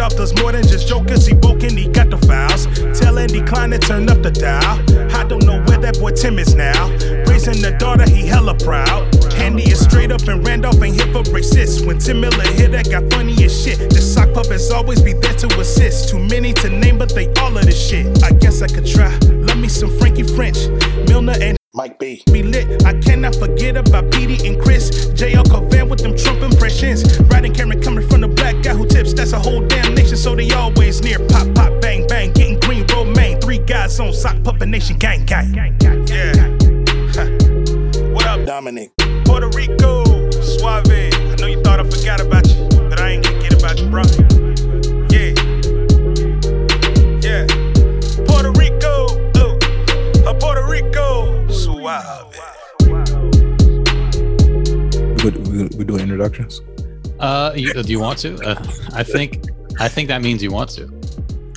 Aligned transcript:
Randolph 0.00 0.16
does 0.16 0.40
more 0.40 0.50
than 0.50 0.66
just 0.66 0.88
jokers, 0.88 1.26
he 1.26 1.34
woken, 1.34 1.76
he 1.76 1.86
got 1.86 2.08
the 2.08 2.16
files. 2.16 2.64
Tell 2.98 3.18
Andy 3.18 3.42
Klein 3.42 3.68
to 3.72 3.78
turn 3.78 4.08
up 4.08 4.22
the 4.22 4.30
dial. 4.30 4.80
I 5.14 5.24
don't 5.24 5.44
know 5.44 5.62
where 5.64 5.76
that 5.76 6.00
boy 6.00 6.12
Tim 6.12 6.38
is 6.38 6.54
now. 6.54 6.88
Raising 7.28 7.60
the 7.60 7.76
daughter, 7.78 8.08
he 8.08 8.26
hella 8.26 8.54
proud. 8.54 9.14
Handy 9.34 9.64
is 9.64 9.80
straight 9.80 10.10
up 10.10 10.26
and 10.26 10.42
Randolph 10.46 10.82
ain't 10.82 10.96
here 10.96 11.12
for 11.12 11.22
racist. 11.24 11.86
When 11.86 11.98
Tim 11.98 12.22
Miller 12.22 12.44
hit 12.44 12.72
that 12.72 12.88
got 12.88 13.12
funny 13.12 13.44
as 13.44 13.52
shit. 13.52 13.90
The 13.90 14.00
sock 14.00 14.32
puppets 14.32 14.70
always 14.70 15.02
be 15.02 15.12
there 15.12 15.34
to 15.34 15.60
assist. 15.60 16.08
Too 16.08 16.18
many 16.18 16.54
to 16.54 16.70
name, 16.70 16.96
but 16.96 17.14
they 17.14 17.30
all 17.34 17.54
of 17.54 17.66
this 17.66 17.76
shit. 17.78 18.24
I 18.24 18.30
guess 18.30 18.62
I 18.62 18.68
could 18.68 18.86
try. 18.86 19.14
Love 19.28 19.58
me 19.58 19.68
some 19.68 19.90
Frankie 19.98 20.22
French, 20.22 20.66
Milner 21.10 21.36
and 21.42 21.59
Mike 21.72 22.00
B. 22.00 22.22
Be 22.32 22.42
lit. 22.42 22.84
I 22.84 22.98
cannot 22.98 23.36
forget 23.36 23.76
about 23.76 24.10
Petey 24.10 24.44
and 24.48 24.60
Chris. 24.60 24.90
JL 25.14 25.44
Covan 25.44 25.88
with 25.88 26.00
them 26.00 26.16
Trump 26.16 26.42
impressions. 26.42 27.20
Riding 27.20 27.54
camera 27.54 27.80
coming 27.80 28.06
from 28.08 28.22
the 28.22 28.28
black 28.28 28.60
guy 28.62 28.74
who 28.74 28.86
tips. 28.86 29.14
That's 29.14 29.32
a 29.32 29.38
whole 29.38 29.64
damn 29.68 29.94
nation, 29.94 30.16
so 30.16 30.34
they 30.34 30.50
always 30.50 31.00
near. 31.00 31.20
Pop, 31.28 31.54
pop, 31.54 31.80
bang, 31.80 32.08
bang. 32.08 32.32
Getting 32.32 32.58
green, 32.58 32.84
romaine. 32.88 33.40
Three 33.40 33.58
guys 33.58 34.00
on 34.00 34.12
sock 34.12 34.42
puppet 34.42 34.68
nation, 34.68 34.98
gang, 34.98 35.24
gang. 35.24 35.54
Yeah. 36.08 36.56
What 38.10 38.26
up, 38.26 38.44
Dominic? 38.44 38.90
Puerto 39.24 39.48
Rico, 39.50 40.30
Suave. 40.30 40.90
I 40.90 41.36
know 41.38 41.46
you 41.46 41.62
thought 41.62 41.78
I 41.78 41.84
forgot 41.88 42.20
about 42.20 42.48
you, 42.48 42.68
but 42.88 43.00
I 43.00 43.10
ain't 43.10 43.24
gonna 43.24 43.40
get 43.40 43.54
about 43.54 43.78
you, 43.78 43.88
bro. 43.88 44.29
Suave. 51.80 52.38
We, 55.24 55.30
we, 55.30 55.68
we 55.76 55.84
doing 55.84 56.02
introductions. 56.02 56.60
Uh, 57.18 57.52
you, 57.56 57.72
do 57.72 57.90
you 57.90 58.00
want 58.00 58.18
to? 58.18 58.36
Uh, 58.46 58.62
I 58.92 59.02
think 59.02 59.46
I 59.78 59.88
think 59.88 60.08
that 60.08 60.20
means 60.20 60.42
you 60.42 60.50
want 60.50 60.68
to. 60.70 60.86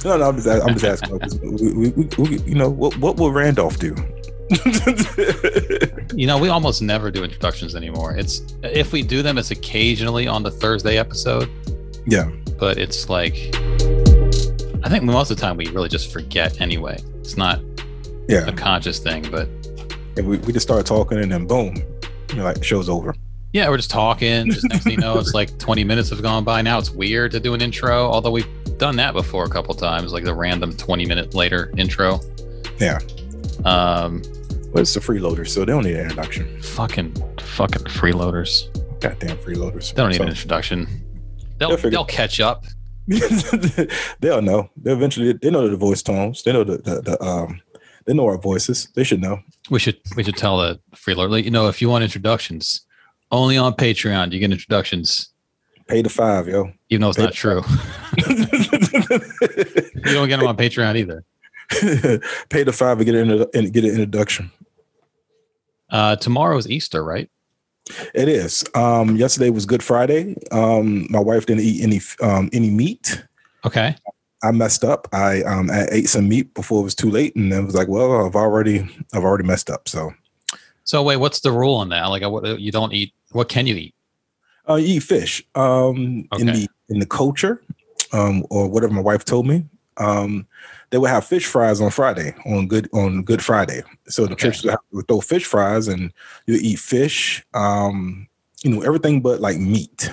No, 0.06 0.18
no, 0.18 0.30
I'm 0.30 0.36
just, 0.38 0.48
I'm 0.48 0.78
just 0.78 0.86
asking. 0.86 1.20
'cause 1.20 1.40
we, 1.42 1.74
we, 1.74 1.90
we, 1.90 2.10
we, 2.18 2.38
you 2.44 2.56
know, 2.56 2.70
what, 2.70 2.96
what 2.98 3.18
will 3.18 3.32
Randolph 3.32 3.80
do? 3.80 3.96
You 6.16 6.28
know, 6.28 6.38
we 6.38 6.50
almost 6.50 6.84
never 6.84 7.10
do 7.10 7.24
introductions 7.24 7.76
anymore. 7.76 8.16
It's 8.16 8.44
if 8.62 8.92
we 8.94 9.02
do 9.02 9.24
them, 9.24 9.40
it's 9.40 9.50
occasionally 9.50 10.28
on 10.28 10.44
the 10.44 10.52
Thursday 10.52 11.00
episode, 11.00 11.50
yeah, 12.06 12.30
but 12.60 12.78
it's 12.78 13.10
like 13.10 13.34
I 14.84 14.90
think 14.90 15.04
most 15.04 15.32
of 15.32 15.38
the 15.38 15.42
time 15.42 15.58
we 15.58 15.68
really 15.70 15.90
just 15.90 16.14
forget 16.14 16.62
anyway. 16.62 17.00
It's 17.22 17.36
not 17.36 17.62
yeah. 18.28 18.46
a 18.46 18.52
conscious 18.52 19.00
thing, 19.00 19.28
but 19.32 19.50
And 20.18 20.28
we, 20.28 20.38
we 20.40 20.54
just 20.54 20.66
start 20.68 20.86
talking, 20.86 21.18
and 21.20 21.32
then 21.32 21.48
boom, 21.48 21.76
you 22.30 22.36
know, 22.36 22.44
like 22.44 22.64
show's 22.64 22.88
over. 22.90 23.16
yeah, 23.54 23.68
we're 23.70 23.78
just 23.78 23.90
talking. 23.92 24.52
Just 24.52 24.68
next 24.70 24.84
thing 24.84 24.94
you 24.94 24.98
know, 25.00 25.18
it's 25.18 25.34
like 25.34 25.58
20 25.60 25.84
minutes 25.84 26.10
have 26.12 26.22
gone 26.22 26.44
by. 26.44 26.62
Now 26.62 26.78
it's 26.80 26.92
weird 26.92 27.32
to 27.32 27.40
do 27.40 27.54
an 27.54 27.62
intro, 27.62 28.06
although 28.06 28.32
we've 28.32 28.48
done 28.78 28.96
that 28.98 29.14
before 29.14 29.44
a 29.46 29.50
couple 29.50 29.74
times, 29.76 30.14
like 30.14 30.24
the 30.24 30.34
random 30.34 30.76
20 30.76 31.06
minute 31.06 31.34
later 31.34 31.72
intro. 31.78 32.20
Yeah. 32.80 33.00
Um, 33.66 34.22
But 34.74 34.82
it's 34.82 34.94
the 34.94 35.00
freeloaders, 35.00 35.50
so 35.50 35.60
they 35.62 35.68
don't 35.68 35.84
need 35.84 35.96
an 35.96 36.02
introduction. 36.04 36.60
fucking 36.62 37.14
fucking 37.40 37.84
freeloaders. 37.84 38.70
Goddamn 39.00 39.38
freeloaders. 39.38 39.94
They 39.94 40.02
don't 40.02 40.10
need 40.10 40.18
So- 40.18 40.24
an 40.24 40.30
introduction. 40.30 40.88
They'll 41.60 41.78
They'll 41.78 41.92
they'll 41.92 42.06
catch 42.06 42.40
up. 42.40 42.66
They'll 44.20 44.42
know. 44.42 44.70
They 44.78 44.92
eventually 44.92 45.34
they 45.34 45.50
know 45.52 45.68
the 45.70 45.78
voice 45.78 46.02
tones. 46.02 46.44
They 46.44 46.52
know 46.54 46.64
the, 46.64 46.78
the, 46.78 47.02
the 47.02 47.24
um 47.24 47.62
they 48.06 48.14
know 48.14 48.26
our 48.26 48.38
voices. 48.38 48.90
They 48.96 49.04
should 49.04 49.22
know. 49.22 49.40
We 49.70 49.80
should 49.80 50.00
we 50.16 50.24
should 50.24 50.38
tell 50.38 50.58
the 50.58 50.80
freeloader. 50.96 51.44
You 51.44 51.52
know, 51.52 51.68
if 51.68 51.82
you 51.82 51.90
want 51.90 52.04
introductions, 52.04 52.82
only 53.32 53.58
on 53.58 53.74
Patreon 53.74 54.30
do 54.30 54.36
you 54.36 54.40
get 54.40 54.52
introductions, 54.52 55.30
Pay 55.88 56.02
the 56.02 56.10
five, 56.10 56.48
yo. 56.48 56.72
even 56.90 57.02
though 57.02 57.10
it's 57.10 57.18
Pay 57.18 57.26
not 57.26 57.34
true. 57.34 57.62
You 60.06 60.14
don't 60.14 60.28
get 60.28 60.40
them 60.40 60.48
on 60.48 60.58
Patreon 60.58 60.98
either. 60.98 61.24
Pay 62.50 62.64
the 62.64 62.74
five 62.74 62.98
to 63.00 63.06
get 63.06 63.16
an 63.16 63.46
and 63.54 63.74
get 63.74 63.84
an 63.84 63.92
introduction. 63.92 64.52
Uh, 65.90 66.16
tomorrow 66.16 66.58
is 66.58 66.70
Easter, 66.70 67.04
right? 67.04 67.30
It 68.14 68.30
is. 68.30 68.64
Um, 68.76 69.16
yesterday 69.18 69.50
was 69.50 69.66
Good 69.66 69.84
Friday. 69.84 70.36
Um, 70.52 71.08
my 71.10 71.20
wife 71.20 71.46
didn't 71.46 71.64
eat 71.64 71.84
any 71.84 72.02
um, 72.22 72.50
any 72.54 72.70
meat. 72.70 73.24
Okay. 73.66 73.96
I 74.44 74.52
messed 74.52 74.84
up. 74.84 75.08
I 75.14 75.42
um 75.44 75.72
I 75.72 75.88
ate 75.92 76.10
some 76.10 76.28
meat 76.28 76.54
before 76.54 76.82
it 76.82 76.84
was 76.84 76.96
too 76.96 77.10
late, 77.10 77.36
and 77.36 77.52
then 77.52 77.66
was 77.66 77.76
like, 77.76 77.88
well, 77.88 78.26
I've 78.26 78.36
already 78.36 78.80
I've 79.14 79.24
already 79.24 79.44
messed 79.46 79.70
up. 79.70 79.88
So 79.88 80.14
So 80.84 81.02
wait, 81.02 81.18
what's 81.18 81.40
the 81.40 81.52
rule 81.52 81.76
on 81.76 81.90
that? 81.90 82.06
Like, 82.08 82.24
what 82.24 82.60
you 82.60 82.72
don't 82.72 82.94
eat? 82.94 83.14
What 83.32 83.50
can 83.50 83.66
you 83.68 83.76
eat? 83.76 83.96
uh, 84.70 84.76
you 84.76 84.98
eat 84.98 85.04
fish. 85.04 85.44
Um, 85.56 86.28
in 86.38 86.48
the 86.48 86.68
in 86.90 87.00
the 87.00 87.06
culture, 87.06 87.62
um, 88.12 88.46
or 88.50 88.68
whatever 88.70 88.94
my 88.94 89.02
wife 89.02 89.26
told 89.26 89.48
me, 89.48 89.66
um, 89.98 90.48
they 90.90 90.98
would 90.98 91.10
have 91.10 91.26
fish 91.26 91.46
fries 91.46 91.82
on 91.82 91.92
Friday 91.92 92.34
on 92.46 92.68
good 92.68 92.90
on 92.94 93.24
Good 93.24 93.44
Friday. 93.44 93.82
So 94.08 94.26
the 94.26 94.34
Okay. 94.34 94.52
church 94.52 94.66
would, 94.92 95.08
throw 95.08 95.22
fish 95.22 95.46
fries, 95.46 95.88
and 95.88 96.14
you 96.48 96.58
eat 96.62 96.80
fish. 96.80 97.46
Um, 97.54 98.28
you 98.64 98.72
know 98.72 98.82
everything 98.82 99.22
but 99.22 99.42
like 99.42 99.58
meat. 99.58 100.12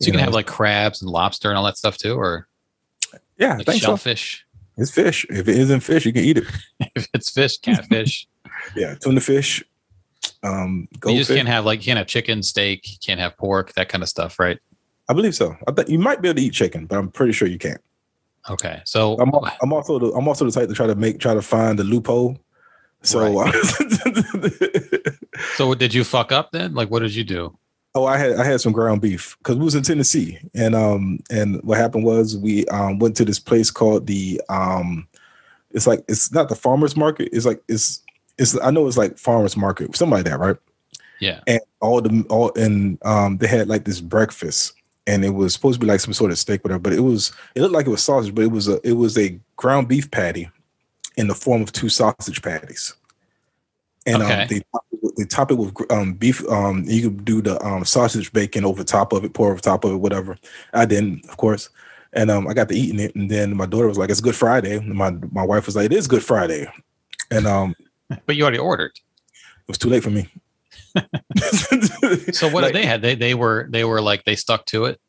So 0.00 0.06
you, 0.06 0.12
can 0.12 0.18
know, 0.18 0.24
have 0.24 0.34
like 0.34 0.46
crabs 0.46 1.00
and 1.02 1.10
lobster 1.10 1.48
and 1.48 1.56
all 1.56 1.64
that 1.64 1.78
stuff 1.78 1.96
too, 1.96 2.14
or 2.14 2.48
yeah, 3.38 3.56
like 3.56 3.66
think 3.66 3.82
so. 3.82 3.88
shellfish. 3.88 4.44
It's 4.76 4.90
fish. 4.90 5.24
If 5.30 5.48
it 5.48 5.56
isn't 5.56 5.80
fish, 5.80 6.04
you 6.04 6.12
can 6.12 6.24
eat 6.24 6.38
it. 6.38 6.44
if 6.96 7.08
it's 7.14 7.30
fish, 7.30 7.58
catfish. 7.58 8.26
Yeah, 8.76 8.94
tuna 8.94 9.20
fish. 9.20 9.62
Um, 10.42 10.88
you 11.06 11.18
just 11.18 11.30
can't 11.30 11.48
have 11.48 11.66
like 11.66 11.80
you 11.80 11.86
can't 11.86 11.98
have 11.98 12.06
chicken, 12.06 12.42
steak, 12.42 12.88
you 12.90 12.96
can't 13.04 13.20
have 13.20 13.36
pork, 13.36 13.74
that 13.74 13.88
kind 13.88 14.02
of 14.02 14.08
stuff, 14.08 14.38
right? 14.38 14.58
I 15.08 15.12
believe 15.12 15.34
so. 15.34 15.54
I 15.66 15.72
think 15.72 15.88
you 15.88 15.98
might 15.98 16.22
be 16.22 16.28
able 16.28 16.36
to 16.36 16.42
eat 16.42 16.52
chicken, 16.54 16.86
but 16.86 16.98
I'm 16.98 17.10
pretty 17.10 17.32
sure 17.32 17.46
you 17.48 17.58
can't. 17.58 17.80
Okay. 18.48 18.80
So 18.84 19.16
I'm 19.18 19.32
I'm 19.62 19.72
also 19.72 19.98
the 19.98 20.12
I'm 20.12 20.28
also 20.28 20.44
the 20.44 20.52
type 20.52 20.68
to 20.68 20.74
try 20.74 20.86
to 20.86 20.94
make 20.94 21.18
try 21.18 21.34
to 21.34 21.42
find 21.42 21.78
the 21.78 21.84
loophole. 21.84 22.38
So 23.02 23.20
so 25.56 25.66
what 25.68 25.78
did 25.78 25.92
you 25.92 26.04
fuck 26.04 26.32
up 26.32 26.52
then? 26.52 26.74
Like, 26.74 26.90
what 26.90 27.00
did 27.00 27.14
you 27.14 27.24
do? 27.24 27.58
Oh, 27.94 28.06
I 28.06 28.16
had 28.16 28.36
I 28.36 28.44
had 28.44 28.60
some 28.60 28.72
ground 28.72 29.00
beef 29.00 29.36
because 29.38 29.56
we 29.56 29.64
was 29.64 29.74
in 29.74 29.82
Tennessee, 29.82 30.38
and 30.54 30.74
um 30.74 31.20
and 31.30 31.62
what 31.62 31.78
happened 31.78 32.04
was 32.04 32.36
we 32.36 32.66
um 32.66 32.98
went 32.98 33.16
to 33.16 33.24
this 33.24 33.38
place 33.38 33.70
called 33.70 34.06
the 34.06 34.40
um 34.48 35.06
it's 35.70 35.86
like 35.86 36.04
it's 36.08 36.32
not 36.32 36.48
the 36.48 36.54
farmers 36.54 36.96
market. 36.96 37.28
It's 37.32 37.46
like 37.46 37.62
it's 37.68 38.02
it's 38.38 38.58
I 38.60 38.70
know 38.70 38.86
it's 38.86 38.96
like 38.96 39.18
farmers 39.18 39.56
market, 39.56 39.94
something 39.96 40.16
like 40.16 40.24
that, 40.24 40.38
right? 40.38 40.56
Yeah. 41.20 41.40
and 41.46 41.60
all 41.80 42.00
the 42.00 42.24
all 42.28 42.52
and 42.54 42.98
um 43.04 43.38
they 43.38 43.46
had 43.46 43.68
like 43.68 43.84
this 43.84 44.00
breakfast 44.00 44.74
and 45.06 45.24
it 45.24 45.30
was 45.30 45.52
supposed 45.54 45.80
to 45.80 45.86
be 45.86 45.90
like 45.90 46.00
some 46.00 46.12
sort 46.12 46.30
of 46.30 46.38
steak 46.38 46.64
whatever 46.64 46.80
but 46.80 46.92
it 46.92 47.00
was 47.00 47.32
it 47.54 47.62
looked 47.62 47.74
like 47.74 47.86
it 47.86 47.90
was 47.90 48.02
sausage 48.02 48.34
but 48.34 48.42
it 48.44 48.50
was 48.50 48.68
a 48.68 48.80
it 48.86 48.94
was 48.94 49.16
a 49.16 49.38
ground 49.56 49.88
beef 49.88 50.10
patty 50.10 50.50
in 51.16 51.28
the 51.28 51.34
form 51.34 51.62
of 51.62 51.72
two 51.72 51.88
sausage 51.88 52.42
patties 52.42 52.94
and 54.06 54.22
Okay. 54.22 54.42
um 54.42 54.48
they 54.48 54.60
top 54.72 54.84
it 54.92 55.12
they 55.16 55.24
top 55.24 55.50
it 55.50 55.54
with 55.54 55.74
um 55.92 56.14
beef 56.14 56.46
um 56.48 56.84
you 56.86 57.02
could 57.10 57.24
do 57.24 57.40
the 57.42 57.62
um 57.64 57.84
sausage 57.84 58.32
bacon 58.32 58.64
over 58.64 58.84
top 58.84 59.12
of 59.12 59.24
it 59.24 59.32
pour 59.34 59.50
over 59.52 59.60
top 59.60 59.84
of 59.84 59.92
it 59.92 59.96
whatever 59.96 60.36
i 60.72 60.84
didn't 60.84 61.24
of 61.28 61.36
course 61.36 61.70
and 62.12 62.30
um 62.30 62.46
i 62.48 62.54
got 62.54 62.68
to 62.68 62.74
eating 62.74 63.00
it 63.00 63.14
and 63.14 63.30
then 63.30 63.56
my 63.56 63.66
daughter 63.66 63.88
was 63.88 63.98
like 63.98 64.10
it's 64.10 64.20
good 64.20 64.34
friday 64.36 64.76
and 64.76 64.94
my 64.94 65.10
my 65.32 65.42
wife 65.44 65.66
was 65.66 65.76
like 65.76 65.86
it 65.86 65.92
is 65.92 66.06
good 66.06 66.22
friday 66.22 66.66
and 67.30 67.46
um 67.46 67.74
But 68.26 68.36
you 68.36 68.42
already 68.42 68.58
ordered. 68.58 68.92
it 68.96 69.68
was 69.68 69.78
too 69.78 69.88
late 69.88 70.02
for 70.02 70.10
me 70.10 70.28
So 72.32 72.48
what 72.48 72.54
Like- 72.64 72.72
did 72.72 72.82
they 72.82 72.86
had? 72.86 73.02
They 73.02 73.14
they 73.14 73.34
were 73.34 73.66
they 73.70 73.84
were 73.84 74.00
like 74.00 74.24
they 74.24 74.36
stuck 74.36 74.66
to 74.66 74.84
it. 74.84 75.00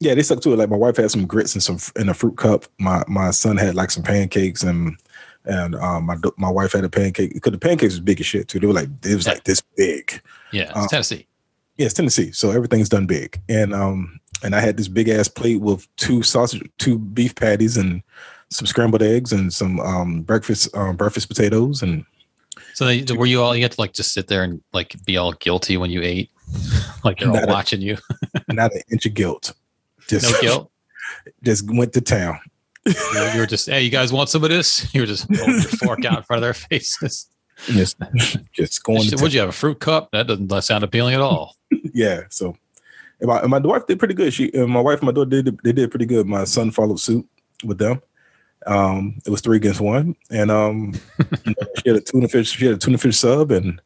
Yeah, 0.00 0.14
they 0.14 0.22
stuck 0.22 0.40
to 0.42 0.52
it. 0.52 0.56
Like 0.58 0.70
my 0.70 0.76
wife 0.76 0.96
had 0.96 1.10
some 1.10 1.26
grits 1.26 1.54
and 1.54 1.62
some 1.62 1.78
in 2.00 2.08
a 2.08 2.14
fruit 2.14 2.36
cup. 2.36 2.64
My 2.78 3.02
my 3.08 3.30
son 3.30 3.56
had 3.56 3.74
like 3.74 3.90
some 3.90 4.02
pancakes 4.02 4.62
and 4.62 4.96
and 5.44 5.74
um, 5.76 6.06
my 6.06 6.16
my 6.36 6.50
wife 6.50 6.72
had 6.72 6.84
a 6.84 6.88
pancake 6.88 7.34
because 7.34 7.52
the 7.52 7.58
pancakes 7.58 7.94
was 7.94 8.00
big 8.00 8.20
as 8.20 8.26
shit 8.26 8.48
too. 8.48 8.58
They 8.60 8.66
were 8.66 8.72
like 8.72 8.88
it 9.04 9.14
was 9.14 9.26
like 9.26 9.44
this 9.44 9.60
big. 9.76 10.20
Yeah, 10.52 10.64
it's 10.64 10.76
Uh, 10.76 10.88
Tennessee. 10.88 11.26
Yeah, 11.76 11.86
it's 11.86 11.94
Tennessee, 11.94 12.30
so 12.32 12.50
everything's 12.50 12.88
done 12.88 13.06
big. 13.06 13.40
And 13.48 13.74
um 13.74 14.20
and 14.42 14.54
I 14.54 14.60
had 14.60 14.76
this 14.76 14.88
big 14.88 15.08
ass 15.08 15.28
plate 15.28 15.60
with 15.60 15.86
two 15.96 16.22
sausage, 16.22 16.62
two 16.78 16.98
beef 16.98 17.34
patties, 17.34 17.76
and 17.76 18.02
some 18.50 18.66
scrambled 18.66 19.02
eggs 19.02 19.32
and 19.32 19.52
some 19.52 19.80
um 19.80 20.22
breakfast 20.22 20.74
um, 20.76 20.96
breakfast 20.96 21.28
potatoes 21.28 21.82
and 21.82 22.04
So 22.74 22.84
they, 22.86 23.02
were 23.14 23.26
you 23.26 23.42
all? 23.42 23.54
You 23.56 23.62
had 23.62 23.72
to 23.72 23.80
like 23.80 23.92
just 23.92 24.12
sit 24.12 24.28
there 24.28 24.42
and 24.44 24.62
like 24.72 24.94
be 25.04 25.16
all 25.16 25.32
guilty 25.32 25.76
when 25.76 25.90
you 25.90 26.02
ate, 26.02 26.30
like 27.04 27.18
they're 27.18 27.28
all 27.28 27.34
Not 27.34 27.48
a- 27.48 27.52
watching 27.52 27.80
you. 27.80 27.96
not 28.48 28.72
an 28.72 28.82
inch 28.92 29.06
of 29.06 29.14
guilt. 29.14 29.52
Just 30.08 30.30
No 30.32 30.40
guilt. 30.40 30.70
just 31.42 31.64
went 31.70 31.92
to 31.94 32.00
town. 32.00 32.38
You 32.86 33.40
were, 33.40 33.46
just, 33.46 33.68
hey, 33.68 33.82
you 33.82 33.90
guys 33.90 34.12
want 34.12 34.28
some 34.28 34.44
of 34.44 34.50
this? 34.50 34.86
You 34.94 35.02
were 35.02 35.06
just 35.06 35.26
holding 35.34 35.54
your 35.54 35.62
fork 35.62 36.04
out 36.04 36.18
in 36.18 36.22
front 36.24 36.38
of 36.38 36.42
their 36.42 36.54
faces. 36.68 37.28
Just 37.66 37.96
just 38.52 38.82
going 38.82 39.08
to 39.08 39.16
Would 39.22 39.32
you 39.32 39.40
have 39.40 39.48
a 39.48 39.52
fruit 39.52 39.80
cup? 39.80 40.10
That 40.12 40.26
doesn't 40.26 40.62
sound 40.62 40.84
appealing 40.84 41.14
at 41.14 41.20
all. 41.20 41.56
yeah 41.94 42.22
so 42.28 42.56
And 43.20 43.28
my, 43.28 43.40
and 43.40 43.50
my 43.50 43.58
wife 43.58 43.86
did 43.86 43.98
pretty 43.98 44.14
good. 44.14 44.34
She, 44.34 44.52
and 44.52 44.68
my 44.68 44.80
wife 44.80 44.98
and 45.00 45.06
my 45.06 45.12
daughter 45.12 45.30
did 45.42 45.58
they 45.62 45.72
did 45.72 45.90
pretty 45.90 46.06
good. 46.06 46.26
My 46.26 46.44
son 46.44 46.70
followed 46.70 47.00
suit 47.00 47.26
with 47.64 47.78
them. 47.78 48.02
Um, 48.66 49.20
it 49.26 49.30
was 49.30 49.40
three 49.40 49.58
against 49.58 49.80
one, 49.80 50.16
and 50.30 50.50
um, 50.50 50.94
you 51.44 51.54
know, 51.58 51.66
she 51.76 51.88
had 51.90 51.96
a 51.96 52.00
tuna 52.00 52.28
fish. 52.28 52.50
She 52.56 52.64
had 52.64 52.74
a 52.76 52.78
tuna 52.78 52.96
fish 52.98 53.18
sub, 53.18 53.50
and 53.50 53.80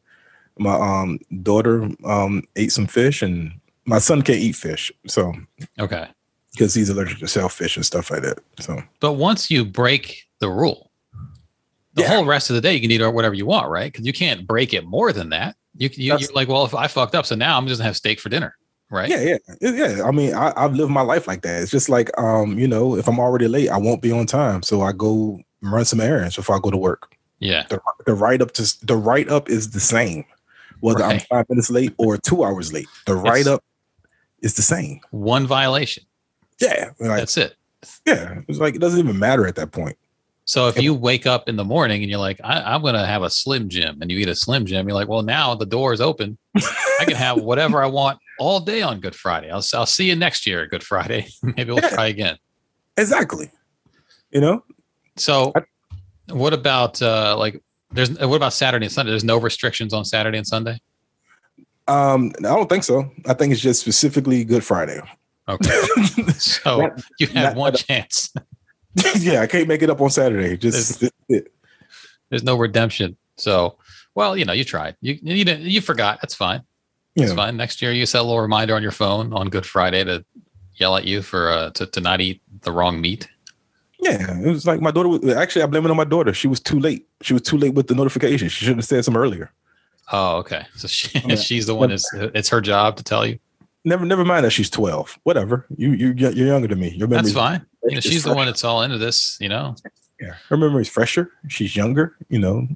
my 0.57 0.73
um 0.73 1.19
daughter 1.43 1.89
um 2.05 2.43
ate 2.55 2.71
some 2.71 2.87
fish, 2.87 3.21
and 3.21 3.51
my 3.85 3.99
son 3.99 4.21
can't 4.21 4.39
eat 4.39 4.55
fish, 4.55 4.91
so 5.05 5.33
Okay. 5.79 6.07
Because 6.59 6.73
he's 6.73 6.89
allergic 6.89 7.19
to 7.19 7.27
shellfish 7.27 7.77
and 7.77 7.85
stuff 7.85 8.11
like 8.11 8.21
that. 8.21 8.39
So 8.59 8.83
But 8.99 9.13
once 9.13 9.49
you 9.49 9.63
break 9.63 10.25
the 10.39 10.49
rule, 10.49 10.91
the 11.93 12.01
Yeah. 12.01 12.09
whole 12.09 12.25
rest 12.25 12.49
of 12.49 12.55
the 12.55 12.61
day 12.61 12.73
you 12.75 12.81
can 12.81 12.91
eat 12.91 13.01
whatever 13.01 13.33
you 13.33 13.45
want, 13.45 13.69
right? 13.69 13.89
Because 13.91 14.05
you 14.05 14.11
can't 14.11 14.45
break 14.45 14.73
it 14.73 14.85
more 14.85 15.13
than 15.13 15.29
that. 15.29 15.55
You, 15.77 15.89
you 15.93 16.17
you're 16.17 16.29
like, 16.33 16.49
well, 16.49 16.65
if 16.65 16.75
I 16.75 16.87
fucked 16.87 17.15
up, 17.15 17.25
so 17.25 17.35
now 17.35 17.57
I'm 17.57 17.65
just 17.65 17.79
gonna 17.79 17.87
have 17.87 17.95
steak 17.95 18.19
for 18.19 18.27
dinner, 18.27 18.57
right? 18.91 19.09
yeah, 19.09 19.37
yeah, 19.61 19.71
yeah. 19.71 20.03
I 20.03 20.11
mean, 20.11 20.33
I, 20.33 20.51
I've 20.57 20.73
lived 20.73 20.91
my 20.91 21.01
life 21.01 21.27
like 21.27 21.43
that. 21.43 21.61
It's 21.61 21.71
just 21.71 21.87
like 21.87 22.09
um, 22.19 22.59
you 22.59 22.67
know, 22.67 22.97
if 22.97 23.07
I'm 23.07 23.19
already 23.19 23.47
late, 23.47 23.69
I 23.69 23.77
won't 23.77 24.01
be 24.01 24.11
on 24.11 24.25
time, 24.25 24.61
so 24.63 24.81
I 24.81 24.91
go 24.91 25.39
run 25.61 25.85
some 25.85 26.01
errands 26.01 26.35
before 26.35 26.57
I 26.57 26.59
go 26.61 26.71
to 26.71 26.77
work. 26.77 27.15
Yeah. 27.39 27.63
the, 27.69 27.79
the 28.05 28.13
write 28.13 28.41
up 28.41 28.53
just 28.53 28.85
the 28.85 28.97
write 28.97 29.29
up 29.29 29.49
is 29.49 29.71
the 29.71 29.79
same 29.79 30.25
whether 30.81 31.03
i'm 31.05 31.21
five 31.21 31.45
minutes 31.47 31.69
late 31.69 31.93
or 31.97 32.17
two 32.17 32.43
hours 32.43 32.73
late 32.73 32.87
the 33.05 33.15
write 33.15 33.47
up 33.47 33.63
is 34.41 34.55
the 34.55 34.61
same 34.61 34.99
One 35.11 35.47
violation. 35.47 36.03
Yeah 36.61 36.91
like, 36.99 37.19
That's 37.19 37.37
it. 37.37 37.55
yeah 38.05 38.41
it's 38.47 38.59
like 38.59 38.75
it 38.75 38.79
doesn't 38.81 38.99
even 38.99 39.17
matter 39.17 39.47
at 39.47 39.55
that 39.55 39.71
point 39.71 39.97
So 40.45 40.67
if 40.67 40.81
you 40.81 40.93
wake 40.95 41.25
up 41.27 41.47
in 41.47 41.55
the 41.57 41.63
morning 41.63 42.01
and 42.01 42.09
you're 42.09 42.19
like, 42.19 42.41
I, 42.43 42.61
I'm 42.73 42.81
gonna 42.81 43.05
have 43.05 43.21
a 43.23 43.29
Slim 43.29 43.69
Jim, 43.69 43.99
and 44.01 44.09
you 44.11 44.17
eat 44.17 44.27
a 44.29 44.35
Slim 44.35 44.65
Jim, 44.65 44.87
you're 44.87 44.95
like, 44.95 45.07
well, 45.07 45.21
now 45.21 45.53
the 45.55 45.65
door 45.67 45.93
is 45.93 46.01
open. 46.01 46.37
I 46.99 47.05
can 47.05 47.15
have 47.15 47.37
whatever 47.41 47.83
I 47.83 47.85
want 47.87 48.17
all 48.39 48.59
day 48.59 48.81
on 48.81 48.99
Good 48.99 49.13
Friday. 49.15 49.51
I'll, 49.51 49.63
I'll 49.75 49.85
see 49.85 50.05
you 50.09 50.15
next 50.15 50.47
year 50.47 50.63
at 50.63 50.69
Good 50.71 50.83
Friday. 50.83 51.27
Maybe 51.43 51.65
we'll 51.71 51.79
Yeah. 51.83 51.89
try 51.89 52.07
again. 52.07 52.37
exactly 52.97 53.51
you 54.31 54.41
know 54.41 54.63
So, 55.17 55.53
what 56.31 56.53
about 56.53 56.99
uh 57.01 57.35
like? 57.37 57.61
There's 57.91 58.09
what 58.19 58.35
about 58.35 58.53
Saturday 58.53 58.85
and 58.87 58.93
Sunday? 58.93 59.11
There's 59.11 59.23
no 59.23 59.37
restrictions 59.39 59.93
on 59.93 60.03
Saturday 60.03 60.37
and 60.39 60.47
Sunday. 60.47 60.79
um 61.87 62.31
i 62.39 62.41
don't 62.57 62.69
think 62.69 62.83
so 62.83 63.09
i 63.27 63.33
think 63.33 63.51
it's 63.53 63.61
just 63.61 63.79
specifically 63.81 64.43
good 64.43 64.63
friday 64.63 64.99
Okay, 65.49 65.81
so 66.37 66.81
Not- 66.81 67.01
you 67.19 67.27
have 67.27 67.55
one 67.57 67.73
chance. 67.75 68.33
yeah 69.19 69.41
i 69.41 69.47
can't 69.47 69.67
make 69.67 69.81
it 69.83 69.89
up 69.89 70.01
on 70.01 70.09
saturday 70.09 70.57
just 70.57 71.03
it. 71.29 71.53
There's 72.29 72.43
no 72.43 72.55
redemption. 72.57 73.17
So, 73.37 73.77
well, 74.15 74.35
you 74.37 74.45
know, 74.45 74.53
you 74.53 74.63
tried. 74.63 74.95
You 75.01 75.17
you 75.21 75.45
didn't, 75.45 75.61
you 75.63 75.81
forgot. 75.81 76.19
That's 76.21 76.35
fine. 76.35 76.61
you 77.15 77.23
It's 77.23 77.33
fine. 77.33 77.55
Next 77.57 77.81
year, 77.81 77.91
you 77.91 78.05
set 78.05 78.19
a 78.19 78.23
little 78.23 78.41
reminder 78.41 78.75
on 78.75 78.81
your 78.83 78.91
phone 78.91 79.33
on 79.33 79.49
Good 79.49 79.65
Friday 79.65 80.03
to 80.03 80.23
yell 80.75 80.95
at 80.97 81.05
you 81.05 81.21
for 81.21 81.49
uh, 81.51 81.69
to 81.71 81.85
to 81.87 82.01
not 82.01 82.19
eat 82.21 82.41
the 82.61 82.71
wrong 82.71 82.99
meat. 83.01 83.27
yeah 84.01 84.39
it 84.39 84.47
was 84.47 84.65
like 84.65 84.79
my 84.81 84.91
daughter 84.91 85.09
was 85.09 85.23
actually 85.35 85.61
i 85.63 85.65
blame 85.65 85.85
it 85.85 85.91
on 85.91 85.97
my 85.97 86.05
daughter 86.05 86.33
she 86.33 86.47
was 86.47 86.59
too 86.61 86.79
late 86.79 87.05
she 87.21 87.33
was 87.33 87.41
too 87.41 87.57
late 87.57 87.73
with 87.73 87.87
the 87.87 87.95
notification 87.95 88.47
she 88.47 88.65
should 88.65 88.75
have 88.77 88.85
said 88.85 89.03
some 89.05 89.17
earlier 89.17 89.51
Oh, 90.11 90.37
okay. 90.37 90.63
So 90.75 90.87
she, 90.87 91.19
Yeah. 91.19 91.35
she's 91.47 91.67
the 91.67 91.75
one. 91.75 91.91
Is 91.91 92.03
it's 92.39 92.49
her 92.49 92.61
job 92.61 92.95
to 92.97 93.03
tell 93.03 93.27
you? 93.27 93.37
Never 93.89 94.05
never 94.05 94.23
mind 94.23 94.45
that 94.45 94.51
she's 94.51 94.69
12 94.69 95.19
whatever 95.23 95.65
you 95.75 95.91
you 95.91 96.13
you're 96.13 96.47
younger 96.47 96.67
than 96.67 96.79
me 96.79 96.89
your 96.95 97.07
That's 97.07 97.33
fine. 97.33 97.65
You 97.83 97.95
know, 97.95 98.01
she's 98.01 98.23
the 98.23 98.33
one 98.33 98.45
that's 98.45 98.63
all 98.63 98.83
into 98.83 98.97
this. 98.97 99.37
You 99.41 99.49
know, 99.49 99.75
Yeah, 100.21 100.35
her 100.49 100.57
memory's 100.57 100.89
fresher. 100.89 101.31
She's 101.47 101.75
younger, 101.75 102.15
you 102.29 102.39
know, 102.39 102.67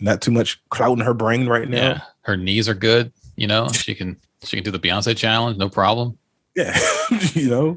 not 0.00 0.20
too 0.20 0.30
much 0.30 0.60
cloud 0.70 0.98
in 0.98 1.04
her 1.04 1.14
brain 1.14 1.48
right 1.48 1.68
now. 1.68 1.76
yeah. 1.76 2.00
Her 2.22 2.36
knees 2.36 2.68
are 2.68 2.74
good. 2.74 3.12
You 3.36 3.46
know, 3.46 3.68
she 3.68 3.94
can 3.94 4.16
she 4.44 4.56
can 4.56 4.64
do 4.64 4.70
the 4.70 4.78
Beyonce 4.78 5.16
challenge, 5.16 5.58
no 5.58 5.68
problem. 5.68 6.18
Yeah, 6.54 6.78
you 7.32 7.48
know, 7.48 7.76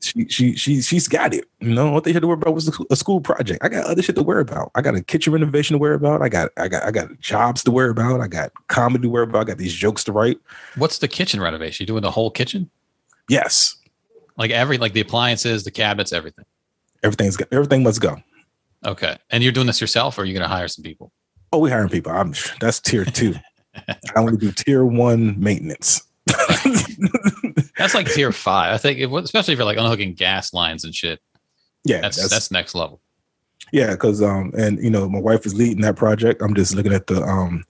she 0.00 0.28
she 0.28 0.54
she 0.54 0.80
she's 0.80 1.08
got 1.08 1.34
it. 1.34 1.46
You 1.58 1.74
know, 1.74 1.90
what 1.90 2.04
they 2.04 2.12
had 2.12 2.22
to 2.22 2.28
worry 2.28 2.34
about 2.40 2.54
was 2.54 2.68
a 2.90 2.94
school 2.96 3.20
project. 3.20 3.58
I 3.64 3.68
got 3.68 3.86
other 3.86 4.02
shit 4.02 4.14
to 4.14 4.22
worry 4.22 4.42
about. 4.42 4.70
I 4.76 4.82
got 4.82 4.94
a 4.94 5.02
kitchen 5.02 5.32
renovation 5.32 5.74
to 5.74 5.78
worry 5.78 5.96
about. 5.96 6.22
I 6.22 6.28
got 6.28 6.50
I 6.56 6.68
got 6.68 6.84
I 6.84 6.92
got 6.92 7.18
jobs 7.18 7.64
to 7.64 7.72
worry 7.72 7.90
about. 7.90 8.20
I 8.20 8.28
got 8.28 8.52
comedy 8.68 9.02
to 9.02 9.08
worry 9.10 9.24
about. 9.24 9.40
I 9.40 9.44
got 9.44 9.58
these 9.58 9.74
jokes 9.74 10.04
to 10.04 10.12
write. 10.12 10.38
What's 10.76 10.98
the 10.98 11.08
kitchen 11.08 11.40
renovation? 11.40 11.82
You 11.82 11.86
doing 11.88 12.02
the 12.02 12.10
whole 12.12 12.30
kitchen? 12.30 12.70
Yes, 13.28 13.76
Like 14.36 14.52
every 14.52 14.78
like 14.78 14.92
the 14.92 15.00
appliances, 15.00 15.64
the 15.64 15.72
cabinets, 15.72 16.12
everything. 16.12 16.44
everything's 17.02 17.36
got 17.36 17.48
everything 17.50 17.82
must 17.82 18.00
go. 18.00 18.16
Okay. 18.86 19.18
And 19.30 19.42
you're 19.42 19.52
doing 19.52 19.66
this 19.66 19.80
yourself, 19.80 20.16
or 20.18 20.22
are 20.22 20.24
you 20.24 20.34
going 20.34 20.44
to 20.44 20.48
hire 20.48 20.68
some 20.68 20.84
people? 20.84 21.10
Oh, 21.52 21.58
we 21.58 21.68
hiring 21.70 21.88
people. 21.88 22.12
I'm 22.12 22.32
that's 22.60 22.78
tier 22.78 23.04
two. 23.04 23.34
I 23.88 23.96
only 24.14 24.36
do 24.36 24.52
tier 24.52 24.84
one 24.84 25.34
maintenance. 25.40 26.02
That's 27.78 27.94
like 27.94 28.10
tier 28.12 28.32
five. 28.32 28.74
I 28.74 28.78
think, 28.78 28.98
if, 28.98 29.10
especially 29.12 29.52
if 29.54 29.58
you're 29.58 29.66
like 29.66 29.78
unhooking 29.78 30.14
gas 30.14 30.52
lines 30.52 30.84
and 30.84 30.94
shit. 30.94 31.20
yeah, 31.84 32.00
That's 32.00 32.28
that's, 32.28 32.50
next 32.50 32.74
level. 32.74 33.00
Yeah, 33.72 33.92
because 33.92 34.22
um, 34.22 34.52
and 34.56 34.82
you 34.82 34.90
know, 34.90 35.08
my 35.08 35.20
wife 35.20 35.46
is 35.46 35.54
leading 35.54 35.82
that 35.82 35.96
project. 35.96 36.42
I'm 36.42 36.54
just 36.54 36.74
looking 36.74 36.92
at 36.92 37.06
the 37.06 37.22
um, 37.22 37.64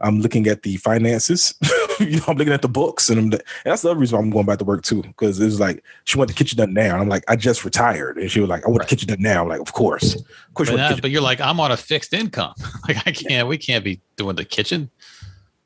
I'm 0.00 0.20
looking 0.20 0.46
at 0.48 0.62
the 0.62 0.76
finances. 0.76 1.54
you 2.00 2.16
know, 2.16 2.24
I'm 2.28 2.36
looking 2.36 2.52
at 2.52 2.62
the 2.62 2.68
books, 2.68 3.08
and 3.08 3.18
I'm 3.18 3.24
and 3.32 3.42
that's 3.64 3.82
the 3.82 3.90
other 3.90 3.98
reason 4.00 4.16
why 4.18 4.22
I'm 4.24 4.30
going 4.30 4.46
back 4.46 4.58
to 4.58 4.64
work 4.64 4.82
too. 4.82 5.02
Because 5.02 5.40
it 5.40 5.44
was 5.44 5.60
like 5.60 5.84
she 6.04 6.18
wanted 6.18 6.34
the 6.34 6.38
kitchen 6.38 6.56
done 6.58 6.72
now, 6.74 6.92
and 6.94 7.02
I'm 7.02 7.08
like, 7.08 7.24
I 7.28 7.36
just 7.36 7.64
retired, 7.64 8.16
and 8.18 8.30
she 8.30 8.40
was 8.40 8.48
like, 8.48 8.64
I 8.64 8.68
want 8.68 8.80
Right. 8.80 8.88
the 8.88 8.96
kitchen 8.96 9.08
done 9.08 9.22
now. 9.22 9.42
I'm 9.42 9.48
like, 9.48 9.60
of 9.60 9.72
course, 9.72 10.14
of 10.14 10.54
course. 10.54 10.68
But, 10.70 10.72
you 10.72 10.76
that- 10.78 11.02
but 11.02 11.10
you're 11.10 11.22
like, 11.22 11.40
I'm 11.40 11.60
on 11.60 11.70
a 11.72 11.76
fixed 11.76 12.12
income. 12.14 12.54
like 12.88 12.96
I 13.06 13.12
can't. 13.12 13.48
We 13.48 13.58
can't 13.58 13.84
be 13.84 14.00
doing 14.16 14.36
the 14.36 14.44
kitchen. 14.44 14.90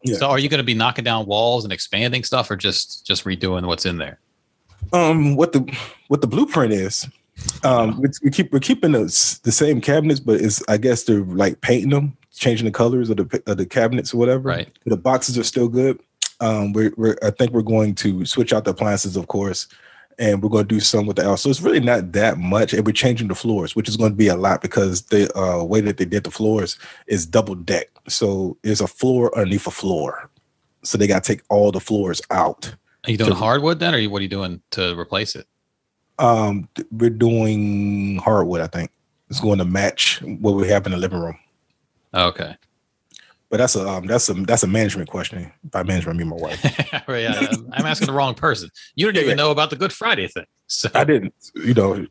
Yeah. 0.04 0.16
So 0.16 0.28
are 0.28 0.38
you 0.38 0.48
going 0.48 0.58
to 0.58 0.64
be 0.64 0.74
knocking 0.74 1.04
down 1.04 1.26
walls 1.26 1.64
and 1.64 1.72
expanding 1.72 2.24
stuff, 2.24 2.50
or 2.50 2.56
just 2.56 3.06
just 3.06 3.24
redoing 3.24 3.66
what's 3.66 3.86
in 3.86 3.98
there? 3.98 4.18
um, 4.92 5.36
what 5.36 5.52
the 5.52 5.76
what 6.08 6.20
the 6.20 6.26
blueprint 6.26 6.72
is. 6.72 7.08
Um, 7.64 8.00
we, 8.00 8.08
we 8.22 8.30
keep 8.30 8.52
we're 8.52 8.60
keeping 8.60 8.92
the, 8.92 9.40
the 9.42 9.52
same 9.52 9.80
cabinets, 9.80 10.20
but 10.20 10.40
it's 10.40 10.62
I 10.68 10.76
guess 10.76 11.04
they're 11.04 11.24
like 11.24 11.60
painting 11.60 11.90
them, 11.90 12.16
changing 12.34 12.66
the 12.66 12.72
colors 12.72 13.10
of 13.10 13.16
the 13.16 13.42
of 13.46 13.56
the 13.56 13.66
cabinets 13.66 14.12
or 14.12 14.18
whatever. 14.18 14.48
Right. 14.48 14.68
The 14.84 14.96
boxes 14.96 15.38
are 15.38 15.44
still 15.44 15.68
good. 15.68 16.00
Um, 16.40 16.72
we're, 16.72 16.92
we're 16.96 17.16
I 17.22 17.30
think 17.30 17.52
we're 17.52 17.62
going 17.62 17.94
to 17.96 18.24
switch 18.26 18.52
out 18.52 18.64
the 18.64 18.72
appliances, 18.72 19.16
of 19.16 19.28
course, 19.28 19.68
and 20.22 20.40
we're 20.40 20.48
going 20.48 20.64
to 20.68 20.74
do 20.74 20.78
some 20.78 21.04
with 21.04 21.16
the 21.16 21.24
house. 21.24 21.42
So 21.42 21.50
it's 21.50 21.60
really 21.60 21.80
not 21.80 22.12
that 22.12 22.38
much, 22.38 22.72
and 22.72 22.86
we're 22.86 22.92
changing 22.92 23.26
the 23.26 23.34
floors, 23.34 23.74
which 23.74 23.88
is 23.88 23.96
going 23.96 24.12
to 24.12 24.16
be 24.16 24.28
a 24.28 24.36
lot 24.36 24.62
because 24.62 25.02
the 25.06 25.36
uh, 25.36 25.64
way 25.64 25.80
that 25.80 25.96
they 25.96 26.04
did 26.04 26.22
the 26.22 26.30
floors 26.30 26.78
is 27.08 27.26
double 27.26 27.56
deck. 27.56 27.88
So 28.08 28.56
there's 28.62 28.80
a 28.80 28.86
floor 28.86 29.36
underneath 29.36 29.66
a 29.66 29.72
floor, 29.72 30.30
so 30.84 30.96
they 30.96 31.08
got 31.08 31.24
to 31.24 31.34
take 31.34 31.42
all 31.48 31.72
the 31.72 31.80
floors 31.80 32.22
out. 32.30 32.72
Are 33.04 33.10
you 33.10 33.18
doing 33.18 33.30
So- 33.30 33.36
hardwood 33.36 33.80
then, 33.80 33.96
or 33.96 34.02
what 34.04 34.20
are 34.20 34.22
you 34.22 34.28
doing 34.28 34.62
to 34.70 34.96
replace 34.96 35.34
it? 35.34 35.48
Um, 36.20 36.68
we're 36.92 37.10
doing 37.10 38.18
hardwood. 38.18 38.60
I 38.60 38.68
think 38.68 38.92
it's 39.28 39.40
going 39.40 39.58
to 39.58 39.64
match 39.64 40.22
what 40.22 40.54
we 40.54 40.68
have 40.68 40.86
in 40.86 40.92
the 40.92 40.98
living 40.98 41.18
room. 41.18 41.36
Okay. 42.14 42.54
But 43.52 43.58
that's 43.58 43.76
a 43.76 43.86
um, 43.86 44.06
that's 44.06 44.30
a 44.30 44.32
that's 44.32 44.62
a 44.62 44.66
management 44.66 45.10
question. 45.10 45.52
By 45.70 45.82
management, 45.82 46.16
I 46.16 46.18
mean 46.18 46.28
my 46.30 46.36
wife. 46.36 47.02
Right, 47.06 47.24
yeah, 47.24 47.34
I'm- 47.72 47.84
asking 47.86 48.06
the 48.06 48.14
wrong 48.14 48.34
person. 48.34 48.70
You 48.94 49.04
don't 49.06 49.14
Yeah, 49.16 49.20
even 49.20 49.30
yeah. 49.36 49.44
know 49.44 49.50
about 49.50 49.68
the 49.68 49.76
Good 49.76 49.92
Friday 49.92 50.26
thing. 50.26 50.46
So, 50.68 50.88
I 50.94 51.04
didn't, 51.04 51.34
you 51.54 51.74
know, 51.74 52.06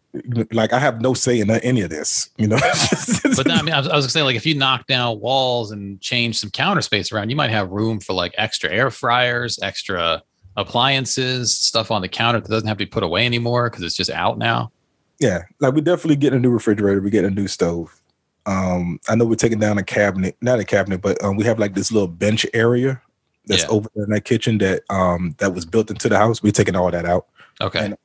like 0.51 0.71
I 0.71 0.77
have 0.77 1.01
no 1.01 1.15
say 1.15 1.39
in 1.39 1.49
any 1.49 1.81
of 1.81 1.89
this. 1.89 2.29
You 2.37 2.47
know, 2.47 2.57
but 3.35 3.49
I 3.49 3.63
mean, 3.63 3.73
I 3.73 3.79
was, 3.79 3.87
I 3.87 3.95
was 3.95 4.05
gonna 4.05 4.09
say, 4.11 4.21
like, 4.21 4.35
if 4.35 4.45
you 4.45 4.53
knock 4.53 4.85
down 4.85 5.19
walls 5.19 5.71
and 5.71 5.99
change 5.99 6.37
some 6.37 6.51
counter 6.51 6.81
space 6.83 7.11
around, 7.11 7.31
you 7.31 7.35
might 7.35 7.49
have 7.49 7.71
room 7.71 7.99
for 7.99 8.13
like 8.13 8.35
extra 8.37 8.69
air 8.71 8.91
fryers, 8.91 9.57
extra 9.63 10.21
appliances, 10.57 11.55
stuff 11.57 11.89
on 11.91 12.01
the 12.01 12.07
counter 12.07 12.39
that 12.39 12.49
doesn't 12.49 12.67
have 12.67 12.77
to 12.77 12.85
be 12.85 12.89
put 12.89 13.03
away 13.03 13.25
anymore 13.25 13.69
because 13.69 13.83
it's 13.83 13.95
just 13.95 14.11
out 14.11 14.37
now. 14.37 14.71
yeah, 15.19 15.39
like 15.59 15.73
we 15.73 15.81
definitely 15.81 16.15
getting 16.17 16.37
a 16.37 16.41
new 16.41 16.51
refrigerator. 16.51 17.01
We 17.01 17.09
getting 17.09 17.31
a 17.31 17.33
new 17.33 17.47
stove. 17.47 18.00
Um, 18.45 18.99
I 19.07 19.15
know 19.15 19.25
we're 19.25 19.35
taking 19.35 19.59
down 19.59 19.77
a 19.77 19.83
cabinet, 19.83 20.35
not 20.41 20.59
a 20.59 20.63
cabinet, 20.65 21.01
but 21.01 21.23
um, 21.23 21.35
we 21.35 21.43
have 21.45 21.59
like 21.59 21.75
this 21.75 21.91
little 21.91 22.07
bench 22.07 22.45
area 22.53 23.01
that's 23.45 23.63
Yeah. 23.63 23.69
over 23.69 23.89
there 23.95 24.05
in 24.05 24.09
that 24.11 24.25
kitchen 24.25 24.57
that 24.59 24.83
um 24.89 25.35
that 25.39 25.53
was 25.53 25.65
built 25.65 25.89
into 25.91 26.09
the 26.09 26.17
house. 26.17 26.41
We're 26.43 26.51
taking 26.51 26.75
all 26.75 26.89
that 26.91 27.05
out. 27.05 27.27
Okay. 27.59 27.85
And- 27.85 27.97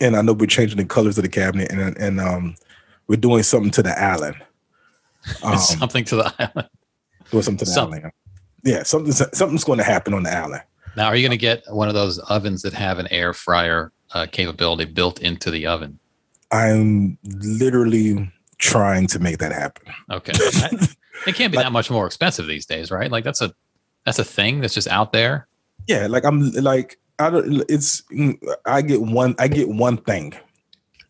and 0.00 0.14
I 0.16 0.22
know 0.22 0.32
we're 0.32 0.46
changing 0.46 0.76
the 0.78 0.84
colors 0.84 1.18
of 1.18 1.22
the 1.24 1.28
cabinet, 1.28 1.72
and 1.72 1.96
and 1.96 2.20
um, 2.20 2.54
we're 3.08 3.16
doing 3.16 3.42
something 3.42 3.70
to 3.72 3.82
the 3.82 3.98
island. 4.00 4.36
Um, 5.42 5.58
something 5.58 6.04
to 6.06 6.16
the 6.16 6.32
island. 6.38 6.68
doing 7.30 7.42
something 7.42 7.66
to 7.66 7.70
the 7.72 7.80
island. 7.80 8.12
Yeah, 8.64 8.82
something 8.84 9.12
something's 9.12 9.64
going 9.64 9.78
to 9.78 9.84
happen 9.84 10.14
on 10.14 10.22
the 10.22 10.32
island. 10.32 10.62
Now, 10.96 11.06
are 11.08 11.16
you 11.16 11.22
going 11.22 11.36
to 11.36 11.40
get 11.40 11.64
one 11.68 11.88
of 11.88 11.94
those 11.94 12.18
ovens 12.30 12.62
that 12.62 12.72
have 12.74 12.98
an 13.00 13.08
air 13.08 13.34
fryer 13.34 13.90
uh, 14.12 14.26
capability 14.30 14.84
built 14.84 15.20
into 15.20 15.50
the 15.50 15.66
oven? 15.66 15.98
I'm 16.52 17.18
literally 17.24 18.32
trying 18.58 19.06
to 19.08 19.18
make 19.18 19.38
that 19.38 19.52
happen. 19.52 19.92
Okay. 20.10 20.32
That- 20.32 20.94
it 21.26 21.34
can't 21.34 21.50
be 21.52 21.56
Like- 21.58 21.66
that 21.66 21.72
much 21.72 21.90
more 21.90 22.06
expensive 22.06 22.46
these 22.46 22.66
days, 22.66 22.90
right? 22.90 23.10
Like 23.10 23.24
that's 23.24 23.40
a 23.40 23.54
that's 24.04 24.18
a 24.18 24.24
thing 24.24 24.60
that's 24.60 24.74
just 24.74 24.88
out 24.88 25.12
there. 25.12 25.46
Yeah, 25.86 26.06
like 26.06 26.24
I'm 26.24 26.50
like 26.52 26.98
I 27.18 27.30
don't. 27.30 27.64
It's 27.68 28.02
I 28.64 28.82
get 28.82 29.00
one. 29.02 29.34
I 29.38 29.48
get 29.48 29.68
one 29.68 29.96
thing. 29.96 30.34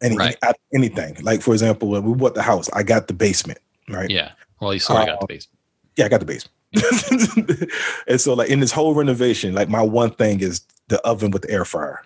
Any 0.01 0.17
Right. 0.17 0.37
Anything. 0.75 1.17
Like 1.23 1.43
for 1.43 1.53
example, 1.53 1.89
when 1.91 2.03
we 2.05 2.15
bought 2.15 2.35
the 2.35 2.43
house, 2.43 2.71
I 2.73 2.83
got 2.83 3.09
the 3.09 3.13
basement. 3.15 3.59
Right. 3.89 4.09
Yeah. 4.11 4.33
Well, 4.61 4.73
you 4.73 4.81
sort 4.81 5.01
of 5.01 5.07
got 5.07 5.17
Uh, 5.17 5.21
the 5.23 5.27
basement. 5.27 5.59
Yeah, 5.97 6.05
I 6.07 6.09
got 6.09 6.21
the 6.21 6.27
basement. 6.27 6.55
and 8.07 8.21
so 8.21 8.35
like 8.35 8.51
in 8.51 8.61
this 8.61 8.73
whole 8.73 8.95
renovation, 8.95 9.55
like 9.55 9.69
my 9.69 9.83
one 9.83 10.11
thing 10.11 10.41
is 10.41 10.61
the 10.89 11.01
oven 11.07 11.31
with 11.31 11.43
the 11.43 11.51
air 11.51 11.65
fryer. 11.65 12.03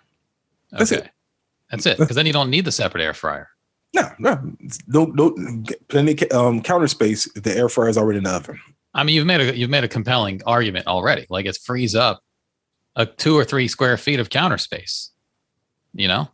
That's 0.71 0.93
okay. 0.93 1.03
it. 1.05 1.11
That's 1.71 1.87
it. 1.87 1.99
Because 1.99 2.17
then 2.17 2.27
you 2.27 2.33
don't 2.33 2.51
need 2.51 2.65
the 2.65 2.73
separate 2.73 3.03
air 3.03 3.15
fryer. 3.15 3.49
No, 3.95 4.11
no, 4.19 4.41
no, 4.87 5.05
no 5.07 5.65
plenty 5.89 6.17
of 6.29 6.33
um, 6.33 6.63
counter 6.63 6.89
space. 6.89 7.27
if 7.37 7.43
The 7.43 7.55
air 7.57 7.69
fryer 7.69 7.89
is 7.89 7.99
already 7.99 8.19
in 8.19 8.25
the 8.25 8.31
oven. 8.31 8.59
I 8.95 9.05
mean, 9.05 9.15
you've 9.15 9.27
made 9.27 9.41
a 9.41 9.57
you've 9.57 9.71
made 9.71 9.85
a 9.85 9.89
compelling 9.89 10.41
argument 10.47 10.87
already. 10.87 11.27
Like 11.29 11.47
it 11.47 11.59
frees 11.63 11.95
up 11.95 12.23
a 12.97 13.05
two 13.07 13.37
or 13.37 13.45
three 13.45 13.69
square 13.69 13.97
feet 13.97 14.19
of 14.21 14.31
counter 14.31 14.59
space. 14.59 15.11
You 15.95 16.09
know, 16.09 16.29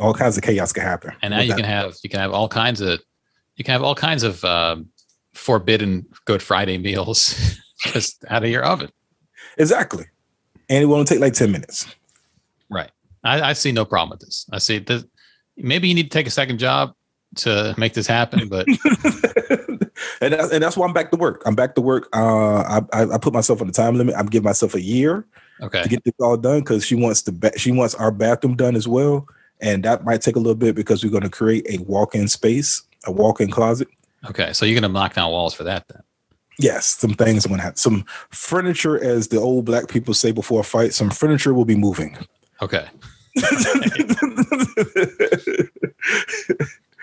All 0.00 0.12
kinds 0.14 0.36
of 0.36 0.42
chaos 0.42 0.72
can 0.72 0.82
happen. 0.82 1.12
and 1.22 1.32
now 1.32 1.40
you 1.40 1.48
that. 1.50 1.56
can 1.56 1.64
have 1.64 1.94
you 2.02 2.10
can 2.10 2.18
have 2.20 2.32
all 2.32 2.48
kinds 2.48 2.80
of 2.80 3.00
you 3.56 3.64
can 3.64 3.72
have 3.72 3.82
all 3.82 3.94
kinds 3.94 4.22
of 4.24 4.44
um, 4.44 4.88
forbidden 5.34 6.04
Good 6.24 6.42
Friday 6.42 6.78
meals 6.78 7.56
just 7.78 8.24
out 8.28 8.42
of 8.44 8.50
your 8.50 8.64
oven. 8.64 8.90
exactly, 9.56 10.04
and 10.68 10.82
it 10.82 10.86
won't 10.86 11.06
take 11.06 11.20
like 11.20 11.34
ten 11.34 11.52
minutes. 11.52 11.86
Right. 12.68 12.90
I, 13.24 13.50
I 13.50 13.52
see 13.54 13.70
no 13.72 13.84
problem 13.84 14.10
with 14.10 14.20
this. 14.20 14.46
I 14.52 14.58
see 14.58 14.78
this. 14.78 15.04
Maybe 15.56 15.88
you 15.88 15.94
need 15.94 16.04
to 16.04 16.08
take 16.10 16.26
a 16.26 16.30
second 16.30 16.58
job 16.58 16.94
to 17.36 17.74
make 17.76 17.94
this 17.94 18.06
happen, 18.06 18.48
but 18.48 18.66
and, 20.20 20.32
that's, 20.32 20.52
and 20.52 20.62
that's 20.62 20.76
why 20.76 20.86
I'm 20.86 20.92
back 20.92 21.10
to 21.10 21.16
work. 21.16 21.42
I'm 21.46 21.54
back 21.54 21.74
to 21.74 21.80
work. 21.80 22.08
Uh, 22.14 22.80
I, 22.92 23.02
I, 23.14 23.18
put 23.18 23.32
myself 23.32 23.60
on 23.60 23.66
the 23.66 23.72
time 23.72 23.96
limit. 23.96 24.14
I'm 24.16 24.26
giving 24.26 24.44
myself 24.44 24.74
a 24.74 24.80
year 24.80 25.26
okay. 25.60 25.82
to 25.82 25.88
get 25.88 26.04
this 26.04 26.14
all 26.20 26.36
done 26.36 26.60
because 26.60 26.84
she 26.84 26.94
wants 26.94 27.22
the 27.22 27.32
ba- 27.32 27.58
she 27.58 27.72
wants 27.72 27.94
our 27.94 28.10
bathroom 28.10 28.56
done 28.56 28.76
as 28.76 28.86
well, 28.86 29.26
and 29.60 29.84
that 29.84 30.04
might 30.04 30.22
take 30.22 30.36
a 30.36 30.40
little 30.40 30.54
bit 30.54 30.74
because 30.74 31.04
we're 31.04 31.10
going 31.10 31.22
to 31.22 31.30
create 31.30 31.66
a 31.68 31.82
walk-in 31.82 32.28
space, 32.28 32.82
a 33.06 33.12
walk-in 33.12 33.50
closet. 33.50 33.88
Okay. 34.28 34.52
So 34.52 34.66
you're 34.66 34.80
gonna 34.80 34.92
knock 34.92 35.14
down 35.14 35.30
walls 35.30 35.54
for 35.54 35.64
that 35.64 35.86
then. 35.88 36.02
Yes, 36.58 36.86
some 36.86 37.12
things 37.12 37.44
I'm 37.44 37.50
going 37.50 37.58
to 37.58 37.64
have. 37.64 37.78
Some 37.78 38.06
furniture, 38.30 38.98
as 39.02 39.28
the 39.28 39.38
old 39.38 39.66
black 39.66 39.88
people 39.88 40.14
say 40.14 40.32
before 40.32 40.60
a 40.60 40.64
fight. 40.64 40.94
Some 40.94 41.10
furniture 41.10 41.52
will 41.52 41.66
be 41.66 41.76
moving. 41.76 42.16
Okay. 42.62 42.86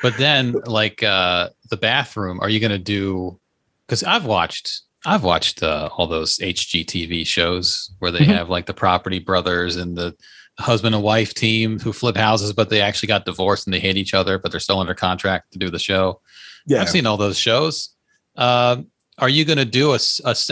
But 0.01 0.17
then, 0.17 0.51
like 0.65 1.01
uh, 1.01 1.49
the 1.69 1.77
bathroom, 1.77 2.41
are 2.41 2.49
you 2.49 2.59
going 2.59 2.71
to 2.71 2.77
do? 2.77 3.39
Because 3.87 4.03
I've 4.03 4.25
watched, 4.25 4.81
I've 5.05 5.23
watched 5.23 5.63
uh, 5.63 5.89
all 5.97 6.07
those 6.07 6.37
HGTV 6.39 7.25
shows 7.25 7.89
where 7.99 8.11
they 8.11 8.19
Mhm. 8.19 8.35
have 8.35 8.49
like 8.49 8.65
the 8.65 8.73
Property 8.73 9.19
Brothers 9.19 9.77
and 9.77 9.95
the 9.97 10.13
husband 10.59 10.93
and 10.93 11.03
wife 11.05 11.33
team 11.33 11.79
who 11.79 11.93
flip 11.93 12.17
houses, 12.17 12.51
but 12.51 12.69
they 12.69 12.81
actually 12.81 13.07
got 13.07 13.23
divorced 13.25 13.65
and 13.65 13.73
they 13.73 13.79
hate 13.79 13.95
each 13.95 14.13
other, 14.13 14.37
but 14.37 14.51
they're 14.51 14.59
still 14.59 14.79
under 14.81 14.93
contract 14.93 15.53
to 15.53 15.59
do 15.59 15.69
the 15.69 15.79
show. 15.79 16.19
yeah, 16.67 16.81
I've 16.81 16.89
seen 16.89 17.05
all 17.05 17.15
those 17.17 17.37
shows. 17.37 17.89
Um, 18.35 18.87
are 19.19 19.29
you 19.29 19.45
going 19.45 19.57
to 19.57 19.65
do 19.65 19.93
a, 19.93 19.99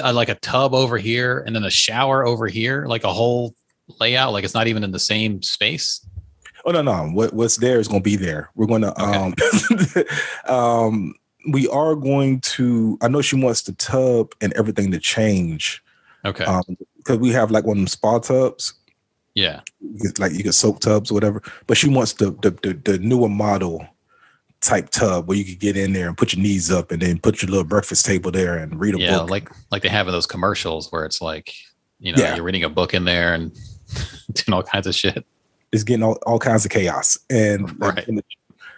a 0.04 0.14
like 0.14 0.30
a 0.30 0.36
tub 0.36 0.74
over 0.74 0.98
here 0.98 1.44
and 1.46 1.54
then 1.54 1.66
a 1.66 1.70
shower 1.70 2.26
over 2.26 2.48
here, 2.48 2.86
like 2.86 3.04
a 3.04 3.12
whole 3.12 3.54
layout? 4.00 4.34
Like 4.34 4.44
it's 4.44 4.54
not 4.54 4.68
even 4.68 4.84
in 4.84 4.92
the 4.92 5.00
same 5.00 5.42
space. 5.42 6.06
Oh 6.66 6.72
no, 6.72 6.82
no. 6.82 7.10
What 7.10 7.34
what's 7.34 7.58
there 7.58 7.80
is 7.80 7.88
going 7.88 8.02
to 8.02 8.10
be 8.10 8.16
there. 8.16 8.50
We're 8.56 8.68
going 8.68 8.84
to 8.84 9.00
um 9.02 9.34
um 10.56 11.16
we 11.52 11.68
are 11.70 11.96
going 11.96 12.40
to 12.42 12.98
I 13.02 13.08
know 13.08 13.22
she 13.22 13.36
wants 13.36 13.64
the 13.64 13.74
tub 13.74 14.34
and 14.42 14.54
everything 14.54 14.92
to 14.92 15.00
change. 15.00 15.84
Okay. 16.26 16.46
Um 16.46 16.64
because 16.98 17.18
we 17.18 17.32
have 17.32 17.50
like 17.50 17.66
one 17.66 17.78
of 17.78 17.82
them 17.82 17.88
spa 17.88 18.20
tubs, 18.20 18.76
yeah. 19.34 19.62
like 20.20 20.34
you 20.34 20.44
can 20.44 20.52
soak 20.52 20.80
tubs 20.82 21.10
or 21.10 21.16
whatever, 21.16 21.42
but 21.66 21.78
she 21.78 21.90
wants 21.90 22.14
the 22.14 22.32
the 22.42 22.52
the, 22.62 22.74
the 22.74 23.00
newer 23.00 23.30
model 23.30 23.86
type 24.62 24.92
tub 24.92 25.28
where 25.28 25.38
you 25.38 25.44
could 25.44 25.60
get 25.60 25.76
in 25.76 25.92
there 25.94 26.08
and 26.08 26.16
put 26.18 26.34
your 26.34 26.44
knees 26.44 26.70
up 26.70 26.92
and 26.92 27.02
then 27.02 27.20
put 27.20 27.42
your 27.42 27.50
little 27.50 27.66
breakfast 27.66 28.06
table 28.06 28.30
there 28.30 28.58
and 28.58 28.80
read 28.80 28.94
a 28.94 29.00
yeah, 29.00 29.18
book. 29.18 29.30
like 29.30 29.50
like 29.72 29.82
they 29.82 29.90
have 29.90 30.08
in 30.08 30.14
those 30.14 30.28
commercials 30.28 30.92
where 30.92 31.04
it's 31.04 31.20
like, 31.22 31.52
you 32.00 32.14
know, 32.14 32.22
Yeah. 32.22 32.36
you're 32.36 32.44
reading 32.46 32.64
a 32.64 32.70
book 32.70 32.94
in 32.94 33.04
there 33.04 33.34
and 33.34 33.52
doing 34.34 34.54
all 34.54 34.64
kinds 34.64 34.88
of 34.88 34.96
shit. 34.96 35.26
it's 35.72 35.84
getting 35.84 36.04
all, 36.04 36.18
all 36.26 36.40
kinds 36.40 36.66
of 36.66 36.72
chaos 36.72 37.18
and 37.30 37.80
Right. 37.82 38.08
and, 38.08 38.22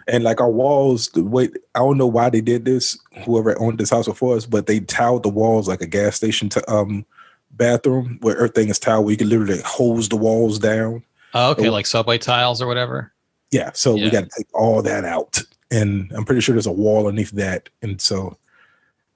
and 0.06 0.22
like 0.24 0.40
our 0.40 0.50
walls 0.50 1.08
the 1.10 1.22
way 1.24 1.48
i 1.74 1.78
don't 1.78 1.98
know 1.98 2.06
why 2.06 2.28
they 2.30 2.40
did 2.40 2.64
this 2.64 2.98
whoever 3.24 3.58
owned 3.60 3.78
this 3.78 3.90
house 3.90 4.06
before 4.06 4.36
us 4.36 4.46
but 4.46 4.66
they 4.66 4.80
tiled 4.80 5.22
the 5.22 5.28
walls 5.28 5.66
like 5.68 5.80
a 5.80 5.86
gas 5.86 6.16
station 6.16 6.48
to 6.50 6.70
um 6.72 7.04
bathroom 7.52 8.18
where 8.20 8.36
everything 8.36 8.68
is 8.68 8.78
tiled 8.78 9.04
where 9.04 9.12
you 9.12 9.16
can 9.16 9.28
literally 9.28 9.60
hose 9.64 10.08
the 10.08 10.16
walls 10.16 10.58
down 10.58 11.02
Oh, 11.36 11.50
okay, 11.50 11.68
Oh. 11.68 11.72
like 11.72 11.86
subway 11.86 12.18
tiles 12.18 12.60
or 12.62 12.66
whatever. 12.66 13.12
yeah 13.50 13.70
so 13.74 13.94
Yeah. 13.96 14.04
we 14.04 14.10
got 14.10 14.24
to 14.24 14.30
take 14.36 14.46
all 14.54 14.82
that 14.82 15.04
out 15.04 15.40
and 15.70 16.10
i'm 16.14 16.24
pretty 16.24 16.40
sure 16.40 16.52
there's 16.54 16.66
a 16.66 16.72
wall 16.72 17.06
underneath 17.06 17.30
that 17.32 17.68
and 17.82 18.00
so 18.00 18.36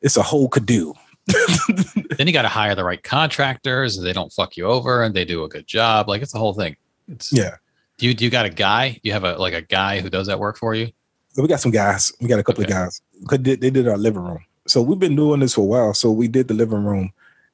it's 0.00 0.16
a 0.16 0.22
whole 0.22 0.48
do 0.48 0.94
Then 2.16 2.26
you 2.26 2.32
got 2.32 2.42
to 2.42 2.48
hire 2.48 2.74
the 2.74 2.84
right 2.84 3.02
contractors, 3.02 4.00
they 4.00 4.12
don't 4.12 4.32
fuck 4.32 4.56
you 4.56 4.64
over, 4.66 5.02
and 5.04 5.14
they 5.14 5.24
do 5.24 5.44
a 5.44 5.48
good 5.48 5.66
job. 5.66 6.08
Like 6.08 6.22
it's 6.22 6.32
the 6.32 6.38
whole 6.38 6.54
thing. 6.54 6.76
It's 7.06 7.32
yeah 7.32 7.56
Do 7.98 8.06
you 8.06 8.14
do 8.14 8.24
you 8.24 8.30
got 8.30 8.46
a 8.46 8.50
guy? 8.50 8.90
Do 8.92 9.00
you 9.04 9.12
have 9.12 9.24
a 9.24 9.36
like 9.36 9.54
a 9.54 9.62
guy 9.62 10.00
who 10.00 10.10
does 10.10 10.26
that 10.26 10.38
work 10.40 10.56
for 10.58 10.74
you? 10.74 10.90
So 11.34 11.42
we 11.42 11.48
got 11.48 11.60
some 11.60 11.70
guys. 11.70 12.12
We 12.20 12.26
got 12.28 12.38
a 12.40 12.42
couple 12.42 12.64
Okay. 12.64 12.72
of 12.72 12.78
guys. 12.78 13.00
'Cause 13.28 13.38
They, 13.40 13.56
they 13.56 13.70
did 13.70 13.86
our 13.88 13.96
living 13.98 14.22
room. 14.22 14.44
So 14.66 14.82
we've 14.82 14.98
been 14.98 15.16
doing 15.16 15.40
this 15.40 15.54
for 15.54 15.60
a 15.62 15.64
while. 15.64 15.94
So 15.94 16.10
we 16.10 16.26
did 16.28 16.48
the 16.48 16.54
living 16.54 16.84
room, 16.84 17.12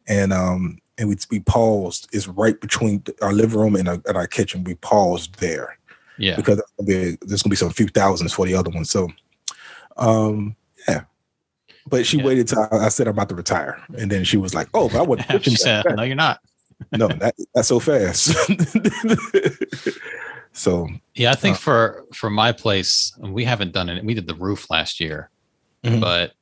and 0.09 0.33
um, 0.33 0.79
and 0.99 1.09
we 1.09 1.17
we 1.31 1.41
paused. 1.41 2.09
It's 2.13 2.27
right 2.29 2.59
between 2.61 3.03
our 3.23 3.33
living 3.33 3.59
room 3.61 3.77
and 3.77 3.89
our, 3.89 4.01
and 4.07 4.17
our 4.17 4.27
kitchen. 4.27 4.65
We 4.65 4.75
paused 4.77 5.39
there 5.41 5.77
Yeah. 6.19 6.37
because 6.37 6.57
there's 6.57 6.71
gonna 6.79 6.87
be, 7.13 7.19
there's 7.27 7.43
gonna 7.43 7.51
be 7.51 7.57
some 7.57 7.71
few 7.71 7.89
thousands 7.89 8.33
for 8.33 8.47
the 8.47 8.55
other 8.55 8.71
one. 8.71 8.85
So, 8.85 9.09
um, 9.97 10.57
yeah. 10.89 11.03
But 11.87 12.07
she 12.07 12.19
Yeah. 12.19 12.25
waited 12.25 12.49
till 12.49 12.67
I, 12.73 12.87
I 12.87 12.89
said 12.89 13.07
I'm 13.07 13.13
about 13.15 13.29
to 13.29 13.35
retire, 13.35 13.81
and 13.99 14.11
then 14.11 14.25
she 14.25 14.37
was 14.37 14.55
like, 14.55 14.69
"Oh, 14.75 14.89
but 14.89 15.21
I 15.21 15.25
kitchen 15.25 15.43
she 15.53 15.57
said, 15.57 15.85
back." 15.85 15.97
"No, 15.97 16.03
you're 16.03 16.17
not." 16.17 16.41
no, 16.93 17.09
that, 17.09 17.35
that's 17.55 17.69
so 17.69 17.79
fast." 17.79 18.35
so 20.53 20.89
Yeah, 21.15 21.33
I 21.33 21.35
think 21.35 21.57
Uh. 21.57 21.61
for 21.61 22.05
for 22.15 22.31
my 22.31 22.53
place, 22.53 23.13
we 23.21 23.45
haven't 23.45 23.73
done 23.73 23.89
it. 23.89 24.05
We 24.05 24.15
did 24.15 24.27
the 24.27 24.35
roof 24.35 24.71
last 24.71 25.01
year, 25.01 25.31
Mhm. 25.85 26.01
but 26.01 26.33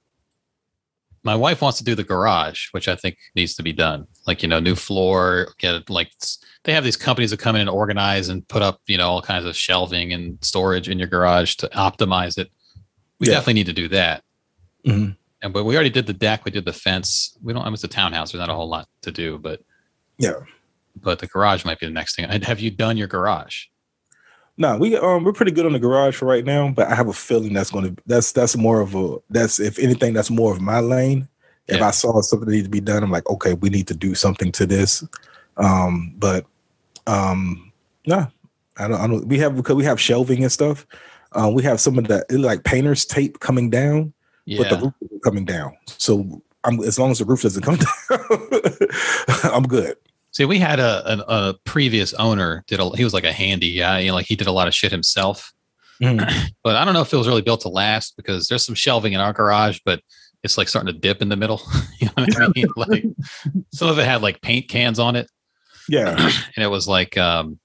my 1.25 1.37
wife 1.37 1.63
wants 1.63 1.79
to 1.79 1.85
do 1.85 1.95
the 1.95 2.03
garage, 2.05 2.67
which 2.73 2.89
I 2.89 2.97
think 2.97 3.17
needs 3.37 3.55
to 3.55 3.63
be 3.63 3.73
done. 3.73 4.07
Like 4.27 4.43
you 4.43 4.49
know, 4.49 4.61
new 4.61 4.75
floor. 4.75 5.49
Get 5.59 5.89
like 5.91 6.11
they 6.65 6.73
have 6.73 6.85
these 6.85 6.97
companies 6.97 7.31
that 7.31 7.39
come 7.41 7.57
in 7.57 7.63
and 7.63 7.71
organize 7.71 8.29
and 8.29 8.47
put 8.49 8.63
up 8.63 8.81
you 8.87 8.99
know 8.99 9.09
all 9.09 9.23
kinds 9.23 9.45
of 9.45 9.57
shelving 9.57 10.13
and 10.13 10.39
storage 10.45 10.89
in 10.89 10.99
your 10.99 11.09
garage 11.09 11.55
to 11.57 11.69
optimize 11.75 12.39
it. 12.39 12.51
We 13.19 13.29
Yeah. 13.29 13.35
definitely 13.35 13.55
need 13.55 13.67
to 13.67 13.73
do 13.73 13.89
that. 13.89 14.25
Mhm. 14.87 15.17
And 15.43 15.53
but 15.53 15.65
we 15.65 15.75
already 15.75 15.91
did 15.91 16.07
the 16.07 16.13
deck. 16.13 16.45
We 16.45 16.51
did 16.51 16.65
the 16.65 16.73
fence. 16.73 17.37
We 17.43 17.53
don't. 17.53 17.63
I 17.65 17.69
was 17.69 17.85
a 17.85 17.89
townhouse. 17.89 18.33
There's 18.33 18.41
not 18.41 18.49
a 18.49 18.55
whole 18.55 18.69
lot 18.69 18.89
to 19.03 19.11
do, 19.11 19.39
but 19.39 19.61
Yeah. 20.19 20.35
But 21.01 21.19
the 21.19 21.27
garage 21.27 21.65
might 21.65 21.81
be 21.81 21.87
the 21.87 21.93
next 21.93 22.17
thing. 22.17 22.27
And 22.27 22.45
Have 22.45 22.61
you 22.61 22.71
done 22.71 22.97
your 22.97 23.09
garage? 23.09 23.65
No, 24.59 24.77
we 24.77 24.97
um 24.97 25.25
we're 25.25 25.33
pretty 25.33 25.51
good 25.53 25.67
on 25.67 25.73
the 25.73 25.79
garage 25.79 26.15
for 26.17 26.27
right 26.27 26.45
now, 26.45 26.69
but 26.71 26.87
I 26.89 26.95
have 26.95 27.09
a 27.09 27.13
feeling 27.13 27.53
that's 27.55 27.71
gonna 27.71 27.95
that's 28.07 28.33
that's 28.33 28.57
more 28.57 28.81
of 28.81 28.95
a 28.95 29.17
that's 29.31 29.59
if 29.59 29.79
anything 29.79 30.13
that's 30.13 30.31
more 30.31 30.53
of 30.53 30.61
my 30.61 30.79
lane. 30.81 31.27
If 31.69 31.79
Yeah. 31.79 31.89
I 31.89 31.91
saw 31.91 32.21
something 32.21 32.47
that 32.47 32.53
needs 32.55 32.67
to 32.67 32.71
be 32.71 32.81
done, 32.81 33.03
I'm 33.03 33.11
like, 33.11 33.29
okay, 33.31 33.55
we 33.55 33.71
need 33.71 33.87
to 33.89 33.95
do 33.95 34.15
something 34.15 34.53
to 34.53 34.67
this. 34.67 35.03
Um, 35.57 36.15
but 36.19 36.45
um 37.07 37.73
no, 38.07 38.27
I 38.77 38.89
don't 38.89 39.01
I 39.01 39.07
don't 39.07 39.27
we 39.27 39.39
have 39.39 39.57
because 39.57 39.75
we 39.77 39.85
have 39.85 40.01
shelving 40.01 40.43
and 40.43 40.53
stuff. 40.53 40.87
Uh, 41.33 41.51
we 41.53 41.63
have 41.63 41.81
some 41.81 41.99
of 41.99 42.07
the 42.09 42.25
like 42.31 42.63
painter's 42.63 43.07
tape 43.07 43.41
coming 43.41 43.71
down, 43.71 44.13
but 44.47 44.71
the 44.71 44.79
roof 44.79 44.95
isn't 45.03 45.23
coming 45.23 45.45
down. 45.45 45.77
So 45.87 46.43
I'm 46.65 46.81
as 46.81 46.99
long 46.99 47.11
as 47.11 47.19
the 47.19 47.25
roof 47.25 47.43
doesn't 47.43 47.63
come 47.63 47.77
down, 48.11 49.53
I'm 49.53 49.65
good. 49.65 49.97
See, 50.33 50.45
we 50.47 50.59
had 50.59 50.81
a, 50.81 51.13
a 51.13 51.25
a 51.51 51.55
previous 51.65 52.15
owner 52.15 52.65
did 52.67 52.81
a 52.81 52.89
he 52.97 53.05
was 53.05 53.13
like 53.15 53.25
a 53.25 53.33
handy 53.33 53.77
guy, 53.79 54.01
you 54.01 54.09
know, 54.09 54.15
like 54.15 54.27
he 54.27 54.37
did 54.37 54.47
a 54.47 54.53
lot 54.53 54.69
of 54.69 54.75
shit 54.75 54.91
himself. 54.93 55.53
But 56.01 56.77
I 56.77 56.85
don't 56.85 56.95
know 56.95 57.03
if 57.03 57.13
it 57.13 57.17
was 57.17 57.29
really 57.29 57.43
built 57.43 57.61
to 57.63 57.69
last 57.69 58.17
because 58.17 58.49
there's 58.49 58.65
some 58.65 58.75
shelving 58.75 59.13
in 59.13 59.21
our 59.21 59.33
garage, 59.33 59.81
but 59.85 60.01
it's 60.43 60.59
like 60.59 60.69
starting 60.69 60.93
to 60.93 60.99
dip 60.99 61.23
in 61.23 61.29
the 61.29 61.37
middle. 61.37 61.61
you 62.01 62.07
know 62.07 62.25
what 62.25 62.41
I 62.43 62.49
mean? 62.57 62.67
Like 62.77 63.05
some 63.73 63.89
of 63.89 63.99
it 63.99 64.05
had 64.05 64.23
like 64.23 64.41
paint 64.41 64.69
cans 64.69 64.99
on 64.99 65.15
it, 65.17 65.31
Yeah. 65.89 66.17
and 66.57 66.65
it 66.65 66.69
was 66.71 66.89
like 66.89 67.17
um 67.17 67.59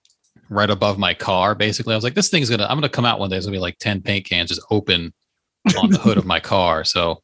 right 0.50 0.70
above 0.70 0.98
my 1.00 1.14
car. 1.14 1.56
Basically, 1.56 1.94
I 1.94 1.98
was 1.98 2.04
like, 2.04 2.14
this 2.16 2.30
thing's 2.30 2.50
gonna 2.50 2.66
I'm 2.66 2.78
gonna 2.78 2.90
come 2.90 3.06
out 3.06 3.20
one 3.20 3.30
day. 3.30 3.38
it's 3.38 3.46
gonna 3.46 3.56
be 3.56 3.62
like 3.62 3.78
ten 3.80 4.02
paint 4.02 4.26
cans 4.26 4.50
just 4.50 4.62
open 4.70 5.14
on 5.82 5.90
the 5.90 5.98
hood 6.00 6.18
of 6.18 6.26
my 6.26 6.40
car. 6.40 6.84
So 6.84 7.22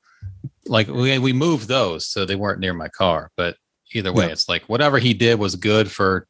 like 0.66 0.88
we 0.88 1.18
we 1.20 1.34
moved 1.34 1.68
those 1.68 2.06
so 2.08 2.26
they 2.26 2.36
weren't 2.36 2.60
near 2.60 2.74
my 2.74 2.88
car. 2.90 3.32
But 3.36 3.58
either 3.94 4.14
way, 4.14 4.26
Yeah. 4.28 4.32
it's 4.32 4.48
like 4.50 4.64
whatever 4.64 5.00
he 5.00 5.14
did 5.14 5.40
was 5.40 5.56
good 5.56 5.92
for 5.92 6.28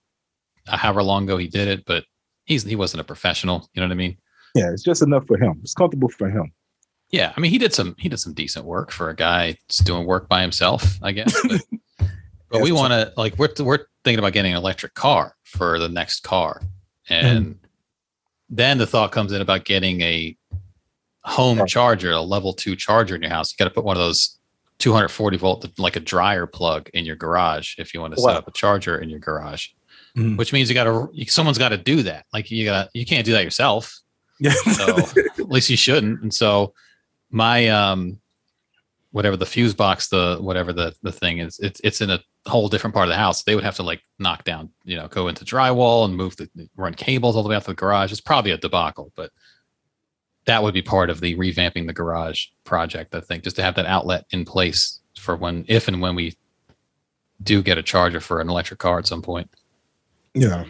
however 0.68 1.04
long 1.04 1.24
ago 1.24 1.38
he 1.38 1.48
did 1.48 1.68
it, 1.68 1.86
but 1.86 2.06
he's 2.46 2.64
he 2.64 2.76
wasn't 2.76 3.02
a 3.02 3.04
professional. 3.04 3.70
You 3.74 3.82
know 3.82 3.88
what 3.88 3.94
I 3.94 3.98
mean? 3.98 4.18
Yeah, 4.56 4.72
it's 4.72 4.84
just 4.84 5.02
enough 5.02 5.26
for 5.26 5.38
him. 5.38 5.60
It's 5.64 5.74
comfortable 5.74 6.10
for 6.10 6.30
him. 6.30 6.52
Yeah, 7.10 7.32
I 7.36 7.40
mean 7.40 7.52
he 7.52 7.58
did 7.58 7.74
some 7.74 7.96
he 8.00 8.10
did 8.10 8.20
some 8.20 8.34
decent 8.34 8.66
work 8.66 8.92
for 8.92 9.10
a 9.10 9.16
guy 9.16 9.58
just 9.70 9.86
doing 9.86 10.06
work 10.06 10.28
by 10.28 10.42
himself, 10.42 10.98
I 11.02 11.12
guess. 11.12 11.36
But, 11.48 11.62
but 12.50 12.62
we 12.62 12.72
want 12.72 12.92
to 12.92 13.14
like 13.18 13.38
we're 13.38 13.50
we're 13.60 13.86
thinking 14.04 14.20
about 14.20 14.34
getting 14.34 14.52
an 14.52 14.58
electric 14.58 14.94
car 14.96 15.36
for 15.44 15.78
the 15.80 15.90
next 15.90 16.22
car, 16.24 16.62
and 17.10 17.60
then 18.50 18.78
the 18.78 18.88
thought 18.88 19.12
comes 19.12 19.32
in 19.32 19.42
about 19.42 19.66
getting 19.66 20.02
a 20.02 20.36
home 21.26 21.60
Right. 21.60 21.68
charger, 21.70 22.12
a 22.12 22.22
level 22.22 22.54
two 22.54 22.76
charger 22.76 23.16
in 23.16 23.22
your 23.22 23.32
house. 23.32 23.52
You 23.52 23.58
got 23.58 23.70
to 23.70 23.74
put 23.74 23.84
one 23.86 23.96
of 23.96 24.02
those 24.02 24.38
240 24.80 25.38
volt, 25.38 25.66
like 25.80 25.96
a 25.96 26.00
dryer 26.00 26.46
plug 26.46 26.90
in 26.94 27.06
your 27.06 27.16
garage 27.16 27.76
if 27.78 27.94
you 27.94 28.02
want 28.02 28.16
to 28.16 28.22
Wow. 28.22 28.30
set 28.30 28.38
up 28.38 28.48
a 28.48 28.52
charger 28.52 28.98
in 28.98 29.10
your 29.10 29.20
garage. 29.20 29.68
Mhm. 30.18 30.38
Which 30.38 30.52
means 30.54 30.70
you 30.70 30.74
got 30.76 30.84
to 30.84 31.10
someone's 31.28 31.58
got 31.58 31.70
to 31.70 31.78
do 31.78 32.04
that. 32.04 32.26
Like 32.34 32.52
you 32.52 32.66
got 32.66 32.90
you 32.94 33.06
can't 33.06 33.26
do 33.26 33.32
that 33.34 33.44
yourself. 33.44 34.00
Yeah. 34.40 34.52
So 34.74 34.98
at 35.40 35.50
least 35.50 35.70
you 35.70 35.78
shouldn't. 35.78 36.22
And 36.22 36.34
so 36.34 36.74
my 37.32 37.70
um 37.70 38.20
whatever 39.12 39.38
the 39.38 39.46
fuse 39.46 39.74
box, 39.74 40.10
the 40.10 40.38
whatever 40.42 40.74
the 40.74 40.94
the 41.04 41.12
thing 41.12 41.38
is, 41.38 41.60
it's 41.60 41.80
it's 41.84 42.02
in 42.02 42.10
a 42.10 42.20
whole 42.48 42.68
different 42.68 42.94
part 42.94 43.08
of 43.08 43.10
the 43.12 43.16
house. 43.16 43.44
They 43.44 43.56
would 43.56 43.64
have 43.64 43.76
to 43.78 43.84
like 43.84 44.02
knock 44.20 44.44
down, 44.44 44.70
you 44.84 44.98
know, 44.98 45.08
go 45.08 45.28
into 45.30 45.46
drywall 45.46 46.06
and 46.06 46.16
move 46.18 46.36
the 46.36 46.50
run 46.76 46.94
cables 46.94 47.36
all 47.36 47.44
the 47.44 47.50
way 47.50 47.56
out 47.56 47.62
to 47.64 47.68
the 47.72 47.76
garage. 47.76 48.12
It's 48.12 48.20
probably 48.22 48.52
a 48.52 48.58
debacle, 48.58 49.12
but 49.16 49.32
that 50.46 50.62
would 50.64 50.74
be 50.74 50.82
part 50.82 51.10
of 51.10 51.20
the 51.22 51.36
revamping 51.36 51.88
the 51.88 51.94
garage 51.94 52.48
project, 52.64 53.16
I 53.16 53.22
think, 53.22 53.44
just 53.44 53.56
to 53.58 53.64
have 53.64 53.76
that 53.76 53.86
outlet 53.86 54.26
in 54.32 54.46
place 54.46 55.00
for 55.20 55.36
when 55.36 55.66
if 55.68 55.88
and 55.88 56.02
when 56.02 56.16
we 56.16 56.36
do 57.42 57.62
get 57.62 57.78
a 57.78 57.84
charger 57.84 58.20
for 58.20 58.40
an 58.42 58.50
electric 58.50 58.80
car 58.80 59.00
at 59.00 59.08
some 59.08 59.22
point. 59.22 59.50
Yeah. 60.34 60.66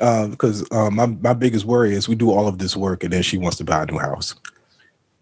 Uh, 0.00 0.26
because 0.28 0.66
uh, 0.72 0.90
my 0.90 1.06
my 1.06 1.32
biggest 1.34 1.64
worry 1.64 1.94
is 1.94 2.08
we 2.08 2.14
do 2.16 2.30
all 2.30 2.48
of 2.48 2.58
this 2.58 2.76
work 2.76 3.04
and 3.04 3.12
then 3.12 3.22
she 3.22 3.38
wants 3.38 3.56
to 3.58 3.64
buy 3.64 3.82
a 3.82 3.86
new 3.86 3.98
house. 3.98 4.34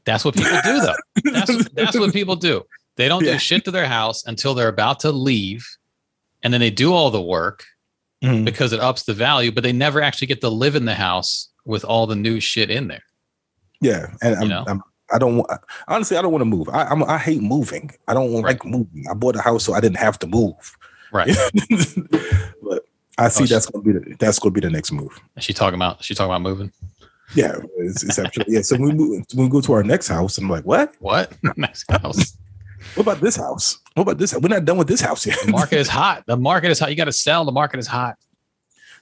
That's 0.05 0.25
what 0.25 0.35
people 0.35 0.59
do, 0.65 0.81
though. 0.81 1.31
That's 1.33 1.69
that's 1.71 1.99
what 1.99 2.13
people 2.13 2.37
do. 2.37 2.65
They 2.97 3.09
don't 3.09 3.25
Yeah. 3.25 3.33
do 3.33 3.39
shit 3.39 3.65
to 3.67 3.71
their 3.71 3.87
house 3.87 4.25
until 4.27 4.55
they're 4.55 4.69
about 4.69 5.01
to 5.01 5.13
leave, 5.13 5.67
and 6.43 6.53
then 6.53 6.61
they 6.61 6.71
do 6.71 6.93
all 6.95 7.11
the 7.11 7.21
work 7.21 7.65
Mhm. 8.23 8.45
because 8.45 8.73
it 8.73 8.81
ups 8.81 9.03
the 9.05 9.15
value, 9.15 9.51
but 9.53 9.63
they 9.65 9.73
never 9.73 10.01
actually 10.03 10.27
get 10.29 10.41
to 10.43 10.49
live 10.49 10.75
in 10.77 10.85
the 10.87 10.95
house 10.95 11.49
with 11.65 11.85
all 11.85 12.07
the 12.07 12.17
new 12.17 12.41
shit 12.41 12.71
in 12.71 12.89
there. 12.89 13.03
Yeah, 13.81 14.07
and 14.23 14.37
I'm, 14.37 14.49
know? 14.49 14.65
I'm, 14.67 14.83
I 15.13 15.19
don't 15.19 15.39
want 15.39 15.51
honestly. 15.89 16.17
I 16.17 16.23
don't 16.23 16.33
want 16.33 16.43
to 16.43 16.47
move. 16.47 16.69
I 16.69 16.85
I'm, 16.85 17.03
I 17.05 17.19
hate 17.19 17.43
moving. 17.43 17.91
I 18.07 18.15
don't 18.15 18.33
Right. 18.35 18.45
like 18.45 18.65
moving. 18.65 19.05
I 19.11 19.15
bought 19.15 19.37
a 19.37 19.41
house 19.41 19.65
so 19.65 19.75
I 19.75 19.81
didn't 19.81 19.99
have 19.99 20.19
to 20.21 20.27
move. 20.27 20.77
Right? 21.13 21.35
but 22.63 22.85
I 23.19 23.27
oh, 23.27 23.29
see 23.29 23.45
Oh, 23.45 23.47
that's 23.47 23.67
gonna 23.67 23.85
be 23.85 23.93
the, 23.93 24.17
that's 24.19 24.39
gonna 24.39 24.53
be 24.53 24.61
the 24.61 24.71
next 24.71 24.93
move. 24.93 25.19
She 25.39 25.53
talking 25.53 25.77
about? 25.77 26.05
She 26.05 26.15
talking 26.15 26.31
about 26.31 26.43
moving? 26.43 26.73
Yeah, 27.35 27.59
it's, 27.79 28.03
it's 28.03 28.19
actually 28.19 28.47
yeah. 28.49 28.63
So 28.63 28.77
we 28.77 28.93
move, 28.93 29.25
we 29.35 29.49
go 29.49 29.61
to 29.61 29.73
our 29.73 29.83
next 29.83 30.09
house, 30.09 30.37
and 30.39 30.47
I'm 30.47 30.51
like, 30.51 30.65
what? 30.65 30.95
What 31.01 31.33
next 31.57 31.91
house? 31.91 32.37
What 32.95 33.03
about 33.03 33.21
this 33.21 33.37
house? 33.37 33.79
What 33.95 34.03
about 34.03 34.19
this? 34.19 34.35
We're 34.35 34.49
not 34.49 34.65
done 34.65 34.79
with 34.79 34.89
this 34.89 35.01
house 35.01 35.27
yet. 35.27 35.39
The 35.45 35.53
market 35.53 35.79
is 35.79 35.89
hot. 35.89 36.25
The 36.27 36.37
market 36.37 36.71
is 36.71 36.79
hot. 36.79 36.91
You 36.91 36.97
got 36.97 37.05
to 37.05 37.13
sell. 37.13 37.45
The 37.45 37.53
market 37.53 37.79
is 37.79 37.87
hot. 37.87 38.17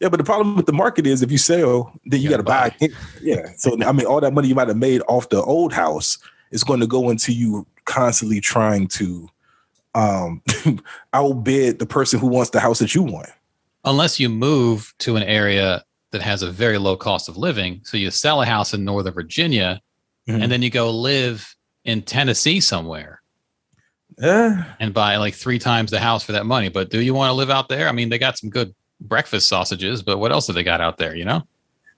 Yeah, 0.00 0.09
but 0.09 0.19
the 0.19 0.25
problem 0.25 0.57
with 0.57 0.67
the 0.67 0.73
market 0.73 1.07
is 1.07 1.23
if 1.23 1.31
you 1.33 1.38
sell, 1.38 1.93
then 2.07 2.21
you, 2.21 2.25
You 2.31 2.37
got 2.37 2.37
to 2.38 2.43
gotta 2.45 2.78
buy. 2.81 2.88
Yeah. 3.21 3.52
So 3.57 3.76
I 3.85 3.93
mean, 3.93 4.07
all 4.07 4.21
that 4.21 4.33
money 4.33 4.49
you 4.49 4.55
might 4.55 4.69
have 4.69 4.76
made 4.76 5.02
off 5.09 5.28
the 5.28 5.43
old 5.43 5.73
house 5.73 6.19
is 6.50 6.62
going 6.64 6.81
to 6.81 6.87
go 6.87 7.11
into 7.11 7.33
you 7.33 7.67
constantly 7.85 8.40
trying 8.40 8.87
to 8.88 9.28
um 9.95 10.43
outbid 11.12 11.78
the 11.78 11.87
person 11.87 12.21
who 12.21 12.26
wants 12.28 12.50
the 12.50 12.61
house 12.61 12.78
that 12.78 12.95
you 12.95 13.02
want. 13.02 13.28
Unless 13.85 14.21
you 14.21 14.28
move 14.28 14.95
to 14.99 15.17
an 15.17 15.23
area 15.23 15.85
that 16.11 16.23
has 16.23 16.43
a 16.43 16.50
very 16.50 16.78
low 16.78 16.97
cost 16.97 17.28
of 17.28 17.37
living, 17.37 17.81
so 17.85 17.97
you 17.97 18.11
sell 18.11 18.40
a 18.43 18.47
house 18.47 18.73
in 18.75 18.85
Northern 18.85 19.12
Virginia, 19.14 19.81
Mhm. 20.28 20.43
and 20.43 20.52
then 20.52 20.62
you 20.62 20.71
go 20.71 20.90
live 20.90 21.55
in 21.85 22.02
Tennessee 22.02 22.61
somewhere. 22.61 23.21
Uh, 24.23 24.62
and 24.81 24.93
buy 24.93 25.17
like 25.17 25.35
three 25.35 25.59
times 25.59 25.90
the 25.90 26.00
house 26.00 26.25
for 26.25 26.33
that 26.33 26.45
money. 26.45 26.69
But 26.69 26.90
do 26.90 27.00
you 27.00 27.14
want 27.14 27.28
to 27.31 27.35
live 27.35 27.50
out 27.50 27.69
there? 27.69 27.88
I 27.88 27.93
mean, 27.93 28.09
they 28.09 28.19
got 28.19 28.37
some 28.37 28.50
good 28.50 28.75
breakfast 29.00 29.49
sausages, 29.49 30.02
but 30.02 30.19
what 30.19 30.33
else 30.33 30.47
have 30.47 30.55
they 30.57 30.62
got 30.64 30.81
out 30.81 30.99
there? 30.99 31.14
You 31.17 31.25
know? 31.25 31.47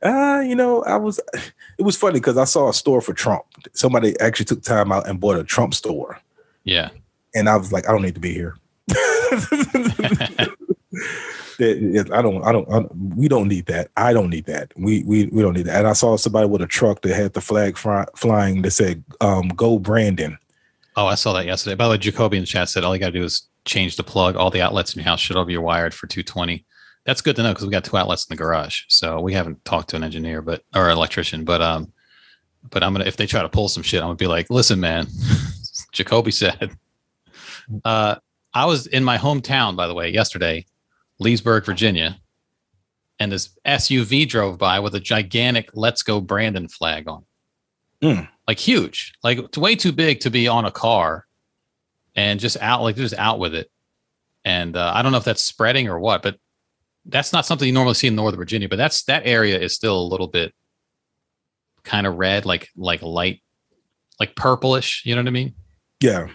uh, 0.02 0.40
you 0.46 0.54
know, 0.54 0.82
I 0.84 0.96
was. 0.96 1.20
It 1.78 1.84
was 1.84 1.96
funny 1.96 2.20
because 2.20 2.36
I 2.36 2.44
saw 2.44 2.68
a 2.68 2.74
store 2.74 3.00
for 3.00 3.14
Trump. 3.14 3.42
Somebody 3.72 4.14
actually 4.20 4.44
took 4.44 4.62
time 4.62 4.92
out 4.92 5.08
and 5.08 5.18
bought 5.18 5.38
a 5.38 5.44
Trump 5.44 5.72
store, 5.72 6.20
Yeah. 6.64 6.90
and 7.34 7.48
I 7.48 7.56
was 7.56 7.72
like, 7.72 7.88
I 7.88 7.92
don't 7.92 8.02
need 8.02 8.16
to 8.16 8.20
be 8.20 8.34
here. 8.34 8.54
I 11.58 12.22
don't, 12.22 12.42
I 12.42 12.52
don't, 12.52 12.68
I 12.68 12.72
don't, 12.80 12.90
we 13.16 13.28
don't 13.28 13.48
need 13.48 13.66
that. 13.66 13.90
I 13.96 14.12
don't 14.12 14.30
need 14.30 14.46
that. 14.46 14.72
We, 14.76 15.02
we, 15.04 15.26
we 15.26 15.42
don't 15.42 15.54
need 15.54 15.66
that. 15.66 15.78
And 15.78 15.88
I 15.88 15.92
saw 15.92 16.16
somebody 16.16 16.48
with 16.48 16.62
a 16.62 16.66
truck 16.66 17.02
that 17.02 17.14
had 17.14 17.32
the 17.34 17.40
flag 17.40 17.76
fly, 17.76 18.04
flying 18.16 18.62
that 18.62 18.70
said, 18.72 19.02
um, 19.20 19.48
go 19.48 19.78
Brandon. 19.78 20.38
Oh, 20.96 21.06
I 21.06 21.14
saw 21.14 21.32
that 21.34 21.46
yesterday. 21.46 21.76
By 21.76 21.84
the 21.84 21.90
way, 21.92 21.98
Jacoby 21.98 22.36
in 22.38 22.42
the 22.42 22.46
chat 22.46 22.68
said 22.68 22.82
all 22.84 22.94
you 22.94 23.00
got 23.00 23.06
to 23.06 23.12
do 23.18 23.24
is 23.24 23.48
change 23.64 23.96
the 23.96 24.02
plug. 24.02 24.36
All 24.36 24.50
the 24.50 24.60
outlets 24.62 24.94
in 24.94 25.00
your 25.00 25.04
house 25.08 25.20
should 25.20 25.36
all 25.36 25.44
be 25.44 25.56
wired 25.56 25.94
for 25.94 26.06
220. 26.06 26.64
That's 27.10 27.22
good 27.22 27.34
to 27.34 27.42
know 27.42 27.50
because 27.50 27.66
we 27.66 27.72
got 27.72 27.82
two 27.82 27.96
outlets 27.96 28.24
in 28.24 28.32
the 28.32 28.38
garage. 28.38 28.82
So 28.86 29.20
we 29.20 29.32
haven't 29.32 29.64
talked 29.64 29.90
to 29.90 29.96
an 29.96 30.04
engineer, 30.04 30.42
but 30.42 30.62
or 30.76 30.88
an 30.88 30.96
electrician. 30.96 31.44
But 31.44 31.60
um, 31.60 31.92
but 32.70 32.84
I'm 32.84 32.92
gonna 32.92 33.04
if 33.04 33.16
they 33.16 33.26
try 33.26 33.42
to 33.42 33.48
pull 33.48 33.66
some 33.68 33.82
shit, 33.82 34.00
I'm 34.00 34.06
gonna 34.06 34.14
be 34.14 34.28
like, 34.28 34.48
listen, 34.48 34.78
man. 34.78 35.08
Jacoby 35.92 36.30
said. 36.30 36.70
Uh, 37.84 38.14
I 38.54 38.64
was 38.64 38.86
in 38.86 39.02
my 39.02 39.18
hometown, 39.18 39.74
by 39.74 39.88
the 39.88 39.94
way, 39.94 40.08
yesterday, 40.10 40.66
Leesburg, 41.18 41.66
Virginia, 41.66 42.16
and 43.18 43.32
this 43.32 43.58
SUV 43.66 44.28
drove 44.28 44.56
by 44.56 44.78
with 44.78 44.94
a 44.94 45.00
gigantic 45.00 45.70
"Let's 45.74 46.04
Go 46.04 46.20
Brandon" 46.20 46.68
flag 46.68 47.08
on, 47.08 47.24
Hmm. 48.00 48.20
like 48.46 48.60
huge, 48.60 49.14
like 49.24 49.38
it's 49.38 49.58
way 49.58 49.74
too 49.74 49.90
big 49.90 50.20
to 50.20 50.30
be 50.30 50.46
on 50.46 50.64
a 50.64 50.70
car, 50.70 51.26
and 52.14 52.38
just 52.38 52.56
out 52.60 52.82
like 52.82 52.94
just 52.94 53.14
out 53.14 53.40
with 53.40 53.56
it. 53.56 53.68
And 54.44 54.76
uh, 54.76 54.92
I 54.94 55.02
don't 55.02 55.10
know 55.10 55.18
if 55.18 55.24
that's 55.24 55.42
spreading 55.42 55.88
or 55.88 55.98
what, 55.98 56.22
but 56.22 56.38
that's 57.06 57.32
not 57.32 57.46
something 57.46 57.66
you 57.66 57.72
normally 57.72 57.94
see 57.94 58.06
in 58.06 58.14
Northern 58.14 58.38
Virginia. 58.38 58.68
But 58.68 58.76
that's 58.76 59.02
that 59.04 59.22
area 59.26 59.58
is 59.58 59.74
still 59.74 59.98
a 60.00 60.06
little 60.08 60.28
bit 60.28 60.52
kind 61.84 62.06
of 62.06 62.16
red, 62.16 62.44
like 62.46 62.68
like 62.76 63.02
light, 63.02 63.42
like 64.18 64.36
purplish. 64.36 65.02
You 65.04 65.14
know 65.14 65.22
what 65.22 65.28
I 65.28 65.32
mean? 65.32 65.54
Yeah. 66.00 66.28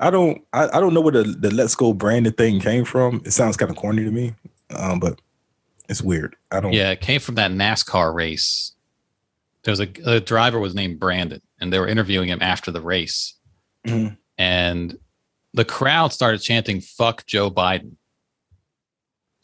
I 0.00 0.10
don't, 0.10 0.42
I, 0.52 0.68
I 0.68 0.80
don't 0.80 0.94
know 0.94 1.00
where 1.00 1.12
the, 1.12 1.24
the 1.24 1.50
let's 1.52 1.74
go 1.74 1.92
Brandon 1.92 2.32
thing 2.32 2.60
came 2.60 2.84
from. 2.84 3.20
It 3.24 3.32
sounds 3.32 3.56
kind 3.56 3.68
of 3.70 3.76
corny 3.76 4.04
to 4.04 4.10
me. 4.12 4.32
Um, 4.70 5.00
but 5.00 5.20
it's 5.88 6.00
weird. 6.02 6.36
I 6.52 6.60
don't, 6.60 6.72
Yeah, 6.72 6.90
it 6.90 7.00
came 7.00 7.20
from 7.20 7.34
that 7.34 7.50
NASCAR 7.50 8.14
race. 8.14 8.76
There 9.64 9.72
was 9.72 9.80
a, 9.80 9.88
a 10.06 10.20
driver 10.20 10.60
was 10.60 10.72
named 10.74 11.00
Brandon, 11.00 11.42
and 11.60 11.72
they 11.72 11.80
were 11.80 11.88
interviewing 11.88 12.28
him 12.28 12.38
after 12.40 12.70
the 12.70 12.80
race, 12.80 13.34
Mhm. 13.86 14.16
and 14.38 14.96
the 15.52 15.64
crowd 15.64 16.12
started 16.12 16.38
chanting 16.42 16.80
"fuck 16.80 17.26
Joe 17.26 17.50
Biden," 17.50 17.96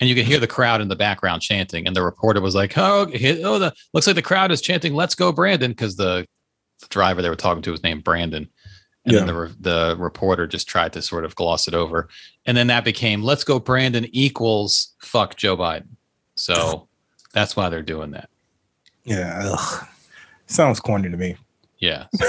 and 0.05 0.09
you 0.11 0.15
could 0.15 0.27
hear 0.27 0.39
the 0.39 0.47
crowd 0.47 0.83
in 0.83 0.89
the 0.89 0.97
background 0.97 1.41
chanting. 1.41 1.87
And 1.87 1.97
the 1.97 2.03
reporter 2.03 2.43
was 2.43 2.55
like, 2.55 2.77
"Oh, 2.77 3.07
oh, 3.11 3.59
the 3.59 3.73
looks 3.95 4.07
like 4.07 4.17
the 4.17 4.21
crowd 4.23 4.53
is 4.53 4.61
chanting 4.61 4.93
"Let's 4.95 5.15
go 5.15 5.33
Brandon" 5.33 5.71
because 5.71 5.97
the, 5.97 6.27
the 6.81 6.87
driver 6.89 7.23
they 7.23 7.31
were 7.31 7.37
talking 7.37 7.63
to 7.63 7.71
was 7.71 7.83
named 7.83 8.05
Brandon." 8.05 8.47
And 9.07 9.15
then 9.17 9.27
the, 9.27 9.35
re- 9.35 9.55
the 9.61 9.97
reporter 9.99 10.47
just 10.47 10.69
tried 10.69 10.93
to 10.93 11.01
sort 11.01 11.25
of 11.25 11.35
gloss 11.37 11.69
it 11.69 11.73
over. 11.75 12.09
And 12.45 12.55
then 12.55 12.67
that 12.67 12.85
became 12.85 13.23
let's 13.23 13.45
go 13.45 13.59
Brandon 13.59 14.07
equals 14.13 14.95
fuck 15.01 15.37
Joe 15.37 15.57
Biden. 15.57 15.89
So 16.37 16.87
that's 17.33 17.57
why 17.57 17.71
they're 17.71 17.81
doing 17.83 18.11
that. 18.11 18.29
yeah. 19.05 19.41
Ugh. 19.55 19.87
Sounds 20.47 20.81
corny 20.81 21.11
to 21.11 21.17
me. 21.17 21.37
Yeah. 21.79 22.07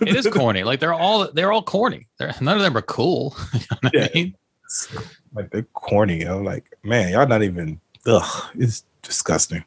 It 0.00 0.16
is 0.16 0.26
corny. 0.26 0.62
Like 0.64 0.80
they're 0.80 0.94
all 0.94 1.30
they're 1.32 1.52
all 1.52 1.62
corny. 1.62 2.06
They're 2.18 2.32
none 2.40 2.56
of 2.56 2.62
them 2.62 2.76
are 2.76 2.82
cool. 2.82 3.36
you 3.52 3.60
know 3.70 3.76
what 3.82 3.94
Yeah. 3.94 4.04
I 4.04 4.10
mean? 4.14 4.34
Like 5.34 5.50
they're 5.50 5.62
corny. 5.74 6.22
I'm 6.22 6.44
like, 6.44 6.72
man, 6.82 7.12
y'all 7.12 7.26
not 7.26 7.42
even. 7.42 7.80
Ugh, 8.06 8.46
it's 8.56 8.84
disgusting. 9.02 9.64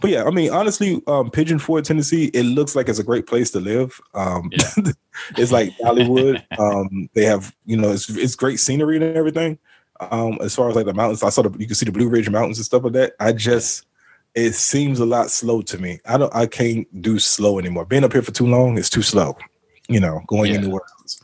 But 0.00 0.10
yeah, 0.10 0.24
I 0.24 0.30
mean, 0.30 0.50
honestly, 0.50 1.02
um, 1.06 1.30
Pigeon 1.30 1.58
Forge, 1.58 1.86
Tennessee, 1.86 2.26
it 2.32 2.44
looks 2.44 2.74
like 2.74 2.88
it's 2.88 2.98
a 2.98 3.04
great 3.04 3.26
place 3.26 3.50
to 3.50 3.60
live. 3.60 4.00
Um, 4.14 4.50
Yeah. 4.52 4.92
it's 5.36 5.52
like 5.52 5.72
Hollywood. 5.82 6.42
um, 6.58 7.08
they 7.14 7.24
have, 7.24 7.54
you 7.66 7.76
know, 7.76 7.90
it's 7.90 8.08
it's 8.08 8.34
great 8.34 8.60
scenery 8.60 8.96
and 8.96 9.04
everything. 9.16 9.58
Um, 10.10 10.38
as 10.40 10.54
far 10.54 10.70
as 10.70 10.76
like 10.76 10.86
the 10.86 10.94
mountains, 10.94 11.22
I 11.22 11.28
saw 11.28 11.42
the 11.42 11.50
you 11.58 11.66
can 11.66 11.74
see 11.74 11.84
the 11.84 11.92
Blue 11.92 12.08
Ridge 12.08 12.30
Mountains 12.30 12.56
and 12.58 12.64
stuff 12.64 12.84
like 12.84 12.94
that. 12.94 13.12
I 13.20 13.32
just 13.32 13.84
it 14.34 14.54
seems 14.54 15.00
a 15.00 15.04
lot 15.04 15.30
slow 15.30 15.60
to 15.62 15.76
me. 15.76 15.98
I 16.06 16.16
don't 16.16 16.34
I 16.34 16.46
can't 16.46 16.86
do 17.02 17.18
slow 17.18 17.58
anymore. 17.58 17.84
Being 17.84 18.04
up 18.04 18.12
here 18.12 18.22
for 18.22 18.32
too 18.32 18.46
long 18.46 18.78
is 18.78 18.88
too 18.88 19.02
slow, 19.02 19.36
you 19.88 20.00
know, 20.00 20.22
going 20.28 20.52
Yeah. 20.52 20.58
anywhere 20.58 20.80
else. 21.00 21.20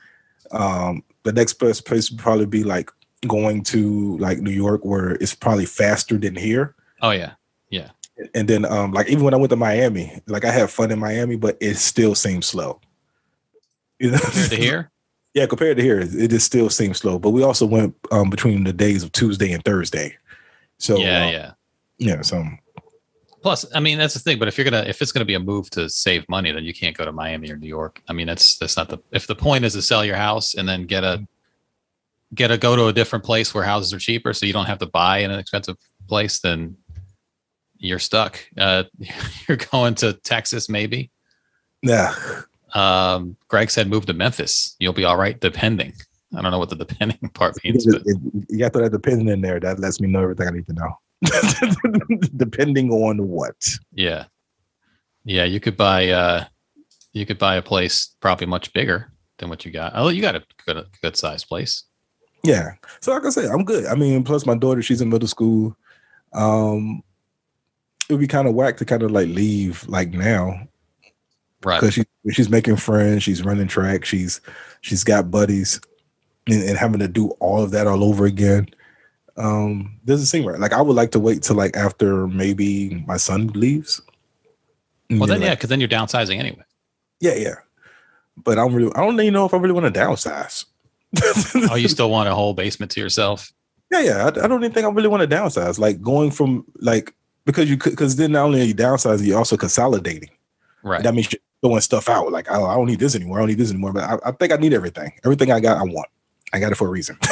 Um, 0.51 1.03
the 1.23 1.33
next 1.33 1.55
best 1.55 1.87
place 1.87 2.11
would 2.11 2.21
probably 2.21 2.47
be 2.47 2.62
like 2.65 2.91
going 3.26 3.62
to 3.64 4.16
like 4.18 4.38
New 4.38 4.50
York 4.50 4.85
where 4.85 5.12
it's 5.12 5.35
probably 5.35 5.66
faster 5.66 6.18
than 6.18 6.37
here. 6.37 6.74
Oh 7.02 7.11
yeah. 7.11 7.33
Yeah. 7.70 7.90
And 8.35 8.48
then 8.48 8.64
um 8.64 8.92
like 8.92 9.09
even 9.09 9.24
when 9.24 9.35
I 9.35 9.37
went 9.37 9.50
to 9.50 9.57
Miami, 9.57 10.20
like 10.26 10.44
I 10.44 10.50
had 10.50 10.70
fun 10.70 10.90
in 10.90 10.98
Miami, 10.98 11.37
but 11.37 11.57
it 11.61 11.76
still 11.76 12.14
seems 12.14 12.46
slow. 12.46 12.81
You 13.98 14.11
know? 14.11 14.18
Compared 14.18 14.50
to 14.50 14.57
here. 14.57 14.90
Yeah, 15.33 15.46
compared 15.46 15.79
to 15.79 15.83
here, 15.83 16.00
it 16.00 16.29
just 16.29 16.44
still 16.44 16.68
seems 16.68 16.98
slow. 16.98 17.18
But 17.18 17.31
we 17.31 17.42
also 17.42 17.64
went 17.64 17.94
um, 18.12 18.29
between 18.29 18.64
the 18.64 18.72
days 18.74 19.02
of 19.02 19.11
Tuesday 19.12 19.52
and 19.52 19.64
Thursday. 19.64 20.14
So 20.76 20.98
yeah, 20.98 21.24
uh, 21.24 21.31
yeah. 21.31 21.52
yeah. 21.96 22.20
So 22.20 22.44
Plus, 23.46 23.64
I 23.76 23.79
mean, 23.79 23.96
that's 23.96 24.12
the 24.12 24.18
thing. 24.18 24.40
But 24.40 24.48
if 24.48 24.59
you're 24.59 24.64
gonna, 24.64 24.83
if 24.88 25.00
it's 25.00 25.12
gonna 25.12 25.24
be 25.24 25.35
a 25.35 25.38
move 25.38 25.70
to 25.70 25.88
save 25.88 26.29
money, 26.29 26.50
then 26.50 26.64
you 26.64 26.74
can't 26.74 26.96
go 26.96 27.05
to 27.05 27.12
Miami 27.12 27.48
or 27.48 27.57
New 27.57 27.68
York. 27.68 28.02
I 28.09 28.12
mean, 28.12 28.26
that's 28.26 28.59
that's 28.59 28.76
not 28.76 28.88
the. 28.88 28.98
If 29.12 29.29
the 29.29 29.37
point 29.37 29.64
is 29.64 29.74
to 29.74 29.83
sell 29.83 30.05
your 30.05 30.16
house 30.16 30.55
and 30.55 30.68
then 30.68 30.83
get 30.83 31.05
a, 31.05 31.24
get 32.35 32.51
a 32.51 32.59
go 32.59 32.77
to 32.77 32.87
a 32.87 32.93
different 32.93 33.25
place 33.25 33.55
where 33.55 33.65
houses 33.65 33.93
are 33.93 33.99
cheaper, 33.99 34.33
so 34.33 34.47
you 34.47 34.53
don't 34.53 34.67
have 34.67 34.79
to 34.79 34.87
buy 34.87 35.19
in 35.19 35.31
an 35.31 35.39
expensive 35.39 35.77
place, 36.09 36.41
then 36.41 36.77
you're 37.79 37.99
stuck. 37.99 38.39
Uh, 38.59 38.85
you're 39.49 39.59
going 39.71 39.95
to 39.97 40.12
Texas, 40.15 40.69
maybe. 40.69 41.11
yeah, 41.83 42.15
Um, 42.75 43.37
Greg 43.49 43.71
said 43.71 43.89
move 43.89 44.07
to 44.07 44.12
Memphis. 44.12 44.77
You'll 44.79 44.93
be 44.93 45.05
all 45.05 45.17
right, 45.17 45.39
depending. 45.41 45.93
I 46.37 46.43
don't 46.43 46.51
know 46.51 46.59
what 46.59 46.71
the 46.71 46.77
depending 46.77 47.19
part 47.35 47.55
means, 47.65 47.87
but 47.87 48.03
You 48.49 48.59
got 48.59 48.73
to 48.73 48.79
throw 48.79 48.83
that 48.83 48.93
depending 48.93 49.29
in 49.29 49.41
there. 49.41 49.61
That 49.61 49.79
lets 49.79 50.01
me 50.01 50.09
know 50.09 50.23
everything 50.23 50.49
I 50.49 50.51
need 50.51 50.67
to 50.67 50.73
know. 50.73 50.99
Depending 52.37 52.91
on 52.91 53.27
what. 53.29 53.57
yeah, 53.93 54.25
yeah. 55.25 55.45
You 55.45 55.61
could 55.61 55.77
buy 55.77 56.09
uh, 56.11 56.45
you 57.12 57.25
could 57.25 57.39
buy 57.39 57.57
a 57.57 57.62
place 57.62 58.15
probably 58.21 58.47
much 58.47 58.73
bigger 58.75 59.11
than 59.39 59.49
what 59.49 59.65
you 59.65 59.71
got. 59.71 59.93
Oh, 59.95 60.09
you 60.09 60.21
got 60.21 60.35
a 60.37 60.43
good 60.67 60.85
good 61.03 61.17
sized 61.17 61.49
place. 61.49 61.85
Yeah. 62.42 62.72
So 63.01 63.12
like 63.12 63.25
I 63.25 63.31
said, 63.31 63.51
I'm 63.51 63.64
good. 63.64 63.87
I 63.87 63.94
mean, 63.94 64.22
plus 64.25 64.46
my 64.46 64.57
daughter, 64.57 64.83
she's 64.83 65.01
in 65.01 65.09
middle 65.09 65.29
school. 65.29 65.77
Um, 66.33 67.03
it 68.09 68.12
would 68.12 68.20
be 68.20 68.27
kind 68.29 68.46
of 68.46 68.55
whack 68.55 68.77
to 68.79 68.85
kind 68.85 69.03
of 69.03 69.11
like 69.11 69.29
leave 69.29 69.87
like 69.88 70.11
now 70.11 70.68
Right. 71.64 71.81
because 71.81 71.94
she 71.94 72.05
she's 72.33 72.49
making 72.51 72.77
friends, 72.77 73.22
she's 73.25 73.42
running 73.42 73.66
track, 73.66 74.05
she's 74.05 74.40
she's 74.83 75.03
got 75.03 75.31
buddies, 75.31 75.81
and, 76.46 76.62
and 76.62 76.79
having 76.79 77.01
to 77.01 77.09
do 77.09 77.31
all 77.40 77.62
of 77.62 77.72
that 77.72 77.87
all 77.88 78.05
over 78.05 78.27
again. 78.27 78.68
Um, 79.37 79.99
doesn't 80.05 80.27
seem 80.27 80.46
right. 80.46 80.61
Like 80.61 80.72
I 80.72 80.81
would 80.81 80.94
like 80.94 81.11
to 81.12 81.18
wait 81.20 81.42
till 81.42 81.57
like 81.57 81.77
after 81.77 82.29
maybe 82.29 83.03
my 83.07 83.16
son 83.16 83.49
leaves. 83.49 84.01
Well, 85.11 85.27
then 85.27 85.40
like, 85.40 85.46
yeah, 85.49 85.55
because 85.55 85.68
then 85.68 85.81
you're 85.81 85.88
downsizing 85.88 86.38
anyway. 86.38 86.62
yeah, 87.20 87.35
yeah. 87.35 87.55
But 88.37 88.59
I 88.59 88.62
don't 88.62 88.75
really, 88.75 88.92
I 88.94 89.01
don't 89.01 89.18
even 89.20 89.33
know 89.33 89.46
if 89.46 89.55
I 89.55 89.57
really 89.57 89.72
want 89.72 89.92
to 89.92 90.01
downsize. 90.01 90.66
Oh, 91.71 91.75
you 91.77 91.88
still 91.88 92.11
want 92.11 92.29
a 92.29 92.35
whole 92.35 92.55
basement 92.55 92.90
to 92.92 93.01
yourself? 93.01 93.53
Yeah, 93.90 94.01
yeah. 94.01 94.25
I, 94.25 94.29
I 94.29 94.49
don't 94.49 94.62
even 94.62 94.73
think 94.73 94.87
I 94.87 94.90
really 94.90 95.09
want 95.09 95.29
to 95.29 95.37
downsize. 95.37 95.79
Like 95.79 96.01
going 96.03 96.31
from 96.31 96.64
like 96.81 97.14
because 97.45 97.71
you 97.71 97.77
because 97.77 98.16
then 98.16 98.33
not 98.33 98.45
only 98.45 98.61
are 98.61 98.64
you 98.64 98.75
downsizing, 98.75 99.27
you're 99.27 99.38
also 99.38 99.57
consolidating. 99.57 100.31
Right. 100.83 101.03
That 101.03 101.14
means 101.14 101.33
you're 101.33 101.40
throwing 101.62 101.81
stuff 101.81 102.09
out. 102.09 102.33
Like 102.33 102.51
I, 102.51 102.61
I 102.61 102.75
don't 102.75 102.87
need 102.87 102.99
this 103.01 103.14
anymore. 103.14 103.38
I 103.38 103.40
don't 103.42 103.49
need 103.49 103.59
this 103.59 103.71
anymore. 103.71 103.92
But 103.92 104.05
I, 104.05 104.19
I 104.29 104.33
think 104.33 104.53
I 104.53 104.57
need 104.57 104.73
everything. 104.75 105.12
Everything 105.25 105.53
I 105.53 105.61
got, 105.61 105.79
I 105.79 105.83
want. 105.83 106.09
I 106.53 106.61
got 106.61 106.73
it 106.73 106.77
for 106.77 106.87
a 106.87 106.90
reason. 106.90 107.19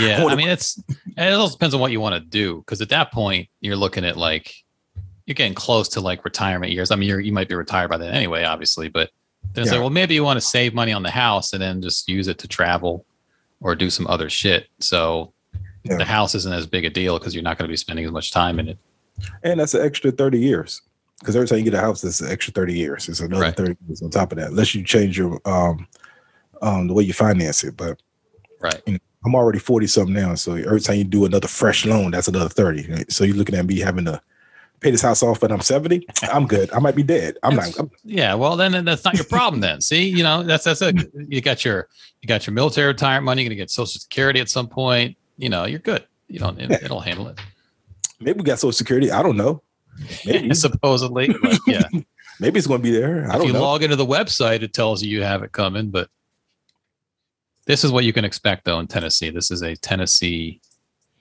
Yeah, 0.00 0.22
wanna- 0.22 0.34
I 0.34 0.36
mean 0.36 0.48
it's 0.48 0.80
it 1.16 1.32
also 1.32 1.54
depends 1.54 1.74
on 1.74 1.80
what 1.80 1.90
you 1.92 2.00
want 2.00 2.14
to 2.14 2.20
do 2.20 2.58
because 2.58 2.80
at 2.80 2.88
that 2.90 3.10
point 3.12 3.48
you're 3.60 3.76
looking 3.76 4.04
at 4.04 4.16
like 4.16 4.54
you're 5.26 5.34
getting 5.34 5.54
close 5.54 5.88
to 5.90 6.00
like 6.00 6.24
retirement 6.24 6.72
years. 6.72 6.90
I 6.90 6.96
mean, 6.96 7.08
you're 7.08 7.20
you 7.20 7.32
might 7.32 7.48
be 7.48 7.54
retired 7.54 7.88
by 7.88 7.96
then 7.98 8.14
anyway, 8.14 8.44
obviously, 8.44 8.88
but 8.88 9.10
then 9.54 9.62
it's 9.62 9.70
Yeah. 9.72 9.78
like, 9.78 9.80
well, 9.82 9.90
maybe 9.90 10.14
you 10.14 10.24
want 10.24 10.36
to 10.40 10.46
save 10.46 10.74
money 10.74 10.92
on 10.92 11.02
the 11.02 11.10
house 11.10 11.52
and 11.52 11.60
then 11.62 11.80
just 11.82 12.08
use 12.08 12.28
it 12.28 12.38
to 12.38 12.48
travel 12.48 13.04
or 13.60 13.74
do 13.74 13.90
some 13.90 14.06
other 14.06 14.28
shit. 14.30 14.66
So 14.80 15.32
Yeah. 15.84 15.96
the 15.96 16.04
house 16.04 16.34
isn't 16.34 16.52
as 16.52 16.66
big 16.66 16.84
a 16.84 16.90
deal 16.90 17.18
because 17.18 17.34
you're 17.34 17.42
not 17.44 17.58
going 17.58 17.68
to 17.68 17.72
be 17.72 17.76
spending 17.76 18.04
as 18.04 18.12
much 18.12 18.30
time 18.32 18.58
in 18.58 18.68
it. 18.68 18.78
and 19.42 19.58
that's 19.58 19.74
an 19.74 19.84
extra 19.84 20.12
thirty 20.12 20.38
years. 20.38 20.80
Because 21.18 21.34
every 21.34 21.48
time 21.48 21.58
you 21.58 21.64
get 21.64 21.74
a 21.74 21.80
house, 21.80 22.04
it's 22.04 22.20
an 22.20 22.30
extra 22.30 22.52
thirty 22.52 22.74
years. 22.74 23.08
It's 23.08 23.18
another 23.18 23.42
Right. 23.42 23.56
thirty 23.56 23.76
years 23.88 24.00
on 24.00 24.10
top 24.10 24.30
of 24.30 24.38
that, 24.38 24.50
unless 24.50 24.76
you 24.76 24.84
change 24.84 25.18
your 25.18 25.40
um 25.44 25.88
um 26.62 26.86
the 26.86 26.94
way 26.94 27.02
you 27.02 27.12
finance 27.12 27.64
it. 27.64 27.76
But 27.76 28.00
Right. 28.60 28.80
I'm 29.24 29.34
already 29.34 29.58
40 29.58 29.88
something 29.88 30.14
now. 30.14 30.36
So 30.36 30.54
every 30.54 30.80
time 30.80 30.96
you 30.98 31.04
do 31.04 31.24
another 31.24 31.48
fresh 31.48 31.84
loan, 31.84 32.12
that's 32.12 32.28
another 32.28 32.48
30. 32.48 32.86
right? 32.92 33.10
So 33.12 33.24
you're 33.24 33.34
looking 33.36 33.56
at 33.56 33.66
me 33.66 33.80
having 33.80 34.04
to 34.04 34.20
pay 34.80 34.90
this 34.90 35.02
house 35.02 35.22
off, 35.22 35.40
but 35.40 35.50
I'm 35.50 35.60
70. 35.60 36.06
I'm 36.22 36.46
good. 36.46 36.72
I 36.72 36.78
might 36.78 36.94
be 36.94 37.02
dead. 37.02 37.36
I'm 37.42 37.56
not. 37.56 37.78
I'm, 37.78 37.90
Yeah, 38.04 38.34
well, 38.34 38.56
then 38.56 38.84
that's 38.84 39.04
not 39.04 39.14
your 39.14 39.24
problem. 39.24 39.60
Then, 39.60 39.80
see, 39.80 40.08
you 40.08 40.22
know, 40.22 40.42
that's 40.42 40.64
that's 40.64 40.82
it. 40.82 41.10
You 41.14 41.40
got 41.40 41.64
your 41.64 41.88
you 42.22 42.26
got 42.26 42.46
your 42.46 42.54
military 42.54 42.88
retirement 42.88 43.24
money. 43.24 43.42
You're 43.42 43.50
gonna 43.50 43.56
get 43.56 43.70
Social 43.70 44.00
Security 44.00 44.40
at 44.40 44.48
some 44.48 44.68
point. 44.68 45.16
You 45.36 45.48
know, 45.48 45.64
you're 45.64 45.78
good. 45.78 46.04
You 46.28 46.38
don't. 46.38 46.58
It, 46.60 46.70
it'll 46.82 47.00
handle 47.00 47.28
it. 47.28 47.40
maybe 48.20 48.38
we 48.38 48.44
got 48.44 48.58
Social 48.58 48.72
Security. 48.72 49.10
I 49.10 49.22
don't 49.22 49.36
know. 49.36 49.62
Maybe. 50.24 50.54
supposedly. 50.54 51.34
But 51.40 51.58
yeah, 51.66 51.82
maybe 52.40 52.58
it's 52.58 52.66
going 52.66 52.80
to 52.80 52.82
be 52.82 52.96
there. 52.96 53.24
I 53.24 53.26
if 53.26 53.32
don't 53.32 53.40
know. 53.40 53.46
you 53.46 53.52
know. 53.54 53.60
log 53.60 53.82
into 53.82 53.96
the 53.96 54.06
website, 54.06 54.62
it 54.62 54.72
tells 54.72 55.02
you 55.02 55.10
you 55.10 55.22
have 55.22 55.42
it 55.42 55.52
coming. 55.52 55.90
But 55.90 56.08
this 57.66 57.84
is 57.84 57.92
what 57.92 58.04
you 58.04 58.12
can 58.12 58.24
expect, 58.24 58.64
though, 58.64 58.78
in 58.80 58.86
Tennessee. 58.86 59.30
This 59.30 59.50
is 59.50 59.62
a 59.62 59.76
Tennessee 59.76 60.60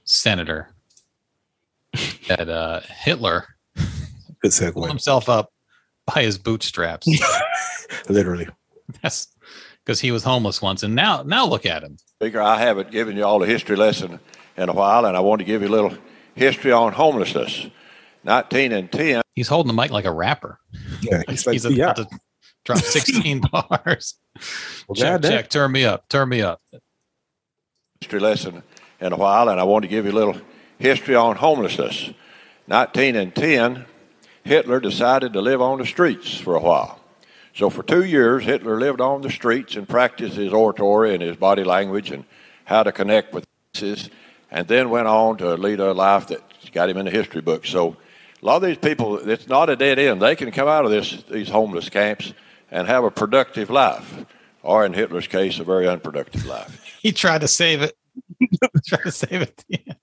senator 0.05 0.73
that 2.27 2.49
uh, 2.49 2.81
Hitler 3.03 3.47
Good 4.41 4.73
pulled 4.73 4.87
himself 4.87 5.29
up 5.29 5.51
by 6.05 6.21
his 6.23 6.37
bootstraps. 6.37 7.07
Literally. 8.09 8.47
That's 9.01 9.27
because 9.85 9.99
he 9.99 10.11
was 10.11 10.23
homeless 10.23 10.61
once, 10.61 10.83
and 10.83 10.95
now 10.95 11.23
now 11.23 11.45
look 11.45 11.65
at 11.65 11.83
him. 11.83 11.97
Speaker, 12.19 12.41
I 12.41 12.59
haven't 12.59 12.91
given 12.91 13.17
you 13.17 13.23
all 13.25 13.41
a 13.43 13.47
history 13.47 13.75
lesson 13.75 14.19
in 14.57 14.69
a 14.69 14.73
while, 14.73 15.05
and 15.05 15.15
I 15.15 15.19
want 15.21 15.39
to 15.39 15.45
give 15.45 15.61
you 15.61 15.67
a 15.67 15.69
little 15.69 15.97
history 16.35 16.71
on 16.71 16.93
homelessness. 16.93 17.67
19 18.23 18.71
and 18.73 18.91
10, 18.91 19.21
He's 19.35 19.47
holding 19.47 19.67
the 19.73 19.81
mic 19.81 19.91
like 19.91 20.05
a 20.05 20.11
rapper. 20.11 20.59
Yeah. 21.01 21.21
He's 21.29 21.45
like, 21.45 21.53
He's 21.53 21.65
yeah. 21.65 21.91
about 21.91 22.09
to 22.09 22.19
drop 22.65 22.77
16 22.83 23.41
bars. 23.51 24.15
Well, 24.87 24.95
check, 24.95 25.21
goddamn. 25.21 25.31
check. 25.31 25.49
Turn 25.49 25.71
me 25.71 25.85
up. 25.85 26.09
Turn 26.09 26.27
me 26.27 26.41
up. 26.41 26.59
history 28.01 28.19
lesson 28.19 28.63
in 28.99 29.13
a 29.13 29.15
while, 29.15 29.49
and 29.49 29.59
I 29.59 29.63
want 29.63 29.83
to 29.83 29.87
give 29.87 30.05
you 30.05 30.11
a 30.11 30.13
little 30.13 30.35
history 30.79 31.15
on 31.15 31.35
homelessness. 31.35 32.11
19 32.67 33.15
and 33.15 33.33
10, 33.33 33.85
Hitler 34.43 34.79
decided 34.79 35.33
to 35.33 35.41
live 35.41 35.61
on 35.61 35.79
the 35.79 35.85
streets 35.85 36.37
for 36.37 36.55
a 36.55 36.61
while. 36.61 36.99
So 37.53 37.69
for 37.69 37.81
two 37.81 38.03
years, 38.03 38.43
Hitler 38.43 38.79
lived 38.79 39.01
on 39.01 39.21
the 39.21 39.31
streets 39.31 39.75
and 39.75 39.87
practiced 39.87 40.35
his 40.35 40.53
oratory 40.53 41.13
and 41.13 41.23
his 41.23 41.37
body 41.37 41.63
language 41.63 42.11
and 42.11 42.23
how 42.65 42.83
to 42.83 42.91
connect 42.91 43.33
with 43.33 43.45
masses, 43.73 44.09
and 44.51 44.67
then 44.67 44.89
went 44.89 45.07
on 45.07 45.37
to 45.37 45.55
lead 45.55 45.79
a 45.79 45.93
life 45.93 46.27
that 46.27 46.41
got 46.71 46.89
him 46.89 46.97
in 46.97 47.05
the 47.05 47.11
history 47.11 47.41
books. 47.41 47.69
So 47.69 47.97
a 48.41 48.45
lot 48.45 48.57
of 48.57 48.63
these 48.63 48.77
people, 48.77 49.17
it's 49.27 49.47
not 49.47 49.69
a 49.69 49.75
dead 49.75 49.97
end. 49.97 50.21
They 50.21 50.35
can 50.35 50.51
come 50.51 50.67
out 50.67 50.85
of 50.85 50.91
this 50.91 51.23
these 51.23 51.49
homeless 51.49 51.89
camps 51.89 52.33
and 52.69 52.87
have 52.87 53.03
a 53.03 53.11
productive 53.11 53.69
life, 53.69 54.25
or 54.61 54.85
in 54.85 54.93
Hitler's 54.93 55.27
case, 55.27 55.59
a 55.59 55.63
very 55.63 55.87
unproductive 55.87 56.45
life. 56.45 56.83
He 57.01 57.11
tried 57.13 57.41
to 57.41 57.47
save 57.47 57.83
it. 57.83 57.95
tried 58.85 59.03
to 59.03 59.11
save 59.11 59.41
it. 59.41 59.63
Yeah. 59.69 59.93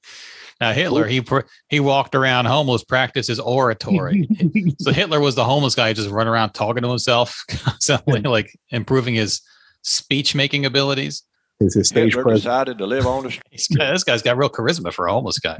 Now 0.61 0.73
Hitler, 0.73 1.07
he 1.07 1.23
he 1.69 1.81
walked 1.81 2.15
around 2.15 2.47
homeless, 2.47 2.85
practiced 2.85 3.29
his 3.29 3.41
oratory. 3.41 4.29
so 4.79 4.93
Hitler 4.93 5.21
was 5.21 5.35
the 5.35 5.45
homeless 5.45 5.75
guy, 5.75 5.93
just 5.93 6.11
run 6.11 6.29
around 6.29 6.53
talking 6.53 6.83
to 6.83 6.89
himself, 6.89 7.45
constantly 7.49 8.21
like 8.21 8.57
improving 8.71 9.15
his 9.15 9.41
speech 9.83 10.35
making 10.35 10.65
abilities. 10.65 11.23
It's 11.61 11.75
his 11.75 11.89
stage 11.89 12.13
Hitler 12.13 12.23
presence. 12.25 12.43
decided 12.43 12.79
to 12.79 12.87
live 12.87 13.07
on 13.07 13.25
the 13.25 13.39
He's 13.51 13.69
got, 13.69 13.93
this 13.93 14.05
guy's 14.05 14.23
got 14.23 14.37
real 14.37 14.49
charisma 14.51 14.93
for 14.93 15.07
a 15.07 15.13
homeless 15.13 15.39
guy. 15.39 15.57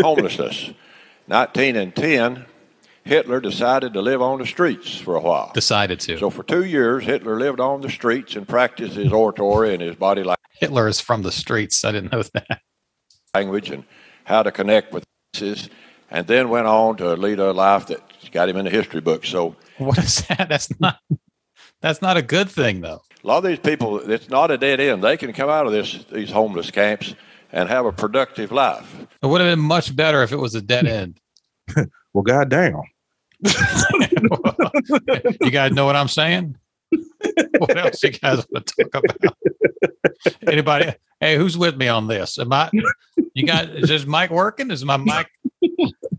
homelessness. 0.00 0.70
19 1.28 1.76
and 1.76 1.94
10, 1.94 2.46
Hitler 3.04 3.40
decided 3.40 3.92
to 3.92 4.02
live 4.02 4.20
on 4.20 4.40
the 4.40 4.46
streets 4.46 4.96
for 4.96 5.16
a 5.16 5.20
while. 5.20 5.52
Decided 5.54 6.00
to. 6.00 6.18
So 6.18 6.30
for 6.30 6.42
two 6.42 6.64
years, 6.64 7.04
Hitler 7.04 7.38
lived 7.38 7.60
on 7.60 7.80
the 7.80 7.90
streets 7.90 8.34
and 8.34 8.46
practiced 8.46 8.94
his 8.94 9.12
oratory 9.12 9.72
and 9.72 9.80
his 9.82 9.94
body 9.96 10.22
language. 10.22 10.38
Hitler 10.54 10.88
is 10.88 11.00
from 11.00 11.22
the 11.22 11.32
streets. 11.32 11.84
I 11.84 11.92
didn't 11.92 12.12
know 12.12 12.22
that. 12.22 12.60
language 13.34 13.70
and 13.70 13.84
how 14.24 14.42
to 14.42 14.50
connect 14.52 14.92
with 14.92 15.04
masses, 15.34 15.68
and 16.10 16.26
then 16.26 16.48
went 16.48 16.66
on 16.66 16.96
to 16.98 17.14
lead 17.14 17.38
a 17.38 17.52
life 17.52 17.86
that 17.86 18.00
got 18.32 18.48
him 18.48 18.56
in 18.56 18.64
the 18.64 18.70
history 18.70 19.00
books. 19.00 19.28
So 19.28 19.56
What 19.78 19.98
is 19.98 20.24
that? 20.28 20.48
That's 20.48 20.68
not. 20.80 20.98
That's 21.80 22.02
not 22.02 22.16
a 22.16 22.22
good 22.22 22.50
thing, 22.50 22.80
though. 22.82 23.00
a 23.24 23.26
lot 23.26 23.38
of 23.38 23.44
these 23.44 23.58
people, 23.58 23.98
it's 24.10 24.28
not 24.28 24.50
a 24.50 24.58
dead 24.58 24.80
end. 24.80 25.02
They 25.02 25.16
can 25.16 25.32
come 25.32 25.48
out 25.48 25.66
of 25.66 25.72
this 25.72 26.04
these 26.12 26.30
homeless 26.30 26.70
camps 26.70 27.14
and 27.52 27.68
have 27.68 27.86
a 27.86 27.92
productive 27.92 28.52
life. 28.52 29.06
It 29.22 29.26
would 29.26 29.40
have 29.40 29.50
been 29.56 29.64
much 29.64 29.94
better 29.96 30.22
if 30.22 30.30
it 30.32 30.36
was 30.36 30.54
a 30.54 30.60
dead 30.62 30.86
end. 30.86 31.18
Well, 32.12 32.24
goddamn. 32.24 32.74
you 35.40 35.50
guys 35.52 35.72
know 35.72 35.86
what 35.86 35.96
I'm 35.96 36.08
saying? 36.08 36.56
What 37.58 37.76
else 37.76 38.02
you 38.02 38.10
guys 38.10 38.44
want 38.50 38.66
to 38.66 38.84
talk 38.90 39.04
about? 39.04 39.36
Anybody? 40.48 40.92
Hey, 41.20 41.36
who's 41.36 41.56
with 41.56 41.76
me 41.76 41.86
on 41.88 42.08
this? 42.08 42.38
Am 42.38 42.52
I? 42.52 42.70
You 43.34 43.46
got? 43.46 43.68
Is 43.70 43.88
this 43.88 44.06
mic 44.06 44.30
working? 44.30 44.70
Is 44.70 44.84
my 44.84 44.96
mic? 44.96 45.28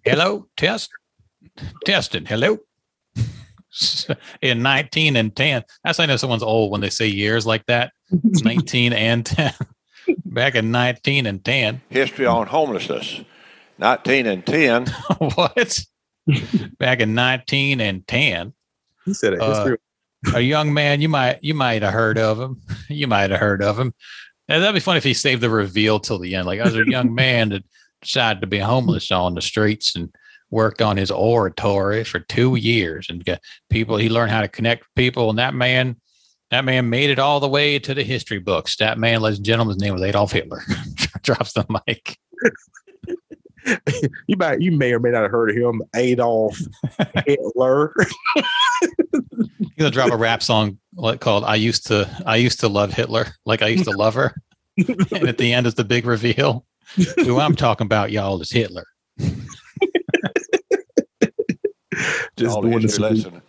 Hello, 0.03 0.47
test, 0.57 0.89
testing. 1.85 2.25
Hello. 2.25 2.57
In 4.41 4.61
19 4.61 5.15
and 5.15 5.33
10, 5.35 5.63
that's 5.83 5.99
I 5.99 6.05
know 6.05 6.17
someone's 6.17 6.43
old 6.43 6.71
when 6.71 6.81
they 6.81 6.89
say 6.89 7.07
years 7.07 7.45
like 7.45 7.65
that. 7.67 7.93
19 8.11 8.91
and 8.93 9.25
10. 9.25 9.53
Back 10.25 10.55
in 10.55 10.71
19 10.71 11.25
and 11.25 11.43
10. 11.45 11.81
History 11.89 12.25
on 12.25 12.47
homelessness. 12.47 13.21
19 13.77 14.25
and 14.27 14.45
10, 14.45 14.85
what? 15.35 15.79
Back 16.79 16.99
in 16.99 17.13
19 17.13 17.79
and 17.79 18.05
10. 18.07 18.53
He 19.05 19.13
said 19.13 19.33
a 19.35 19.41
Uh, 19.43 19.55
history. 19.55 19.77
a 20.35 20.41
young 20.41 20.73
man 20.73 20.99
you 21.01 21.07
might 21.09 21.39
you 21.43 21.53
might 21.53 21.81
have 21.81 21.93
heard 21.93 22.17
of 22.17 22.39
him 22.39 22.61
you 22.89 23.07
might 23.07 23.31
have 23.31 23.39
heard 23.39 23.63
of 23.63 23.79
him 23.79 23.93
and 24.51 24.63
that'd 24.63 24.73
be 24.73 24.79
funny 24.79 24.97
if 24.97 25.03
he 25.03 25.13
saved 25.13 25.41
the 25.41 25.49
reveal 25.49 25.99
till 25.99 26.19
the 26.19 26.35
end. 26.35 26.45
Like 26.45 26.59
i 26.59 26.63
was 26.63 26.75
a 26.75 26.83
young 26.85 27.13
man 27.15 27.49
that 27.49 27.63
decided 28.01 28.41
to 28.41 28.47
be 28.47 28.59
homeless 28.59 29.11
on 29.11 29.35
the 29.35 29.41
streets 29.41 29.95
and 29.95 30.13
worked 30.49 30.81
on 30.81 30.97
his 30.97 31.11
oratory 31.11 32.03
for 32.03 32.19
two 32.19 32.55
years 32.55 33.07
and 33.09 33.23
got 33.23 33.39
people 33.69 33.95
he 33.95 34.09
learned 34.09 34.31
how 34.31 34.41
to 34.41 34.47
connect 34.47 34.85
people. 34.95 35.29
And 35.29 35.39
that 35.39 35.53
man 35.53 35.95
that 36.49 36.65
man 36.65 36.89
made 36.89 37.09
it 37.09 37.19
all 37.19 37.39
the 37.39 37.47
way 37.47 37.79
to 37.79 37.93
the 37.93 38.03
history 38.03 38.39
books. 38.39 38.75
That 38.75 38.97
man 38.97 39.21
ladies 39.21 39.39
and 39.39 39.45
gentlemen 39.45 39.75
his 39.75 39.81
name 39.81 39.93
was 39.93 40.03
adolf 40.03 40.33
hitler. 40.33 40.61
Drops 41.23 41.53
the 41.53 41.65
mic 41.87 42.17
you 44.27 44.37
might 44.37 44.61
you 44.61 44.71
may 44.71 44.93
or 44.93 44.99
may 44.99 45.11
not 45.11 45.23
have 45.23 45.31
heard 45.31 45.49
of 45.49 45.55
him, 45.55 45.81
Adolf 45.95 46.57
Hitler. 47.25 47.93
he 49.59 49.69
gonna 49.77 49.91
drop 49.91 50.11
a 50.11 50.17
rap 50.17 50.43
song 50.43 50.77
like 50.95 51.19
called 51.19 51.43
"I 51.43 51.55
used 51.55 51.87
to 51.87 52.09
I 52.25 52.37
used 52.37 52.59
to 52.61 52.67
love 52.67 52.93
Hitler," 52.93 53.27
like 53.45 53.61
I 53.61 53.67
used 53.67 53.85
to 53.85 53.91
love 53.91 54.13
her, 54.15 54.35
and 54.77 55.27
at 55.27 55.37
the 55.37 55.53
end 55.53 55.67
is 55.67 55.75
the 55.75 55.83
big 55.83 56.05
reveal. 56.05 56.65
Who 57.17 57.39
I'm 57.39 57.55
talking 57.55 57.85
about, 57.85 58.11
y'all, 58.11 58.41
is 58.41 58.51
Hitler. 58.51 58.85
Just 62.35 62.55
All 62.55 62.61
doing 62.61 62.75
the 62.75 62.81
history 62.81 62.89
salute. 62.89 63.25
lesson. 63.25 63.41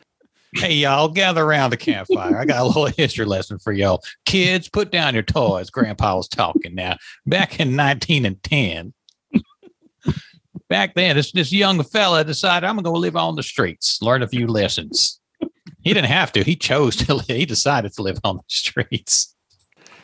Hey, 0.54 0.74
y'all, 0.74 1.08
gather 1.08 1.42
around 1.42 1.70
the 1.70 1.78
campfire. 1.78 2.38
I 2.38 2.44
got 2.44 2.60
a 2.60 2.64
little 2.64 2.86
history 2.86 3.24
lesson 3.24 3.58
for 3.58 3.72
y'all. 3.72 4.02
Kids, 4.26 4.68
put 4.68 4.92
down 4.92 5.14
your 5.14 5.22
toys. 5.22 5.70
Grandpa 5.70 6.16
was 6.16 6.28
talking 6.28 6.74
now. 6.74 6.98
Back 7.24 7.58
in 7.58 7.74
1910, 7.74 8.92
back 10.72 10.94
then, 10.94 11.16
this, 11.16 11.32
this 11.32 11.52
young 11.52 11.82
fella 11.84 12.24
decided, 12.24 12.66
I'm 12.66 12.76
going 12.76 12.84
to 12.84 12.90
go 12.90 12.96
live 12.98 13.14
on 13.14 13.36
the 13.36 13.42
streets, 13.42 14.00
learn 14.00 14.22
a 14.22 14.26
few 14.26 14.46
lessons. 14.46 15.20
He 15.82 15.92
didn't 15.92 16.08
have 16.08 16.32
to. 16.32 16.42
He 16.42 16.56
chose 16.56 16.96
to 16.96 17.14
live. 17.14 17.26
He 17.26 17.44
decided 17.44 17.92
to 17.94 18.02
live 18.02 18.18
on 18.24 18.36
the 18.36 18.42
streets. 18.48 19.36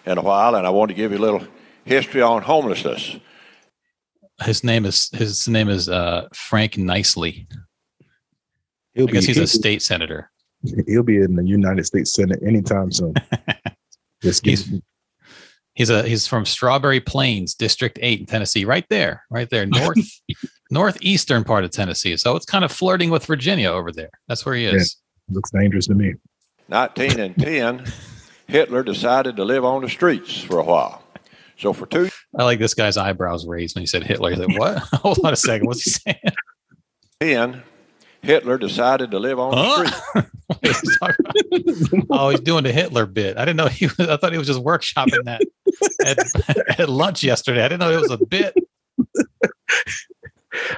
in 0.04 0.18
a 0.18 0.20
while, 0.20 0.54
and 0.57 0.66
I 0.66 0.70
want 0.70 0.90
to 0.90 0.94
give 0.94 1.11
you 1.12 1.16
a 1.18 1.24
little 1.26 1.42
history 1.87 2.20
on 2.20 2.42
homelessness. 2.42 3.16
His 4.42 4.62
name 4.62 4.85
is 4.85 5.09
his 5.12 5.48
name 5.48 5.68
is 5.70 5.88
uh, 5.88 6.28
Frank 6.35 6.74
Niceley. 6.74 7.46
He'll 8.92 9.09
I 9.09 9.12
guess 9.12 9.22
be, 9.22 9.28
he's 9.28 9.37
a 9.38 9.40
he'll, 9.40 9.46
state 9.48 9.83
senator. 9.83 10.31
he'll 10.87 11.02
be 11.02 11.16
in 11.16 11.35
the 11.35 11.44
United 11.44 11.87
States 11.87 12.12
Senate 12.12 12.40
anytime 12.46 12.92
soon. 12.92 13.14
Just 14.22 14.42
give, 14.44 14.59
He's- 14.59 14.83
He's 15.74 15.90
a 15.90 16.02
he's 16.02 16.26
from 16.26 16.44
Strawberry 16.44 16.98
Plains, 16.98 17.54
District 17.54 18.00
Eight 18.02 18.18
in 18.18 18.26
Tennessee, 18.26 18.64
right 18.64 18.85
there, 18.90 19.22
right 19.31 19.48
there, 19.48 19.64
north 19.64 19.96
northeastern 20.70 21.44
part 21.44 21.64
of 21.64 21.70
Tennessee. 21.70 22.16
So 22.16 22.37
it's 22.37 22.46
kind 22.46 22.64
of 22.64 22.72
flirting 22.72 23.11
with 23.11 23.24
Virginia 23.26 23.70
over 23.70 23.90
there. 23.92 24.11
That's 24.28 24.44
where 24.44 24.54
he 24.54 24.64
is. 24.66 24.96
looks 25.31 25.50
dangerous 25.50 25.87
to 25.87 25.94
me. 25.94 26.14
1910, 26.68 27.85
Hitler 28.46 28.83
decided 28.83 29.37
to 29.37 29.44
live 29.44 29.64
on 29.64 29.83
the 29.83 29.88
streets 29.88 30.40
for 30.42 30.59
a 30.59 30.64
while. 30.64 31.02
So 31.59 31.72
for 31.72 31.87
two 31.87 32.09
I 32.38 32.44
like 32.44 32.59
this 32.61 32.74
guy's 32.74 32.96
eyebrows 32.96 33.46
raised 33.46 33.74
when 33.74 33.83
he 33.83 33.87
said 33.87 34.04
Hitler. 34.04 34.31
He's 34.31 34.38
like, 34.38 34.59
what? 34.59 34.78
Hold 35.00 35.18
on 35.24 35.33
a 35.33 35.37
second. 35.37 35.66
What's 35.66 35.83
he 35.83 35.90
saying? 35.90 36.18
ten, 37.20 37.62
Hitler 38.22 38.59
decided 38.59 39.11
to 39.12 39.18
live 39.18 39.38
on 39.40 39.50
the 39.52 39.57
Huh? 39.62 39.85
streets. 39.87 40.31
What 40.48 40.64
is 40.66 40.81
he 40.81 40.96
talking 40.98 41.96
about? 42.00 42.07
oh, 42.11 42.31
he's 42.31 42.40
doing 42.40 42.64
the 42.64 42.72
Hitler 42.72 43.04
bit. 43.04 43.37
I 43.37 43.44
didn't 43.44 43.59
know 43.59 43.66
he 43.66 43.85
was, 43.87 44.00
I 44.00 44.16
thought 44.16 44.33
he 44.33 44.38
was 44.38 44.46
just 44.46 44.61
workshopping 44.61 45.24
that 45.24 45.42
at, 46.07 46.78
at 46.81 46.88
lunch 46.88 47.22
yesterday. 47.22 47.62
I 47.62 47.68
didn't 47.68 47.81
know 47.81 47.92
it 47.92 48.00
was 48.00 48.11
a 48.11 48.16
bit. 48.24 48.54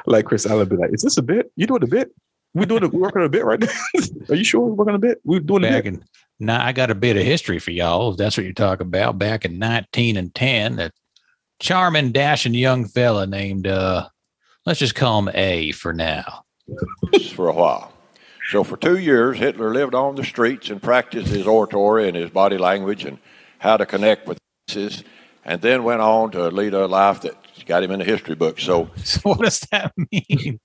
Like 0.07 0.27
Chris 0.27 0.47
Allen 0.47 0.69
be 0.69 0.77
like, 0.77 0.93
"Is 0.93 1.03
this 1.03 1.17
a 1.17 1.23
bit? 1.23 1.53
You 1.57 1.67
doing 1.67 1.83
a 1.83 1.87
bit? 1.87 2.11
We 2.55 2.67
doing 2.67 2.83
a, 2.83 2.89
we 2.89 2.99
working 2.99 3.21
on 3.21 3.27
a 3.27 3.31
bit 3.31 3.45
right 3.45 3.61
now? 3.61 3.69
Are 4.29 4.35
you 4.35 4.45
sure 4.45 4.61
we're 4.61 4.73
working 4.73 4.95
on 4.95 4.97
a 4.97 4.99
bit? 4.99 5.21
We're 5.25 5.41
doing 5.41 5.65
a 5.65 5.69
back 5.69 5.85
bit. 5.85 5.95
in 5.95 6.05
now 6.41 6.65
I 6.65 6.73
got 6.73 6.91
a 6.91 6.95
bit 6.95 7.17
of 7.17 7.23
history 7.23 7.59
for 7.59 7.71
y'all. 7.71 8.13
If 8.13 8.17
that's 8.17 8.37
what 8.37 8.45
you're 8.45 8.55
talking 8.55 8.87
about. 8.87 9.19
Back 9.19 9.45
in 9.45 9.59
19 9.59 10.17
and 10.17 10.35
10, 10.35 10.77
that 10.77 10.93
charming, 11.61 12.13
dashing 12.13 12.55
young 12.55 12.87
fella 12.87 13.27
named 13.27 13.67
uh 13.67 14.09
let's 14.67 14.81
just 14.81 14.95
call 14.95 15.21
him 15.21 15.31
A 15.35 15.73
for 15.73 15.93
now. 15.93 16.45
for 17.35 17.49
a 17.49 17.53
while. 17.53 17.93
So 18.51 18.65
for 18.65 18.77
two 18.77 18.99
years, 18.99 19.39
Hitler 19.39 19.73
lived 19.73 19.95
on 19.95 20.17
the 20.17 20.25
streets 20.25 20.71
and 20.71 20.83
practiced 20.83 21.29
his 21.29 21.47
oratory 21.47 22.09
and 22.09 22.17
his 22.17 22.31
body 22.31 22.59
language 22.59 23.05
and 23.05 23.19
how 23.59 23.77
to 23.77 23.87
connect 23.87 24.27
with 24.27 24.39
masses, 24.67 25.05
and 25.45 25.61
then 25.61 25.85
went 25.85 26.01
on 26.01 26.31
to 26.33 26.49
lead 26.49 26.75
a 26.75 26.87
life 26.87 27.21
that 27.21 27.37
got 27.71 27.83
him 27.85 27.91
in 27.93 28.01
the 28.01 28.05
history 28.05 28.35
books. 28.35 28.63
So 28.65 28.91
So 29.05 29.21
what 29.31 29.41
does 29.41 29.61
that 29.71 29.93
mean? 30.13 30.59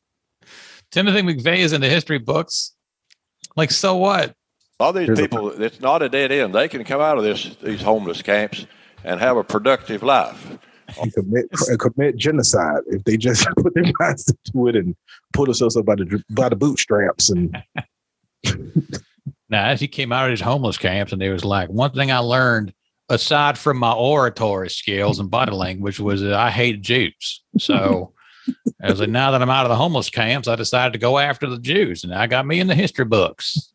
Timothy 0.92 1.22
McVeigh 1.22 1.60
is 1.60 1.72
in 1.74 1.82
the 1.82 1.90
history 1.90 2.18
books. 2.20 2.74
Like, 3.56 3.72
so 3.72 3.96
what? 3.96 4.36
All 4.80 4.92
these 4.92 5.06
Here's 5.08 5.20
a- 5.20 5.22
people, 5.22 5.50
it's 5.62 5.80
not 5.80 6.02
a 6.02 6.10
dead 6.10 6.32
end. 6.32 6.54
They 6.54 6.68
can 6.68 6.84
come 6.84 7.00
out 7.02 7.18
of 7.18 7.24
this 7.24 7.56
these 7.64 7.82
homeless 7.82 8.22
camps 8.22 8.66
and 9.04 9.20
have 9.20 9.38
a 9.38 9.44
productive 9.44 10.04
life. 10.04 10.58
And 11.02 11.12
commit 11.14 11.46
and 11.68 11.80
commit 11.80 12.16
genocide 12.18 12.82
if 12.88 13.04
they 13.06 13.18
just 13.18 13.48
put 13.58 13.74
their 13.74 13.92
minds 14.00 14.26
to 14.52 14.68
it 14.68 14.76
and 14.76 14.96
pull 15.34 15.46
themselves 15.46 15.76
up 15.78 15.86
by 15.86 15.96
the 15.96 16.24
by 16.30 16.50
the 16.50 16.56
bootstraps 16.56 17.30
and 17.30 17.56
Now, 19.50 19.66
as 19.66 19.80
he 19.80 19.88
came 19.88 20.12
out 20.12 20.26
of 20.26 20.32
his 20.32 20.42
homeless 20.42 20.78
camps, 20.78 21.12
and 21.14 21.22
he 21.22 21.30
was 21.30 21.46
like, 21.46 21.70
one 21.70 21.92
thing 21.92 22.12
I 22.12 22.18
learned 22.20 22.74
aside 23.10 23.58
from 23.58 23.78
my 23.78 23.94
oratory 23.94 24.70
skills 24.70 25.20
and 25.20 25.30
body 25.30 25.52
language 25.54 26.00
was 26.00 26.22
that 26.22 26.34
I 26.34 26.50
hated 26.50 26.84
Jews. 26.84 27.42
So 27.58 28.12
I 28.84 28.92
was 28.92 29.00
like, 29.00 29.10
now 29.10 29.32
that 29.32 29.42
I'm 29.42 29.50
out 29.50 29.66
of 29.66 29.70
the 29.70 29.78
homeless 29.78 30.10
camps, 30.10 30.50
I 30.50 30.58
decided 30.58 30.92
to 30.92 31.00
go 31.00 31.18
after 31.18 31.50
the 31.50 31.58
Jews, 31.58 32.04
and 32.04 32.14
I 32.14 32.28
got 32.28 32.46
me 32.46 32.60
in 32.60 32.68
the 32.68 32.76
history 32.76 33.06
books. 33.06 33.72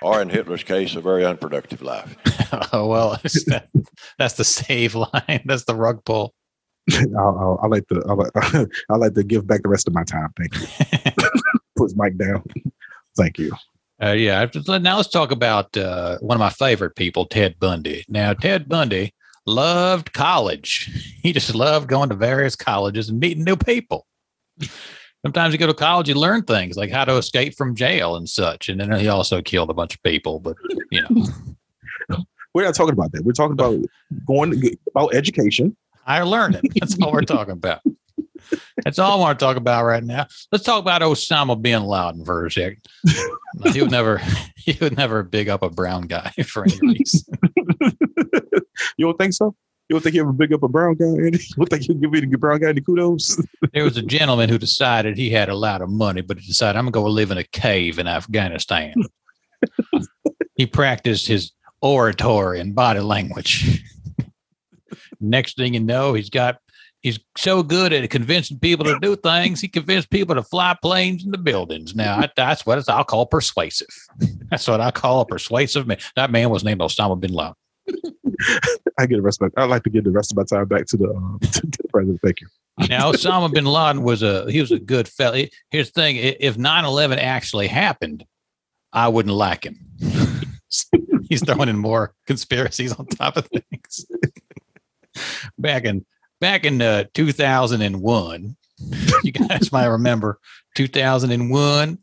Or 0.00 0.22
in 0.22 0.28
Hitler's 0.28 0.62
case, 0.62 0.94
a 0.94 1.00
very 1.00 1.24
unproductive 1.24 1.82
life. 1.82 2.16
oh 2.72 2.86
well, 2.86 3.18
that, 3.22 3.68
that's 4.18 4.34
the 4.34 4.44
save 4.44 4.94
line. 4.94 5.42
That's 5.44 5.64
the 5.64 5.74
rug 5.74 6.04
pull. 6.04 6.32
I'll, 6.92 7.38
I'll, 7.38 7.60
I 7.62 7.66
like 7.66 7.86
to 7.88 8.02
I 8.08 8.12
like, 8.12 8.30
I 8.88 8.96
like 8.96 9.14
to 9.14 9.24
give 9.24 9.46
back 9.46 9.62
the 9.62 9.68
rest 9.68 9.88
of 9.88 9.94
my 9.94 10.04
time. 10.04 10.32
Thank 10.38 10.54
you. 10.54 11.12
Put 11.76 11.84
his 11.84 11.96
mic 11.96 12.16
down. 12.16 12.44
Thank 13.16 13.38
you. 13.38 13.52
Uh, 14.02 14.12
yeah. 14.12 14.46
Now 14.66 14.96
let's 14.96 15.08
talk 15.08 15.30
about 15.30 15.76
uh, 15.76 16.18
one 16.18 16.36
of 16.36 16.40
my 16.40 16.50
favorite 16.50 16.96
people, 16.96 17.26
Ted 17.26 17.58
Bundy. 17.60 18.04
Now, 18.08 18.32
Ted 18.32 18.68
Bundy 18.68 19.14
loved 19.46 20.12
college. 20.12 20.90
He 21.22 21.32
just 21.32 21.54
loved 21.54 21.88
going 21.88 22.08
to 22.08 22.16
various 22.16 22.56
colleges 22.56 23.08
and 23.08 23.20
meeting 23.20 23.44
new 23.44 23.54
people. 23.54 24.08
Sometimes 25.24 25.54
you 25.54 25.58
go 25.58 25.68
to 25.68 25.72
college, 25.72 26.08
you 26.08 26.16
learn 26.16 26.42
things 26.42 26.76
like 26.76 26.90
how 26.90 27.04
to 27.04 27.16
escape 27.16 27.54
from 27.54 27.76
jail 27.76 28.16
and 28.16 28.28
such. 28.28 28.68
And 28.68 28.80
then 28.80 28.90
he 28.98 29.06
also 29.06 29.40
killed 29.40 29.70
a 29.70 29.74
bunch 29.74 29.94
of 29.94 30.02
people. 30.02 30.40
But 30.40 30.56
you 30.90 31.02
know, 31.02 31.26
We're 32.54 32.64
not 32.64 32.74
talking 32.74 32.92
about 32.92 33.12
that. 33.12 33.24
We're 33.24 33.32
talking 33.32 33.52
about 33.52 33.80
going 34.26 34.76
about 34.88 35.14
education. 35.14 35.76
higher 36.04 36.26
learning. 36.26 36.62
That's 36.80 37.00
all 37.00 37.12
we're 37.12 37.22
talking 37.22 37.52
about. 37.52 37.80
That's 38.84 38.98
all 38.98 39.18
I 39.18 39.20
want 39.20 39.38
to 39.38 39.44
talk 39.44 39.56
about 39.56 39.84
right 39.84 40.02
now. 40.02 40.26
Let's 40.50 40.64
talk 40.64 40.80
about 40.80 41.02
Osama 41.02 41.60
bin 41.60 41.84
Laden 41.84 42.24
for 42.24 42.46
a 42.46 42.50
second. 42.50 42.82
He 43.72 43.82
would 43.82 43.90
never, 43.90 44.20
he 44.56 44.76
would 44.80 44.96
never 44.96 45.22
big 45.22 45.48
up 45.48 45.62
a 45.62 45.70
brown 45.70 46.02
guy 46.02 46.30
for 46.46 46.64
any 46.64 46.78
reason. 46.80 47.34
You 48.96 49.06
don't 49.06 49.18
think 49.18 49.32
so? 49.32 49.54
You 49.88 49.94
don't 49.94 50.02
think 50.02 50.14
he 50.14 50.20
ever 50.20 50.32
big 50.32 50.52
up 50.52 50.62
a 50.62 50.68
brown 50.68 50.94
guy? 50.94 51.04
Andy? 51.04 51.38
You 51.38 51.56
don't 51.56 51.68
think 51.68 51.82
he'll 51.82 51.96
give 51.96 52.10
me 52.10 52.20
the 52.20 52.38
brown 52.38 52.60
guy 52.60 52.70
any 52.70 52.80
kudos? 52.80 53.40
There 53.72 53.84
was 53.84 53.96
a 53.96 54.02
gentleman 54.02 54.48
who 54.48 54.58
decided 54.58 55.16
he 55.16 55.30
had 55.30 55.48
a 55.48 55.54
lot 55.54 55.82
of 55.82 55.90
money, 55.90 56.22
but 56.22 56.38
he 56.38 56.46
decided 56.46 56.78
I'm 56.78 56.86
gonna 56.86 56.92
go 56.92 57.04
live 57.04 57.30
in 57.30 57.38
a 57.38 57.44
cave 57.44 57.98
in 57.98 58.06
Afghanistan. 58.06 58.94
he 60.56 60.66
practiced 60.66 61.26
his 61.26 61.52
oratory 61.80 62.60
and 62.60 62.74
body 62.74 63.00
language. 63.00 63.84
Next 65.20 65.56
thing 65.56 65.74
you 65.74 65.80
know, 65.80 66.14
he's 66.14 66.30
got 66.30 66.58
he's 67.02 67.18
so 67.36 67.62
good 67.62 67.92
at 67.92 68.08
convincing 68.10 68.58
people 68.58 68.84
to 68.86 68.98
do 69.00 69.16
things, 69.16 69.60
he 69.60 69.68
convinced 69.68 70.10
people 70.10 70.34
to 70.34 70.42
fly 70.42 70.76
planes 70.80 71.24
into 71.24 71.38
buildings. 71.38 71.94
Now 71.94 72.18
I- 72.18 72.30
that's 72.36 72.64
what 72.64 72.88
I'll 72.88 73.04
call 73.04 73.26
persuasive. 73.26 73.88
That's 74.50 74.68
what 74.68 74.82
I 74.82 74.90
call 74.90 75.20
a 75.22 75.26
persuasive 75.26 75.86
man. 75.86 75.96
That 76.14 76.30
man 76.30 76.50
was 76.50 76.62
named 76.62 76.80
Osama 76.82 77.18
bin 77.18 77.32
Laden. 77.32 77.54
I 78.98 79.06
get 79.06 79.16
the 79.16 79.22
rest 79.22 79.40
of 79.40 79.50
my, 79.56 79.62
I'd 79.62 79.70
like 79.70 79.82
to 79.84 79.90
give 79.90 80.04
the 80.04 80.10
rest 80.10 80.30
of 80.30 80.36
my 80.36 80.44
time 80.44 80.66
back 80.68 80.84
to 80.88 80.96
the, 80.98 81.08
um, 81.08 81.38
to 81.42 81.60
the 81.66 81.88
president. 81.88 82.20
Thank 82.22 82.42
you. 82.42 82.48
Now, 82.88 83.10
Osama 83.12 83.50
bin 83.52 83.64
Laden 83.64 84.02
was 84.02 84.22
a 84.22 84.50
he 84.50 84.60
was 84.60 84.70
a 84.70 84.78
good 84.78 85.08
fella. 85.08 85.46
Here's 85.70 85.90
the 85.90 86.00
thing: 86.00 86.16
if 86.16 86.56
9/11 86.56 87.16
actually 87.18 87.66
happened, 87.68 88.24
I 88.92 89.08
wouldn't 89.08 89.34
like 89.34 89.64
him. 89.64 89.78
He's 91.28 91.42
throwing 91.44 91.68
in 91.70 91.78
more 91.78 92.14
conspiracies 92.26 92.92
on 92.92 93.06
top 93.06 93.36
of 93.38 93.46
things. 93.48 94.06
back 95.58 95.84
in 95.84 96.04
back 96.42 96.64
in 96.66 96.82
uh, 96.82 97.04
2001, 97.14 98.56
you 99.22 99.32
guys 99.32 99.72
might 99.72 99.86
remember 99.86 100.38
2001. 100.74 101.98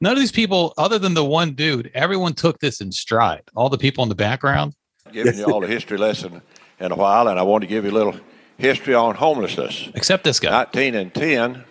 None 0.00 0.12
of 0.12 0.18
these 0.18 0.32
people, 0.32 0.74
other 0.76 0.98
than 0.98 1.14
the 1.14 1.24
one 1.24 1.52
dude, 1.52 1.90
everyone 1.94 2.32
took 2.32 2.58
this 2.58 2.80
in 2.80 2.90
stride. 2.90 3.42
All 3.54 3.68
the 3.68 3.78
people 3.78 4.02
in 4.02 4.08
the 4.08 4.14
background. 4.16 4.74
Giving 5.12 5.38
you 5.38 5.44
all 5.44 5.62
a 5.62 5.66
history 5.68 5.98
lesson 5.98 6.42
in 6.80 6.92
a 6.92 6.96
while, 6.96 7.28
and 7.28 7.38
I 7.38 7.42
want 7.42 7.62
to 7.62 7.68
give 7.68 7.84
you 7.84 7.90
a 7.90 7.92
little 7.92 8.16
history 8.58 8.94
on 8.94 9.14
homelessness. 9.14 9.90
Except 9.94 10.24
this 10.24 10.40
guy. 10.40 10.50
1910, 10.50 11.64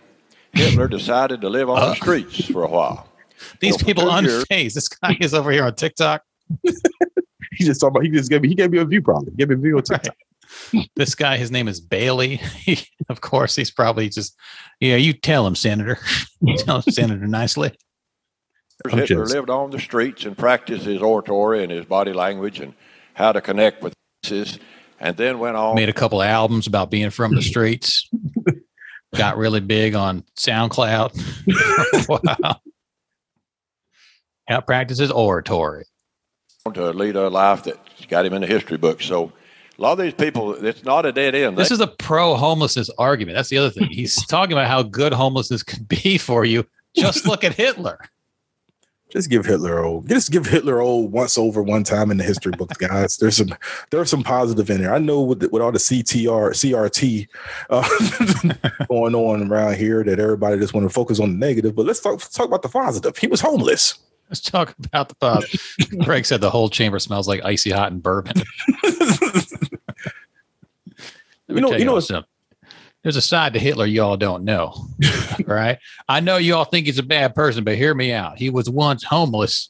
Hitler 0.54 0.88
decided 0.88 1.42
to 1.42 1.50
live 1.50 1.70
on 1.70 1.82
Uh. 1.82 1.90
the 1.90 1.96
streets 1.96 2.46
for 2.46 2.64
a 2.64 2.70
while. 2.70 3.10
These 3.60 3.74
well, 3.74 3.86
people 3.86 4.04
two 4.10 4.22
years- 4.28 4.46
unfazed. 4.46 4.74
This 4.76 4.88
guy 4.88 5.18
is 5.20 5.34
over 5.34 5.52
here 5.52 5.66
on 5.66 5.76
TikTok. 5.76 6.22
He 7.58 7.64
just 7.64 7.80
talked 7.80 7.96
about, 7.96 8.04
he 8.04 8.10
just 8.10 8.30
gave 8.30 8.42
me, 8.42 8.50
he 8.50 8.56
gave 8.56 8.70
me 8.70 8.80
a 8.80 8.86
view 8.86 9.02
probably. 9.02 9.32
He 9.32 9.38
gave 9.38 9.48
me 9.48 9.56
a 9.56 9.58
view 9.58 9.78
on 9.78 9.84
TikTok. 9.84 10.14
this 10.96 11.16
guy, 11.16 11.38
his 11.38 11.52
name 11.52 11.68
is 11.68 11.80
Bailey. 11.82 12.38
He, 12.66 12.80
of 13.10 13.22
course, 13.22 13.56
he's 13.56 13.72
probably 13.72 14.10
just, 14.10 14.36
yeah, 14.80 14.96
you 14.96 15.14
tell 15.14 15.46
him, 15.46 15.56
Senator. 15.56 16.00
You 16.42 16.58
tell 16.58 16.78
him, 16.82 16.92
Senator, 16.92 17.26
Niceley. 17.28 17.74
I'm 18.86 18.98
Hitler 19.00 19.06
just- 19.24 19.34
lived 19.34 19.50
on 19.50 19.70
the 19.72 19.80
streets 19.80 20.26
and 20.26 20.38
practiced 20.38 20.86
his 20.86 21.02
oratory 21.02 21.64
and 21.64 21.72
his 21.72 21.86
body 21.86 22.14
language 22.14 22.60
and 22.60 22.74
how 23.14 23.32
to 23.32 23.40
connect 23.42 23.82
with 23.84 23.94
masses, 24.24 24.60
and 25.00 25.16
then 25.16 25.40
went 25.40 25.56
on. 25.56 25.76
Made 25.76 25.90
a 25.90 25.94
couple 25.94 26.22
of 26.22 26.28
albums 26.28 26.68
about 26.68 26.90
being 26.92 27.10
from 27.12 27.34
the 27.36 27.42
streets. 27.42 28.10
Got 29.16 29.38
really 29.38 29.62
big 29.62 29.96
on 29.96 30.24
SoundCloud. 30.38 32.10
wow. 32.10 32.60
Out 34.50 34.66
practices 34.68 35.12
oratory. 35.12 35.86
to 36.74 36.92
lead 36.92 37.16
a 37.16 37.30
life 37.30 37.64
that 37.64 37.78
got 38.10 38.26
him 38.26 38.34
in 38.34 38.42
the 38.42 38.48
history 38.48 38.78
books. 38.78 39.06
So 39.06 39.32
a 39.78 39.82
lot 39.82 39.94
of 39.94 40.00
these 40.00 40.14
people, 40.14 40.54
it's 40.66 40.84
not 40.84 41.06
a 41.06 41.12
dead 41.12 41.36
end. 41.36 41.58
This 41.58 41.70
They- 41.70 41.74
is 41.76 41.82
a 41.82 41.88
pro 41.88 42.36
homelessness 42.36 42.90
argument. 42.98 43.36
That's 43.38 43.50
the 43.50 43.58
other 43.58 43.70
thing. 43.70 43.88
He's 43.90 44.26
talking 44.28 44.54
about 44.54 44.68
how 44.68 44.84
good 44.84 45.14
homelessness 45.14 45.64
could 45.64 45.88
be 45.88 46.18
for 46.18 46.46
you. 46.46 46.66
Just 46.96 47.26
look 47.28 47.44
at 47.44 47.54
Hitler. 47.54 48.00
Just 49.12 49.30
give 49.30 49.46
Hitler 49.46 49.78
a 49.78 49.88
old. 49.88 50.10
Just 50.10 50.32
give 50.32 50.46
Hitler 50.46 50.82
old 50.82 51.12
once 51.12 51.38
over 51.38 51.62
one 51.62 51.84
time 51.84 52.10
in 52.12 52.18
the 52.18 52.24
history 52.24 52.52
books, 52.58 52.76
guys. 52.76 53.18
There's 53.18 53.38
some 53.38 53.54
there's 53.92 54.10
some 54.10 54.24
positive 54.24 54.70
in 54.70 54.82
there. 54.82 54.94
I 54.94 54.98
know 54.98 55.22
with 55.22 55.40
the, 55.42 55.50
with 55.50 55.62
all 55.62 55.72
the 55.72 55.78
CTR 55.78 56.50
CRT 56.52 57.28
uh, 57.70 58.86
going 58.90 59.16
on 59.16 59.50
around 59.50 59.76
here 59.76 60.04
that 60.04 60.20
everybody 60.20 60.58
just 60.58 60.74
want 60.74 60.86
to 60.86 60.94
focus 60.94 61.20
on 61.20 61.32
the 61.34 61.38
negative. 61.38 61.76
But 61.76 61.86
let's 61.86 62.00
talk 62.02 62.20
talk 62.32 62.48
about 62.48 62.62
the 62.62 62.68
positive. 62.68 63.16
He 63.18 63.28
was 63.28 63.40
homeless. 63.42 64.00
Let's 64.30 64.42
talk 64.42 64.76
about 64.84 65.10
the 65.10 65.16
pub. 65.16 65.44
Craig 66.04 66.26
said 66.26 66.42
the 66.42 66.50
whole 66.50 66.70
chamber 66.70 67.00
smells 67.00 67.28
like 67.28 67.44
icy 67.46 67.72
hot 67.72 67.92
and 67.92 68.02
bourbon. 68.02 68.34
You 71.48 71.62
know- 71.62 71.74
you 71.74 71.86
know 71.86 71.94
what's- 71.94 72.08
something. 72.08 72.30
There's 73.04 73.18
a 73.18 73.22
side 73.22 73.54
to 73.54 73.60
Hitler 73.60 73.86
y'all 73.86 74.18
don't 74.18 74.44
know. 74.46 74.88
right? 75.46 75.78
I 76.10 76.22
know 76.22 76.38
y'all 76.38 76.66
think 76.66 76.88
he's 76.88 76.98
a 76.98 77.04
bad 77.04 77.36
person, 77.36 77.64
but 77.64 77.76
hear 77.76 77.94
me 77.94 78.12
out. 78.12 78.40
He 78.40 78.50
was 78.50 78.68
once 78.68 79.04
homeless 79.04 79.70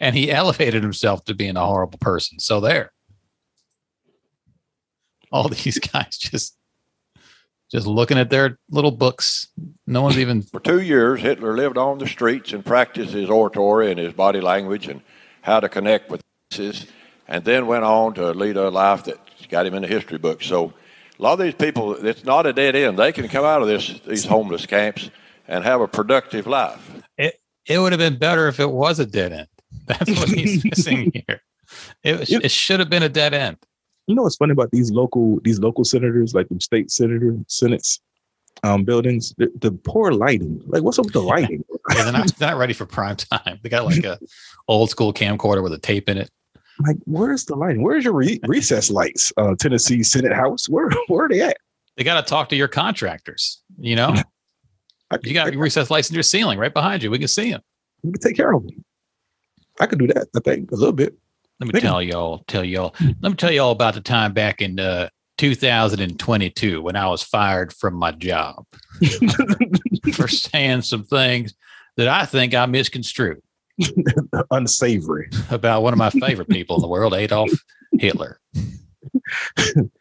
and 0.00 0.14
he 0.14 0.30
elevated 0.30 0.82
himself 0.82 1.24
to 1.24 1.34
being 1.34 1.56
a 1.56 1.64
horrible 1.64 1.98
person. 1.98 2.38
So 2.40 2.60
there. 2.60 2.92
All 5.32 5.48
these 5.48 5.78
guys 5.78 6.18
just 6.18 6.58
just 7.74 7.88
looking 7.88 8.16
at 8.18 8.30
their 8.30 8.56
little 8.70 8.92
books. 8.92 9.48
No 9.86 10.02
one's 10.02 10.16
even 10.16 10.42
For 10.42 10.60
two 10.60 10.80
years, 10.80 11.20
Hitler 11.20 11.56
lived 11.56 11.76
on 11.76 11.98
the 11.98 12.06
streets 12.06 12.52
and 12.52 12.64
practiced 12.64 13.12
his 13.12 13.28
oratory 13.28 13.90
and 13.90 13.98
his 13.98 14.12
body 14.12 14.40
language 14.40 14.86
and 14.86 15.00
how 15.42 15.58
to 15.58 15.68
connect 15.68 16.08
with 16.08 16.22
masses, 16.52 16.86
and 17.26 17.44
then 17.44 17.66
went 17.66 17.82
on 17.84 18.14
to 18.14 18.30
lead 18.30 18.56
a 18.56 18.70
life 18.70 19.02
that 19.04 19.18
got 19.48 19.66
him 19.66 19.74
in 19.74 19.82
the 19.82 19.88
history 19.88 20.18
books. 20.18 20.46
So 20.46 20.72
a 21.18 21.22
lot 21.22 21.32
of 21.32 21.40
these 21.40 21.54
people, 21.54 21.94
it's 22.06 22.24
not 22.24 22.46
a 22.46 22.52
dead 22.52 22.76
end. 22.76 22.96
They 22.96 23.10
can 23.10 23.26
come 23.28 23.44
out 23.44 23.60
of 23.60 23.66
this 23.66 23.98
these 24.06 24.24
homeless 24.24 24.66
camps 24.66 25.10
and 25.48 25.64
have 25.64 25.80
a 25.80 25.88
productive 25.88 26.46
life. 26.46 27.02
it 27.18 27.40
it 27.66 27.78
would 27.80 27.90
have 27.92 27.98
been 27.98 28.18
better 28.18 28.46
if 28.46 28.60
it 28.60 28.70
was 28.70 29.00
a 29.00 29.06
dead 29.06 29.32
end. 29.32 29.48
That's 29.86 30.10
what 30.18 30.28
he's 30.28 30.64
missing 30.70 31.10
here. 31.12 31.40
It, 32.04 32.20
was- 32.20 32.30
it 32.30 32.50
should 32.52 32.78
have 32.78 32.88
been 32.88 33.02
a 33.02 33.08
dead 33.08 33.34
end. 33.34 33.56
You 34.06 34.14
know 34.14 34.22
what's 34.22 34.36
funny 34.36 34.52
about 34.52 34.70
these 34.70 34.90
local 34.90 35.40
these 35.44 35.58
local 35.58 35.84
senators, 35.84 36.34
like 36.34 36.48
the 36.48 36.60
state 36.60 36.90
senator 36.90 37.36
senates 37.48 38.00
um, 38.62 38.84
buildings, 38.84 39.34
the, 39.36 39.50
the 39.60 39.72
poor 39.72 40.12
lighting. 40.12 40.62
Like, 40.66 40.82
what's 40.82 40.98
up 40.98 41.06
with 41.06 41.14
the 41.14 41.22
lighting? 41.22 41.64
Yeah, 41.94 42.04
they're, 42.04 42.12
not, 42.12 42.36
they're 42.36 42.50
not 42.50 42.58
ready 42.58 42.72
for 42.72 42.86
prime 42.86 43.16
time. 43.16 43.58
They 43.62 43.68
got 43.68 43.84
like 43.84 44.04
a 44.04 44.18
old 44.68 44.90
school 44.90 45.12
camcorder 45.12 45.62
with 45.62 45.72
a 45.72 45.78
tape 45.78 46.08
in 46.08 46.18
it. 46.18 46.30
like, 46.86 46.96
where's 47.04 47.44
the 47.44 47.56
lighting? 47.56 47.82
Where's 47.82 48.04
your 48.04 48.14
re- 48.14 48.40
recess 48.46 48.90
lights? 48.90 49.32
Uh, 49.36 49.54
Tennessee 49.58 50.02
Senate 50.02 50.32
House. 50.32 50.68
Where 50.68 50.88
where 51.08 51.26
are 51.26 51.28
they 51.28 51.42
at? 51.42 51.56
They 51.96 52.04
got 52.04 52.24
to 52.24 52.28
talk 52.28 52.48
to 52.50 52.56
your 52.56 52.68
contractors. 52.68 53.62
You 53.78 53.96
know, 53.96 54.14
I, 55.10 55.18
you 55.22 55.34
got 55.34 55.48
I, 55.48 55.56
recessed 55.56 55.90
lights 55.90 56.10
in 56.10 56.14
your 56.14 56.22
ceiling 56.22 56.58
right 56.58 56.72
behind 56.72 57.02
you. 57.02 57.10
We 57.10 57.18
can 57.18 57.28
see 57.28 57.50
them. 57.50 57.60
we 58.02 58.12
can 58.12 58.20
take 58.20 58.36
care 58.36 58.52
of 58.52 58.62
them. 58.62 58.84
I 59.80 59.86
could 59.86 59.98
do 59.98 60.06
that. 60.08 60.28
I 60.36 60.40
think 60.40 60.70
a 60.70 60.76
little 60.76 60.92
bit. 60.92 61.16
Let 61.60 61.72
me 61.72 61.80
tell 61.80 62.02
y'all, 62.02 62.44
tell 62.48 62.64
y'all, 62.64 62.94
let 63.20 63.30
me 63.30 63.36
tell 63.36 63.52
y'all 63.52 63.70
about 63.70 63.94
the 63.94 64.00
time 64.00 64.32
back 64.32 64.60
in 64.60 64.80
uh, 64.80 65.08
2022 65.38 66.82
when 66.82 66.96
I 66.96 67.08
was 67.08 67.22
fired 67.22 67.72
from 67.72 67.94
my 67.94 68.10
job 68.10 68.66
for 70.14 70.26
saying 70.26 70.82
some 70.82 71.04
things 71.04 71.54
that 71.96 72.08
I 72.08 72.26
think 72.26 72.54
I 72.54 72.66
misconstrued. 72.66 73.40
Unsavory. 74.50 75.28
about 75.50 75.82
one 75.82 75.92
of 75.92 75.98
my 75.98 76.10
favorite 76.10 76.48
people 76.50 76.76
in 76.76 76.82
the 76.82 76.88
world, 76.88 77.14
Adolf 77.14 77.50
Hitler. 77.98 78.40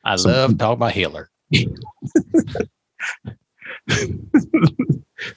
I 0.03 0.15
love 0.15 0.57
talking 0.57 0.73
about 0.73 0.91
Hitler. 0.91 1.29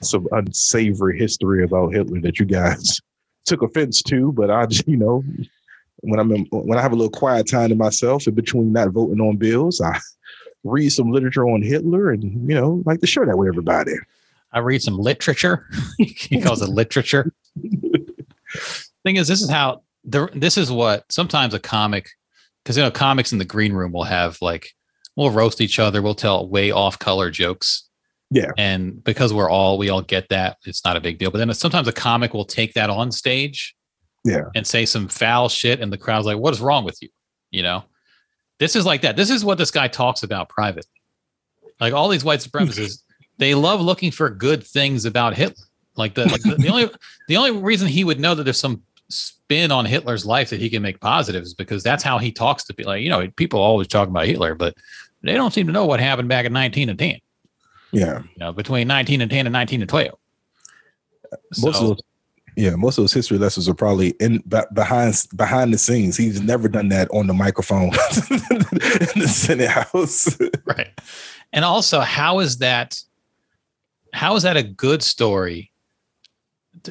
Some 0.02 0.29
unsavory 0.33 1.18
history 1.18 1.62
about 1.64 1.94
Hitler 1.94 2.20
that 2.22 2.38
you 2.38 2.46
guys 2.46 3.00
took 3.44 3.62
offense 3.62 4.02
to, 4.02 4.33
but 4.33 4.50
I 4.50 4.66
just, 4.66 4.87
you 4.88 4.96
know, 4.96 5.22
when 6.00 6.20
I'm 6.20 6.32
in, 6.32 6.46
when 6.50 6.78
I 6.78 6.82
have 6.82 6.92
a 6.92 6.96
little 6.96 7.11
quiet 7.11 7.48
time 7.48 7.68
to 7.70 7.74
myself 7.74 8.26
in 8.26 8.35
between 8.35 8.72
not 8.72 8.90
voting 8.90 9.20
on 9.20 9.37
bills, 9.37 9.80
I 9.80 9.98
read 10.64 10.90
some 10.90 11.11
literature 11.11 11.46
on 11.46 11.62
Hitler 11.62 12.11
and 12.11 12.48
you 12.48 12.54
know 12.54 12.82
like 12.87 13.00
to 13.00 13.06
share 13.06 13.26
that 13.26 13.37
with 13.37 13.48
everybody. 13.48 13.92
I 14.52 14.61
read 14.61 14.82
some 14.82 14.98
literature. 14.98 15.66
he 15.98 16.40
calls 16.40 16.62
it 16.62 16.68
literature. 16.68 17.32
Thing 19.04 19.16
is, 19.16 19.28
this 19.28 19.42
is 19.42 19.50
how 19.50 19.82
the 20.04 20.28
this 20.35 20.56
is 20.56 20.70
what 20.70 21.04
sometimes 21.11 21.54
a 21.54 21.59
comic, 21.59 22.09
because 22.62 22.76
you 22.76 22.82
know 22.82 22.90
comics 22.90 23.32
in 23.32 23.38
the 23.38 23.44
green 23.44 23.72
room 23.72 23.92
will 23.92 24.04
have 24.04 24.38
like 24.40 24.72
we'll 25.14 25.30
roast 25.30 25.61
each 25.61 25.78
other, 25.78 26.02
we'll 26.02 26.14
tell 26.14 26.48
way 26.48 26.70
off 26.70 26.98
color 26.98 27.30
jokes. 27.30 27.82
Yeah. 28.28 28.50
and 28.59 29.04
because 29.04 29.32
we're 29.32 29.48
all 29.48 29.78
we 29.78 29.88
all 29.88 30.02
get 30.02 30.30
that, 30.30 30.56
it's 30.64 30.85
not 30.85 30.96
a 30.96 31.00
big 31.00 31.18
deal. 31.18 31.30
But 31.30 31.38
then 31.38 31.54
sometimes 31.54 31.87
a 31.87 31.92
comic 31.92 32.35
will 32.35 32.44
take 32.44 32.74
that 32.74 32.90
on 32.90 33.12
stage, 33.12 33.75
Yeah. 34.26 34.42
and 34.54 34.66
say 34.66 34.84
some 34.86 35.08
foul 35.08 35.48
shit, 35.48 35.80
and 35.80 35.92
the 35.92 35.98
crowd's 35.98 36.26
like, 36.26 36.38
"What 36.38 36.52
is 36.52 36.60
wrong 36.60 36.84
with 36.84 36.98
you?" 37.00 37.08
You 37.50 37.62
know, 37.62 37.84
this 38.58 38.74
is 38.76 38.84
like 38.84 39.02
that. 39.02 39.16
This 39.16 39.30
is 39.30 39.44
what 39.44 39.56
this 39.58 39.70
guy 39.70 39.88
talks 39.88 40.22
about 40.22 40.48
privately. 40.48 40.90
Like 41.80 41.92
all 41.94 42.08
these 42.08 42.24
white 42.24 42.40
supremacists, 42.40 43.02
they 43.38 43.54
love 43.54 43.80
looking 43.80 44.10
for 44.10 44.28
good 44.30 44.64
things 44.64 45.04
about 45.04 45.34
Hitler. 45.36 45.64
Like 45.96 46.14
the, 46.14 46.26
like 46.26 46.42
the 46.42 46.56
the 46.56 46.68
only 46.68 46.90
the 47.28 47.36
only 47.36 47.52
reason 47.52 47.88
he 47.88 48.04
would 48.04 48.20
know 48.20 48.34
that 48.34 48.44
there's 48.44 48.60
some 48.60 48.82
spin 49.08 49.70
on 49.70 49.84
Hitler's 49.86 50.26
life 50.26 50.50
that 50.50 50.60
he 50.60 50.68
can 50.68 50.82
make 50.82 51.00
positive 51.00 51.42
is 51.42 51.54
because 51.54 51.82
that's 51.82 52.02
how 52.02 52.18
he 52.18 52.32
talks 52.32 52.64
to 52.64 52.74
people. 52.74 52.92
Like 52.92 53.02
you 53.02 53.08
know, 53.10 53.26
people 53.36 53.60
always 53.60 53.86
talk 53.86 54.08
about 54.08 54.26
Hitler, 54.26 54.54
but 54.54 54.74
they 55.22 55.32
don't 55.34 55.52
seem 55.54 55.66
to 55.68 55.72
know 55.72 55.86
what 55.86 56.00
happened 56.00 56.28
back 56.28 56.44
in 56.44 56.52
19 56.52 56.88
and 56.90 56.98
10. 56.98 57.18
Yeah. 57.92 58.18
You 58.22 58.28
know, 58.38 58.52
between 58.52 58.88
19 58.88 59.20
and 59.22 59.30
10 59.30 59.46
and 59.46 59.52
19 59.52 59.80
and 59.82 59.88
12. 59.88 60.18
Most 61.58 61.60
So- 61.62 61.68
of 61.70 61.76
those, 61.88 62.00
yeah, 62.56 62.74
most 62.74 62.98
of 62.98 63.02
those 63.02 63.12
history 63.12 63.38
lessons 63.38 63.68
are 63.68 63.74
probably 63.74 64.10
in 64.20 64.42
be- 64.48 64.60
behind 64.72 65.14
behind 65.36 65.72
the 65.72 65.78
scenes. 65.78 66.16
He's 66.16 66.40
never 66.40 66.68
done 66.68 66.88
that 66.88 67.08
on 67.10 67.26
the 67.26 67.34
microphone 67.34 67.84
in 67.90 69.20
the 69.20 69.28
Senate 69.28 69.68
House. 69.68 70.36
right 70.64 70.90
and 71.52 71.64
also 71.64 72.00
how 72.00 72.38
is 72.38 72.58
that 72.58 73.00
how 74.12 74.36
is 74.36 74.44
that 74.44 74.56
a 74.56 74.62
good 74.62 75.02
story 75.02 75.72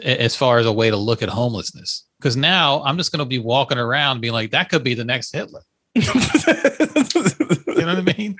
as 0.03 0.35
far 0.35 0.57
as 0.57 0.65
a 0.65 0.73
way 0.73 0.89
to 0.89 0.97
look 0.97 1.21
at 1.21 1.29
homelessness 1.29 2.03
because 2.19 2.35
now 2.35 2.83
i'm 2.83 2.97
just 2.97 3.11
going 3.11 3.19
to 3.19 3.25
be 3.25 3.39
walking 3.39 3.77
around 3.77 4.19
being 4.19 4.33
like 4.33 4.51
that 4.51 4.69
could 4.69 4.83
be 4.83 4.93
the 4.93 5.05
next 5.05 5.33
hitler 5.33 5.61
you 5.95 6.01
know 6.03 7.95
what 7.95 8.09
i 8.09 8.13
mean 8.17 8.37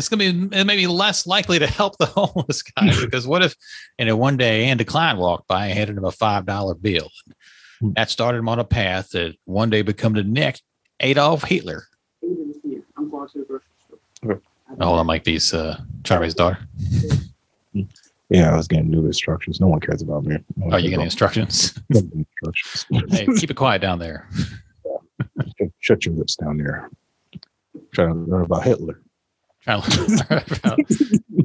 it's 0.00 0.08
going 0.08 0.18
to 0.18 0.48
be 0.48 0.56
it 0.58 0.64
may 0.64 0.76
be 0.76 0.86
less 0.86 1.26
likely 1.26 1.58
to 1.58 1.66
help 1.66 1.96
the 1.98 2.06
homeless 2.16 2.62
guy 2.62 2.90
because 3.02 3.26
what 3.26 3.42
if 3.44 3.54
you 3.98 4.06
know 4.06 4.16
one 4.16 4.36
day 4.36 4.64
andy 4.64 4.84
klein 4.84 5.18
walked 5.18 5.46
by 5.46 5.66
and 5.66 5.78
handed 5.78 5.96
him 5.96 6.04
a 6.04 6.10
five 6.10 6.46
dollar 6.46 6.74
bill 6.74 7.08
that 7.94 8.10
started 8.10 8.38
him 8.38 8.48
on 8.48 8.58
a 8.58 8.64
path 8.64 9.10
that 9.10 9.34
one 9.44 9.68
day 9.70 9.82
become 9.82 10.14
the 10.14 10.24
next 10.24 10.62
adolf 11.00 11.44
hitler 11.44 11.84
I'm 12.96 13.10
going 13.10 13.28
to 13.28 13.38
the 13.38 13.44
grocery 13.44 13.66
store. 14.24 14.42
hold 14.80 14.98
on 15.00 15.06
mike 15.06 15.24
these 15.24 15.52
uh 15.54 15.78
charlie's 16.04 16.34
daughter 16.34 16.58
yeah, 18.30 18.52
I 18.52 18.56
was 18.56 18.68
getting 18.68 18.90
new 18.90 19.06
instructions. 19.06 19.60
No 19.60 19.66
one 19.66 19.80
cares 19.80 20.02
about 20.02 20.22
me. 20.24 20.36
No 20.56 20.66
Are 20.66 20.74
Oh, 20.74 20.76
you 20.76 20.90
getting 20.90 21.04
instructions? 21.04 21.76
instructions? 21.90 22.86
hey, 23.10 23.26
keep 23.36 23.50
it 23.50 23.54
quiet 23.56 23.82
down 23.82 23.98
there. 23.98 24.28
Shut 25.80 26.04
your 26.06 26.14
lips 26.14 26.36
down 26.36 26.56
there. 26.58 26.90
Trying 27.92 28.08
to 28.26 28.30
learn 28.30 28.42
about 28.44 28.62
Hitler. 28.62 29.00
Trying 29.62 29.82
to 29.82 30.26
learn 30.30 30.44
about 30.58 30.78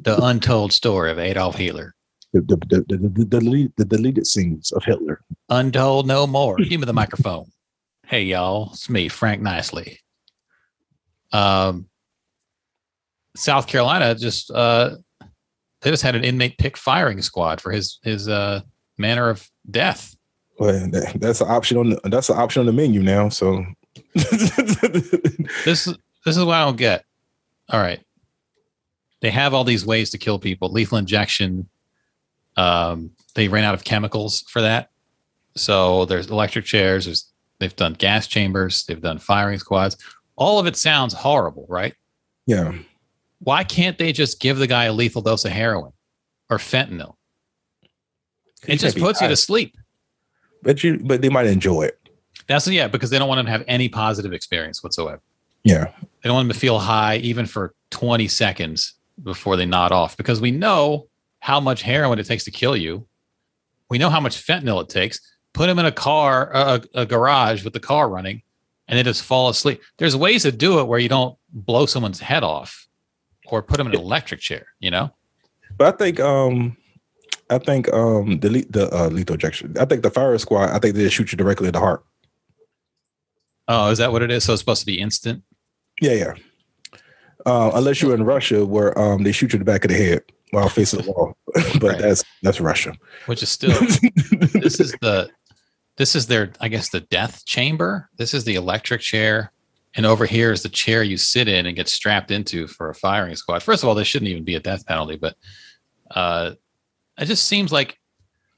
the 0.03 0.19
untold 0.21 0.71
story 0.71 1.11
of 1.11 1.19
Adolf 1.19 1.55
Hitler. 1.55 1.93
The 2.33 2.41
the 2.41 2.57
the, 2.57 2.97
the, 2.97 3.09
the, 3.09 3.25
delete, 3.25 3.75
the 3.75 3.85
deleted 3.85 4.27
scenes 4.27 4.71
of 4.71 4.83
Hitler. 4.83 5.21
Untold 5.49 6.07
no 6.07 6.25
more. 6.27 6.57
Give 6.57 6.79
me 6.79 6.85
the 6.85 6.93
microphone. 6.93 7.51
Hey 8.05 8.23
y'all, 8.23 8.69
it's 8.73 8.89
me, 8.89 9.09
Frank 9.09 9.41
Niceley. 9.41 9.97
Um, 11.31 11.87
South 13.35 13.67
Carolina 13.67 14.15
just 14.15 14.51
uh, 14.51 14.95
they 15.81 15.89
just 15.89 16.03
had 16.03 16.15
an 16.15 16.23
inmate 16.23 16.57
pick 16.57 16.77
firing 16.77 17.21
squad 17.21 17.61
for 17.61 17.71
his 17.71 17.99
his 18.03 18.27
uh, 18.27 18.61
manner 18.97 19.29
of 19.29 19.49
death. 19.69 20.15
Well, 20.57 20.71
that, 20.91 21.17
that's 21.19 21.41
an 21.41 21.49
option 21.49 21.77
on 21.77 21.89
the, 21.91 21.99
that's 22.05 22.29
an 22.29 22.37
option 22.37 22.61
on 22.61 22.65
the 22.65 22.73
menu 22.73 23.03
now. 23.03 23.29
So 23.29 23.65
This 24.13 25.85
this 26.25 26.37
is 26.37 26.43
what 26.43 26.55
I 26.55 26.65
don't 26.65 26.77
get. 26.77 27.05
All 27.69 27.79
right, 27.79 27.99
they 29.25 29.31
have 29.31 29.55
all 29.55 29.63
these 29.63 29.83
ways 29.83 30.11
to 30.11 30.19
kill 30.19 30.37
people. 30.37 30.71
Lethal 30.71 30.99
injection. 30.99 31.67
Um, 32.57 33.09
they 33.33 33.47
ran 33.47 33.63
out 33.63 33.73
of 33.73 33.83
chemicals 33.83 34.41
for 34.49 34.61
that. 34.61 34.91
So 35.55 36.05
there's 36.05 36.29
electric 36.29 36.65
chairs. 36.65 37.05
There's 37.05 37.31
they've 37.59 37.75
done 37.75 37.93
gas 37.93 38.27
chambers. 38.27 38.83
They've 38.85 39.01
done 39.01 39.17
firing 39.17 39.57
squads. 39.57 39.97
All 40.35 40.59
of 40.59 40.67
it 40.67 40.75
sounds 40.77 41.15
horrible, 41.15 41.65
right? 41.67 41.95
yeah, 42.45 42.73
Why 43.39 43.63
can't 43.63 43.97
they 43.97 44.11
just 44.11 44.39
give 44.39 44.59
the 44.59 44.67
guy 44.67 44.83
a 44.83 44.93
lethal 44.93 45.23
dose 45.23 45.43
of 45.43 45.51
heroin 45.51 45.93
or 46.51 46.59
fentanyl? 46.59 47.15
It 48.67 48.77
just 48.77 48.99
puts 48.99 49.21
you 49.21 49.27
to 49.27 49.35
sleep. 49.35 49.75
but 50.61 50.83
you 50.83 50.99
but 51.03 51.23
they 51.23 51.29
might 51.29 51.47
enjoy 51.47 51.81
it. 51.81 51.99
That's 52.45 52.67
yeah, 52.67 52.87
because 52.87 53.09
they 53.09 53.17
don't 53.17 53.27
want 53.27 53.39
them 53.39 53.47
to 53.47 53.51
have 53.53 53.63
any 53.67 53.89
positive 53.89 54.33
experience 54.33 54.83
whatsoever. 54.83 55.23
Yeah. 55.63 55.85
They 56.21 56.27
don't 56.29 56.35
want 56.35 56.47
them 56.47 56.53
to 56.53 56.59
feel 56.59 56.77
high 56.77 57.15
even 57.17 57.47
for 57.47 57.73
20 57.89 58.27
seconds 58.27 58.93
before 59.21 59.55
they 59.55 59.65
nod 59.65 59.91
off 59.91 60.17
because 60.17 60.41
we 60.41 60.51
know 60.51 61.07
how 61.39 61.59
much 61.59 61.81
heroin 61.81 62.19
it 62.19 62.25
takes 62.25 62.43
to 62.45 62.51
kill 62.51 62.75
you. 62.75 63.07
We 63.89 63.97
know 63.97 64.09
how 64.09 64.19
much 64.19 64.45
fentanyl 64.45 64.81
it 64.81 64.89
takes. 64.89 65.19
Put 65.53 65.67
them 65.67 65.79
in 65.79 65.85
a 65.85 65.91
car, 65.91 66.51
a, 66.53 66.81
a 66.93 67.05
garage 67.05 67.63
with 67.63 67.73
the 67.73 67.79
car 67.79 68.09
running, 68.09 68.41
and 68.87 68.97
they 68.97 69.03
just 69.03 69.23
fall 69.23 69.49
asleep. 69.49 69.81
There's 69.97 70.17
ways 70.17 70.43
to 70.43 70.51
do 70.51 70.79
it 70.79 70.87
where 70.87 70.99
you 70.99 71.09
don't 71.09 71.37
blow 71.51 71.85
someone's 71.85 72.19
head 72.19 72.43
off 72.43 72.87
or 73.47 73.61
put 73.61 73.77
them 73.77 73.87
in 73.87 73.93
an 73.93 73.99
electric 73.99 74.41
chair, 74.41 74.67
you 74.79 74.91
know? 74.91 75.11
But 75.77 75.93
I 75.93 75.97
think 75.97 76.19
um 76.19 76.77
I 77.49 77.57
think 77.57 77.91
um 77.93 78.39
the 78.39 78.65
the 78.69 78.89
uh, 78.93 79.07
lethal 79.09 79.35
injection. 79.35 79.75
I 79.79 79.85
think 79.85 80.03
the 80.03 80.09
fire 80.09 80.37
squad. 80.37 80.71
I 80.71 80.79
think 80.79 80.95
they 80.95 81.09
shoot 81.09 81.31
you 81.31 81.37
directly 81.37 81.67
in 81.67 81.73
the 81.73 81.79
heart. 81.79 82.03
Oh, 83.67 83.89
is 83.89 83.97
that 83.97 84.11
what 84.11 84.21
it 84.21 84.31
is? 84.31 84.43
So 84.43 84.53
it's 84.53 84.61
supposed 84.61 84.81
to 84.81 84.85
be 84.85 84.99
instant? 84.99 85.43
Yeah, 86.01 86.13
yeah. 86.13 86.33
Uh, 87.45 87.71
unless 87.75 88.01
you're 88.01 88.15
in 88.15 88.23
Russia, 88.23 88.65
where 88.65 88.97
um 88.99 89.23
they 89.23 89.31
shoot 89.31 89.53
you 89.53 89.57
in 89.57 89.65
the 89.65 89.71
back 89.71 89.85
of 89.85 89.91
the 89.91 89.97
head 89.97 90.23
while 90.51 90.69
facing 90.69 91.01
the 91.01 91.11
wall, 91.11 91.37
but 91.79 91.83
Right. 91.83 91.97
that's 91.99 92.23
that's 92.41 92.59
Russia. 92.59 92.93
Which 93.27 93.43
is 93.43 93.49
still 93.49 93.71
this 94.53 94.79
is 94.79 94.91
the 95.01 95.29
this 95.97 96.15
is 96.15 96.27
their 96.27 96.51
I 96.59 96.67
guess 96.69 96.89
the 96.89 97.01
death 97.01 97.45
chamber. 97.45 98.09
This 98.17 98.33
is 98.33 98.43
the 98.45 98.55
electric 98.55 99.01
chair. 99.01 99.51
And 99.97 100.05
over 100.05 100.25
here 100.25 100.51
is 100.51 100.61
the 100.61 100.67
chair 100.69 101.03
you 101.03 101.15
sit 101.15 101.47
in 101.47 101.65
and 101.67 101.75
get 101.75 101.87
strapped 101.87 102.29
into 102.29 102.67
for 102.67 102.89
a 102.89 102.95
firing 102.95 103.35
squad. 103.37 103.63
First 103.63 103.81
of 103.81 103.87
all, 103.87 103.95
this 103.95 104.07
shouldn't 104.09 104.29
even 104.29 104.43
be 104.43 104.55
a 104.55 104.59
death 104.59 104.85
penalty, 104.85 105.15
but 105.15 105.35
uh 106.11 106.51
it 107.17 107.25
just 107.25 107.45
seems 107.47 107.71
like 107.71 107.97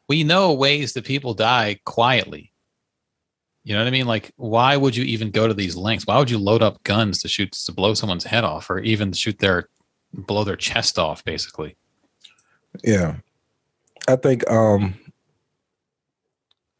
we 0.10 0.24
know 0.24 0.54
ways 0.54 0.94
that 0.94 1.04
people 1.06 1.34
die 1.34 1.80
quietly. 1.86 2.52
You 3.68 3.74
know 3.74 3.82
what 3.82 3.88
I 3.90 3.92
mean? 3.92 4.06
Like, 4.08 4.32
why 4.38 4.78
would 4.78 4.96
you 4.96 5.04
even 5.04 5.30
go 5.30 5.46
to 5.46 5.54
these 5.54 5.76
lengths? 5.76 6.08
Why 6.08 6.18
would 6.18 6.30
you 6.32 6.38
load 6.38 6.62
up 6.64 6.82
guns 6.84 7.22
to 7.22 7.28
shoot 7.28 7.52
to 7.52 7.74
blow 7.74 7.94
someone's 7.96 8.24
head 8.24 8.46
off, 8.46 8.70
or 8.70 8.80
even 8.80 9.12
shoot 9.12 9.40
their 9.40 9.68
blow 10.14 10.46
their 10.46 10.56
chest 10.56 10.98
off? 10.98 11.22
Basically, 11.26 11.76
Yeah, 12.82 13.18
I 14.08 14.16
think. 14.16 14.50
um 14.50 14.96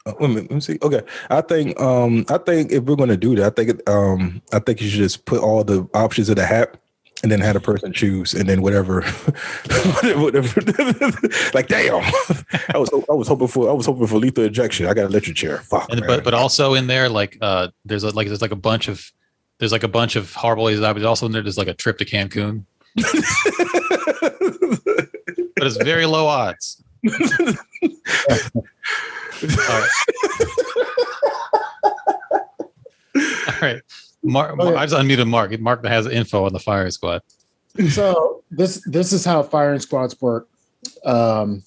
uh, 0.06 0.14
Let 0.22 0.30
me, 0.30 0.36
let 0.44 0.52
me 0.52 0.62
see. 0.62 0.78
Okay, 0.82 1.02
I 1.30 1.42
think. 1.42 1.78
Um, 1.78 2.26
I 2.30 2.38
think 2.38 2.72
if 2.72 2.86
we're 2.86 2.96
gonna 2.96 3.18
do 3.18 3.36
that, 3.36 3.46
I 3.48 3.50
think. 3.50 3.70
it- 3.72 3.90
Um, 3.90 4.42
I 4.54 4.60
think 4.60 4.80
you 4.80 4.88
should 4.88 5.00
just 5.00 5.26
put 5.26 5.42
all 5.42 5.66
the 5.66 5.86
options 5.94 6.30
in 6.30 6.36
the 6.36 6.46
hat, 6.46 6.78
and 7.24 7.32
then 7.32 7.40
had 7.40 7.56
a 7.56 7.60
person 7.60 7.92
choose, 7.94 8.34
and 8.34 8.48
then 8.48 8.62
whatever, 8.62 9.02
whatever. 10.16 10.62
like, 11.54 11.68
damn, 11.68 11.96
I 12.74 12.78
was 12.78 12.90
I 13.10 13.14
was 13.14 13.28
hoping 13.28 13.48
for 13.48 13.70
I 13.70 13.74
was 13.74 13.86
hoping 13.86 14.08
for 14.08 14.18
lethal 14.18 14.44
injection. 14.44 14.86
I 14.86 14.94
got 14.94 15.06
electric 15.06 15.36
chair. 15.36 15.58
Fuck, 15.60 15.92
and 15.92 16.02
but 16.06 16.24
but 16.24 16.34
also 16.34 16.74
in 16.76 16.88
there, 16.88 17.10
like, 17.10 17.38
uh, 17.42 17.70
there's 17.86 18.04
a, 18.04 18.12
like 18.12 18.28
there's 18.28 18.42
like 18.42 18.52
a 18.52 18.56
bunch 18.56 18.88
of 18.88 19.12
there's 19.60 19.72
like 19.72 19.84
a 19.84 19.88
bunch 19.88 20.16
of 20.16 20.34
horrible 20.34 20.66
ways 20.66 20.78
to 20.78 20.82
die, 20.82 20.94
but 20.94 21.04
also 21.04 21.26
in 21.26 21.32
there 21.32 21.42
there's 21.42 21.58
like 21.58 21.68
a 21.68 21.74
trip 21.74 21.98
to 22.00 22.06
Cancun, 22.06 22.66
but 22.96 23.06
it's 25.66 25.78
very 25.78 26.06
low 26.06 26.28
odds. 26.28 26.84
All 27.06 27.12
right. 29.68 29.92
All 33.48 33.60
right. 33.62 33.82
Mark, 34.28 34.60
Okay. 34.60 34.76
I 34.76 34.86
just 34.86 34.96
unmuted 34.96 35.28
Mark. 35.28 35.58
Mark 35.60 35.86
has 35.86 36.06
info 36.08 36.46
on 36.46 36.54
the 36.54 36.60
firing 36.60 36.92
squad. 36.92 37.22
so 37.90 38.44
this 38.52 38.82
this 38.86 39.14
is 39.14 39.24
how 39.26 39.44
firing 39.44 39.80
squads 39.80 40.20
work. 40.22 40.48
Um, 41.06 41.64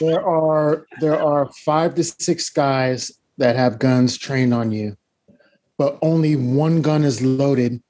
there 0.00 0.24
are 0.24 0.86
there 1.00 1.20
are 1.20 1.50
five 1.64 1.94
to 1.96 2.04
six 2.04 2.50
guys 2.50 3.12
that 3.38 3.56
have 3.56 3.78
guns 3.78 4.18
trained 4.18 4.54
on 4.54 4.72
you, 4.72 4.96
but 5.78 5.98
only 6.02 6.36
one 6.36 6.82
gun 6.82 7.04
is 7.04 7.22
loaded, 7.22 7.82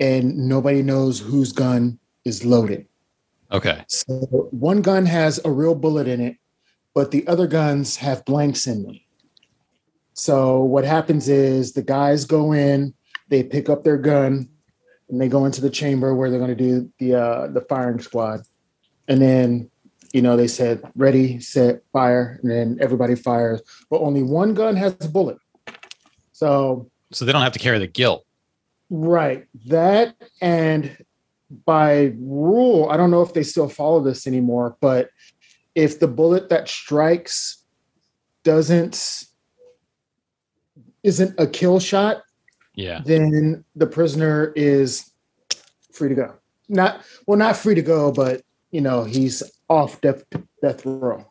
and 0.00 0.36
nobody 0.36 0.82
knows 0.82 1.20
whose 1.20 1.52
gun 1.52 1.98
is 2.24 2.44
loaded. 2.44 2.86
Okay. 3.52 3.84
So 3.88 4.48
one 4.50 4.82
gun 4.82 5.06
has 5.06 5.40
a 5.44 5.50
real 5.50 5.74
bullet 5.74 6.08
in 6.08 6.20
it, 6.20 6.36
but 6.94 7.10
the 7.10 7.26
other 7.26 7.46
guns 7.46 7.96
have 7.96 8.24
blanks 8.24 8.66
in 8.66 8.82
them. 8.82 8.98
So 10.14 10.60
what 10.60 10.84
happens 10.84 11.28
is 11.28 11.72
the 11.72 11.82
guys 11.82 12.24
go 12.24 12.52
in, 12.52 12.94
they 13.28 13.42
pick 13.42 13.68
up 13.68 13.82
their 13.84 13.98
gun, 13.98 14.48
and 15.08 15.20
they 15.20 15.28
go 15.28 15.44
into 15.44 15.60
the 15.60 15.70
chamber 15.70 16.14
where 16.14 16.30
they're 16.30 16.38
going 16.38 16.56
to 16.56 16.62
do 16.64 16.90
the 16.98 17.14
uh, 17.14 17.46
the 17.48 17.60
firing 17.60 18.00
squad, 18.00 18.40
and 19.08 19.20
then 19.20 19.70
you 20.12 20.22
know 20.22 20.36
they 20.36 20.48
said 20.48 20.82
ready, 20.94 21.40
set, 21.40 21.82
fire, 21.92 22.38
and 22.42 22.50
then 22.50 22.78
everybody 22.80 23.14
fires, 23.14 23.60
but 23.90 24.00
only 24.00 24.22
one 24.22 24.54
gun 24.54 24.76
has 24.76 24.96
a 25.00 25.08
bullet. 25.08 25.38
So 26.32 26.90
So 27.12 27.24
they 27.24 27.32
don't 27.32 27.42
have 27.42 27.52
to 27.52 27.58
carry 27.58 27.78
the 27.78 27.86
guilt. 27.86 28.24
Right. 28.90 29.46
That 29.66 30.14
and 30.40 30.96
by 31.66 32.14
rule, 32.18 32.88
I 32.88 32.96
don't 32.96 33.10
know 33.10 33.22
if 33.22 33.34
they 33.34 33.42
still 33.42 33.68
follow 33.68 34.00
this 34.00 34.26
anymore, 34.26 34.76
but 34.80 35.10
if 35.74 35.98
the 35.98 36.08
bullet 36.08 36.48
that 36.48 36.68
strikes 36.68 37.64
doesn't 38.44 39.26
isn't 41.04 41.38
a 41.38 41.46
kill 41.46 41.78
shot, 41.78 42.22
Yeah. 42.74 43.02
then 43.04 43.64
the 43.76 43.86
prisoner 43.86 44.52
is 44.56 45.10
free 45.92 46.08
to 46.08 46.14
go. 46.16 46.34
Not 46.68 47.02
well, 47.26 47.38
not 47.38 47.56
free 47.56 47.74
to 47.76 47.82
go, 47.82 48.10
but 48.10 48.42
you 48.72 48.80
know, 48.80 49.04
he's 49.04 49.42
off 49.68 50.00
death 50.00 50.24
death 50.60 50.84
row. 50.84 51.24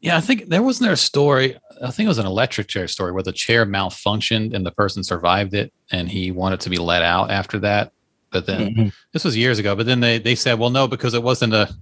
Yeah, 0.00 0.16
I 0.16 0.20
think 0.20 0.48
there 0.48 0.62
wasn't 0.62 0.84
there 0.86 0.92
a 0.92 0.96
story. 0.96 1.58
I 1.82 1.90
think 1.90 2.06
it 2.06 2.08
was 2.08 2.18
an 2.18 2.26
electric 2.26 2.68
chair 2.68 2.86
story 2.86 3.12
where 3.12 3.22
the 3.22 3.32
chair 3.32 3.66
malfunctioned 3.66 4.54
and 4.54 4.64
the 4.64 4.70
person 4.70 5.02
survived 5.02 5.52
it, 5.54 5.72
and 5.90 6.08
he 6.08 6.30
wanted 6.30 6.60
to 6.60 6.70
be 6.70 6.78
let 6.78 7.02
out 7.02 7.30
after 7.30 7.58
that. 7.60 7.92
But 8.30 8.46
then 8.46 8.74
Mhm. 8.74 8.92
this 9.12 9.24
was 9.24 9.36
years 9.36 9.58
ago. 9.58 9.74
But 9.74 9.86
then 9.86 10.00
they 10.00 10.18
they 10.18 10.34
said, 10.36 10.58
well, 10.58 10.70
no, 10.70 10.86
because 10.86 11.12
it 11.14 11.22
wasn't 11.22 11.52
a 11.52 11.74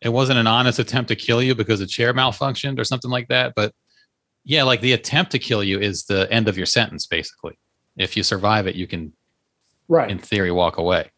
it 0.00 0.08
wasn't 0.08 0.38
an 0.38 0.46
honest 0.48 0.78
attempt 0.80 1.08
to 1.08 1.16
kill 1.16 1.40
you 1.42 1.54
because 1.54 1.78
the 1.78 1.86
chair 1.86 2.12
malfunctioned 2.12 2.78
or 2.80 2.84
something 2.84 3.10
like 3.10 3.28
that. 3.28 3.52
But 3.54 3.72
yeah, 4.44 4.62
like 4.64 4.80
the 4.80 4.92
attempt 4.92 5.32
to 5.32 5.38
kill 5.38 5.62
you 5.62 5.78
is 5.78 6.04
the 6.04 6.30
end 6.32 6.48
of 6.48 6.56
your 6.56 6.66
sentence, 6.66 7.06
basically. 7.06 7.58
If 7.96 8.16
you 8.16 8.22
survive 8.22 8.66
it, 8.66 8.74
you 8.74 8.86
can, 8.86 9.12
Right. 9.88 10.10
in 10.10 10.18
theory, 10.18 10.50
walk 10.50 10.78
away. 10.78 11.10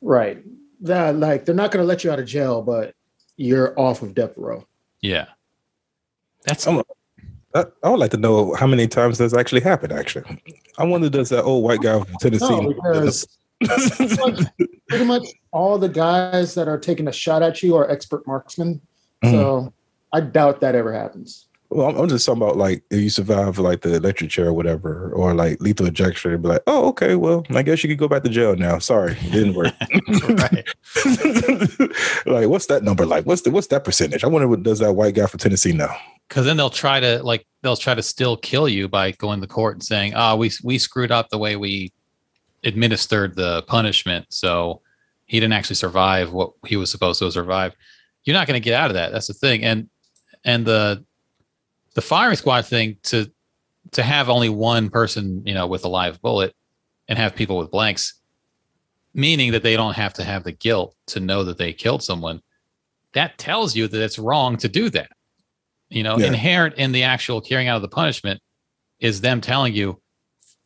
right. 0.00 0.42
That 0.82 1.16
like 1.16 1.46
they're 1.46 1.54
not 1.54 1.70
gonna 1.70 1.84
let 1.84 2.04
you 2.04 2.10
out 2.10 2.18
of 2.18 2.26
jail, 2.26 2.60
but 2.60 2.94
you're 3.38 3.78
off 3.80 4.02
of 4.02 4.14
death 4.14 4.34
row. 4.36 4.66
Yeah, 5.00 5.26
that's 6.44 6.66
I'm- 6.66 6.82
I, 7.54 7.64
I 7.82 7.88
would 7.88 7.98
like 7.98 8.10
to 8.10 8.18
know 8.18 8.54
how 8.54 8.66
many 8.66 8.86
times 8.86 9.16
that's 9.16 9.32
actually 9.32 9.62
happened. 9.62 9.90
Actually, 9.92 10.38
I 10.76 10.84
wonder 10.84 11.08
does 11.08 11.30
that 11.30 11.44
old 11.44 11.64
white 11.64 11.80
guy 11.80 11.98
from 11.98 12.14
Tennessee? 12.20 12.46
No, 12.60 12.74
because 12.74 13.26
pretty 14.88 15.04
much 15.06 15.26
all 15.52 15.78
the 15.78 15.88
guys 15.88 16.54
that 16.54 16.68
are 16.68 16.78
taking 16.78 17.08
a 17.08 17.12
shot 17.12 17.42
at 17.42 17.62
you 17.62 17.74
are 17.74 17.90
expert 17.90 18.26
marksmen. 18.26 18.80
Mm-hmm. 19.24 19.30
So 19.30 19.72
I 20.12 20.20
doubt 20.20 20.60
that 20.60 20.74
ever 20.74 20.92
happens. 20.92 21.45
Well, 21.70 21.88
I'm, 21.88 21.96
I'm 21.96 22.08
just 22.08 22.26
talking 22.26 22.42
about 22.42 22.56
like 22.56 22.82
if 22.90 23.00
you 23.00 23.10
survive 23.10 23.58
like 23.58 23.82
the 23.82 23.96
electric 23.96 24.30
chair 24.30 24.48
or 24.48 24.52
whatever, 24.52 25.12
or 25.12 25.34
like 25.34 25.60
lethal 25.60 25.86
injection, 25.86 26.30
it'd 26.30 26.42
be 26.42 26.48
like, 26.48 26.62
oh, 26.66 26.88
okay, 26.88 27.14
well, 27.14 27.44
I 27.50 27.62
guess 27.62 27.82
you 27.82 27.88
could 27.88 27.98
go 27.98 28.08
back 28.08 28.22
to 28.24 28.28
jail 28.28 28.56
now. 28.56 28.78
Sorry, 28.78 29.16
it 29.20 29.32
didn't 29.32 29.54
work. 29.54 29.74
like, 32.26 32.48
what's 32.48 32.66
that 32.66 32.82
number 32.82 33.06
like? 33.06 33.26
What's 33.26 33.42
the 33.42 33.50
what's 33.50 33.68
that 33.68 33.84
percentage? 33.84 34.24
I 34.24 34.28
wonder 34.28 34.48
what 34.48 34.62
does 34.62 34.78
that 34.78 34.92
white 34.92 35.14
guy 35.14 35.26
from 35.26 35.38
Tennessee 35.38 35.72
know? 35.72 35.94
because 36.28 36.44
then 36.44 36.56
they'll 36.56 36.70
try 36.70 37.00
to 37.00 37.22
like 37.22 37.46
they'll 37.62 37.76
try 37.76 37.94
to 37.94 38.02
still 38.02 38.36
kill 38.36 38.68
you 38.68 38.88
by 38.88 39.12
going 39.12 39.40
to 39.40 39.46
court 39.46 39.76
and 39.76 39.82
saying 39.82 40.14
ah 40.14 40.34
we 40.34 40.50
we 40.62 40.78
screwed 40.78 41.12
up 41.12 41.28
the 41.28 41.38
way 41.38 41.56
we 41.56 41.92
administered 42.64 43.34
the 43.36 43.62
punishment 43.62 44.26
so 44.28 44.80
he 45.26 45.38
didn't 45.38 45.52
actually 45.52 45.76
survive 45.76 46.32
what 46.32 46.52
he 46.66 46.76
was 46.76 46.90
supposed 46.90 47.18
to 47.18 47.30
survive 47.30 47.74
you're 48.24 48.34
not 48.34 48.46
going 48.46 48.60
to 48.60 48.64
get 48.64 48.74
out 48.74 48.90
of 48.90 48.94
that 48.94 49.12
that's 49.12 49.28
the 49.28 49.34
thing 49.34 49.64
and 49.64 49.88
and 50.44 50.66
the 50.66 51.04
the 51.96 52.02
firing 52.02 52.36
squad 52.36 52.66
thing 52.66 52.96
to 53.02 53.26
to 53.92 54.02
have 54.02 54.28
only 54.28 54.48
one 54.50 54.90
person 54.90 55.42
you 55.46 55.54
know 55.54 55.66
with 55.66 55.84
a 55.84 55.88
live 55.88 56.20
bullet 56.20 56.54
and 57.08 57.18
have 57.18 57.34
people 57.34 57.56
with 57.56 57.70
blanks 57.70 58.14
meaning 59.14 59.52
that 59.52 59.62
they 59.62 59.76
don't 59.76 59.94
have 59.96 60.12
to 60.12 60.22
have 60.22 60.44
the 60.44 60.52
guilt 60.52 60.94
to 61.06 61.20
know 61.20 61.42
that 61.42 61.56
they 61.56 61.72
killed 61.72 62.02
someone 62.02 62.40
that 63.14 63.38
tells 63.38 63.74
you 63.74 63.88
that 63.88 64.02
it's 64.02 64.18
wrong 64.18 64.58
to 64.58 64.68
do 64.68 64.90
that. 64.90 65.08
You 65.88 66.02
know 66.02 66.18
Yeah. 66.18 66.26
inherent 66.26 66.74
in 66.74 66.92
the 66.92 67.04
actual 67.04 67.40
carrying 67.40 67.68
out 67.68 67.76
of 67.76 67.82
the 67.82 67.88
punishment 67.88 68.42
is 69.00 69.22
them 69.22 69.40
telling 69.40 69.72
you 69.72 70.00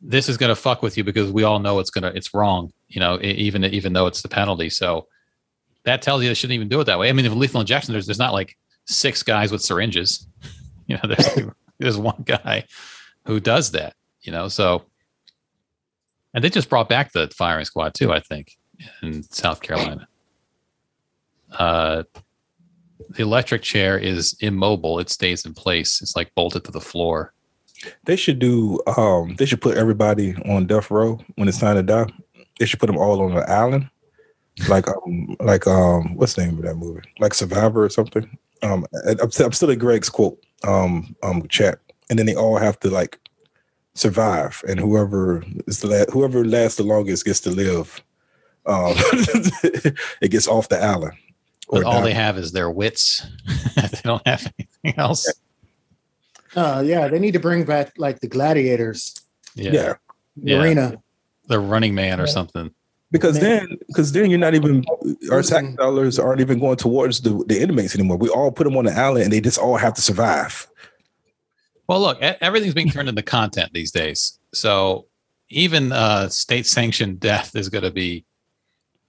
this 0.01 0.27
is 0.27 0.35
going 0.35 0.49
to 0.49 0.55
fuck 0.55 0.81
with 0.81 0.97
you 0.97 1.03
because 1.05 1.31
we 1.31 1.43
all 1.43 1.59
know 1.59 1.79
it's 1.79 1.91
going 1.91 2.03
to 2.03 2.17
it's 2.17 2.33
wrong 2.33 2.71
you 2.89 2.99
know 2.99 3.19
even 3.21 3.63
even 3.63 3.93
though 3.93 4.07
it's 4.07 4.21
the 4.21 4.27
penalty. 4.27 4.69
So 4.69 5.07
that 5.85 6.01
tells 6.01 6.21
you 6.21 6.27
they 6.27 6.33
shouldn't 6.33 6.55
even 6.55 6.67
do 6.67 6.81
it 6.81 6.85
that 6.85 6.99
way. 6.99 7.07
I 7.07 7.13
mean 7.13 7.25
if 7.25 7.33
lethal 7.33 7.61
injection 7.61 7.93
there's 7.93 8.07
there's 8.07 8.19
not 8.19 8.33
like 8.33 8.57
six 8.85 9.23
guys 9.23 9.49
with 9.51 9.61
syringes 9.61 10.27
you 10.91 10.97
know 10.97 11.15
there's 11.15 11.47
there's 11.79 11.97
one 11.97 12.23
guy 12.25 12.63
who 13.25 13.39
does 13.39 13.71
that 13.71 13.95
you 14.21 14.31
know 14.31 14.47
so 14.47 14.83
and 16.33 16.43
they 16.43 16.49
just 16.49 16.69
brought 16.69 16.89
back 16.89 17.11
the 17.11 17.27
firing 17.35 17.65
squad 17.65 17.93
too 17.93 18.11
i 18.11 18.19
think 18.19 18.57
in 19.01 19.23
south 19.23 19.61
carolina 19.61 20.07
uh 21.57 22.03
the 23.15 23.23
electric 23.23 23.61
chair 23.61 23.97
is 23.97 24.35
immobile. 24.39 24.99
It 24.99 25.09
stays 25.09 25.45
in 25.45 25.53
place. 25.53 26.01
It's 26.01 26.15
like 26.15 26.33
bolted 26.35 26.63
to 26.65 26.71
the 26.71 26.81
floor. 26.81 27.33
They 28.05 28.15
should 28.15 28.39
do. 28.39 28.79
Um, 28.97 29.35
they 29.35 29.45
should 29.45 29.61
put 29.61 29.77
everybody 29.77 30.35
on 30.45 30.67
death 30.67 30.91
row 30.91 31.19
when 31.35 31.47
it's 31.47 31.59
time 31.59 31.75
to 31.75 31.83
die. 31.83 32.05
They 32.59 32.65
should 32.65 32.79
put 32.79 32.87
them 32.87 32.97
all 32.97 33.21
on 33.21 33.35
an 33.35 33.43
island, 33.47 33.89
like 34.69 34.87
um, 34.87 35.35
like 35.39 35.65
um, 35.65 36.15
what's 36.15 36.35
the 36.35 36.45
name 36.45 36.57
of 36.59 36.63
that 36.63 36.75
movie? 36.75 37.01
Like 37.19 37.33
Survivor 37.33 37.83
or 37.83 37.89
something. 37.89 38.37
Um, 38.61 38.85
I'm, 39.07 39.17
I'm 39.21 39.51
still 39.51 39.71
at 39.71 39.79
Greg's 39.79 40.09
quote. 40.09 40.39
Um, 40.67 41.15
um, 41.23 41.47
chat, 41.47 41.79
and 42.09 42.19
then 42.19 42.25
they 42.27 42.35
all 42.35 42.57
have 42.57 42.79
to 42.81 42.89
like 42.89 43.17
survive, 43.95 44.63
and 44.67 44.79
whoever 44.79 45.43
is 45.67 45.79
the 45.79 45.87
la- 45.87 46.11
whoever 46.13 46.45
lasts 46.45 46.77
the 46.77 46.83
longest 46.83 47.25
gets 47.25 47.39
to 47.41 47.49
live. 47.49 48.01
Um, 48.67 48.93
it 50.21 50.29
gets 50.29 50.47
off 50.47 50.69
the 50.69 50.79
island. 50.81 51.13
But 51.69 51.83
all 51.83 51.93
die. 51.93 52.01
they 52.09 52.13
have 52.13 52.37
is 52.37 52.51
their 52.51 52.69
wits. 52.69 53.25
they 53.75 53.99
don't 54.03 54.25
have 54.27 54.45
anything 54.59 54.99
else. 54.99 55.31
Uh, 56.55 56.83
yeah, 56.85 57.07
they 57.07 57.17
need 57.17 57.31
to 57.31 57.39
bring 57.39 57.63
back 57.63 57.93
like 57.97 58.19
the 58.19 58.27
gladiators, 58.27 59.15
Yeah. 59.55 59.71
yeah. 59.71 59.93
the 60.35 60.51
Yeah. 60.51 60.61
arena. 60.61 60.97
The 61.47 61.59
running 61.59 61.95
man 61.95 62.19
or 62.19 62.27
something. 62.27 62.71
Because 63.11 63.39
Man. 63.41 63.67
then 63.67 63.77
because 63.87 64.11
then 64.11 64.29
you're 64.29 64.39
not 64.39 64.55
even 64.55 64.83
our 65.31 65.41
tax 65.41 65.67
dollars 65.75 66.17
aren't 66.17 66.41
even 66.41 66.59
going 66.59 66.77
towards 66.77 67.21
the, 67.21 67.43
the 67.47 67.61
inmates 67.61 67.93
anymore 67.95 68.17
we 68.17 68.29
all 68.29 68.51
put 68.51 68.63
them 68.63 68.77
on 68.77 68.85
the 68.85 68.91
island 68.93 69.25
and 69.25 69.33
they 69.33 69.41
just 69.41 69.57
all 69.59 69.77
have 69.77 69.93
to 69.93 70.01
survive 70.01 70.67
Well, 71.87 71.99
look, 71.99 72.21
everything's 72.21 72.73
being 72.73 72.89
turned 72.89 73.09
into 73.09 73.21
content 73.21 73.73
these 73.73 73.91
days. 73.91 74.39
So 74.53 75.07
even 75.49 75.91
uh, 75.91 76.29
state 76.29 76.65
sanctioned 76.65 77.19
death 77.19 77.53
is 77.53 77.67
going 77.67 77.83
to 77.83 77.91
be 77.91 78.23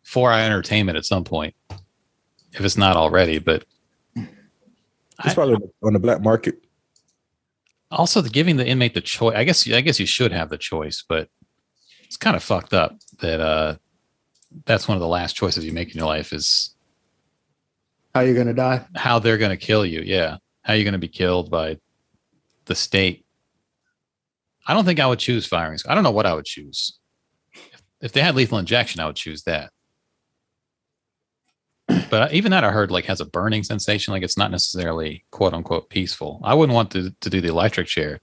for 0.03 0.33
our 0.33 0.41
entertainment 0.41 0.99
at 0.99 1.05
some 1.05 1.23
point, 1.23 1.55
if 1.71 2.61
it's 2.61 2.77
not 2.77 2.97
already. 2.97 3.39
But 3.39 3.65
it's 4.17 4.27
I- 5.19 5.35
probably 5.35 5.57
on 5.85 5.93
the 5.93 6.01
black 6.01 6.23
market 6.23 6.57
also 7.93 8.21
the 8.21 8.31
giving 8.31 8.57
the 8.57 8.67
inmate 8.67 8.95
the 8.95 9.01
choice. 9.01 9.37
I 9.37 9.45
guess 9.45 9.71
I 9.71 9.81
guess 9.81 10.01
you 10.01 10.07
should 10.07 10.33
have 10.33 10.49
the 10.51 10.59
choice, 10.59 11.05
but 11.09 11.29
it's 12.05 12.17
kind 12.17 12.35
of 12.35 12.43
fucked 12.43 12.75
up 12.75 12.97
that 13.21 13.41
uh, 13.41 13.77
that's 14.65 14.89
one 14.89 14.97
of 14.97 15.01
the 15.01 15.09
last 15.09 15.35
choices 15.35 15.65
you 15.65 15.73
make 15.73 15.91
in 15.93 15.99
your 15.99 16.07
life 16.07 16.33
is 16.33 16.75
How 18.15 18.21
you're 18.21 18.35
gonna 18.37 18.55
die? 18.55 18.85
how 18.95 19.19
they're 19.19 19.39
going 19.39 19.51
to 19.51 19.57
kill 19.67 19.85
you. 19.87 20.01
Yeah, 20.03 20.37
how 20.63 20.75
you're 20.75 20.85
going 20.85 20.93
to 20.93 20.99
be 20.99 21.09
killed 21.09 21.51
by 21.51 21.79
the 22.67 22.75
state. 22.75 23.25
I 24.67 24.75
don't 24.75 24.85
think 24.85 25.01
I 25.01 25.07
would 25.07 25.19
choose 25.19 25.47
firing. 25.47 25.79
squad. 25.79 25.93
I 25.93 25.95
don't 25.95 26.05
know 26.05 26.11
what 26.13 26.27
I 26.27 26.35
would 26.35 26.45
choose. 26.45 26.99
If, 27.53 27.83
if 28.01 28.13
they 28.13 28.21
had 28.21 28.35
lethal 28.37 28.59
injection, 28.59 29.01
I 29.01 29.07
would 29.07 29.17
choose 29.17 29.43
that. 29.45 29.71
But 32.11 32.33
even 32.33 32.51
that 32.53 32.63
I 32.65 32.71
heard 32.71 32.91
like 32.91 33.07
has 33.07 33.21
a 33.21 33.25
burning 33.27 33.65
sensation. 33.65 34.13
Like 34.13 34.23
it's 34.23 34.37
not 34.39 34.51
necessarily 34.51 35.25
quote 35.31 35.53
unquote 35.55 35.89
peaceful. 35.91 36.41
I 36.45 36.55
wouldn't 36.55 36.75
want 36.75 36.91
to, 36.93 37.11
to 37.21 37.31
do 37.31 37.41
the 37.41 37.49
electric 37.49 37.87
chair. 37.87 38.21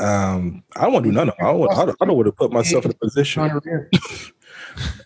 Um 0.00 0.62
i 0.76 0.82
don't 0.82 0.92
want 0.92 1.04
to 1.04 1.10
do 1.10 1.14
none 1.14 1.28
of 1.28 1.36
them. 1.36 1.46
i 1.46 1.50
don't 1.50 1.60
want, 1.60 1.72
I 1.72 1.84
don't, 1.84 1.96
I 2.00 2.04
don't 2.06 2.16
want 2.16 2.26
to 2.26 2.32
put 2.32 2.52
myself 2.52 2.84
in 2.84 2.90
a 2.90 2.94
position 2.94 3.42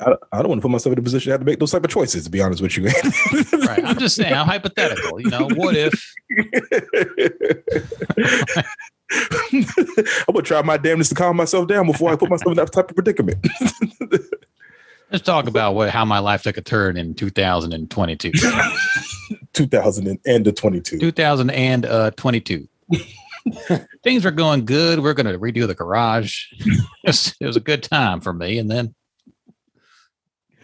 I, 0.01 0.14
I 0.32 0.38
don't 0.40 0.49
want 0.49 0.61
to 0.61 0.62
put 0.62 0.70
myself 0.70 0.92
in 0.92 0.99
a 0.99 1.03
position 1.03 1.30
to 1.30 1.32
have 1.32 1.40
to 1.40 1.47
make 1.47 1.59
those 1.59 1.72
type 1.72 1.84
of 1.84 1.90
choices 1.90 2.24
to 2.24 2.30
be 2.30 2.40
honest 2.40 2.62
with 2.62 2.76
you 2.76 2.84
Right. 2.84 3.84
I'm 3.84 3.99
just 3.99 4.14
saying, 4.14 4.32
I'm 4.32 4.47
hypothetical. 4.47 5.20
You 5.20 5.30
know, 5.30 5.49
what 5.55 5.74
if 5.74 5.92
i'm 10.28 10.32
gonna 10.32 10.42
try 10.42 10.61
my 10.62 10.76
damnedest 10.76 11.11
to 11.11 11.14
calm 11.14 11.36
myself 11.36 11.68
down 11.68 11.86
before 11.86 12.11
i 12.11 12.16
put 12.16 12.30
myself 12.30 12.53
in 12.53 12.57
that 12.57 12.72
type 12.72 12.88
of 12.88 12.97
predicament 12.97 13.47
let's 15.12 15.24
talk 15.24 15.47
about 15.47 15.74
what 15.74 15.90
how 15.90 16.05
my 16.05 16.18
life 16.18 16.42
took 16.42 16.57
a 16.57 16.62
turn 16.62 16.97
in 16.97 17.14
2022. 17.14 18.32
2000 18.32 18.47
and, 18.47 19.51
22, 19.53 19.53
2000 19.53 20.18
and 20.30 20.34
the 20.45 20.53
22 20.53 20.99
2022. 20.99 21.01
Things 24.03 24.24
were 24.24 24.30
going 24.30 24.64
good. 24.64 25.01
We're 25.01 25.14
going 25.14 25.26
to 25.26 25.38
redo 25.38 25.66
the 25.66 25.74
garage. 25.74 26.45
It 27.07 27.47
was, 27.47 27.57
a 27.57 27.61
good 27.61 27.82
time 27.82 28.22
for 28.22 28.32
me. 28.32 28.59
And 28.59 28.70
then, 28.70 28.95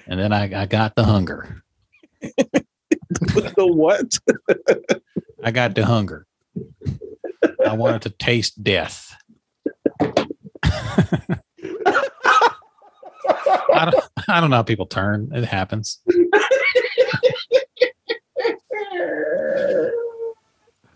and 0.07 0.19
then 0.19 0.33
I, 0.33 0.63
I 0.63 0.65
got 0.65 0.95
the 0.95 1.05
hunger. 1.05 1.63
the 2.23 3.67
what 3.67 4.19
I 5.45 5.51
got 5.51 5.75
the 5.75 5.85
hunger. 5.85 6.27
I 7.67 7.75
wanted 7.75 8.01
to 8.03 8.11
taste 8.11 8.65
death. 8.65 9.15
I 13.75 13.91
don't, 13.91 14.05
I 14.29 14.41
don't 14.41 14.49
know 14.49 14.57
how 14.57 14.63
people 14.63 14.87
turn. 14.87 15.31
It 15.35 15.45
happens. 15.45 16.01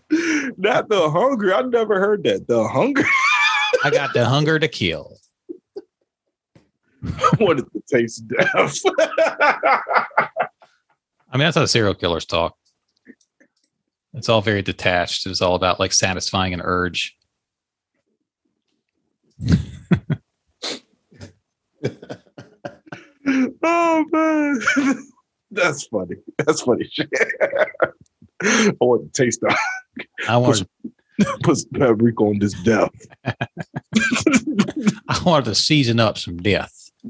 Not 0.57 0.89
the 0.89 1.09
hunger. 1.09 1.53
I 1.53 1.61
never 1.61 1.99
heard 1.99 2.23
that. 2.23 2.47
The 2.47 2.67
hunger. 2.67 3.03
I 3.83 3.89
got 3.89 4.13
the 4.13 4.25
hunger 4.25 4.59
to 4.59 4.67
kill. 4.67 5.17
I 7.05 7.37
wanted 7.39 7.65
to 7.71 7.83
taste 7.87 8.27
death. 8.27 8.77
I 11.29 11.37
mean, 11.37 11.39
that's 11.39 11.57
how 11.57 11.65
serial 11.65 11.93
killers 11.93 12.25
talk. 12.25 12.55
It's 14.13 14.29
all 14.29 14.41
very 14.41 14.61
detached. 14.61 15.27
It's 15.27 15.41
all 15.41 15.55
about 15.55 15.79
like 15.79 15.91
satisfying 15.91 16.53
an 16.53 16.61
urge. 16.61 17.17
oh 23.63 24.05
man, 24.11 24.59
that's 25.51 25.85
funny. 25.87 26.15
That's 26.37 26.61
funny. 26.61 26.89
I 28.41 28.71
want 28.79 29.13
to 29.13 29.23
taste 29.23 29.41
that. 29.41 29.57
I 30.27 30.37
wanted, 30.37 30.67
Put 31.43 31.59
paprika 31.73 32.23
on 32.23 32.39
this 32.39 32.53
death. 32.63 32.91
I 35.07 35.21
wanted 35.25 35.45
to 35.45 35.55
season 35.55 35.99
up 35.99 36.17
some 36.17 36.37
death. 36.37 36.91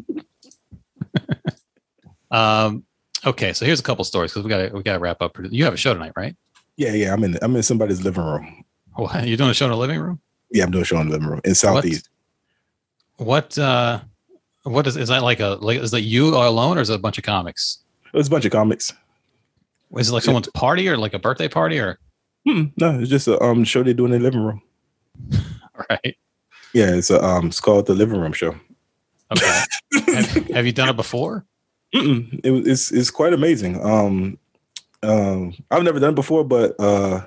um. 2.32 2.84
Okay, 3.26 3.54
so 3.54 3.66
here's 3.66 3.80
a 3.80 3.84
couple 3.84 4.06
stories 4.06 4.32
because 4.32 4.44
we 4.44 4.50
got 4.50 4.70
to 4.70 4.76
we 4.76 4.84
got 4.84 4.94
to 4.94 5.00
wrap 5.00 5.22
up. 5.22 5.36
You 5.50 5.64
have 5.64 5.74
a 5.74 5.78
show 5.78 5.94
tonight, 5.94 6.12
right? 6.16 6.36
Yeah, 6.78 6.94
yeah. 6.94 7.14
I'm 7.14 7.24
in. 7.24 7.40
I'm 7.42 7.56
in 7.56 7.64
somebody's 7.64 8.04
living 8.04 8.24
room. 8.24 8.64
What 8.94 9.28
you're 9.28 9.38
doing 9.38 9.50
a 9.50 9.54
show 9.56 9.66
in 9.66 9.72
the 9.72 9.78
living 9.78 10.00
room? 10.00 10.20
Yeah, 10.52 10.66
I'm 10.66 10.72
doing 10.72 10.84
a 10.84 10.86
show 10.86 11.00
in 11.00 11.08
the 11.08 11.14
living 11.14 11.28
room 11.28 11.42
in 11.44 11.56
Southeast. 11.56 12.10
What? 13.18 13.58
uh 13.58 14.02
What 14.64 14.86
is 14.86 14.98
is 14.98 15.10
that 15.10 15.24
like 15.24 15.40
a 15.40 15.58
like? 15.62 15.80
Is 15.80 15.92
that 15.92 16.02
you 16.02 16.36
alone 16.36 16.78
or 16.78 16.82
is 16.82 16.92
it 16.92 16.96
a 16.96 17.00
bunch 17.00 17.18
of 17.18 17.24
comics? 17.24 17.80
It's 18.14 18.28
a 18.28 18.32
bunch 18.32 18.46
of 18.46 18.52
comics. 18.52 18.94
Is 19.98 20.10
it 20.10 20.14
like 20.14 20.24
someone's 20.24 20.50
party 20.50 20.88
or 20.88 20.98
like 20.98 21.16
a 21.16 21.20
birthday 21.20 21.48
party 21.48 21.80
or? 21.80 21.98
Hmm, 22.46 22.66
no, 22.78 23.00
it's 23.00 23.10
just 23.10 23.28
a 23.28 23.42
um 23.42 23.64
show 23.64 23.84
they 23.84 23.94
do 23.94 24.06
in 24.06 24.12
the 24.12 24.20
living 24.20 24.42
room. 24.42 24.62
Right. 25.90 26.16
Yeah, 26.74 26.96
it's 26.96 27.10
a 27.10 27.22
um 27.22 27.48
it's 27.48 27.60
called 27.60 27.86
the 27.86 27.94
living 27.94 28.18
room 28.18 28.32
show. 28.32 28.56
Okay. 29.30 29.62
have, 30.14 30.26
have 30.48 30.66
you 30.66 30.72
done 30.72 30.88
it 30.88 30.96
before? 30.96 31.46
It 31.92 32.68
it's 32.68 32.92
it's 32.92 33.12
quite 33.12 33.34
amazing. 33.34 33.84
Um, 33.84 34.38
um, 35.04 35.54
I've 35.72 35.84
never 35.84 36.00
done 36.00 36.12
it 36.12 36.16
before, 36.16 36.44
but 36.44 36.76
uh, 36.80 37.26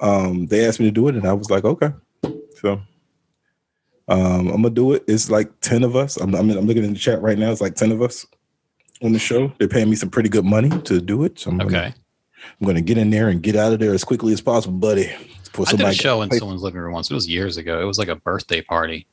um, 0.00 0.46
they 0.46 0.66
asked 0.66 0.80
me 0.80 0.86
to 0.86 0.92
do 0.92 1.08
it, 1.08 1.14
and 1.14 1.26
I 1.26 1.32
was 1.32 1.50
like, 1.50 1.64
okay. 1.64 1.90
So, 2.60 2.80
um, 4.08 4.48
I'm 4.48 4.62
gonna 4.62 4.70
do 4.70 4.92
it. 4.92 5.04
It's 5.06 5.30
like 5.30 5.50
ten 5.60 5.82
of 5.82 5.96
us. 5.96 6.16
I'm 6.16 6.34
I'm, 6.34 6.50
I'm 6.50 6.66
looking 6.66 6.84
in 6.84 6.92
the 6.92 6.98
chat 6.98 7.20
right 7.22 7.38
now. 7.38 7.50
It's 7.50 7.60
like 7.60 7.74
ten 7.74 7.92
of 7.92 8.02
us 8.02 8.26
on 9.02 9.12
the 9.12 9.18
show. 9.18 9.52
They're 9.58 9.68
paying 9.68 9.90
me 9.90 9.96
some 9.96 10.10
pretty 10.10 10.28
good 10.28 10.44
money 10.44 10.70
to 10.82 11.00
do 11.00 11.24
it. 11.24 11.38
So 11.38 11.50
I'm 11.50 11.58
gonna, 11.58 11.94
Okay. 12.46 12.54
I'm 12.60 12.66
gonna 12.66 12.80
get 12.80 12.98
in 12.98 13.10
there 13.10 13.28
and 13.28 13.42
get 13.42 13.56
out 13.56 13.72
of 13.72 13.78
there 13.78 13.94
as 13.94 14.04
quickly 14.04 14.32
as 14.32 14.40
possible, 14.40 14.78
buddy. 14.78 15.12
Before 15.52 15.66
I 15.68 15.72
did 15.72 15.86
a 15.86 15.92
show 15.92 16.22
in 16.22 16.30
someone's 16.32 16.62
living 16.62 16.80
room 16.80 16.92
once. 16.92 17.10
It 17.10 17.14
was 17.14 17.28
years 17.28 17.56
ago. 17.56 17.80
It 17.80 17.84
was 17.84 17.98
like 17.98 18.08
a 18.08 18.16
birthday 18.16 18.60
party. 18.60 19.06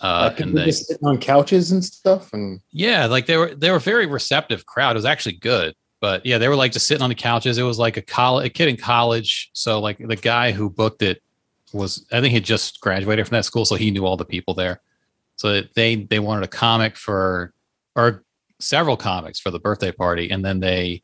Uh, 0.00 0.30
Like, 0.30 0.40
and 0.40 0.50
people 0.50 0.60
they, 0.60 0.66
just 0.66 0.86
sitting 0.86 1.06
on 1.06 1.18
couches 1.18 1.72
and 1.72 1.84
stuff, 1.84 2.32
and 2.32 2.60
yeah, 2.70 3.06
like 3.06 3.26
they 3.26 3.36
were 3.36 3.54
they 3.54 3.70
were 3.70 3.78
very 3.78 4.06
receptive 4.06 4.66
crowd. 4.66 4.92
It 4.92 4.98
was 4.98 5.04
actually 5.04 5.36
good, 5.36 5.74
but 6.00 6.26
yeah, 6.26 6.38
they 6.38 6.48
were 6.48 6.56
like 6.56 6.72
just 6.72 6.86
sitting 6.88 7.02
on 7.02 7.08
the 7.08 7.14
couches. 7.14 7.58
It 7.58 7.62
was 7.62 7.78
like 7.78 7.96
a 7.96 8.02
college, 8.02 8.46
a 8.46 8.50
kid 8.50 8.68
in 8.68 8.76
college. 8.76 9.50
So 9.52 9.80
like 9.80 9.98
the 9.98 10.16
guy 10.16 10.50
who 10.52 10.70
booked 10.70 11.02
it 11.02 11.22
was, 11.72 12.04
I 12.12 12.20
think 12.20 12.34
he 12.34 12.40
just 12.40 12.80
graduated 12.80 13.28
from 13.28 13.36
that 13.36 13.44
school, 13.44 13.64
so 13.64 13.76
he 13.76 13.90
knew 13.90 14.04
all 14.04 14.16
the 14.16 14.24
people 14.24 14.54
there. 14.54 14.80
So 15.36 15.62
they 15.74 15.96
they 15.96 16.18
wanted 16.18 16.44
a 16.44 16.48
comic 16.48 16.96
for 16.96 17.52
or 17.94 18.24
several 18.58 18.96
comics 18.96 19.38
for 19.38 19.50
the 19.50 19.60
birthday 19.60 19.92
party, 19.92 20.30
and 20.30 20.44
then 20.44 20.60
they 20.60 21.02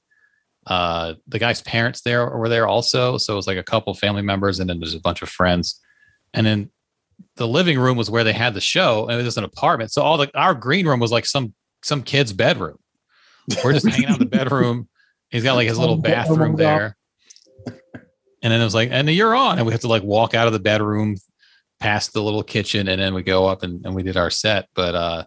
uh 0.68 1.14
the 1.26 1.38
guy's 1.38 1.62
parents 1.62 2.02
there 2.02 2.28
were 2.28 2.48
there 2.48 2.66
also. 2.66 3.18
So 3.18 3.32
it 3.32 3.36
was 3.36 3.46
like 3.46 3.58
a 3.58 3.62
couple 3.62 3.94
family 3.94 4.22
members, 4.22 4.60
and 4.60 4.68
then 4.68 4.80
there's 4.80 4.94
a 4.94 5.00
bunch 5.00 5.22
of 5.22 5.28
friends, 5.28 5.80
and 6.34 6.46
then 6.46 6.70
the 7.36 7.48
living 7.48 7.78
room 7.78 7.96
was 7.96 8.10
where 8.10 8.24
they 8.24 8.32
had 8.32 8.54
the 8.54 8.60
show, 8.60 9.08
and 9.08 9.20
it 9.20 9.24
was 9.24 9.38
an 9.38 9.44
apartment. 9.44 9.92
So 9.92 10.02
all 10.02 10.16
the 10.18 10.30
our 10.38 10.54
green 10.54 10.86
room 10.86 11.00
was 11.00 11.12
like 11.12 11.26
some 11.26 11.54
some 11.82 12.02
kid's 12.02 12.32
bedroom. 12.32 12.78
We're 13.64 13.72
just 13.72 13.88
hanging 13.88 14.06
out 14.06 14.20
in 14.20 14.28
the 14.28 14.36
bedroom. 14.36 14.88
He's 15.30 15.42
got 15.42 15.54
like 15.54 15.68
his 15.68 15.78
little 15.78 15.96
bathroom 15.96 16.56
there. 16.56 16.96
And 17.66 18.52
then 18.52 18.60
it 18.60 18.64
was 18.64 18.74
like, 18.74 18.90
and 18.92 19.08
you're 19.10 19.34
on. 19.34 19.58
And 19.58 19.66
we 19.66 19.72
have 19.72 19.80
to 19.82 19.88
like 19.88 20.02
walk 20.02 20.34
out 20.34 20.46
of 20.46 20.52
the 20.52 20.60
bedroom 20.60 21.16
past 21.80 22.12
the 22.12 22.22
little 22.22 22.42
kitchen 22.42 22.88
and 22.88 23.00
then 23.00 23.14
we 23.14 23.22
go 23.22 23.46
up 23.46 23.62
and, 23.62 23.84
and 23.84 23.94
we 23.94 24.02
did 24.02 24.16
our 24.16 24.30
set. 24.30 24.68
But 24.74 24.94
uh 24.94 25.24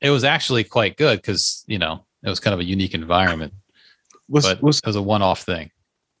it 0.00 0.10
was 0.10 0.24
actually 0.24 0.64
quite 0.64 0.96
good 0.96 1.18
because 1.18 1.64
you 1.66 1.78
know 1.78 2.06
it 2.24 2.28
was 2.28 2.40
kind 2.40 2.54
of 2.54 2.60
a 2.60 2.64
unique 2.64 2.94
environment. 2.94 3.52
What's 4.30 4.46
but 4.46 4.62
what's 4.62 4.78
it 4.78 4.86
was 4.86 4.96
a 4.96 5.02
one-off 5.02 5.42
thing. 5.42 5.70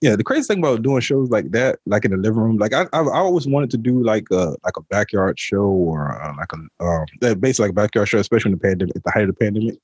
yeah 0.02 0.16
the 0.16 0.24
crazy 0.24 0.46
thing 0.48 0.58
about 0.58 0.82
doing 0.82 1.00
shows 1.00 1.30
like 1.30 1.50
that 1.52 1.78
like 1.86 2.04
in 2.04 2.10
the 2.10 2.16
living 2.16 2.40
room 2.40 2.56
like 2.58 2.72
i 2.74 2.82
i, 2.92 3.00
I 3.00 3.18
always 3.18 3.46
wanted 3.46 3.70
to 3.70 3.76
do 3.78 4.02
like 4.02 4.26
a 4.32 4.56
like 4.64 4.76
a 4.76 4.82
backyard 4.90 5.38
show 5.38 5.62
or 5.64 6.20
uh, 6.22 6.34
like 6.36 6.52
a 6.52 6.84
um 6.84 7.04
that 7.20 7.40
basically 7.40 7.64
like 7.68 7.72
a 7.76 7.80
backyard 7.82 8.08
show 8.08 8.18
especially 8.18 8.50
in 8.52 8.58
the 8.58 8.62
pandemic 8.68 8.96
at 8.96 9.04
the 9.04 9.10
height 9.12 9.22
of 9.28 9.28
the 9.28 9.34
pandemic 9.44 9.76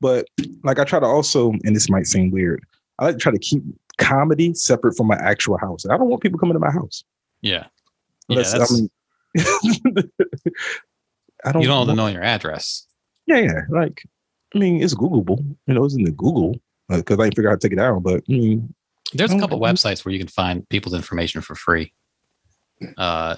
but 0.00 0.26
like 0.62 0.78
i 0.78 0.84
try 0.84 1.00
to 1.00 1.06
also 1.06 1.50
and 1.64 1.74
this 1.76 1.88
might 1.90 2.06
seem 2.06 2.30
weird 2.30 2.62
i 3.00 3.06
like 3.06 3.16
to 3.16 3.20
try 3.20 3.32
to 3.32 3.38
keep 3.38 3.62
comedy 3.98 4.54
separate 4.54 4.96
from 4.96 5.06
my 5.08 5.16
actual 5.16 5.58
house 5.58 5.84
i 5.86 5.96
don't 5.96 6.08
want 6.08 6.22
people 6.22 6.38
coming 6.38 6.54
to 6.54 6.60
my 6.60 6.70
house 6.70 7.02
Yeah. 7.42 7.66
Yeah, 8.28 8.36
Unless- 8.38 8.52
that's, 8.52 8.72
I 8.72 8.76
mean, 8.76 8.90
I 11.44 11.50
don't 11.52 11.62
you 11.62 11.68
don't 11.68 11.78
have 11.86 11.88
to 11.88 11.94
know 11.96 12.06
your 12.06 12.22
address. 12.22 12.86
yeah 13.26 13.38
yeah 13.38 13.60
like 13.70 14.02
i 14.54 14.58
mean 14.58 14.82
it's 14.82 14.94
googleable 14.94 15.38
you 15.66 15.74
know 15.74 15.84
it's 15.84 15.94
in 15.96 16.04
the 16.04 16.12
google 16.12 16.54
because 16.88 17.18
i 17.18 17.24
didn't 17.24 17.36
figure 17.36 17.48
out 17.48 17.52
how 17.52 17.56
to 17.56 17.68
take 17.68 17.72
it 17.72 17.76
down 17.76 18.02
but 18.02 18.26
mean 18.28 18.72
There's 19.14 19.32
a 19.32 19.36
Oh, 19.36 19.40
couple 19.40 19.60
websites 19.60 20.04
where 20.04 20.12
you 20.12 20.18
can 20.18 20.28
find 20.28 20.66
people's 20.68 20.94
information 20.94 21.40
for 21.42 21.54
free. 21.54 21.92
Uh, 22.96 23.36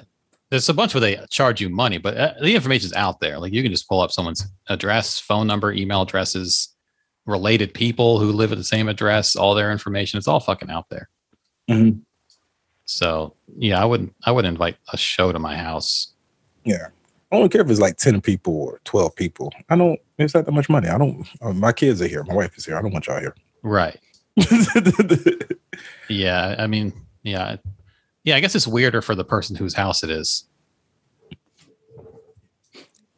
there's 0.50 0.68
a 0.68 0.74
bunch 0.74 0.94
where 0.94 1.00
they 1.00 1.18
charge 1.30 1.60
you 1.60 1.68
money, 1.68 1.98
but 1.98 2.16
uh, 2.16 2.32
the 2.40 2.54
information's 2.54 2.92
out 2.94 3.18
there. 3.20 3.38
Like 3.40 3.52
you 3.52 3.62
can 3.62 3.72
just 3.72 3.88
pull 3.88 4.00
up 4.00 4.12
someone's 4.12 4.46
address, 4.68 5.18
phone 5.18 5.46
number, 5.48 5.72
email 5.72 6.02
addresses, 6.02 6.68
related 7.26 7.74
people 7.74 8.20
who 8.20 8.30
live 8.30 8.52
at 8.52 8.58
the 8.58 8.64
same 8.64 8.88
address, 8.88 9.34
all 9.36 9.54
their 9.54 9.72
information. 9.72 10.16
It's 10.18 10.28
all 10.28 10.38
fucking 10.40 10.70
out 10.70 10.88
there. 10.90 11.08
Mhm. 11.68 12.00
So 12.84 13.34
yeah, 13.58 13.82
I 13.82 13.84
wouldn't. 13.84 14.14
I 14.24 14.30
wouldn't 14.30 14.52
invite 14.52 14.76
a 14.92 14.96
show 14.96 15.32
to 15.32 15.38
my 15.38 15.56
house. 15.56 16.12
Yeah. 16.64 16.88
I 17.34 17.38
don't 17.40 17.48
care 17.50 17.60
if 17.62 17.70
it's 17.70 17.80
like 17.80 17.96
10 17.96 18.20
people 18.20 18.54
or 18.54 18.80
12 18.84 19.14
people. 19.16 19.52
I 19.68 19.76
don't, 19.76 19.98
it's 20.18 20.34
not 20.34 20.44
that 20.46 20.52
much 20.52 20.68
money. 20.68 20.88
I 20.88 20.96
don't, 20.98 21.26
uh, 21.42 21.52
my 21.52 21.72
kids 21.72 22.00
are 22.00 22.06
here. 22.06 22.22
My 22.24 22.34
wife 22.34 22.56
is 22.56 22.64
here. 22.64 22.76
I 22.76 22.82
don't 22.82 22.92
want 22.92 23.06
y'all 23.06 23.20
here. 23.20 23.34
Right. 23.62 23.98
Yeah. 26.08 26.54
I 26.58 26.66
mean, 26.66 26.92
yeah. 27.22 27.56
Yeah. 28.24 28.36
I 28.36 28.40
guess 28.40 28.54
it's 28.54 28.66
weirder 28.66 29.02
for 29.02 29.14
the 29.14 29.24
person 29.24 29.56
whose 29.56 29.74
house 29.74 30.02
it 30.04 30.10
is. 30.10 30.44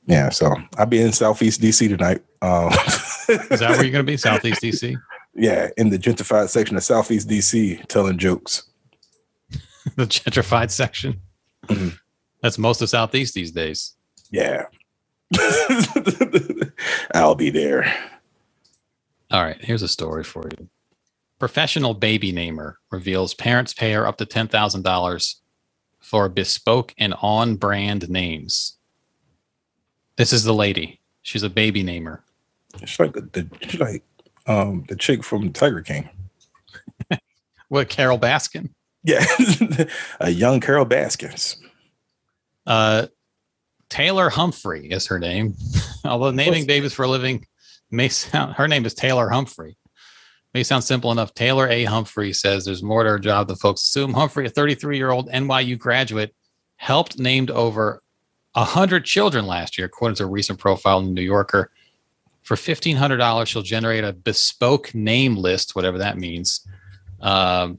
yeah. 0.07 0.31
So 0.31 0.55
I'll 0.79 0.87
be 0.87 1.01
in 1.03 1.13
Southeast 1.13 1.61
DC 1.61 1.89
tonight. 1.89 2.23
Um, 2.43 2.69
Is 3.51 3.61
that 3.61 3.71
where 3.71 3.83
you're 3.83 3.91
going 3.93 4.05
to 4.07 4.11
be? 4.11 4.17
Southeast 4.17 4.63
DC? 4.63 4.97
yeah. 5.35 5.69
In 5.77 5.91
the 5.91 5.99
gentrified 5.99 6.49
section 6.49 6.77
of 6.77 6.85
Southeast 6.85 7.29
DC 7.29 7.85
telling 7.89 8.19
jokes. 8.19 8.63
the 9.97 10.07
gentrified 10.07 10.71
section. 10.71 11.21
Mhm. 11.67 11.99
That's 12.43 12.57
most 12.59 12.81
of 12.83 12.89
Southeast 12.89 13.35
these 13.35 13.51
days. 13.51 13.96
Yeah. 14.31 14.67
I'll 17.15 17.35
be 17.35 17.51
there. 17.51 17.93
All 19.31 19.43
right, 19.43 19.63
here's 19.63 19.83
a 19.83 19.89
story 19.89 20.25
for 20.25 20.45
you. 20.59 20.69
Professional 21.39 21.95
baby 21.95 22.33
namer 22.33 22.79
reveals 22.91 23.35
parents 23.35 23.75
pay 23.75 23.93
her 23.93 24.07
up 24.07 24.17
to 24.19 24.27
$10,000 24.27 25.35
for 26.01 26.29
bespoke 26.29 26.95
and 26.97 27.15
on 27.21 27.57
brand 27.57 28.09
names. 28.09 28.77
This 30.17 30.33
is 30.33 30.45
the 30.45 30.55
lady. 30.55 31.01
She's 31.23 31.43
a 31.43 31.51
baby 31.51 31.83
namer. 31.83 32.23
She's 32.85 32.99
like 33.01 33.13
the, 33.13 33.49
she's 33.63 33.81
like 33.81 34.03
um, 34.47 34.85
the 34.89 34.97
chick 34.97 35.25
from 35.25 35.53
Tiger 35.53 35.83
King. 35.83 36.09
What, 37.69 37.89
Carol 37.89 38.17
Baskin? 38.17 38.71
Yeah. 39.03 39.25
a 40.21 40.31
young 40.31 40.61
Carol 40.61 40.85
Baskins. 40.85 41.57
Uh, 42.65 43.09
Taylor 43.91 44.29
Humphrey 44.29 44.91
is 44.91 45.07
her 45.07 45.19
name. 45.19 45.55
Although 46.05 46.31
naming 46.31 46.67
babies 46.67 46.93
for 46.93 47.05
a 47.05 47.09
living 47.09 47.47
may 47.91 48.09
sound, 48.09 48.55
her 48.55 48.69
name 48.69 48.85
is 48.85 48.95
Taylor 48.95 49.29
Humphrey. 49.29 49.77
May 50.55 50.63
sound 50.63 50.85
simple 50.85 51.13
enough. 51.13 51.35
Taylor 51.35 51.69
A. 51.69 51.85
Humphrey 51.85 52.33
says 52.33 52.65
there's 52.65 52.83
more 52.83 53.05
to 53.05 53.11
her 53.11 53.19
job 53.19 53.49
than 53.49 53.57
folks 53.57 53.83
assume. 53.83 54.15
Humphrey, 54.15 54.47
a 54.47 54.51
33 54.51 54.97
year 54.97 55.11
old 55.11 55.29
NYU 55.29 55.79
graduate, 55.79 56.35
helped 56.77 57.19
named 57.19 57.51
over 57.51 58.03
100 58.55 59.05
children 59.05 59.47
last 59.47 59.77
year, 59.77 59.87
according 59.87 60.17
to 60.17 60.25
a 60.25 60.29
recent 60.29 60.59
profile 60.59 60.99
in 60.99 61.07
the 61.07 61.13
New 61.13 61.23
Yorker. 61.23 61.71
For 62.43 62.57
$1,500, 62.57 63.47
she'll 63.47 63.63
generate 63.63 64.05
a 64.05 64.13
bespoke 64.13 64.95
name 64.95 65.37
list, 65.37 65.75
whatever 65.75 65.99
that 65.99 66.17
means. 66.17 66.67
Um, 67.21 67.79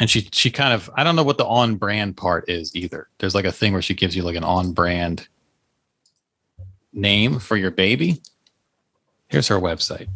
and 0.00 0.10
she 0.10 0.28
she 0.32 0.50
kind 0.50 0.72
of 0.72 0.90
I 0.94 1.04
don't 1.04 1.16
know 1.16 1.22
what 1.24 1.38
the 1.38 1.46
on 1.46 1.76
brand 1.76 2.16
part 2.16 2.48
is 2.48 2.74
either. 2.74 3.08
There's 3.18 3.34
like 3.34 3.44
a 3.44 3.52
thing 3.52 3.72
where 3.72 3.82
she 3.82 3.94
gives 3.94 4.16
you 4.16 4.22
like 4.22 4.36
an 4.36 4.44
on 4.44 4.72
brand 4.72 5.28
name 6.92 7.38
for 7.38 7.56
your 7.56 7.70
baby. 7.70 8.20
Here's 9.28 9.48
her 9.48 9.58
website. 9.58 10.08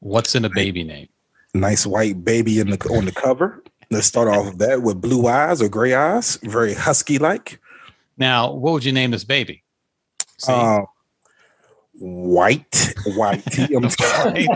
What's 0.00 0.34
in 0.34 0.44
a 0.44 0.50
baby 0.50 0.82
name? 0.82 1.08
nice 1.52 1.84
white 1.84 2.24
baby 2.24 2.60
in 2.60 2.70
the 2.70 2.78
on 2.90 3.04
the 3.04 3.12
cover. 3.12 3.62
Let's 3.90 4.06
start 4.06 4.28
off 4.28 4.46
with 4.46 4.58
that 4.58 4.82
with 4.82 5.00
blue 5.00 5.26
eyes 5.26 5.60
or 5.60 5.68
gray 5.68 5.94
eyes, 5.94 6.36
very 6.42 6.74
husky 6.74 7.18
like. 7.18 7.58
Now, 8.16 8.52
what 8.52 8.72
would 8.72 8.84
you 8.84 8.92
name 8.92 9.10
this 9.10 9.24
baby? 9.24 9.64
See, 10.38 10.52
Um, 10.52 10.86
white, 12.00 12.70
whitey. 13.06 13.76
I'm 13.76 13.90
sorry. 13.90 14.46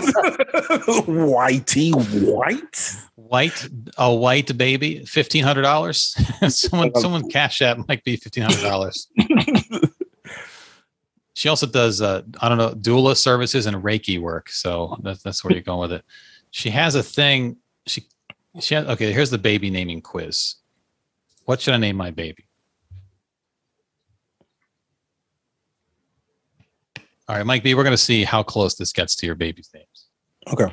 whitey, 1.07 1.92
white. 2.34 2.97
white 3.14 3.68
a 3.99 4.12
white 4.12 4.57
baby, 4.57 5.05
fifteen 5.05 5.45
hundred 5.45 5.62
dollars. 5.62 6.16
someone 6.49 6.95
someone 6.95 7.28
cash 7.30 7.59
that 7.59 7.86
might 7.86 8.03
be 8.05 8.16
fifteen 8.16 8.45
hundred 8.45 8.62
dollars. 8.62 9.09
she 11.34 11.49
also 11.49 11.66
does 11.66 12.01
uh, 12.01 12.22
I 12.40 12.49
don't 12.49 12.59
know 12.59 12.70
doula 12.70 13.16
services 13.16 13.66
and 13.66 13.76
Reiki 13.76 14.20
work, 14.20 14.49
so 14.49 14.99
that's 15.03 15.22
that's 15.22 15.45
where 15.45 15.53
you're 15.53 15.62
going 15.62 15.90
with 15.90 15.92
it. 15.92 16.05
She 16.51 16.70
has 16.70 16.95
a 16.95 17.03
thing. 17.03 17.57
She 17.86 18.07
she 18.61 18.74
has 18.74 18.86
okay. 18.86 19.12
Here's 19.12 19.30
the 19.30 19.38
baby 19.38 19.70
naming 19.70 20.01
quiz. 20.01 20.57
What 21.45 21.61
should 21.61 21.74
I 21.74 21.78
name 21.78 21.97
my 21.97 22.11
baby? 22.11 22.47
All 27.29 27.37
right, 27.37 27.47
Mike 27.47 27.62
B. 27.62 27.75
We're 27.75 27.85
going 27.85 27.97
to 27.97 27.99
see 27.99 28.25
how 28.25 28.43
close 28.43 28.75
this 28.75 28.93
gets 28.93 29.16
to 29.16 29.27
your 29.27 29.35
baby's 29.35 29.70
names. 29.75 30.09
Okay. 30.53 30.72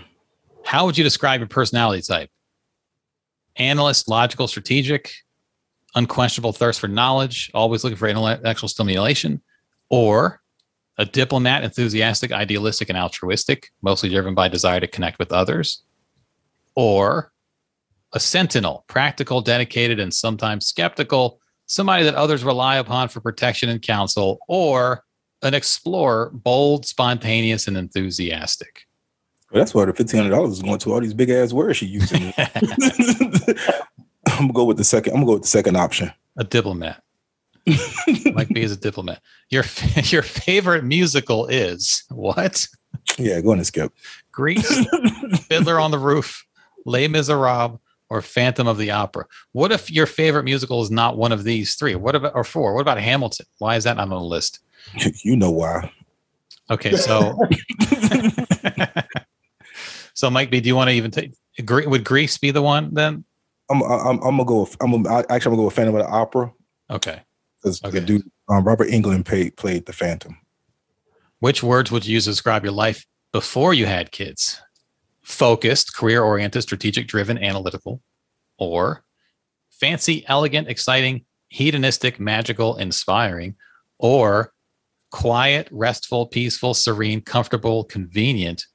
How 0.65 0.85
would 0.85 0.97
you 0.97 1.03
describe 1.03 1.39
your 1.39 1.47
personality 1.47 2.01
type? 2.01 2.29
Analyst, 3.55 4.09
logical, 4.09 4.47
strategic, 4.47 5.13
unquestionable 5.95 6.53
thirst 6.53 6.79
for 6.79 6.87
knowledge, 6.87 7.51
always 7.53 7.83
looking 7.83 7.97
for 7.97 8.07
intellectual 8.07 8.67
stimulation, 8.67 9.41
or 9.89 10.41
a 10.97 11.05
diplomat, 11.05 11.63
enthusiastic, 11.63 12.31
idealistic, 12.31 12.89
and 12.89 12.97
altruistic, 12.97 13.71
mostly 13.81 14.09
driven 14.09 14.35
by 14.35 14.47
desire 14.47 14.79
to 14.79 14.87
connect 14.87 15.19
with 15.19 15.31
others, 15.31 15.83
or 16.75 17.31
a 18.13 18.19
sentinel, 18.19 18.83
practical, 18.87 19.41
dedicated, 19.41 19.99
and 19.99 20.13
sometimes 20.13 20.67
skeptical, 20.67 21.39
somebody 21.65 22.03
that 22.03 22.15
others 22.15 22.43
rely 22.43 22.75
upon 22.75 23.07
for 23.07 23.21
protection 23.21 23.69
and 23.69 23.81
counsel, 23.81 24.39
or 24.49 25.03
an 25.43 25.53
explorer, 25.53 26.29
bold, 26.33 26.85
spontaneous, 26.85 27.67
and 27.67 27.77
enthusiastic. 27.77 28.83
Well, 29.51 29.61
that's 29.61 29.73
why 29.73 29.85
the 29.85 29.93
fifteen 29.93 30.21
hundred 30.21 30.35
dollars 30.35 30.53
is 30.53 30.61
going 30.61 30.79
to 30.79 30.93
all 30.93 31.01
these 31.01 31.13
big 31.13 31.29
ass 31.29 31.51
words 31.51 31.77
she 31.77 31.85
using. 31.87 32.33
I'm 34.27 34.47
gonna 34.47 34.53
go 34.53 34.63
with 34.63 34.77
the 34.77 34.83
second. 34.83 35.13
I'm 35.13 35.19
gonna 35.19 35.25
go 35.25 35.33
with 35.33 35.43
the 35.43 35.47
second 35.47 35.75
option. 35.75 36.11
A 36.37 36.43
diplomat. 36.43 37.03
Mike 38.33 38.49
B 38.49 38.61
is 38.61 38.71
a 38.71 38.77
diplomat. 38.77 39.21
Your 39.49 39.63
your 40.03 40.23
favorite 40.23 40.83
musical 40.83 41.47
is 41.47 42.03
what? 42.09 42.67
Yeah, 43.17 43.41
go 43.41 43.51
on 43.51 43.57
and 43.57 43.67
skip. 43.67 43.91
Grease, 44.31 44.85
Fiddler 45.47 45.79
on 45.79 45.91
the 45.91 45.99
Roof, 45.99 46.45
Les 46.85 47.07
Miserables, 47.07 47.79
or 48.11 48.21
Phantom 48.21 48.67
of 48.67 48.77
the 48.77 48.91
Opera. 48.91 49.25
What 49.53 49.71
if 49.71 49.89
your 49.89 50.05
favorite 50.05 50.43
musical 50.43 50.81
is 50.81 50.91
not 50.91 51.17
one 51.17 51.31
of 51.31 51.45
these 51.45 51.75
three? 51.75 51.95
What 51.95 52.13
about 52.13 52.35
or 52.35 52.43
four? 52.43 52.75
What 52.75 52.81
about 52.81 52.99
Hamilton? 52.99 53.45
Why 53.59 53.77
is 53.77 53.85
that 53.85 53.95
not 53.95 54.03
on 54.03 54.09
the 54.09 54.19
list? 54.19 54.59
You 55.23 55.37
know 55.37 55.51
why? 55.51 55.89
Okay, 56.69 56.95
so 56.95 57.37
so 60.13 60.29
Mike 60.29 60.51
B, 60.51 60.59
do 60.59 60.67
you 60.67 60.75
want 60.75 60.89
to 60.89 60.93
even 60.93 61.09
take? 61.09 61.33
Would 61.69 62.03
Grease 62.03 62.37
be 62.37 62.51
the 62.51 62.61
one 62.61 62.93
then? 62.93 63.23
I'm 63.69 63.81
I'm, 63.83 64.17
I'm 64.23 64.29
gonna 64.37 64.45
go. 64.45 64.61
With, 64.61 64.75
I'm 64.81 65.03
gonna, 65.03 65.19
actually 65.29 65.35
I'm 65.35 65.39
gonna 65.39 65.55
go 65.57 65.65
with 65.65 65.75
Phantom 65.75 65.95
of 65.95 66.03
the 66.03 66.09
Opera 66.09 66.51
Okay. 66.89 67.21
because 67.61 67.81
Okay. 67.83 67.99
the 67.99 68.05
dude 68.05 68.31
um, 68.49 68.65
Robert 68.65 68.89
Englund 68.89 69.25
played 69.25 69.55
played 69.55 69.85
the 69.85 69.93
Phantom. 69.93 70.37
Which 71.39 71.63
words 71.63 71.91
would 71.91 72.05
you 72.05 72.15
use 72.15 72.25
to 72.25 72.31
describe 72.31 72.63
your 72.63 72.73
life 72.73 73.05
before 73.31 73.73
you 73.73 73.85
had 73.85 74.11
kids? 74.11 74.61
Focused, 75.23 75.95
career 75.95 76.23
oriented, 76.23 76.63
strategic 76.63 77.07
driven, 77.07 77.37
analytical, 77.37 78.01
or 78.57 79.03
fancy, 79.69 80.23
elegant, 80.27 80.67
exciting, 80.67 81.25
hedonistic, 81.49 82.19
magical, 82.19 82.77
inspiring, 82.77 83.55
or 83.99 84.53
quiet, 85.11 85.67
restful, 85.71 86.25
peaceful, 86.25 86.73
serene, 86.73 87.21
comfortable, 87.21 87.83
convenient, 87.83 88.65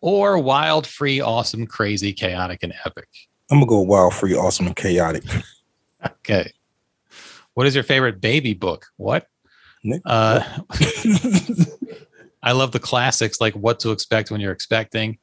or 0.00 0.38
wild, 0.38 0.86
free, 0.86 1.20
awesome, 1.20 1.66
crazy, 1.66 2.12
chaotic, 2.12 2.62
and 2.62 2.74
epic. 2.84 3.08
I'm 3.50 3.58
gonna 3.58 3.66
go 3.66 3.80
wild, 3.80 4.14
free, 4.14 4.34
awesome, 4.34 4.66
and 4.66 4.76
chaotic. 4.76 5.24
Okay. 6.04 6.52
What 7.54 7.66
is 7.66 7.74
your 7.74 7.84
favorite 7.84 8.20
baby 8.20 8.52
book? 8.52 8.86
What? 8.96 9.28
Uh, 10.04 10.42
I 12.42 12.52
love 12.52 12.72
the 12.72 12.80
classics 12.80 13.40
like 13.40 13.54
what 13.54 13.80
to 13.80 13.92
expect 13.92 14.30
when 14.30 14.40
you're 14.40 14.52
expecting, 14.52 15.18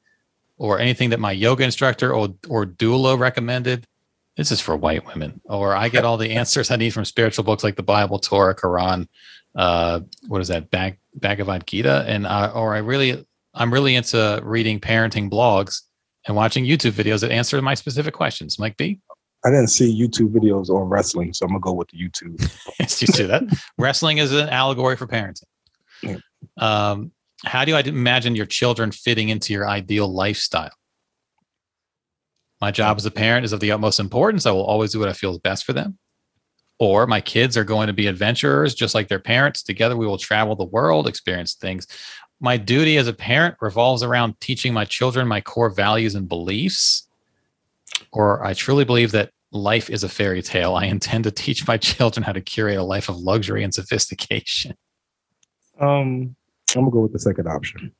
or 0.57 0.79
anything 0.79 1.09
that 1.09 1.19
my 1.19 1.31
yoga 1.31 1.63
instructor 1.63 2.13
or 2.13 2.29
or 2.47 2.65
doula 2.65 3.17
recommended. 3.17 3.85
This 4.35 4.51
is 4.51 4.59
for 4.59 4.75
white 4.75 5.05
women. 5.05 5.41
Or 5.45 5.75
I 5.75 5.89
get 5.89 6.05
all 6.05 6.17
the 6.17 6.31
answers 6.35 6.71
I 6.71 6.75
need 6.75 6.91
from 6.91 7.05
spiritual 7.05 7.43
books 7.43 7.63
like 7.63 7.75
the 7.75 7.83
Bible, 7.83 8.17
Torah, 8.17 8.55
Quran, 8.55 9.07
uh, 9.55 9.99
what 10.27 10.41
is 10.41 10.47
that, 10.47 10.71
Bhag- 10.71 10.97
Bhagavad 11.15 11.67
Gita, 11.67 12.05
and 12.07 12.25
uh, 12.25 12.51
or 12.53 12.73
I 12.73 12.79
really 12.79 13.25
I'm 13.53 13.71
really 13.71 13.95
into 13.95 14.39
reading 14.43 14.79
parenting 14.79 15.29
blogs 15.29 15.81
and 16.25 16.35
watching 16.35 16.65
YouTube 16.65 16.91
videos 16.91 17.21
that 17.21 17.31
answer 17.31 17.61
my 17.61 17.73
specific 17.73 18.13
questions. 18.13 18.57
Mike 18.57 18.77
B. 18.77 18.99
I 19.45 19.49
didn't 19.49 19.67
see 19.67 19.93
YouTube 19.93 20.33
videos 20.33 20.69
on 20.69 20.87
wrestling, 20.87 21.33
so 21.33 21.45
I'm 21.45 21.49
gonna 21.51 21.59
go 21.59 21.73
with 21.73 21.89
the 21.89 21.97
YouTube. 21.97 22.39
Yes, 22.79 23.01
you 23.01 23.07
see 23.07 23.23
that. 23.23 23.43
Wrestling 23.77 24.17
is 24.17 24.33
an 24.33 24.49
allegory 24.49 24.95
for 24.95 25.05
parenting. 25.05 25.43
Yeah. 26.01 26.17
Um, 26.57 27.11
how 27.43 27.65
do 27.65 27.71
you 27.71 27.77
imagine 27.77 28.35
your 28.35 28.45
children 28.45 28.91
fitting 28.91 29.29
into 29.29 29.53
your 29.53 29.67
ideal 29.67 30.07
lifestyle? 30.07 30.71
My 32.61 32.71
job 32.71 32.97
as 32.97 33.05
a 33.05 33.11
parent 33.11 33.43
is 33.43 33.51
of 33.51 33.59
the 33.59 33.71
utmost 33.71 33.99
importance. 33.99 34.45
I 34.45 34.51
will 34.51 34.63
always 34.63 34.93
do 34.93 34.99
what 34.99 35.09
I 35.09 35.13
feel 35.13 35.31
is 35.31 35.39
best 35.39 35.65
for 35.65 35.73
them. 35.73 35.97
Or 36.79 37.05
my 37.05 37.21
kids 37.21 37.57
are 37.57 37.63
going 37.63 37.87
to 37.87 37.93
be 37.93 38.07
adventurers 38.07 38.73
just 38.73 38.95
like 38.95 39.09
their 39.09 39.19
parents. 39.19 39.63
Together, 39.63 39.97
we 39.97 40.07
will 40.07 40.17
travel 40.17 40.55
the 40.55 40.63
world, 40.63 41.07
experience 41.07 41.55
things. 41.55 41.87
My 42.39 42.57
duty 42.57 42.97
as 42.97 43.07
a 43.07 43.13
parent 43.13 43.55
revolves 43.61 44.03
around 44.03 44.39
teaching 44.39 44.73
my 44.73 44.85
children 44.85 45.27
my 45.27 45.41
core 45.41 45.69
values 45.69 46.15
and 46.15 46.27
beliefs. 46.27 47.07
Or 48.11 48.45
I 48.45 48.53
truly 48.53 48.85
believe 48.85 49.11
that 49.11 49.31
life 49.51 49.89
is 49.89 50.03
a 50.03 50.09
fairy 50.09 50.41
tale. 50.41 50.75
I 50.75 50.85
intend 50.85 51.25
to 51.25 51.31
teach 51.31 51.67
my 51.67 51.77
children 51.91 52.23
how 52.23 52.31
to 52.31 52.41
curate 52.41 52.77
a 52.77 52.83
life 52.83 53.09
of 53.09 53.17
luxury 53.17 53.63
and 53.63 53.73
sophistication. 53.73 54.75
Um, 55.79 56.35
I'm 56.75 56.83
gonna 56.83 56.91
go 56.91 57.01
with 57.01 57.13
the 57.13 57.19
second 57.19 57.47
option. 57.47 57.91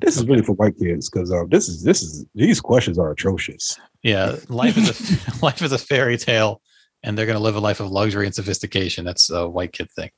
This 0.00 0.16
is 0.16 0.26
really 0.26 0.42
for 0.42 0.52
white 0.52 0.78
kids 0.78 1.10
because 1.10 1.30
uh, 1.30 1.44
this 1.48 1.68
is 1.68 1.82
this 1.82 2.02
is 2.02 2.24
these 2.34 2.60
questions 2.60 2.98
are 2.98 3.10
atrocious. 3.10 3.78
Yeah, 4.02 4.36
life 4.48 4.76
is 4.76 4.88
a 4.88 5.32
life 5.44 5.62
is 5.62 5.72
a 5.72 5.78
fairy 5.78 6.16
tale, 6.16 6.62
and 7.02 7.16
they're 7.16 7.26
to 7.26 7.38
live 7.38 7.56
a 7.56 7.60
life 7.60 7.80
of 7.80 7.90
luxury 7.90 8.26
and 8.26 8.34
sophistication. 8.34 9.04
That's 9.04 9.30
a 9.30 9.48
white 9.48 9.72
kid 9.72 9.90
thing. 9.90 10.10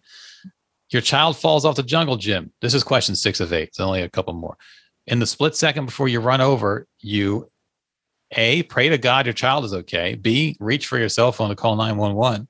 Your 0.90 1.02
child 1.02 1.36
falls 1.36 1.64
off 1.64 1.76
the 1.76 1.82
jungle 1.82 2.16
gym. 2.16 2.52
This 2.60 2.74
is 2.74 2.84
question 2.84 3.16
six 3.16 3.40
of 3.40 3.52
eight. 3.52 3.68
It's 3.68 3.80
only 3.80 4.02
a 4.02 4.10
couple 4.10 4.34
more. 4.34 4.56
In 5.06 5.18
the 5.18 5.26
split 5.26 5.56
second 5.56 5.86
before 5.86 6.06
you 6.06 6.20
run 6.20 6.40
over, 6.40 6.86
you 7.00 7.48
a 8.36 8.62
pray 8.64 8.88
to 8.88 8.98
God 8.98 9.26
your 9.26 9.32
child 9.32 9.64
is 9.64 9.74
okay. 9.74 10.14
B 10.14 10.56
reach 10.60 10.86
for 10.86 10.98
your 10.98 11.08
cell 11.08 11.32
phone 11.32 11.48
to 11.48 11.56
call 11.56 11.76
nine 11.76 11.96
one 11.96 12.14
one. 12.14 12.48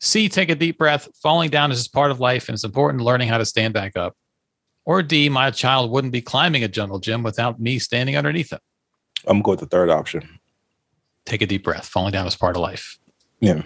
C 0.00 0.28
take 0.28 0.50
a 0.50 0.54
deep 0.54 0.78
breath. 0.78 1.08
Falling 1.22 1.50
down 1.50 1.70
is 1.70 1.78
just 1.78 1.92
part 1.92 2.10
of 2.10 2.20
life, 2.20 2.48
and 2.48 2.54
it's 2.54 2.64
important 2.64 3.02
learning 3.02 3.28
how 3.28 3.38
to 3.38 3.44
stand 3.44 3.74
back 3.74 3.96
up. 3.96 4.14
Or 4.86 5.02
D, 5.02 5.28
my 5.28 5.50
child 5.50 5.90
wouldn't 5.90 6.12
be 6.12 6.22
climbing 6.22 6.62
a 6.64 6.68
jungle 6.68 7.00
gym 7.00 7.24
without 7.24 7.60
me 7.60 7.78
standing 7.78 8.16
underneath 8.16 8.52
him. 8.52 8.60
I'm 9.26 9.34
gonna 9.34 9.42
go 9.42 9.50
with 9.50 9.60
the 9.60 9.66
third 9.66 9.90
option. 9.90 10.38
Take 11.24 11.42
a 11.42 11.46
deep 11.46 11.64
breath. 11.64 11.86
Falling 11.86 12.12
down 12.12 12.26
is 12.26 12.36
part 12.36 12.56
of 12.56 12.62
life. 12.62 12.98
Yeah. 13.40 13.62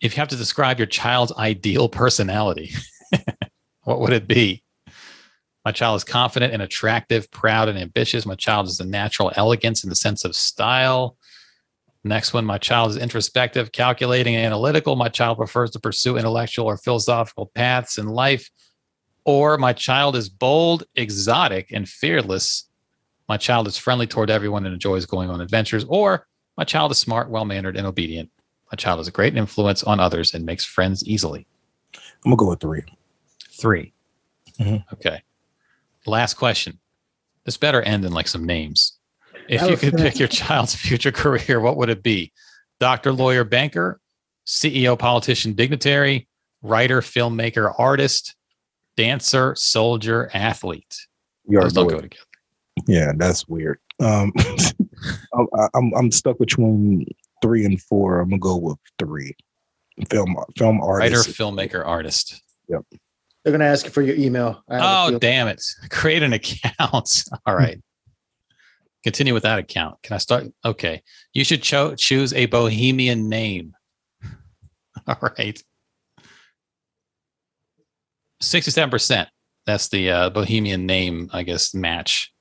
If 0.00 0.16
you 0.16 0.20
have 0.20 0.28
to 0.28 0.36
describe 0.36 0.78
your 0.78 0.86
child's 0.86 1.32
ideal 1.38 1.88
personality, 1.88 2.72
what 3.84 4.00
would 4.00 4.12
it 4.12 4.26
be? 4.26 4.62
My 5.64 5.72
child 5.72 5.96
is 5.96 6.04
confident 6.04 6.52
and 6.52 6.62
attractive, 6.62 7.30
proud 7.30 7.68
and 7.68 7.78
ambitious. 7.78 8.26
My 8.26 8.34
child 8.34 8.66
is 8.66 8.78
a 8.80 8.84
natural 8.84 9.32
elegance 9.36 9.84
in 9.84 9.90
the 9.90 9.96
sense 9.96 10.24
of 10.24 10.36
style. 10.36 11.16
Next 12.04 12.32
one, 12.32 12.44
my 12.44 12.58
child 12.58 12.90
is 12.90 12.96
introspective, 12.96 13.72
calculating, 13.72 14.36
and 14.36 14.46
analytical. 14.46 14.94
My 14.94 15.08
child 15.08 15.38
prefers 15.38 15.70
to 15.72 15.80
pursue 15.80 16.16
intellectual 16.16 16.66
or 16.66 16.76
philosophical 16.76 17.50
paths 17.54 17.98
in 17.98 18.06
life. 18.06 18.48
Or 19.26 19.58
my 19.58 19.72
child 19.72 20.14
is 20.14 20.28
bold, 20.28 20.84
exotic, 20.94 21.72
and 21.72 21.88
fearless. 21.88 22.68
My 23.28 23.36
child 23.36 23.66
is 23.66 23.76
friendly 23.76 24.06
toward 24.06 24.30
everyone 24.30 24.64
and 24.64 24.72
enjoys 24.72 25.04
going 25.04 25.30
on 25.30 25.40
adventures. 25.40 25.84
Or 25.88 26.28
my 26.56 26.62
child 26.62 26.92
is 26.92 26.98
smart, 26.98 27.28
well 27.28 27.44
mannered, 27.44 27.76
and 27.76 27.88
obedient. 27.88 28.30
My 28.70 28.76
child 28.76 29.00
is 29.00 29.08
a 29.08 29.10
great 29.10 29.36
influence 29.36 29.82
on 29.82 29.98
others 29.98 30.32
and 30.32 30.46
makes 30.46 30.64
friends 30.64 31.04
easily. 31.06 31.44
I'm 32.24 32.30
gonna 32.30 32.36
go 32.36 32.48
with 32.50 32.60
three. 32.60 32.84
3 33.50 33.92
Mhm. 34.60 34.84
Okay. 34.92 35.22
Last 36.06 36.34
question. 36.34 36.78
This 37.44 37.56
better 37.56 37.82
end 37.82 38.04
in 38.04 38.12
like 38.12 38.28
some 38.28 38.44
names. 38.44 38.96
If 39.48 39.68
you 39.68 39.76
could 39.76 39.96
pick 39.96 40.18
your 40.20 40.28
child's 40.42 40.74
future 40.74 41.10
career, 41.12 41.58
what 41.60 41.76
would 41.76 41.88
it 41.88 42.02
be? 42.02 42.32
Doctor, 42.78 43.12
lawyer, 43.12 43.42
banker, 43.42 44.00
CEO, 44.46 44.96
politician, 44.96 45.54
dignitary, 45.54 46.28
writer, 46.62 47.00
filmmaker, 47.00 47.74
artist, 47.76 48.35
dancer, 48.96 49.54
soldier, 49.56 50.30
athlete. 50.34 50.96
You 51.48 51.60
Those 51.60 51.72
don't 51.72 51.88
go 51.88 52.00
together. 52.00 52.22
Yeah, 52.86 53.12
that's 53.16 53.46
weird. 53.48 53.78
Um, 54.00 54.32
I'm, 55.34 55.46
I'm 55.74 55.94
I'm 55.94 56.10
stuck 56.12 56.38
between 56.38 57.06
three 57.42 57.64
and 57.64 57.80
four. 57.80 58.20
I'm 58.20 58.28
gonna 58.30 58.40
go 58.40 58.56
with 58.56 58.78
three. 58.98 59.34
Film 60.10 60.36
film 60.58 60.80
Writer, 60.80 61.16
artist. 61.16 61.38
filmmaker, 61.38 61.86
artist. 61.86 62.42
Yep. 62.68 62.82
They're 63.44 63.52
gonna 63.52 63.64
ask 63.64 63.86
you 63.86 63.92
for 63.92 64.02
your 64.02 64.16
email. 64.16 64.62
I 64.68 65.08
Oh, 65.08 65.18
damn 65.18 65.48
it. 65.48 65.62
Create 65.90 66.22
an 66.22 66.32
account. 66.32 67.24
All 67.46 67.54
right. 67.56 67.80
Continue 69.04 69.32
with 69.34 69.44
that 69.44 69.58
account. 69.60 70.02
Can 70.02 70.14
I 70.14 70.18
start? 70.18 70.46
Okay. 70.64 71.00
You 71.32 71.44
should 71.44 71.62
cho- 71.62 71.94
choose 71.94 72.32
a 72.32 72.46
bohemian 72.46 73.28
name. 73.28 73.72
All 75.06 75.16
right. 75.38 75.62
67%. 78.42 79.26
That's 79.66 79.88
the 79.88 80.10
uh, 80.10 80.30
bohemian 80.30 80.86
name, 80.86 81.28
I 81.32 81.42
guess, 81.42 81.74
match. 81.74 82.32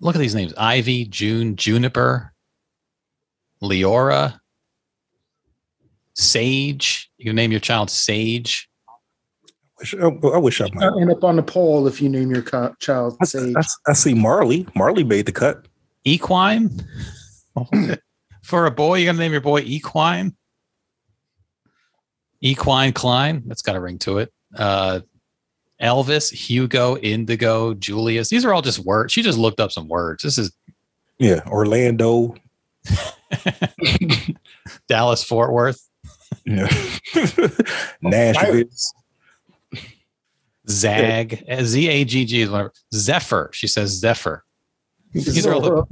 Look 0.00 0.14
at 0.14 0.18
these 0.18 0.34
names 0.34 0.54
Ivy, 0.56 1.06
June, 1.06 1.56
Juniper, 1.56 2.32
Leora, 3.62 4.38
Sage. 6.14 7.10
You 7.18 7.26
can 7.26 7.36
name 7.36 7.50
your 7.50 7.60
child 7.60 7.90
Sage. 7.90 8.68
Wish- 9.78 9.94
I, 9.94 10.06
I 10.06 10.38
wish 10.38 10.60
I 10.60 10.68
might. 10.72 10.84
I'll 10.84 11.00
end 11.00 11.10
up 11.10 11.24
on 11.24 11.36
the 11.36 11.42
poll 11.42 11.86
if 11.86 12.00
you 12.00 12.08
name 12.08 12.30
your 12.30 12.42
co- 12.42 12.74
child 12.78 13.16
I, 13.20 13.24
Sage. 13.24 13.54
I, 13.56 13.62
I 13.88 13.92
see 13.94 14.14
Marley. 14.14 14.66
Marley 14.74 15.04
made 15.04 15.26
the 15.26 15.32
cut. 15.32 15.66
Equine? 16.04 16.70
For 18.44 18.66
a 18.66 18.70
boy, 18.70 18.98
you're 18.98 19.12
gonna 19.12 19.18
name 19.18 19.32
your 19.32 19.40
boy 19.40 19.60
Equine? 19.60 20.36
Equine 22.40 22.92
Klein. 22.92 23.42
That's 23.46 23.62
got 23.62 23.76
a 23.76 23.80
ring 23.80 23.98
to 24.00 24.18
it. 24.18 24.32
Uh 24.56 25.00
Elvis, 25.80 26.32
Hugo, 26.32 26.96
Indigo, 26.96 27.74
Julius. 27.74 28.30
These 28.30 28.46
are 28.46 28.54
all 28.54 28.62
just 28.62 28.78
words. 28.78 29.12
She 29.12 29.20
just 29.22 29.38
looked 29.38 29.60
up 29.60 29.70
some 29.72 29.88
words. 29.88 30.22
This 30.22 30.38
is 30.38 30.52
Yeah, 31.18 31.40
Orlando. 31.46 32.34
Dallas 34.88 35.24
Fort 35.24 35.52
Worth, 35.52 35.88
Yeah, 36.44 36.68
Nashville. 38.00 38.64
Zag, 40.68 41.44
Z 41.62 41.88
A 41.88 42.04
G 42.04 42.24
G 42.24 42.42
is 42.42 42.50
whatever. 42.50 42.72
Zephyr. 42.94 43.50
She 43.52 43.66
says 43.66 43.90
Zephyr. 43.90 44.44
These 45.12 45.46
are 45.46 45.54
all 45.54 45.60
the 45.60 45.84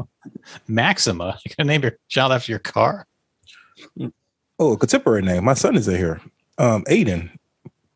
Maxima. 0.68 1.38
You're 1.44 1.54
gonna 1.56 1.68
name 1.68 1.82
your 1.82 1.98
child 2.08 2.32
after 2.32 2.52
your 2.52 2.58
car? 2.58 3.06
Oh, 4.58 4.72
a 4.72 4.76
contemporary 4.76 5.22
name. 5.22 5.44
My 5.44 5.54
son 5.54 5.76
is 5.76 5.88
in 5.88 5.96
here. 5.96 6.20
Um, 6.58 6.84
Aiden, 6.84 7.30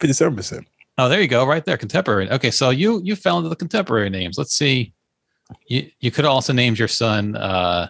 fifty-seven 0.01 0.37
percent. 0.37 0.67
Oh, 0.97 1.09
there 1.09 1.21
you 1.21 1.29
go, 1.29 1.47
right 1.47 1.65
there, 1.65 1.77
contemporary. 1.77 2.31
Okay, 2.31 2.51
so 2.51 2.71
you 2.71 3.01
you 3.03 3.15
fell 3.17 3.39
into 3.39 3.49
the 3.49 3.57
contemporary 3.57 4.11
names. 4.11 4.37
Let's 4.39 4.55
see. 4.55 4.93
You 5.67 5.91
you 6.01 6.11
could 6.11 6.25
also 6.25 6.53
named 6.53 6.79
your 6.79 6.89
son 6.89 7.37
uh, 7.37 7.89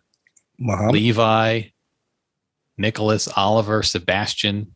Muhammad. 0.58 0.92
Levi, 0.92 1.62
Nicholas, 2.76 3.28
Oliver, 3.36 3.82
Sebastian. 3.82 4.74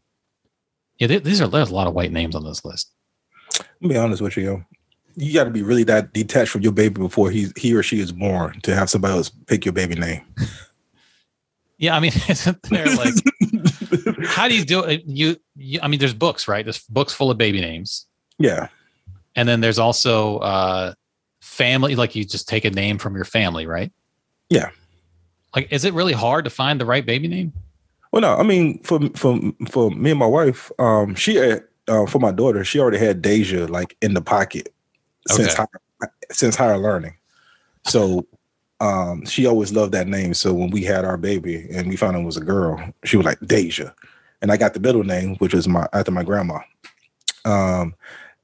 Yeah, 0.99 1.09
th- 1.09 1.23
these 1.25 1.41
are 1.41 1.49
there's 1.49 1.71
a 1.71 1.75
lot 1.75 1.87
of 1.87 1.95
white 1.95 2.13
names 2.13 2.35
on 2.35 2.45
this 2.45 2.65
list. 2.65 2.91
I'll 3.83 3.89
be 3.89 3.97
honest 3.97 4.23
with 4.23 4.37
you, 4.37 4.45
yo. 4.45 4.65
You 5.15 5.35
got 5.35 5.45
to 5.45 5.51
be 5.51 5.63
really 5.63 5.85
that 5.85 6.15
detached 6.15 6.51
from 6.51 6.63
your 6.63 6.73
baby 6.73 7.01
before 7.01 7.31
he 7.31 7.49
he 7.57 7.75
or 7.75 7.83
she 7.83 8.01
is 8.01 8.13
born 8.13 8.61
to 8.63 8.75
have 8.75 8.89
somebody 8.89 9.15
else 9.15 9.29
pick 9.29 9.65
your 9.67 9.75
baby 9.75 9.95
name. 9.95 10.23
Yeah, 11.83 11.97
I 11.97 12.01
mean, 12.01 12.13
there 12.71 12.87
like 12.95 13.15
how 14.27 14.49
do 14.49 14.57
you 14.57 14.65
do 14.65 14.85
it? 14.85 15.03
You, 15.07 15.37
you 15.57 15.81
I 15.83 15.89
mean, 15.89 16.01
there's 16.01 16.15
books, 16.15 16.49
right? 16.49 16.65
There's 16.65 16.81
books 16.89 17.13
full 17.13 17.31
of 17.31 17.39
baby 17.39 17.61
names, 17.61 18.07
yeah, 18.39 18.69
and 19.37 19.49
then 19.49 19.61
there's 19.61 19.79
also 19.79 20.39
uh, 20.39 20.95
family. 21.41 21.95
Like 21.95 22.15
you 22.15 22.25
just 22.25 22.49
take 22.49 22.65
a 22.65 22.71
name 22.71 22.99
from 22.99 23.15
your 23.15 23.25
family, 23.25 23.67
right? 23.67 23.93
Yeah. 24.49 24.71
Like, 25.55 25.71
is 25.71 25.85
it 25.85 25.93
really 25.93 26.15
hard 26.15 26.45
to 26.45 26.51
find 26.51 26.81
the 26.81 26.87
right 26.87 27.05
baby 27.05 27.29
name? 27.29 27.53
Well, 28.11 28.23
no, 28.23 28.37
I 28.37 28.43
mean, 28.43 28.79
for 28.83 29.01
for 29.15 29.39
for 29.71 29.91
me 29.91 30.11
and 30.11 30.19
my 30.19 30.27
wife, 30.27 30.71
um, 30.79 31.15
she 31.15 31.37
had, 31.37 31.65
uh, 31.89 32.07
for 32.07 32.19
my 32.19 32.31
daughter, 32.31 32.65
she 32.65 32.79
already 32.79 32.99
had 32.99 33.23
Deja 33.23 33.67
like 33.67 33.97
in 34.03 34.15
the 34.15 34.23
pocket 34.23 34.73
since 35.29 35.53
Okay. 35.53 35.67
higher, 36.01 36.13
since 36.31 36.57
higher 36.57 36.79
learning. 36.79 37.15
So, 37.85 38.27
um, 38.81 39.25
she 39.27 39.47
always 39.47 39.73
loved 39.73 39.93
that 39.93 40.09
name. 40.09 40.35
So 40.35 40.53
when 40.53 40.71
we 40.71 40.85
had 40.85 41.05
our 41.05 41.17
baby 41.17 41.67
and 41.71 41.89
we 41.89 41.97
found 41.97 42.17
it 42.17 42.25
was 42.25 42.37
a 42.37 42.45
girl, 42.45 42.83
she 43.05 43.17
was 43.17 43.27
like 43.27 43.41
Deja, 43.41 43.93
and 44.43 44.53
I 44.53 44.57
got 44.57 44.75
the 44.75 44.81
middle 44.81 45.05
name, 45.05 45.37
which 45.37 45.55
was 45.55 45.67
my 45.67 45.89
after 45.93 46.11
my 46.11 46.23
grandma. 46.23 46.59
Um, 47.45 47.95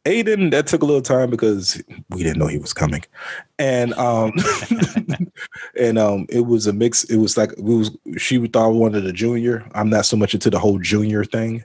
Aiden, 0.04 0.50
that 0.52 0.66
took 0.66 0.82
a 0.82 0.86
little 0.86 1.02
time 1.02 1.28
because 1.28 1.82
we 2.08 2.22
didn't 2.22 2.38
know 2.38 2.46
he 2.46 2.56
was 2.56 2.72
coming, 2.72 3.04
and 3.58 3.92
um, 3.94 4.32
and 5.78 5.98
um, 5.98 6.26
it 6.30 6.46
was 6.46 6.66
a 6.66 6.72
mix. 6.72 7.04
It 7.04 7.18
was 7.18 7.36
like 7.36 7.52
it 7.52 7.62
was. 7.62 7.90
She 8.16 8.38
thought 8.46 8.64
I 8.64 8.68
wanted 8.68 9.04
a 9.04 9.12
junior. 9.12 9.68
I'm 9.74 9.90
not 9.90 10.06
so 10.06 10.16
much 10.16 10.32
into 10.32 10.48
the 10.48 10.58
whole 10.58 10.78
junior 10.78 11.24
thing, 11.24 11.64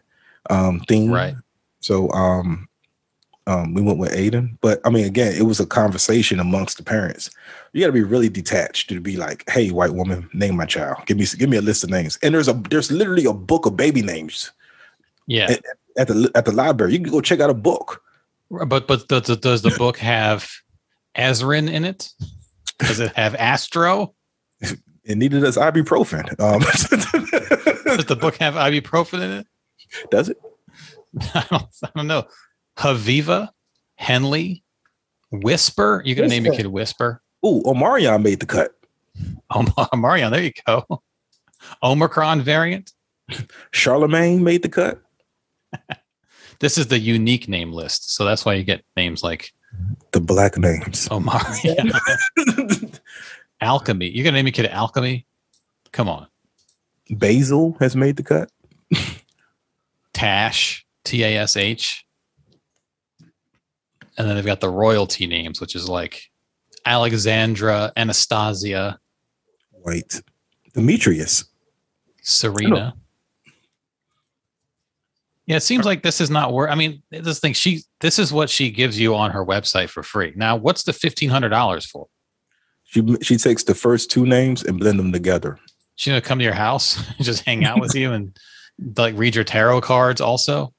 um, 0.49 0.81
theme. 0.89 1.11
Right. 1.11 1.35
So 1.79 2.11
um, 2.11 2.67
um, 3.47 3.73
we 3.73 3.81
went 3.81 3.99
with 3.99 4.13
Aiden. 4.13 4.57
But 4.61 4.81
I 4.83 4.89
mean, 4.89 5.05
again, 5.05 5.33
it 5.33 5.43
was 5.43 5.59
a 5.59 5.65
conversation 5.65 6.39
amongst 6.39 6.77
the 6.77 6.83
parents. 6.83 7.29
You 7.73 7.81
got 7.81 7.87
to 7.87 7.93
be 7.93 8.03
really 8.03 8.29
detached 8.29 8.89
to 8.89 8.99
be 9.01 9.17
like, 9.17 9.43
"Hey, 9.49 9.69
white 9.71 9.93
woman, 9.93 10.29
name 10.33 10.55
my 10.55 10.65
child. 10.65 10.97
Give 11.07 11.17
me 11.17 11.25
give 11.37 11.49
me 11.49 11.57
a 11.57 11.61
list 11.61 11.83
of 11.83 11.89
names." 11.89 12.17
And 12.21 12.33
there's 12.33 12.47
a 12.47 12.53
there's 12.69 12.91
literally 12.91 13.25
a 13.25 13.33
book 13.33 13.65
of 13.65 13.75
baby 13.75 14.01
names 14.03 14.51
Yeah. 15.27 15.51
at, 15.51 15.61
at 15.97 16.07
the 16.07 16.31
at 16.35 16.45
the 16.45 16.51
library. 16.51 16.93
You 16.93 16.99
can 16.99 17.11
go 17.11 17.19
check 17.21 17.39
out 17.39 17.49
a 17.49 17.53
book. 17.55 18.03
But 18.51 18.87
but 18.87 19.07
does, 19.07 19.23
does 19.37 19.61
the 19.63 19.73
book 19.77 19.97
have 19.97 20.47
Azrin 21.17 21.71
in 21.71 21.83
it? 21.83 22.13
Does 22.79 22.99
it 22.99 23.11
have 23.15 23.35
Astro? 23.35 24.13
It 25.05 25.17
neither 25.17 25.41
does 25.41 25.57
ibuprofen. 25.57 26.23
Um, 26.39 26.61
Does 27.97 28.05
the 28.05 28.15
book 28.15 28.37
have 28.37 28.53
ibuprofen 28.53 29.21
in 29.21 29.31
it? 29.31 29.47
does 30.09 30.29
it? 30.29 30.37
I 31.35 31.45
don't, 31.51 31.65
I 31.83 31.89
don't 31.93 32.07
know. 32.07 32.23
Haviva, 32.77 33.49
Henley, 33.95 34.63
Whisper. 35.31 36.01
You 36.05 36.15
gonna 36.15 36.29
name 36.29 36.45
your 36.45 36.55
kid 36.55 36.67
Whisper? 36.67 37.21
Ooh, 37.45 37.61
Omarion 37.65 38.23
made 38.23 38.39
the 38.39 38.45
cut. 38.45 38.71
Oh, 39.55 39.87
Marion, 39.95 40.31
there 40.31 40.41
you 40.41 40.51
go. 40.65 40.83
Omicron 41.83 42.41
variant. 42.41 42.91
Charlemagne 43.71 44.43
made 44.43 44.63
the 44.63 44.69
cut. 44.69 45.01
This 46.59 46.77
is 46.77 46.87
the 46.87 46.97
unique 46.97 47.49
name 47.49 47.73
list, 47.73 48.15
so 48.15 48.23
that's 48.23 48.45
why 48.45 48.53
you 48.53 48.63
get 48.63 48.85
names 48.95 49.21
like 49.21 49.51
The 50.11 50.21
black 50.21 50.57
names. 50.57 51.09
Omarion, 51.09 51.91
Alchemy. 53.59 54.09
You're 54.09 54.23
gonna 54.23 54.37
name 54.37 54.45
your 54.47 54.53
kid 54.53 54.67
Alchemy? 54.67 55.25
Come 55.91 56.07
on, 56.07 56.27
Basil 57.09 57.75
has 57.81 57.95
made 57.97 58.15
the 58.15 58.23
cut. 58.23 58.49
Tash, 60.13 60.85
T 61.03 61.23
A 61.23 61.37
S 61.39 61.57
H, 61.57 62.05
and 64.17 64.27
then 64.27 64.35
they've 64.35 64.45
got 64.45 64.61
the 64.61 64.69
royalty 64.69 65.27
names, 65.27 65.59
which 65.59 65.75
is 65.75 65.89
like 65.89 66.31
Alexandra, 66.85 67.91
Anastasia, 67.95 68.99
White. 69.83 70.21
Demetrius. 70.73 71.45
Serena. 72.21 72.93
Oh. 72.95 72.99
Yeah, 75.45 75.57
it 75.57 75.63
seems 75.63 75.85
like 75.85 76.03
this 76.03 76.21
is 76.21 76.29
not 76.29 76.53
worth. 76.53 76.71
I 76.71 76.75
mean, 76.75 77.03
this 77.09 77.39
thing 77.39 77.53
she 77.53 77.81
this 77.99 78.17
is 78.17 78.31
what 78.31 78.49
she 78.49 78.71
gives 78.71 78.97
you 78.97 79.13
on 79.13 79.31
her 79.31 79.45
website 79.45 79.89
for 79.89 80.01
free. 80.01 80.31
Now, 80.37 80.55
what's 80.55 80.83
the 80.83 80.93
fifteen 80.93 81.29
hundred 81.29 81.49
dollars 81.49 81.85
for? 81.85 82.07
She 82.85 83.03
she 83.21 83.35
takes 83.35 83.63
the 83.63 83.75
first 83.75 84.09
two 84.09 84.25
names 84.25 84.63
and 84.63 84.79
blend 84.79 84.99
them 84.99 85.11
together. 85.11 85.59
She 85.95 86.11
gonna 86.11 86.21
come 86.21 86.39
to 86.39 86.45
your 86.45 86.53
house, 86.53 86.97
and 86.97 87.17
just 87.25 87.43
hang 87.43 87.65
out 87.65 87.81
with 87.81 87.93
you, 87.93 88.13
and 88.13 88.37
like 88.95 89.15
read 89.17 89.35
your 89.35 89.43
tarot 89.43 89.81
cards 89.81 90.21
also, 90.21 90.73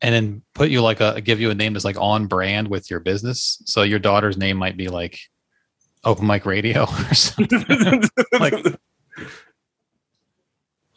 and 0.00 0.14
then 0.14 0.42
put 0.54 0.70
you 0.70 0.80
like 0.82 1.00
a 1.00 1.20
give 1.20 1.40
you 1.40 1.50
a 1.50 1.54
name 1.54 1.72
that's 1.72 1.84
like 1.84 2.00
on 2.00 2.26
brand 2.26 2.68
with 2.68 2.90
your 2.90 3.00
business. 3.00 3.60
So 3.64 3.82
your 3.82 3.98
daughter's 3.98 4.36
name 4.36 4.56
might 4.56 4.76
be 4.76 4.88
like 4.88 5.18
Open 6.04 6.26
Mic 6.26 6.46
Radio 6.46 6.82
or 7.10 7.14
something. 7.14 8.02
like 8.38 8.54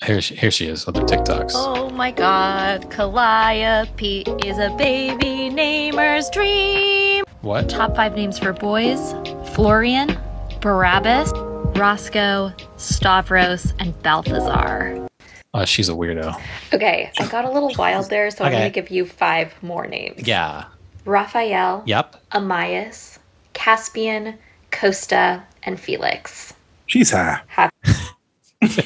here 0.03 0.21
she, 0.21 0.35
here 0.35 0.51
she 0.51 0.67
is 0.67 0.85
with 0.85 0.95
her 0.95 1.03
TikToks. 1.03 1.51
Oh 1.53 1.89
my 1.91 2.11
god, 2.11 2.89
Calliope 2.89 4.21
is 4.43 4.57
a 4.57 4.75
baby 4.77 5.49
namer's 5.49 6.29
dream. 6.31 7.23
What? 7.41 7.69
Top 7.69 7.95
five 7.95 8.15
names 8.15 8.37
for 8.39 8.53
boys 8.53 9.13
Florian, 9.53 10.17
Barabbas, 10.59 11.31
Roscoe, 11.77 12.51
Stavros, 12.77 13.73
and 13.79 13.99
Balthazar. 14.03 15.07
Uh, 15.53 15.65
she's 15.65 15.89
a 15.89 15.93
weirdo. 15.93 16.39
Okay, 16.73 17.11
I 17.19 17.27
got 17.27 17.43
a 17.45 17.51
little 17.51 17.73
wild 17.77 18.09
there, 18.09 18.31
so 18.31 18.45
I'm 18.45 18.51
going 18.51 18.63
to 18.63 18.69
give 18.69 18.89
you 18.89 19.05
five 19.05 19.53
more 19.61 19.85
names 19.85 20.25
Yeah. 20.25 20.65
Raphael, 21.05 21.83
Yep. 21.85 22.15
Amias, 22.31 23.19
Caspian, 23.53 24.37
Costa, 24.71 25.43
and 25.63 25.79
Felix. 25.79 26.53
She's 26.87 27.11
high. 27.11 27.41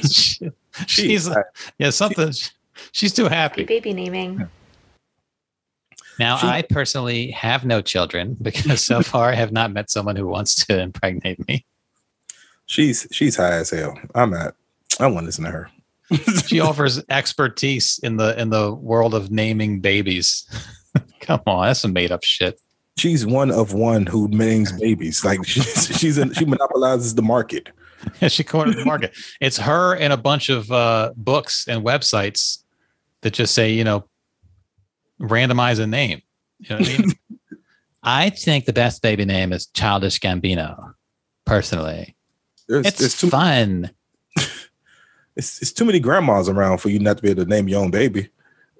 She- 0.09 0.51
she's 0.87 1.27
high. 1.27 1.43
yeah 1.77 1.89
something. 1.89 2.31
She's 2.93 3.13
too 3.13 3.23
Happy 3.25 3.61
happy. 3.61 3.63
baby 3.65 3.93
naming. 3.93 4.47
Now, 6.17 6.37
She- 6.37 6.47
I 6.47 6.61
personally 6.63 7.31
have 7.31 7.65
no 7.65 7.81
children 7.81 8.37
because 8.41 8.85
so 8.85 9.01
far 9.03 9.31
I 9.31 9.35
have 9.35 9.51
not 9.51 9.71
met 9.73 9.89
someone 9.91 10.15
who 10.15 10.27
wants 10.27 10.65
to 10.65 10.79
impregnate 10.79 11.45
me. 11.47 11.65
She's 12.67 13.05
she's 13.11 13.35
high 13.35 13.51
as 13.57 13.69
hell. 13.69 13.97
I'm 14.15 14.33
at. 14.33 14.55
I 14.99 15.07
want 15.07 15.19
to 15.23 15.25
listen 15.25 15.43
to 15.43 15.51
her. 15.51 15.69
She 16.45 16.59
offers 16.59 17.01
expertise 17.09 17.99
in 18.03 18.17
the 18.17 18.39
in 18.39 18.49
the 18.49 18.73
world 18.73 19.13
of 19.13 19.31
naming 19.31 19.79
babies. 19.79 20.45
Come 21.19 21.41
on, 21.47 21.67
that's 21.67 21.79
some 21.79 21.93
made 21.93 22.11
up 22.11 22.23
shit. 22.23 22.59
She's 22.97 23.25
one 23.25 23.51
of 23.51 23.73
one 23.73 24.05
who 24.05 24.27
names 24.29 24.71
babies. 24.71 25.25
Like 25.25 25.45
she's 25.45 25.97
she's 25.99 26.17
in, 26.17 26.33
she 26.33 26.45
monopolizes 26.45 27.15
the 27.15 27.21
market. 27.21 27.69
she 28.27 28.43
cornered 28.43 28.77
the 28.77 28.85
market. 28.85 29.15
It's 29.41 29.57
her 29.57 29.95
and 29.95 30.13
a 30.13 30.17
bunch 30.17 30.49
of 30.49 30.71
uh, 30.71 31.11
books 31.15 31.67
and 31.67 31.83
websites 31.83 32.63
that 33.21 33.33
just 33.33 33.55
say, 33.55 33.71
you 33.71 33.83
know, 33.83 34.05
randomize 35.19 35.79
a 35.79 35.87
name. 35.87 36.21
You 36.59 36.69
know 36.69 36.81
what 36.81 36.89
I 36.89 36.97
mean? 36.97 37.13
I 38.03 38.29
think 38.29 38.65
the 38.65 38.73
best 38.73 39.01
baby 39.01 39.25
name 39.25 39.51
is 39.51 39.65
Childish 39.65 40.19
Gambino. 40.19 40.93
Personally, 41.45 42.15
There's, 42.67 42.85
it's 42.85 42.99
there's 42.99 43.19
too 43.19 43.29
fun. 43.29 43.91
It's, 45.35 45.61
it's 45.61 45.71
too 45.71 45.85
many 45.85 45.99
grandmas 45.99 46.49
around 46.49 46.77
for 46.79 46.89
you 46.89 46.99
not 46.99 47.17
to 47.17 47.23
be 47.23 47.29
able 47.29 47.43
to 47.43 47.49
name 47.49 47.67
your 47.67 47.81
own 47.83 47.91
baby. 47.91 48.29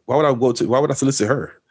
Why 0.06 0.16
would 0.18 0.26
I 0.26 0.34
go 0.34 0.51
to? 0.51 0.68
Why 0.68 0.80
would 0.80 0.91
I 0.91 0.93
solicit 0.95 1.28
her? 1.28 1.62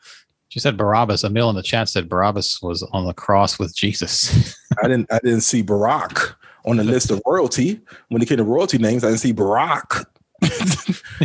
She 0.49 0.61
said 0.61 0.77
Barabbas. 0.77 1.25
Emil 1.25 1.51
in 1.51 1.57
the 1.57 1.63
chat 1.63 1.89
said 1.89 2.09
Barabbas 2.09 2.61
was 2.63 2.83
on 2.93 3.07
the 3.07 3.15
cross 3.15 3.59
with 3.59 3.75
Jesus. 3.75 4.57
I 4.83 4.89
didn't. 4.89 5.13
I 5.13 5.19
didn't 5.23 5.41
see 5.43 5.63
Barack 5.63 6.35
on 6.65 6.77
the 6.77 6.85
list 6.85 7.11
of 7.11 7.21
royalty. 7.27 7.81
When 8.09 8.23
it 8.23 8.27
came 8.29 8.39
to 8.39 8.45
royalty 8.45 8.79
names, 8.79 9.05
I 9.05 9.09
didn't 9.09 9.21
see 9.21 9.33
Barack. 9.33 10.05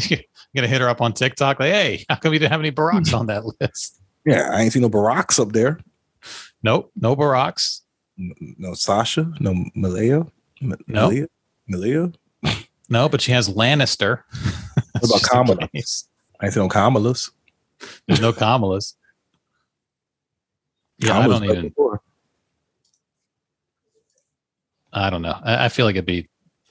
You're 0.09 0.19
gonna 0.55 0.67
hit 0.67 0.81
her 0.81 0.89
up 0.89 1.01
on 1.01 1.13
TikTok, 1.13 1.59
like, 1.59 1.71
hey, 1.71 2.05
how 2.09 2.15
come 2.15 2.33
you 2.33 2.39
didn't 2.39 2.51
have 2.51 2.61
any 2.61 2.69
Baracks 2.71 3.13
on 3.13 3.27
that 3.27 3.43
list? 3.59 4.01
Yeah, 4.25 4.49
I 4.51 4.61
ain't 4.61 4.73
seen 4.73 4.81
no 4.81 4.89
Baracks 4.89 5.39
up 5.39 5.51
there. 5.51 5.79
Nope, 6.63 6.91
no 6.95 7.15
Baracks. 7.15 7.81
No 8.17 8.73
Sasha. 8.73 9.31
No 9.39 9.63
Malaya. 9.75 10.25
M- 10.61 10.75
No. 10.87 11.07
Malia? 11.07 11.27
Malia. 11.67 12.11
No, 12.89 13.07
but 13.07 13.21
she 13.21 13.31
has 13.31 13.47
Lannister. 13.49 14.23
What 14.99 15.03
about 15.03 15.23
Kamala? 15.29 15.69
I 15.73 16.45
ain't 16.45 16.53
seen 16.53 16.63
no 16.63 16.69
Kamalas. 16.69 17.31
There's 18.07 18.21
no 18.21 18.33
Kamalas. 18.33 18.95
Yeah, 20.97 21.19
I 21.19 21.27
don't 21.27 21.43
even. 21.45 21.69
before. 21.69 22.01
I 24.91 25.09
don't 25.09 25.21
know. 25.21 25.37
I, 25.43 25.65
I 25.65 25.69
feel 25.69 25.85
like 25.85 25.95
it'd 25.95 26.05
be 26.05 26.27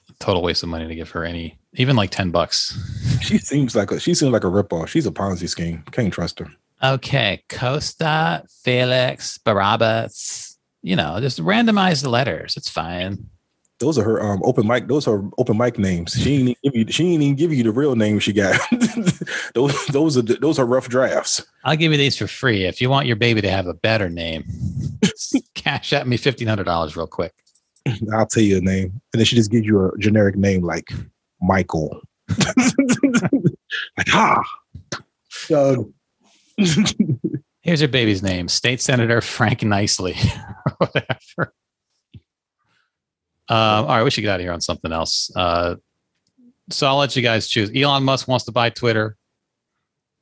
a 0.09 0.13
total 0.23 0.43
waste 0.43 0.61
of 0.61 0.69
money 0.69 0.87
to 0.87 0.95
give 0.95 1.09
her 1.11 1.23
any, 1.23 1.57
even 1.73 1.95
like 1.95 2.11
ten 2.11 2.31
bucks. 2.31 2.77
She 3.21 3.37
seems 3.37 3.75
like 3.75 3.91
a. 3.91 3.99
She 3.99 4.13
seems 4.13 4.31
like 4.31 4.43
a 4.43 4.47
ripoff. 4.47 4.87
She's 4.87 5.07
a 5.07 5.11
Ponzi 5.11 5.47
scheme. 5.49 5.83
Can't 5.91 6.13
trust 6.13 6.39
her. 6.39 6.47
Okay, 6.83 7.43
Costa, 7.49 8.43
Felix, 8.63 9.37
Barabbas. 9.39 10.57
You 10.81 10.95
know, 10.95 11.19
just 11.19 11.39
randomize 11.39 12.03
the 12.03 12.09
letters. 12.09 12.55
It's 12.55 12.69
fine. 12.69 13.29
Those 13.79 13.97
are 13.97 14.03
her 14.03 14.21
um 14.21 14.41
open 14.43 14.67
mic. 14.67 14.87
Those 14.87 15.07
are 15.07 15.23
open 15.37 15.57
mic 15.57 15.79
names. 15.79 16.13
She 16.13 16.35
ain't 16.35 16.41
even 16.49 16.55
give 16.63 16.75
you. 16.75 16.85
She 16.91 17.13
ain't 17.13 17.23
even 17.23 17.35
give 17.35 17.53
you 17.53 17.63
the 17.63 17.71
real 17.71 17.95
name 17.95 18.19
she 18.19 18.33
got. 18.33 18.59
those 19.55 19.85
those 19.87 20.17
are 20.17 20.21
the- 20.21 20.37
those 20.41 20.59
are 20.59 20.65
rough 20.65 20.89
drafts. 20.89 21.45
I'll 21.63 21.77
give 21.77 21.91
you 21.93 21.97
these 21.97 22.17
for 22.17 22.27
free 22.27 22.65
if 22.65 22.81
you 22.81 22.89
want 22.89 23.07
your 23.07 23.15
baby 23.15 23.41
to 23.41 23.49
have 23.49 23.67
a 23.67 23.73
better 23.73 24.09
name. 24.09 24.45
Cash 25.55 25.93
at 25.93 26.07
me 26.07 26.17
fifteen 26.17 26.47
hundred 26.47 26.65
dollars 26.65 26.97
real 26.97 27.07
quick. 27.07 27.33
I'll 28.13 28.25
tell 28.27 28.43
you 28.43 28.57
a 28.57 28.61
name, 28.61 29.01
and 29.13 29.19
then 29.19 29.25
she 29.25 29.35
just 29.37 29.49
gives 29.49 29.65
you 29.65 29.85
a 29.85 29.97
generic 29.97 30.35
name 30.35 30.61
like 30.63 30.89
Michael. 31.41 32.01
like 33.97 34.07
ah, 34.13 34.43
Doug. 35.47 35.91
Here's 36.57 37.81
your 37.81 37.87
baby's 37.87 38.21
name: 38.21 38.49
State 38.49 38.81
Senator 38.81 39.21
Frank 39.21 39.61
Niceley, 39.61 40.15
whatever. 40.77 41.53
Um, 43.49 43.85
all 43.85 43.87
right, 43.87 44.03
we 44.03 44.11
should 44.11 44.21
get 44.21 44.29
out 44.31 44.39
of 44.39 44.43
here 44.43 44.53
on 44.53 44.61
something 44.61 44.91
else. 44.91 45.31
Uh, 45.35 45.75
so 46.69 46.87
I'll 46.87 46.97
let 46.97 47.15
you 47.15 47.21
guys 47.23 47.47
choose. 47.47 47.71
Elon 47.75 48.03
Musk 48.03 48.27
wants 48.27 48.45
to 48.45 48.51
buy 48.51 48.69
Twitter. 48.69 49.17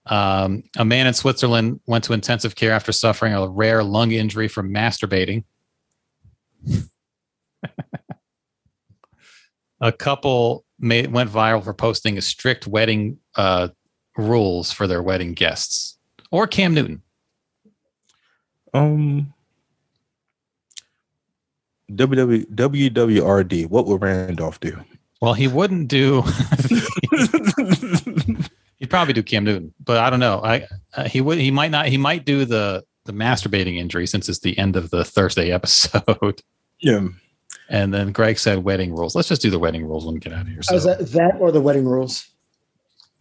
Um, 0.06 0.64
a 0.78 0.86
man 0.86 1.08
in 1.08 1.14
Switzerland 1.14 1.82
went 1.86 2.06
to 2.06 2.14
intensive 2.14 2.56
care 2.56 2.72
after 2.72 2.94
suffering 2.94 3.34
a 3.34 3.46
rare 3.48 3.84
lung 3.84 4.12
injury 4.12 4.48
from 4.48 4.74
masturbating. 4.74 5.44
a 9.82 9.92
couple 9.92 10.64
made, 10.80 11.12
went 11.12 11.30
viral 11.30 11.62
for 11.64 11.74
posting 11.74 12.18
a 12.18 12.22
strict 12.22 12.66
wedding 12.68 13.20
uh, 13.36 13.68
rules 14.16 14.72
for 14.72 14.88
their 14.88 15.04
wedding 15.04 15.34
guests 15.34 15.98
or 16.32 16.48
Cam 16.48 16.74
Newton? 16.74 17.02
Um, 18.74 19.34
WW, 21.92 22.46
WWRD. 22.54 23.70
What 23.70 23.86
would 23.88 24.02
Randolph 24.02 24.60
do? 24.60 24.78
Well, 25.22 25.34
he 25.34 25.48
wouldn't 25.48 25.88
do. 25.88 26.22
He'd 28.78 28.90
probably 28.90 29.14
do 29.14 29.24
Cam 29.24 29.44
Newton, 29.44 29.74
but 29.84 29.98
I 29.98 30.10
don't 30.10 30.20
know. 30.20 30.42
I 30.44 30.68
uh, 30.96 31.06
he 31.06 31.22
would. 31.22 31.40
He 31.40 31.50
might 31.50 31.72
not. 31.72 31.88
He 31.88 31.98
might 31.98 32.26
do 32.26 32.46
the 32.46 32.84
the 33.06 33.14
masturbating 33.14 33.78
injury 33.78 34.06
since 34.06 34.30
it's 34.30 34.40
the 34.40 34.58
end 34.58 34.76
of 34.76 34.90
the 34.92 35.04
Thursday 35.04 35.52
episode. 35.52 36.42
yeah. 36.80 37.08
And 37.70 37.94
then 37.94 38.12
Greg 38.12 38.38
said 38.38 38.64
wedding 38.64 38.94
rules. 38.96 39.16
Let's 39.16 39.28
just 39.30 39.42
do 39.42 39.50
the 39.50 39.60
wedding 39.60 39.86
rules 39.86 40.06
when 40.06 40.14
we 40.14 40.20
get 40.20 40.34
out 40.34 40.42
of 40.42 40.48
here. 40.48 40.60
Oh, 40.72 40.76
is 40.76 40.84
So, 40.84 40.90
that 40.96 41.08
that 41.14 41.36
or 41.40 41.52
the 41.52 41.62
wedding 41.62 41.86
rules? 41.86 42.30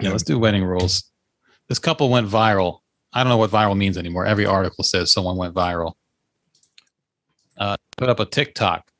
yeah, 0.00 0.10
let's 0.10 0.22
do 0.22 0.38
wedding 0.38 0.64
rules. 0.64 1.04
This 1.68 1.78
couple 1.78 2.10
went 2.10 2.28
viral. 2.28 2.80
I 3.12 3.22
don't 3.22 3.30
know 3.30 3.38
what 3.38 3.50
viral 3.50 3.76
means 3.76 3.96
anymore. 3.96 4.26
Every 4.26 4.44
article 4.44 4.84
says 4.84 5.10
someone 5.12 5.36
went 5.36 5.54
viral. 5.54 5.94
Uh, 7.56 7.76
put 7.96 8.08
up 8.08 8.20
a 8.20 8.26
TikTok 8.26 8.90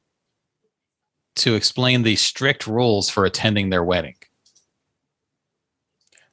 to 1.36 1.55
explain 1.55 2.03
the 2.03 2.16
strict 2.16 2.66
rules 2.66 3.11
for 3.11 3.24
attending 3.24 3.70
their 3.70 3.84
wedding. 3.84 4.16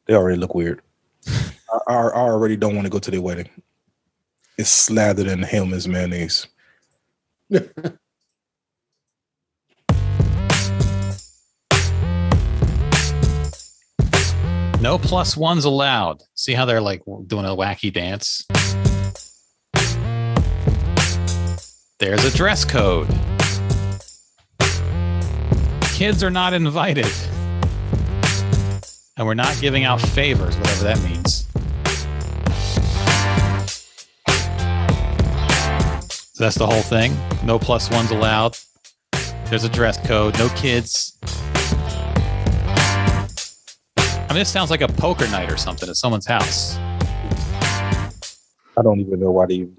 They 0.05 0.14
already 0.16 0.38
look 0.38 0.55
weird. 0.55 0.82
I, 1.28 1.80
I, 1.88 1.93
I 1.93 2.22
already 2.22 2.55
don't 2.55 2.76
want 2.76 2.86
to 2.86 2.91
go 2.91 2.99
to 2.99 3.11
their 3.11 3.22
wedding. 3.22 3.49
It's 4.57 4.70
slathered 4.70 5.28
in 5.28 5.43
Hellmann's 5.43 5.88
mayonnaise. 5.88 6.47
No 14.84 14.97
plus 14.97 15.38
ones 15.38 15.64
allowed. 15.64 16.24
See 16.36 16.51
how 16.51 16.66
they're 16.66 16.82
like 16.82 17.03
doing 17.05 17.45
a 17.45 17.55
wacky 17.55 17.93
dance? 17.93 18.45
There's 22.06 22.26
a 22.26 22.36
dress 22.36 22.66
code. 22.66 23.08
Kids 25.93 26.22
are 26.22 26.30
not 26.30 26.51
invited. 26.51 27.08
And 29.16 29.26
we're 29.26 29.36
not 29.36 29.58
giving 29.62 29.86
out 29.86 30.01
favors, 30.01 30.58
whatever 30.58 30.84
that 30.84 31.01
means. 31.01 31.47
So 36.34 36.43
that's 36.43 36.58
the 36.58 36.68
whole 36.68 36.82
thing. 36.82 37.16
No 37.45 37.58
plus 37.58 37.89
ones 37.89 38.12
allowed. 38.12 38.58
There's 39.45 39.64
a 39.64 39.70
dress 39.70 39.97
code. 40.06 40.38
No 40.38 40.49
kids. 40.58 41.18
I 43.97 44.26
mean, 44.28 44.39
this 44.39 44.49
sounds 44.49 44.72
like 44.72 44.82
a 44.82 44.89
poker 44.89 45.30
night 45.30 45.49
or 45.49 45.56
something 45.56 45.88
at 45.88 45.95
someone's 45.95 46.28
house. 46.28 46.76
I 48.76 48.82
don't 48.84 48.99
even 48.99 49.22
know 49.22 49.32
why 49.32 49.45
they. 49.45 49.70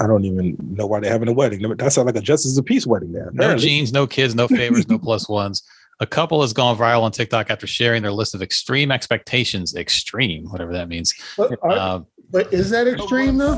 I 0.00 0.06
don't 0.06 0.24
even 0.24 0.56
know 0.60 0.86
why 0.86 1.00
they're 1.00 1.10
having 1.12 1.28
a 1.28 1.32
wedding. 1.32 1.60
That 1.76 1.92
sounds 1.92 2.06
like 2.06 2.16
a 2.16 2.20
justice 2.20 2.56
of 2.56 2.64
peace 2.64 2.86
wedding. 2.86 3.12
There, 3.12 3.30
No 3.32 3.56
jeans, 3.56 3.92
no 3.92 4.06
kids, 4.06 4.34
no 4.34 4.48
favors, 4.48 4.88
no 4.88 4.98
plus 4.98 5.28
ones. 5.28 5.62
A 6.00 6.06
couple 6.06 6.40
has 6.42 6.52
gone 6.52 6.76
viral 6.78 7.02
on 7.02 7.10
TikTok 7.12 7.50
after 7.50 7.66
sharing 7.66 8.02
their 8.02 8.12
list 8.12 8.34
of 8.34 8.40
extreme 8.42 8.90
expectations. 8.92 9.74
Extreme, 9.74 10.46
whatever 10.50 10.72
that 10.72 10.88
means. 10.88 11.12
But, 11.36 11.58
are- 11.62 11.70
Uh, 11.72 12.00
but 12.30 12.52
is 12.52 12.70
that 12.70 12.86
extreme 12.86 13.36
though? 13.36 13.54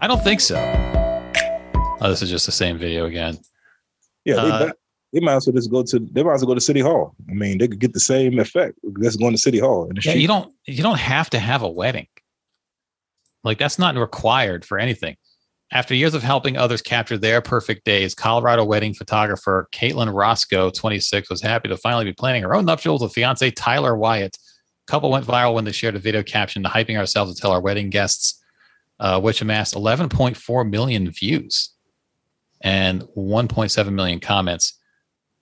I 0.00 0.06
don't 0.06 0.22
think 0.24 0.40
so. 0.40 0.56
Oh, 2.00 2.08
this 2.08 2.22
is 2.22 2.30
just 2.30 2.46
the 2.46 2.52
same 2.52 2.76
video 2.78 3.04
again. 3.06 3.38
Yeah, 4.24 4.34
they, 4.36 4.40
Uh, 4.40 4.66
might- 4.66 4.72
they 5.12 5.20
might 5.20 5.34
as 5.36 5.46
well 5.46 5.54
just 5.54 5.70
go 5.70 5.82
to. 5.82 5.98
They 6.12 6.22
might 6.22 6.34
as 6.34 6.40
well 6.40 6.48
go 6.48 6.54
to 6.54 6.60
City 6.60 6.80
Hall. 6.80 7.14
I 7.30 7.34
mean, 7.34 7.58
they 7.58 7.68
could 7.68 7.78
get 7.78 7.92
the 7.92 8.00
same 8.00 8.38
effect. 8.40 8.78
That's 8.82 9.16
going 9.16 9.32
to 9.32 9.38
City 9.38 9.58
Hall. 9.58 9.84
In 9.84 9.90
the 9.90 10.02
Yeah, 10.04 10.10
street. 10.12 10.22
you 10.22 10.26
don't 10.28 10.52
you 10.66 10.82
don't 10.82 10.98
have 10.98 11.30
to 11.30 11.38
have 11.38 11.62
a 11.62 11.70
wedding. 11.70 12.06
Like 13.44 13.58
that's 13.58 13.78
not 13.78 13.96
required 13.96 14.64
for 14.64 14.78
anything. 14.78 15.16
After 15.72 15.94
years 15.94 16.14
of 16.14 16.22
helping 16.22 16.56
others 16.56 16.82
capture 16.82 17.18
their 17.18 17.40
perfect 17.40 17.84
days, 17.84 18.14
Colorado 18.14 18.64
wedding 18.64 18.94
photographer 18.94 19.68
Caitlin 19.72 20.14
Roscoe, 20.14 20.70
26, 20.70 21.30
was 21.30 21.42
happy 21.42 21.68
to 21.68 21.76
finally 21.76 22.04
be 22.04 22.12
planning 22.12 22.42
her 22.42 22.54
own 22.54 22.64
nuptials 22.64 23.02
with 23.02 23.12
fiance 23.12 23.50
Tyler 23.50 23.96
Wyatt. 23.96 24.36
Couple 24.86 25.10
went 25.10 25.26
viral 25.26 25.54
when 25.54 25.64
they 25.64 25.72
shared 25.72 25.96
a 25.96 25.98
video 25.98 26.22
caption 26.22 26.62
hyping 26.62 26.98
ourselves 26.98 27.34
to 27.34 27.40
tell 27.40 27.50
our 27.50 27.60
wedding 27.60 27.90
guests, 27.90 28.42
uh, 29.00 29.20
which 29.20 29.40
amassed 29.40 29.74
11.4 29.74 30.70
million 30.70 31.10
views 31.10 31.70
and 32.60 33.02
1.7 33.16 33.92
million 33.92 34.20
comments. 34.20 34.78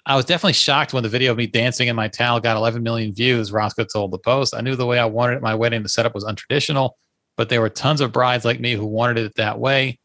I 0.07 0.17
was 0.17 0.25
definitely 0.25 0.55
shocked 0.55 0.93
when 0.93 1.03
the 1.03 1.09
video 1.09 1.33
of 1.33 1.39
me 1.39 1.47
dancing 1.47 1.89
in 1.89 1.95
my 1.95 2.09
towel 2.09 2.41
got 2.41 2.57
11 2.57 2.83
million 2.83 3.13
views. 3.13 3.53
Roscoe 3.53 3.85
told 3.85 4.13
the 4.13 4.19
Post, 4.19 4.55
"I 4.55 4.61
knew 4.61 4.77
the 4.77 4.87
way 4.87 4.99
I 4.99 5.05
wanted 5.05 5.37
it 5.37 5.43
my 5.43 5.55
wedding. 5.55 5.83
The 5.83 5.89
setup 5.89 6.15
was 6.15 6.25
untraditional, 6.25 6.93
but 7.37 7.49
there 7.49 7.61
were 7.61 7.69
tons 7.69 8.01
of 8.01 8.13
brides 8.13 8.45
like 8.45 8.61
me 8.61 8.73
who 8.75 8.87
wanted 8.87 9.19
it 9.25 9.35
that 9.37 9.59
way. 9.59 9.99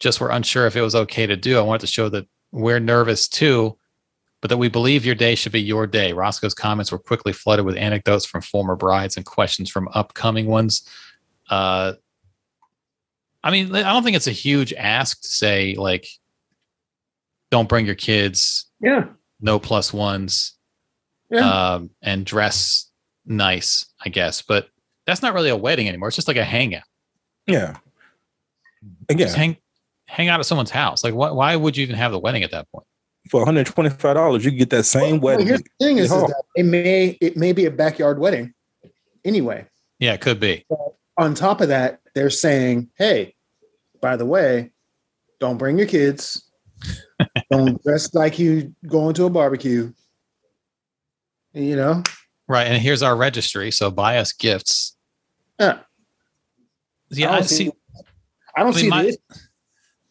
Just 0.00 0.20
were 0.20 0.30
unsure 0.30 0.66
if 0.66 0.76
it 0.76 0.80
was 0.82 0.94
okay 0.94 1.26
to 1.26 1.36
do. 1.36 1.58
I 1.58 1.62
wanted 1.62 1.80
to 1.82 1.86
show 1.86 2.08
that 2.08 2.26
we're 2.50 2.80
nervous 2.80 3.28
too, 3.28 3.78
but 4.40 4.48
that 4.48 4.56
we 4.56 4.68
believe 4.68 5.04
your 5.06 5.14
day 5.14 5.34
should 5.34 5.52
be 5.52 5.62
your 5.62 5.86
day." 5.86 6.12
Roscoe's 6.12 6.54
comments 6.54 6.90
were 6.90 6.98
quickly 6.98 7.32
flooded 7.32 7.64
with 7.64 7.76
anecdotes 7.76 8.24
from 8.26 8.42
former 8.42 8.74
brides 8.76 9.16
and 9.16 9.24
questions 9.24 9.70
from 9.70 9.88
upcoming 9.94 10.46
ones. 10.46 10.88
Uh, 11.50 11.92
I 13.44 13.50
mean, 13.50 13.74
I 13.74 13.92
don't 13.92 14.02
think 14.04 14.16
it's 14.16 14.26
a 14.28 14.32
huge 14.32 14.72
ask 14.74 15.20
to 15.22 15.28
say 15.28 15.74
like, 15.76 16.06
"Don't 17.50 17.68
bring 17.68 17.86
your 17.86 17.94
kids." 17.94 18.66
Yeah. 18.80 19.04
no 19.40 19.58
plus 19.60 19.92
ones 19.92 20.54
Yeah. 21.30 21.74
um, 21.74 21.90
and 22.02 22.24
dress 22.26 22.90
nice, 23.24 23.86
I 24.04 24.08
guess. 24.08 24.42
But 24.42 24.68
that's 25.06 25.22
not 25.22 25.34
really 25.34 25.50
a 25.50 25.56
wedding 25.56 25.88
anymore. 25.88 26.08
It's 26.08 26.16
just 26.16 26.28
like 26.28 26.36
a 26.36 26.44
hangout. 26.44 26.82
Yeah. 27.46 27.76
Again, 29.08 29.26
Just 29.26 29.36
hang 29.36 29.56
hang 30.06 30.28
out 30.28 30.40
at 30.40 30.46
someone's 30.46 30.70
house. 30.70 31.04
Like, 31.04 31.14
why, 31.14 31.30
why 31.30 31.56
would 31.56 31.76
you 31.76 31.82
even 31.82 31.96
have 31.96 32.12
the 32.12 32.18
wedding 32.18 32.42
at 32.42 32.50
that 32.50 32.70
point? 32.70 32.86
for 33.30 33.40
one 33.40 33.46
hundred 33.46 33.66
twenty 33.66 33.88
five 33.90 34.16
dollars, 34.16 34.44
you 34.44 34.50
can 34.50 34.58
get 34.58 34.70
that 34.70 34.82
same 34.84 35.20
Well, 35.20 35.34
wedding. 35.36 35.46
here's 35.46 35.62
the 35.62 35.68
thing 35.86 35.98
is, 35.98 36.10
is 36.12 36.22
that 36.22 36.42
it 36.56 36.64
may 36.64 37.16
it 37.20 37.36
may 37.36 37.52
be 37.52 37.66
a 37.66 37.70
backyard 37.70 38.18
wedding 38.18 38.52
anyway. 39.24 39.64
Yeah, 40.00 40.14
it 40.14 40.20
could 40.20 40.40
be. 40.40 40.66
On 41.18 41.32
top 41.34 41.60
of 41.60 41.68
that, 41.68 42.00
they're 42.14 42.30
saying, 42.30 42.90
"Hey, 42.96 43.34
by 44.00 44.16
the 44.16 44.26
way, 44.26 44.72
don't 45.38 45.56
bring 45.56 45.78
your 45.78 45.86
kids. 45.86 46.50
don't 47.50 47.80
dress 47.84 48.12
like 48.12 48.38
you 48.40 48.74
going 48.88 49.14
to 49.14 49.24
a 49.24 49.30
barbecue. 49.30 49.92
You 51.54 51.76
know, 51.76 52.02
Right. 52.48 52.66
And 52.66 52.82
here's 52.82 53.02
our 53.02 53.14
registry. 53.16 53.70
So 53.70 53.90
buy 53.90 54.18
us 54.18 54.32
gifts. 54.32 54.91
Yeah. 55.62 55.78
Yeah, 57.10 57.30
I 57.30 57.32
I 57.34 57.38
don't 57.40 57.48
see. 57.48 57.70
I 58.56 58.60
don't 58.60 58.72
I 58.72 58.74
mean, 58.76 58.80
see 58.84 58.88
my- 58.88 59.02
this. 59.04 59.16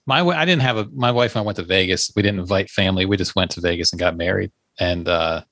My 0.08 0.22
I 0.22 0.46
didn't 0.46 0.64
have 0.64 0.78
a 0.78 0.86
my 0.94 1.12
wife 1.12 1.36
and 1.36 1.42
I 1.44 1.46
went 1.46 1.58
to 1.58 1.64
Vegas. 1.64 2.12
We 2.16 2.22
didn't 2.24 2.40
invite 2.40 2.70
family. 2.70 3.06
We 3.06 3.18
just 3.18 3.36
went 3.36 3.52
to 3.52 3.62
Vegas 3.62 3.92
and 3.92 4.00
got 4.00 4.18
married. 4.18 4.52
And 4.80 5.08
uh 5.08 5.44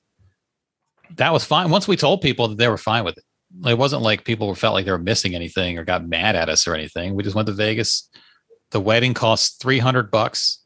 that 1.16 1.32
was 1.32 1.44
fine. 1.44 1.70
Once 1.70 1.86
we 1.88 1.96
told 1.96 2.20
people 2.20 2.48
that 2.48 2.58
they 2.58 2.68
were 2.68 2.76
fine 2.78 3.04
with 3.04 3.16
it. 3.18 3.24
It 3.66 3.78
wasn't 3.78 4.02
like 4.02 4.24
people 4.24 4.52
felt 4.54 4.74
like 4.74 4.84
they 4.84 4.92
were 4.92 4.98
missing 4.98 5.34
anything 5.34 5.78
or 5.78 5.84
got 5.84 6.06
mad 6.06 6.36
at 6.36 6.48
us 6.48 6.66
or 6.68 6.74
anything. 6.74 7.14
We 7.14 7.22
just 7.24 7.34
went 7.34 7.46
to 7.46 7.52
Vegas. 7.52 8.08
The 8.70 8.80
wedding 8.80 9.14
costs 9.14 9.56
300 9.56 10.10
bucks 10.10 10.58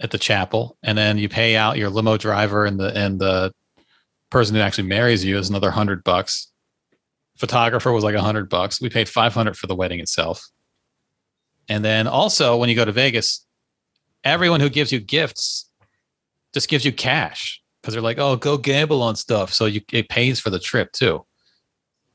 at 0.00 0.10
the 0.10 0.18
chapel 0.18 0.76
and 0.82 0.96
then 0.96 1.18
you 1.18 1.28
pay 1.28 1.56
out 1.56 1.76
your 1.76 1.90
limo 1.90 2.16
driver 2.16 2.64
and 2.66 2.78
the 2.78 2.96
and 2.96 3.20
the 3.20 3.52
person 4.30 4.54
who 4.54 4.62
actually 4.62 4.88
marries 4.88 5.24
you 5.24 5.36
is 5.38 5.50
another 5.50 5.68
100 5.68 6.02
bucks. 6.04 6.49
Photographer 7.40 7.90
was 7.90 8.04
like 8.04 8.14
a 8.14 8.18
100 8.18 8.50
bucks. 8.50 8.80
We 8.80 8.90
paid 8.90 9.08
500 9.08 9.56
for 9.56 9.66
the 9.66 9.74
wedding 9.74 9.98
itself. 9.98 10.46
And 11.70 11.82
then 11.82 12.06
also 12.06 12.58
when 12.58 12.68
you 12.68 12.74
go 12.74 12.84
to 12.84 12.92
Vegas, 12.92 13.46
everyone 14.24 14.60
who 14.60 14.68
gives 14.68 14.92
you 14.92 15.00
gifts 15.00 15.70
just 16.52 16.68
gives 16.68 16.84
you 16.84 16.92
cash 16.92 17.62
because 17.80 17.94
they're 17.94 18.02
like, 18.02 18.18
"Oh, 18.18 18.36
go 18.36 18.58
gamble 18.58 19.02
on 19.02 19.16
stuff." 19.16 19.54
So 19.54 19.66
you 19.66 19.80
it 19.92 20.08
pays 20.08 20.38
for 20.38 20.50
the 20.50 20.58
trip 20.58 20.92
too. 20.92 21.24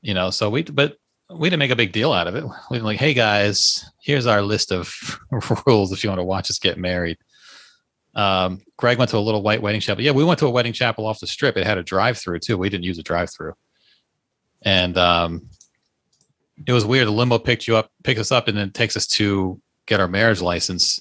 You 0.01 0.13
know, 0.13 0.29
so 0.29 0.49
we 0.49 0.63
but 0.63 0.97
we 1.33 1.49
didn't 1.49 1.59
make 1.59 1.71
a 1.71 1.75
big 1.75 1.91
deal 1.91 2.13
out 2.13 2.27
of 2.27 2.35
it. 2.35 2.43
We 2.69 2.77
were 2.77 2.83
like, 2.83 2.99
"Hey 2.99 3.13
guys, 3.13 3.83
here's 4.01 4.27
our 4.27 4.41
list 4.41 4.71
of 4.71 4.93
rules 5.65 5.91
if 5.91 6.03
you 6.03 6.09
want 6.09 6.19
to 6.19 6.23
watch 6.23 6.51
us 6.51 6.59
get 6.59 6.77
married." 6.77 7.17
Um, 8.13 8.61
Greg 8.77 8.97
went 8.97 9.09
to 9.11 9.17
a 9.17 9.19
little 9.19 9.41
white 9.41 9.61
wedding 9.61 9.81
chapel. 9.81 10.03
Yeah, 10.03 10.11
we 10.11 10.23
went 10.23 10.39
to 10.39 10.45
a 10.45 10.51
wedding 10.51 10.73
chapel 10.73 11.05
off 11.05 11.19
the 11.19 11.27
strip. 11.27 11.57
It 11.57 11.65
had 11.65 11.77
a 11.77 11.83
drive-through 11.83 12.39
too. 12.39 12.57
We 12.57 12.69
didn't 12.69 12.85
use 12.85 12.97
a 12.97 13.03
drive-through, 13.03 13.53
and 14.65 14.97
um, 14.97 15.47
it 16.67 16.73
was 16.73 16.85
weird. 16.85 17.07
The 17.07 17.11
limo 17.11 17.37
picked 17.39 17.67
you 17.67 17.77
up, 17.77 17.91
picked 18.03 18.19
us 18.19 18.31
up, 18.31 18.47
and 18.47 18.57
then 18.57 18.71
takes 18.71 18.97
us 18.97 19.07
to 19.07 19.61
get 19.85 19.99
our 19.99 20.07
marriage 20.07 20.41
license, 20.41 20.99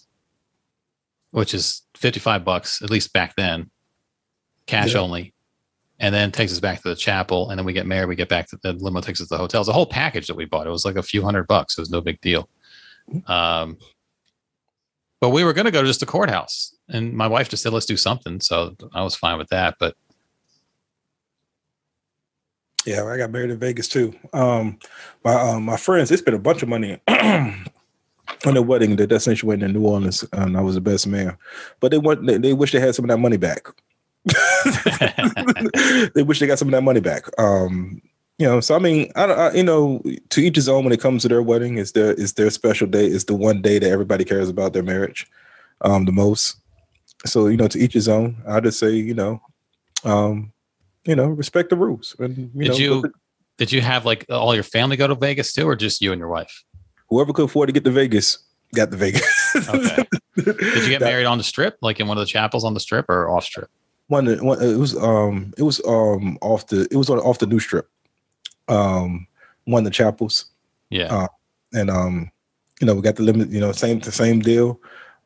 which 1.31 1.55
is 1.55 1.83
fifty-five 1.97 2.45
bucks 2.45 2.83
at 2.83 2.91
least 2.91 3.12
back 3.12 3.35
then, 3.37 3.71
cash 4.67 4.95
Yeah. 4.95 5.01
only, 5.01 5.33
and 5.99 6.15
then 6.15 6.31
takes 6.31 6.53
us 6.53 6.61
back 6.61 6.83
to 6.83 6.89
the 6.89 6.95
chapel, 6.97 7.51
and 7.51 7.59
then 7.59 7.65
we 7.65 7.73
get 7.73 7.87
married. 7.87 8.09
We 8.09 8.17
get 8.17 8.29
back 8.29 8.49
to 8.51 8.59
the 8.62 8.75
limo 8.75 9.01
takes 9.01 9.21
us 9.21 9.29
to 9.29 9.35
the 9.35 9.39
hotel. 9.39 9.61
It's 9.62 9.69
a 9.71 9.73
whole 9.73 9.87
package 9.87 10.27
that 10.27 10.37
we 10.37 10.45
bought. 10.45 10.67
It 10.67 10.71
was 10.71 10.85
like 10.85 10.97
a 10.97 11.03
few 11.03 11.23
hundred 11.23 11.47
bucks. 11.47 11.79
It 11.79 11.83
was 11.83 11.91
no 11.91 12.01
big 12.01 12.21
deal. 12.21 12.49
Um, 13.27 13.79
but 15.21 15.31
we 15.31 15.45
were 15.45 15.53
going 15.55 15.65
to 15.65 15.71
go 15.71 15.81
to 15.81 15.87
just 15.89 16.01
the 16.01 16.07
courthouse, 16.07 16.75
and 16.89 17.15
my 17.15 17.27
wife 17.27 17.49
just 17.49 17.62
said, 17.62 17.73
"Let's 17.73 17.87
do 17.87 17.97
something." 17.97 18.41
So 18.41 18.77
I 18.93 19.03
was 19.03 19.15
fine 19.15 19.39
with 19.39 19.49
that. 19.49 19.77
But 19.81 19.97
Yeah, 22.85 23.05
I 23.05 23.16
got 23.16 23.30
married 23.30 23.51
in 23.51 23.59
Vegas 23.59 23.89
too. 23.89 24.14
Um, 24.32 24.78
my 25.24 25.35
um, 25.35 25.64
my 25.64 25.76
friends, 25.76 26.11
they 26.11 26.16
spent 26.16 26.37
a 26.37 26.41
bunch 26.41 26.62
of 26.62 26.68
money 26.68 27.01
on 27.09 27.64
their 28.45 28.62
wedding, 28.62 28.97
the 28.97 29.07
destination 29.07 29.49
wedding 29.49 29.64
in 29.64 29.72
New 29.72 29.87
Orleans, 29.87 30.24
and 30.32 30.57
I 30.57 30.61
was 30.61 30.74
the 30.74 30.80
best 30.80 31.07
man. 31.07 31.37
But 31.80 31.91
they 31.91 31.99
want 31.99 32.26
they, 32.26 32.37
they 32.37 32.53
wish 32.53 32.72
they 32.72 32.80
had 32.80 32.95
some 32.95 33.07
of 33.07 33.09
that 33.09 33.18
money 33.18 33.39
back. 33.39 33.68
they 36.14 36.22
wish 36.22 36.41
they 36.41 36.47
got 36.47 36.59
some 36.59 36.68
of 36.68 36.72
that 36.72 36.82
money 36.82 37.01
back. 37.01 37.24
Um, 37.39 38.03
you 38.39 38.47
know, 38.47 38.61
so 38.61 38.74
I 38.74 38.78
mean, 38.78 39.12
I, 39.16 39.24
I, 39.24 39.53
you 39.53 39.62
know, 39.62 40.03
to 40.30 40.41
each 40.41 40.57
his 40.57 40.68
own 40.68 40.85
when 40.85 40.93
it 40.93 41.01
comes 41.01 41.22
to 41.22 41.28
their 41.28 41.43
wedding. 41.43 41.78
It's 41.78 41.93
their 41.93 42.11
it's 42.12 42.32
their 42.32 42.51
special 42.51 42.87
day. 42.87 43.07
It's 43.07 43.24
the 43.24 43.35
one 43.35 43.62
day 43.62 43.78
that 43.78 43.91
everybody 43.91 44.24
cares 44.24 44.49
about 44.49 44.72
their 44.72 44.82
marriage, 44.82 45.26
um, 45.82 46.05
the 46.05 46.12
most. 46.12 46.57
So 47.24 47.47
you 47.47 47.57
know, 47.57 47.68
to 47.68 47.78
each 47.78 47.95
his 47.95 48.09
own. 48.09 48.37
I 48.47 48.61
just 48.61 48.78
say, 48.78 48.91
you 48.91 49.14
know, 49.14 49.41
um, 50.05 50.53
you 51.05 51.16
know, 51.16 51.26
respect 51.26 51.70
the 51.70 51.76
rules. 51.76 52.16
And 52.18 52.36
you 52.55 52.62
did 52.62 52.68
know, 52.68 52.76
you 52.76 53.12
did 53.59 53.72
you 53.72 53.80
have 53.80 54.05
like 54.05 54.26
all 54.28 54.55
your 54.55 54.64
family 54.64 54.96
go 54.96 55.07
to 55.07 55.14
Vegas 55.14 55.52
too, 55.52 55.68
or 55.68 55.76
just 55.76 56.00
you 56.00 56.12
and 56.12 56.18
your 56.18 56.28
wife? 56.28 56.64
whoever 57.11 57.32
could 57.32 57.44
afford 57.44 57.68
to 57.68 57.72
get 57.72 57.84
to 57.84 57.90
Vegas 57.90 58.38
got 58.74 58.90
to 58.90 58.96
Vegas. 58.96 59.57
Okay. 59.68 60.05
Did 60.36 60.82
you 60.82 60.88
get 60.88 61.00
married 61.00 61.26
on 61.26 61.38
the 61.38 61.44
strip, 61.44 61.78
like 61.80 62.00
in 62.00 62.09
one 62.09 62.18
of 62.18 62.22
the 62.22 62.26
chapels 62.26 62.64
on 62.64 62.74
the 62.74 62.80
strip, 62.80 63.09
or 63.09 63.30
off 63.30 63.44
strip? 63.44 63.70
one, 64.09 64.26
one 64.44 64.62
it 64.62 64.76
was 64.76 64.96
um 64.96 65.55
it 65.57 65.62
was 65.62 65.80
um 65.86 66.36
off 66.42 66.66
the 66.66 66.86
it 66.90 66.96
was 66.96 67.09
on 67.09 67.18
off 67.20 67.38
the 67.38 67.46
new 67.46 67.59
strip 67.59 67.88
um 68.68 69.26
one 69.64 69.80
of 69.80 69.84
the 69.84 69.90
chapels 69.90 70.46
Yeah. 70.90 71.07
Uh, 71.07 71.28
and 71.72 71.90
um 71.90 72.30
you 72.80 72.86
know 72.86 72.94
we 72.94 73.00
got 73.00 73.16
the 73.16 73.22
limit 73.22 73.50
you 73.50 73.61
know 73.61 73.72
same 73.72 74.00
the 74.00 74.12
same 74.12 74.40
deal 74.40 74.78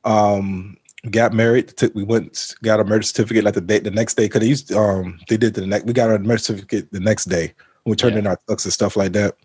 um 0.04 0.76
got 1.10 1.32
married 1.32 1.68
took 1.68 1.94
we 1.94 2.02
went 2.02 2.54
got 2.62 2.78
our 2.80 2.84
marriage 2.84 3.06
certificate 3.06 3.44
like 3.44 3.54
the 3.54 3.60
day 3.60 3.78
the 3.78 3.90
next 3.90 4.14
day 4.14 4.24
because 4.24 4.40
they 4.40 4.48
used 4.48 4.72
um 4.72 5.18
they 5.28 5.36
did 5.36 5.54
the 5.54 5.64
next 5.66 5.84
we 5.86 5.92
got 5.92 6.10
our 6.10 6.18
marriage 6.18 6.42
certificate 6.42 6.90
the 6.92 7.00
next 7.00 7.26
day 7.26 7.52
we 7.86 7.94
turned 7.94 8.14
Yeah. 8.14 8.20
in 8.20 8.26
our 8.26 8.38
tux 8.48 8.64
and 8.64 8.72
stuff 8.72 8.96
like 8.96 9.12
that 9.12 9.36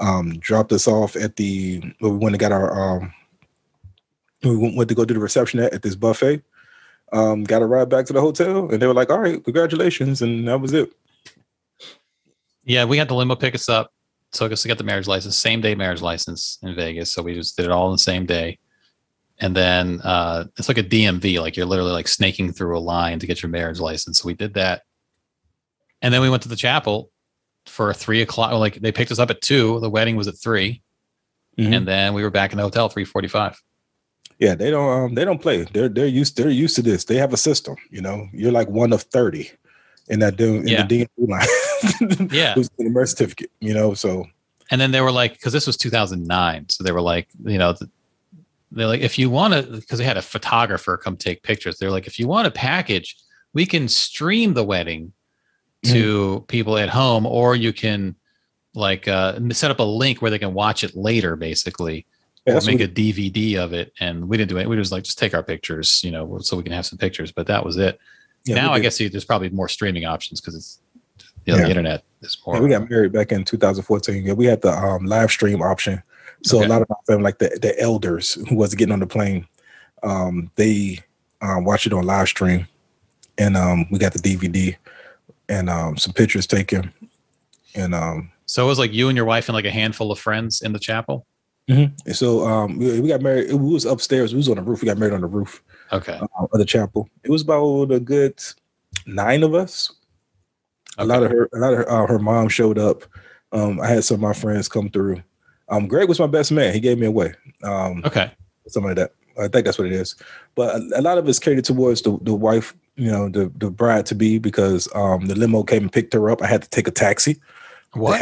um 0.00 0.38
dropped 0.38 0.72
us 0.72 0.88
off 0.88 1.14
at 1.14 1.36
the 1.36 1.82
we 2.00 2.10
went 2.10 2.34
and 2.34 2.38
got 2.40 2.52
our 2.52 2.96
um 2.96 3.12
we 4.42 4.56
went, 4.56 4.88
to 4.88 4.94
go 4.94 5.04
do 5.04 5.14
the 5.14 5.20
reception 5.20 5.60
at, 5.60 5.74
at 5.74 5.82
this 5.82 5.94
buffet 5.94 6.42
um 7.12 7.44
got 7.44 7.60
a 7.62 7.66
ride 7.66 7.90
back 7.90 8.06
to 8.06 8.12
the 8.14 8.20
hotel 8.20 8.70
and 8.70 8.80
they 8.80 8.86
were 8.86 8.94
like 8.94 9.10
all 9.10 9.20
right 9.20 9.44
congratulations 9.44 10.22
and 10.22 10.48
that 10.48 10.58
was 10.58 10.72
it 10.72 10.90
Yeah, 12.64 12.86
we 12.86 12.96
had 12.96 13.08
the 13.08 13.14
limo 13.14 13.36
pick 13.36 13.54
us 13.54 13.68
up, 13.68 13.92
took 14.32 14.50
us 14.52 14.62
to 14.62 14.68
get 14.68 14.78
the 14.78 14.84
marriage 14.84 15.06
license, 15.06 15.36
same 15.36 15.60
day 15.60 15.74
marriage 15.74 16.00
license 16.00 16.58
in 16.62 16.74
Vegas. 16.74 17.12
So 17.12 17.22
we 17.22 17.34
just 17.34 17.56
did 17.58 17.66
it 17.66 17.70
all 17.70 17.88
in 17.88 17.92
the 17.92 17.98
same 17.98 18.24
day. 18.24 18.58
And 19.44 19.54
then 19.54 20.00
uh, 20.00 20.44
it's 20.56 20.68
like 20.68 20.78
a 20.78 20.82
DMV, 20.82 21.38
like 21.38 21.54
you're 21.54 21.66
literally 21.66 21.92
like 21.92 22.08
snaking 22.08 22.50
through 22.50 22.78
a 22.78 22.80
line 22.80 23.18
to 23.18 23.26
get 23.26 23.42
your 23.42 23.50
marriage 23.50 23.78
license. 23.78 24.20
So 24.20 24.26
we 24.26 24.32
did 24.32 24.54
that. 24.54 24.84
And 26.00 26.14
then 26.14 26.22
we 26.22 26.30
went 26.30 26.42
to 26.44 26.48
the 26.48 26.56
chapel 26.56 27.10
for 27.66 27.92
three 27.92 28.22
o'clock. 28.22 28.52
Like 28.52 28.76
they 28.76 28.90
picked 28.90 29.12
us 29.12 29.18
up 29.18 29.28
at 29.28 29.42
two. 29.42 29.80
The 29.80 29.90
wedding 29.90 30.16
was 30.16 30.28
at 30.28 30.38
3 30.38 30.80
Mhm. 31.58 31.76
And 31.76 31.86
then 31.86 32.14
we 32.14 32.22
were 32.22 32.30
back 32.30 32.52
in 32.52 32.56
the 32.56 32.62
hotel, 32.62 32.88
345. 32.88 33.62
Yeah, 34.38 34.54
they 34.54 34.70
don't 34.70 34.88
um 35.04 35.14
they 35.14 35.26
don't 35.26 35.42
play. 35.42 35.64
They're 35.74 35.90
they're 35.90 36.06
used 36.06 36.38
they're 36.38 36.48
used 36.48 36.74
to 36.76 36.82
this. 36.82 37.04
They 37.04 37.16
have 37.16 37.34
a 37.34 37.36
system, 37.36 37.76
you 37.90 38.00
know. 38.00 38.26
You're 38.32 38.50
like 38.50 38.68
one 38.70 38.94
of 38.94 39.02
30 39.02 39.50
in 40.08 40.20
that 40.20 40.36
do 40.36 40.56
in 40.56 40.66
Yeah. 40.68 40.86
the 40.86 41.06
DMV 41.18 41.28
line. 41.28 42.28
Yeah. 42.32 42.54
Who's 42.54 42.70
getting 42.70 42.92
a 42.92 42.94
birth 42.94 43.10
certificate, 43.10 43.50
you 43.60 43.74
know. 43.74 43.92
So 43.92 44.24
and 44.70 44.80
then 44.80 44.90
they 44.90 45.02
were 45.02 45.12
like 45.12 45.34
because 45.34 45.52
this 45.52 45.66
was 45.66 45.76
2009 45.76 46.70
so 46.70 46.82
they 46.82 46.92
were 46.92 47.02
like 47.02 47.28
you 47.44 47.58
know 47.58 47.74
they're 48.74 48.86
like 48.86 49.00
if 49.00 49.18
you 49.18 49.30
want 49.30 49.54
to 49.54 49.62
because 49.62 49.98
they 49.98 50.04
had 50.04 50.16
a 50.16 50.22
photographer 50.22 50.96
come 50.96 51.16
take 51.16 51.42
pictures 51.42 51.78
they're 51.78 51.90
like 51.90 52.06
if 52.06 52.18
you 52.18 52.28
want 52.28 52.46
a 52.46 52.50
package 52.50 53.16
we 53.52 53.64
can 53.64 53.88
stream 53.88 54.54
the 54.54 54.64
wedding 54.64 55.12
to 55.82 56.44
people 56.48 56.78
at 56.78 56.88
home 56.88 57.26
or 57.26 57.54
you 57.54 57.72
can 57.72 58.16
like 58.74 59.06
uh 59.06 59.38
set 59.50 59.70
up 59.70 59.78
a 59.78 59.82
link 59.82 60.22
where 60.22 60.30
they 60.30 60.38
can 60.38 60.54
watch 60.54 60.82
it 60.82 60.96
later 60.96 61.36
basically 61.36 62.06
yeah, 62.46 62.58
make 62.66 62.80
a 62.80 62.88
dvd 62.88 63.56
of 63.56 63.72
it 63.72 63.92
and 64.00 64.26
we 64.26 64.36
didn't 64.36 64.50
do 64.50 64.58
it 64.58 64.68
we 64.68 64.76
just 64.76 64.92
like 64.92 65.04
just 65.04 65.18
take 65.18 65.34
our 65.34 65.42
pictures 65.42 66.02
you 66.02 66.10
know 66.10 66.38
so 66.38 66.56
we 66.56 66.62
can 66.62 66.72
have 66.72 66.86
some 66.86 66.98
pictures 66.98 67.30
but 67.30 67.46
that 67.46 67.64
was 67.64 67.76
it 67.76 67.98
yeah, 68.44 68.54
now 68.54 68.72
i 68.72 68.80
guess 68.80 68.98
there's 68.98 69.24
probably 69.24 69.50
more 69.50 69.68
streaming 69.68 70.04
options 70.04 70.40
because 70.40 70.54
it's 70.54 70.80
you 71.44 71.52
know, 71.52 71.58
Yeah. 71.58 71.64
the 71.64 71.70
internet 71.70 72.04
is 72.22 72.38
more 72.46 72.56
Yeah, 72.56 72.62
we 72.62 72.68
got 72.70 72.90
married 72.90 73.12
back 73.12 73.32
in 73.32 73.44
2014. 73.44 74.24
Yeah, 74.24 74.32
we 74.32 74.46
had 74.46 74.62
the 74.62 74.72
um, 74.72 75.04
live 75.04 75.30
stream 75.30 75.62
option. 75.62 76.02
So 76.44 76.58
Okay. 76.58 76.66
a 76.66 76.68
lot 76.68 76.82
of 76.82 76.88
my 76.88 76.96
family, 77.06 77.24
like 77.24 77.38
the, 77.38 77.58
the 77.60 77.78
elders 77.80 78.34
who 78.48 78.54
wasn't 78.54 78.78
getting 78.78 78.92
on 78.92 79.00
the 79.00 79.06
plane, 79.06 79.46
um, 80.02 80.50
they 80.56 81.00
um, 81.40 81.64
watched 81.64 81.86
it 81.86 81.92
on 81.92 82.04
live 82.04 82.28
stream, 82.28 82.66
and 83.38 83.56
um, 83.56 83.86
we 83.90 83.98
got 83.98 84.12
the 84.12 84.18
DVD 84.18 84.76
and 85.48 85.68
um, 85.70 85.96
some 85.96 86.12
pictures 86.12 86.46
taken, 86.46 86.92
and 87.74 87.94
um, 87.94 88.30
so 88.46 88.64
it 88.64 88.68
was 88.68 88.78
like 88.78 88.92
you 88.92 89.08
and 89.08 89.16
your 89.16 89.24
wife 89.24 89.48
and 89.48 89.54
like 89.54 89.64
a 89.64 89.70
handful 89.70 90.12
of 90.12 90.18
friends 90.18 90.62
in 90.62 90.72
the 90.72 90.78
chapel 90.78 91.26
and 91.68 92.16
so 92.16 92.46
um, 92.46 92.78
we, 92.78 93.00
we 93.00 93.08
got 93.08 93.22
married. 93.22 93.48
It 93.48 93.54
was 93.54 93.84
upstairs. 93.84 94.32
We 94.32 94.38
was 94.38 94.48
on 94.48 94.56
the 94.56 94.62
roof. 94.62 94.82
We 94.82 94.86
got 94.86 94.98
married 94.98 95.14
on 95.14 95.22
the 95.22 95.26
roof. 95.26 95.62
okay 95.92 96.18
uh, 96.20 96.46
of 96.52 96.58
the 96.58 96.64
chapel. 96.64 97.08
It 97.22 97.30
was 97.30 97.42
about 97.42 97.90
a 97.90 98.00
good 98.00 98.42
nine 99.06 99.42
of 99.42 99.54
us. 99.54 99.92
A 100.98 101.04
lot 101.04 101.22
of 101.22 101.30
her, 101.30 101.48
a 101.54 101.58
lot 101.58 101.72
of 101.72 101.78
her, 101.80 101.90
uh, 101.90 102.06
her 102.06 102.18
mom 102.18 102.48
showed 102.48 102.78
up. 102.78 103.04
Um, 103.52 103.80
I 103.80 103.88
had 103.88 104.04
some 104.04 104.16
of 104.16 104.20
my 104.20 104.32
friends 104.32 104.68
come 104.68 104.90
through. 104.90 105.22
Um, 105.68 105.86
Greg 105.86 106.08
was 106.08 106.20
my 106.20 106.26
best 106.26 106.52
man. 106.52 106.74
He 106.74 106.80
gave 106.80 106.98
me 106.98 107.06
away. 107.06 107.34
Um, 107.62 108.02
Okay. 108.04 108.30
something 108.68 108.88
like 108.90 108.96
that. 108.96 109.12
I 109.38 109.48
think 109.48 109.64
that's 109.64 109.78
what 109.78 109.86
it 109.86 109.92
is. 109.92 110.14
But 110.54 110.76
a, 110.76 111.00
a 111.00 111.02
lot 111.02 111.18
of 111.18 111.28
it's 111.28 111.38
catered 111.38 111.64
towards 111.64 112.02
the, 112.02 112.18
the 112.22 112.34
wife, 112.34 112.74
you 112.96 113.10
know, 113.10 113.28
the, 113.28 113.50
the 113.56 113.70
bride 113.70 114.06
to 114.06 114.14
be, 114.14 114.38
because 114.38 114.88
um, 114.94 115.26
the 115.26 115.34
limo 115.34 115.62
came 115.64 115.82
and 115.82 115.92
picked 115.92 116.12
her 116.12 116.30
up. 116.30 116.42
I 116.42 116.46
had 116.46 116.62
to 116.62 116.70
take 116.70 116.86
a 116.86 116.92
taxi. 116.92 117.40
What? 117.94 118.20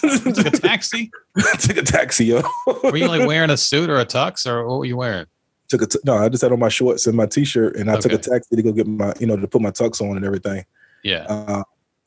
Took 0.00 0.46
a 0.46 0.50
taxi? 0.50 1.10
took 1.60 1.76
a 1.76 1.82
taxi, 1.82 2.26
yo. 2.26 2.42
Were 2.82 2.96
you 2.96 3.08
like 3.08 3.26
wearing 3.26 3.50
a 3.50 3.56
suit 3.56 3.88
or 3.90 3.98
a 3.98 4.06
tux 4.06 4.46
or 4.46 4.66
what 4.66 4.78
were 4.78 4.84
you 4.84 4.96
wearing? 4.96 5.26
took 5.68 5.82
a 5.82 5.86
t- 5.86 5.98
no, 6.04 6.16
I 6.16 6.28
just 6.28 6.42
had 6.42 6.52
on 6.52 6.60
my 6.60 6.68
shorts 6.68 7.06
and 7.08 7.16
my 7.16 7.26
t-shirt, 7.26 7.76
and 7.76 7.90
I 7.90 7.98
took 7.98 8.12
a 8.12 8.18
taxi 8.18 8.54
to 8.54 8.62
go 8.62 8.72
get 8.72 8.86
my, 8.86 9.12
you 9.18 9.26
know, 9.26 9.36
to 9.36 9.48
put 9.48 9.60
my 9.60 9.70
tux 9.70 10.00
on 10.00 10.16
and 10.16 10.24
everything. 10.24 10.64
Yeah. 11.02 11.24
Uh, 11.28 11.62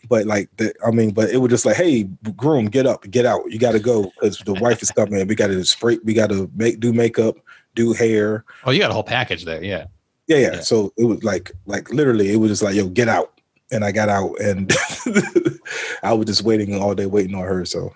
but 0.10 0.26
like, 0.26 0.50
the, 0.58 0.74
I 0.86 0.92
mean, 0.92 1.12
but 1.12 1.30
it 1.30 1.38
was 1.38 1.50
just 1.52 1.66
like, 1.66 1.76
hey, 1.78 2.04
groom, 2.36 2.66
get 2.66 2.86
up, 2.88 3.10
get 3.10 3.26
out. 3.26 3.42
You 3.52 3.60
got 3.60 3.72
to 3.74 3.80
go 3.80 4.12
because 4.16 4.40
the 4.40 4.54
wife 4.56 4.82
is 4.82 4.92
coming. 4.92 5.26
We 5.28 5.36
got 5.36 5.48
to 5.48 5.64
spray. 5.64 6.00
We 6.04 6.14
got 6.14 6.30
to 6.30 6.50
make 6.56 6.80
do 6.80 6.92
makeup, 6.92 7.36
do 7.76 7.94
hair. 7.94 8.44
Oh, 8.66 8.72
you 8.72 8.80
got 8.80 8.90
a 8.92 8.94
whole 8.94 9.04
package 9.04 9.46
there. 9.46 9.64
Yeah. 9.64 9.86
Yeah, 10.28 10.38
yeah. 10.38 10.54
Yeah. 10.56 10.60
So 10.62 10.92
it 10.98 11.06
was 11.06 11.24
like, 11.24 11.52
like 11.66 11.90
literally, 11.92 12.32
it 12.32 12.38
was 12.38 12.52
just 12.52 12.64
like, 12.64 12.76
yo, 12.76 12.88
get 12.90 13.08
out. 13.08 13.34
And 13.72 13.86
I 13.86 13.92
got 13.92 14.10
out, 14.10 14.40
and 14.42 14.72
I 16.04 16.12
was 16.14 16.26
just 16.26 16.42
waiting 16.42 16.82
all 16.82 16.96
day, 16.96 17.06
waiting 17.06 17.36
on 17.36 17.44
her. 17.44 17.66
So, 17.66 17.94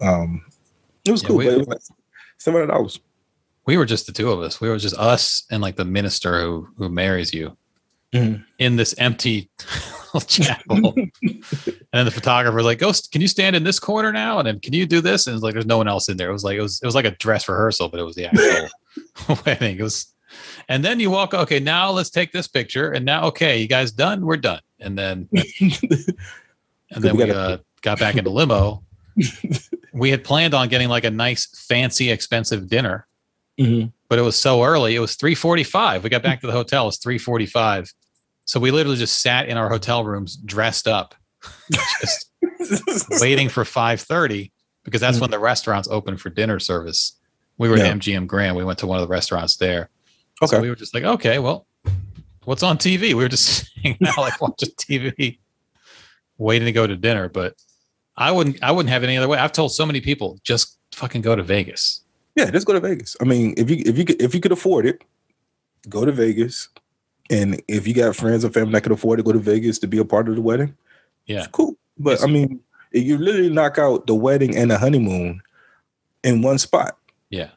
um, 0.00 0.42
it 1.04 1.10
was 1.10 1.22
Yeah, 1.22 1.28
cool, 1.28 1.36
we- 1.36 1.44
but 1.44 1.52
it 1.52 1.58
was 1.58 1.68
like 1.68 1.78
seven 2.38 2.60
hundred 2.62 2.72
dollars. 2.72 2.98
We 3.66 3.76
were 3.76 3.84
just 3.84 4.06
the 4.06 4.12
two 4.12 4.30
of 4.30 4.40
us. 4.40 4.58
We 4.58 4.70
were 4.70 4.78
just 4.78 4.96
us 4.96 5.44
and 5.50 5.60
like 5.62 5.76
the 5.76 5.84
minister 5.84 6.40
who 6.40 6.66
who 6.78 6.88
marries 6.88 7.34
you 7.34 7.56
Mhm. 8.14 8.42
in 8.58 8.76
this 8.76 8.94
empty 8.96 9.50
chapel. 10.26 10.92
and 10.96 11.12
then 11.92 12.04
the 12.04 12.10
photographer 12.10 12.56
was 12.56 12.64
like, 12.64 12.78
"Go, 12.78 12.92
can 13.12 13.20
you 13.20 13.28
stand 13.28 13.54
in 13.56 13.64
this 13.64 13.78
corner 13.78 14.12
now?" 14.12 14.38
And 14.38 14.46
then 14.46 14.60
can 14.60 14.72
you 14.72 14.86
do 14.86 15.00
this? 15.00 15.26
And 15.26 15.34
it's 15.34 15.42
like 15.42 15.52
there's 15.54 15.66
no 15.66 15.78
one 15.78 15.88
else 15.88 16.08
in 16.08 16.16
there. 16.16 16.30
It 16.30 16.32
was 16.32 16.44
like 16.44 16.56
it 16.58 16.62
was 16.62 16.80
it 16.82 16.86
was 16.86 16.94
like 16.94 17.04
a 17.04 17.12
dress 17.12 17.48
rehearsal, 17.48 17.88
but 17.88 18.00
it 18.00 18.04
was 18.04 18.16
the 18.16 18.26
actual 18.26 19.38
wedding. 19.46 19.78
It 19.78 19.82
was, 19.82 20.12
and 20.68 20.84
then 20.84 21.00
you 21.00 21.10
walk. 21.10 21.34
Okay, 21.34 21.60
now 21.60 21.90
let's 21.90 22.10
take 22.10 22.32
this 22.32 22.48
picture. 22.48 22.92
And 22.92 23.04
now, 23.04 23.24
okay, 23.26 23.58
you 23.60 23.68
guys 23.68 23.92
done? 23.92 24.24
We're 24.24 24.36
done. 24.36 24.60
And 24.80 24.96
then 24.98 25.28
and 25.60 27.02
then 27.04 27.16
We 27.16 27.24
we 27.24 27.30
uh, 27.30 27.58
got 27.82 27.98
back 27.98 28.16
into 28.16 28.30
limo. 28.30 28.82
we 29.92 30.10
had 30.10 30.24
planned 30.24 30.54
on 30.54 30.68
getting 30.68 30.88
like 30.88 31.04
a 31.04 31.10
nice, 31.10 31.46
fancy, 31.68 32.10
expensive 32.10 32.68
dinner, 32.68 33.06
Mhm. 33.58 33.92
but 34.08 34.18
it 34.18 34.22
was 34.22 34.36
so 34.36 34.62
early. 34.64 34.94
It 34.94 35.00
was 35.00 35.16
three 35.16 35.34
forty-five. 35.34 36.02
We 36.04 36.10
got 36.10 36.22
back 36.22 36.40
to 36.40 36.46
the 36.46 36.52
hotel. 36.52 36.84
It 36.84 36.86
was 36.86 36.98
three 36.98 37.18
forty-five. 37.18 37.92
So 38.50 38.58
we 38.58 38.72
literally 38.72 38.96
just 38.96 39.22
sat 39.22 39.48
in 39.48 39.56
our 39.56 39.68
hotel 39.68 40.02
rooms, 40.02 40.34
dressed 40.34 40.88
up, 40.88 41.14
just 41.70 42.32
waiting 43.20 43.48
for 43.48 43.64
five 43.64 44.00
thirty 44.00 44.50
because 44.82 45.00
that's 45.00 45.18
mm. 45.18 45.20
when 45.20 45.30
the 45.30 45.38
restaurants 45.38 45.86
open 45.86 46.16
for 46.16 46.30
dinner 46.30 46.58
service. 46.58 47.16
We 47.58 47.68
were 47.68 47.76
Yeah. 47.76 47.84
at 47.84 47.98
MGM 47.98 48.26
Grand. 48.26 48.56
We 48.56 48.64
went 48.64 48.80
to 48.80 48.88
one 48.88 48.98
of 48.98 49.06
the 49.06 49.12
restaurants 49.12 49.56
there. 49.58 49.88
Okay. 50.42 50.56
So 50.56 50.60
we 50.60 50.68
were 50.68 50.74
just 50.74 50.94
like, 50.94 51.04
okay, 51.04 51.38
well, 51.38 51.68
what's 52.44 52.64
on 52.64 52.76
TV? 52.76 53.14
We 53.14 53.14
were 53.14 53.28
just 53.28 53.70
hanging 53.84 54.04
out, 54.04 54.18
like 54.18 54.40
watching 54.40 54.70
TV, 54.70 55.38
waiting 56.36 56.66
to 56.66 56.72
go 56.72 56.88
to 56.88 56.96
dinner. 56.96 57.28
But 57.28 57.54
I 58.16 58.32
wouldn't, 58.32 58.60
I 58.64 58.72
wouldn't 58.72 58.90
have 58.90 59.04
it 59.04 59.06
any 59.06 59.16
other 59.16 59.28
way. 59.28 59.38
I've 59.38 59.52
told 59.52 59.72
so 59.72 59.86
many 59.86 60.00
people, 60.00 60.40
just 60.42 60.76
fucking 60.90 61.22
go 61.22 61.36
to 61.36 61.44
Vegas. 61.44 62.02
Yeah, 62.34 62.50
just 62.50 62.66
go 62.66 62.72
to 62.72 62.80
Vegas. 62.80 63.16
I 63.20 63.26
mean, 63.26 63.54
if 63.56 63.70
you 63.70 63.80
if 63.86 63.96
you 63.96 64.04
could 64.04 64.20
if 64.20 64.34
you 64.34 64.40
could 64.40 64.50
afford 64.50 64.86
it, 64.86 65.04
go 65.88 66.04
to 66.04 66.10
Vegas. 66.10 66.68
And 67.30 67.62
if 67.68 67.86
you 67.86 67.94
got 67.94 68.16
friends 68.16 68.44
or 68.44 68.50
family 68.50 68.72
that 68.72 68.82
could 68.82 68.92
afford 68.92 69.18
to 69.18 69.22
go 69.22 69.32
to 69.32 69.38
Vegas 69.38 69.78
to 69.78 69.86
be 69.86 69.98
a 69.98 70.04
part 70.04 70.28
of 70.28 70.34
the 70.34 70.42
wedding, 70.42 70.74
Yeah. 71.26 71.38
it's 71.38 71.46
cool. 71.48 71.76
But 71.98 72.22
I 72.22 72.26
mean, 72.26 72.60
you 72.92 73.16
literally 73.18 73.50
knock 73.50 73.78
out 73.78 74.06
the 74.06 74.14
wedding 74.14 74.56
and 74.56 74.70
the 74.70 74.78
honeymoon 74.78 75.40
in 76.24 76.42
one 76.42 76.58
spot. 76.58 76.96
Yeah. 77.30 77.50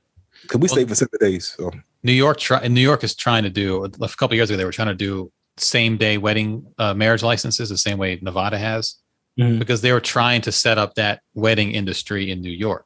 Because 0.44 0.60
we 0.60 0.68
Well- 0.68 0.76
stayed 0.76 0.90
for 0.90 0.96
seven 0.96 1.18
days. 1.20 1.56
So 1.58 1.72
New 2.04 2.12
York, 2.14 2.40
try, 2.40 2.68
New 2.68 2.82
York 2.82 3.04
is 3.04 3.16
trying 3.16 3.44
to 3.44 3.50
do 3.50 3.84
a 3.86 3.90
couple 4.10 4.36
years 4.36 4.50
ago. 4.50 4.58
They 4.58 4.66
were 4.66 4.72
trying 4.72 4.90
to 4.90 4.94
do 4.96 5.32
same 5.58 5.98
day 5.98 6.18
wedding 6.18 6.66
uh, 6.78 6.94
marriage 6.94 7.24
licenses 7.24 7.70
the 7.70 7.78
same 7.78 7.98
way 7.98 8.20
Nevada 8.22 8.58
has. 8.58 8.96
Mhm. 9.40 9.58
because 9.58 9.82
they 9.82 9.92
were 9.92 10.00
trying 10.00 10.42
to 10.42 10.52
set 10.52 10.78
up 10.78 10.94
that 10.94 11.22
wedding 11.34 11.72
industry 11.72 12.30
in 12.30 12.40
New 12.44 12.52
York. 12.52 12.86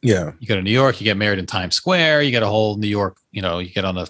Yeah. 0.00 0.32
You 0.38 0.46
go 0.48 0.54
to 0.56 0.62
New 0.62 0.70
York, 0.70 0.98
you 0.98 1.04
get 1.04 1.18
married 1.18 1.38
in 1.38 1.44
Times 1.44 1.74
Square, 1.74 2.22
you 2.22 2.30
get 2.30 2.42
a 2.42 2.46
whole 2.46 2.78
New 2.78 2.88
York, 2.88 3.18
you 3.32 3.42
know, 3.42 3.58
you 3.58 3.68
get 3.68 3.84
on 3.84 3.98
a 3.98 4.06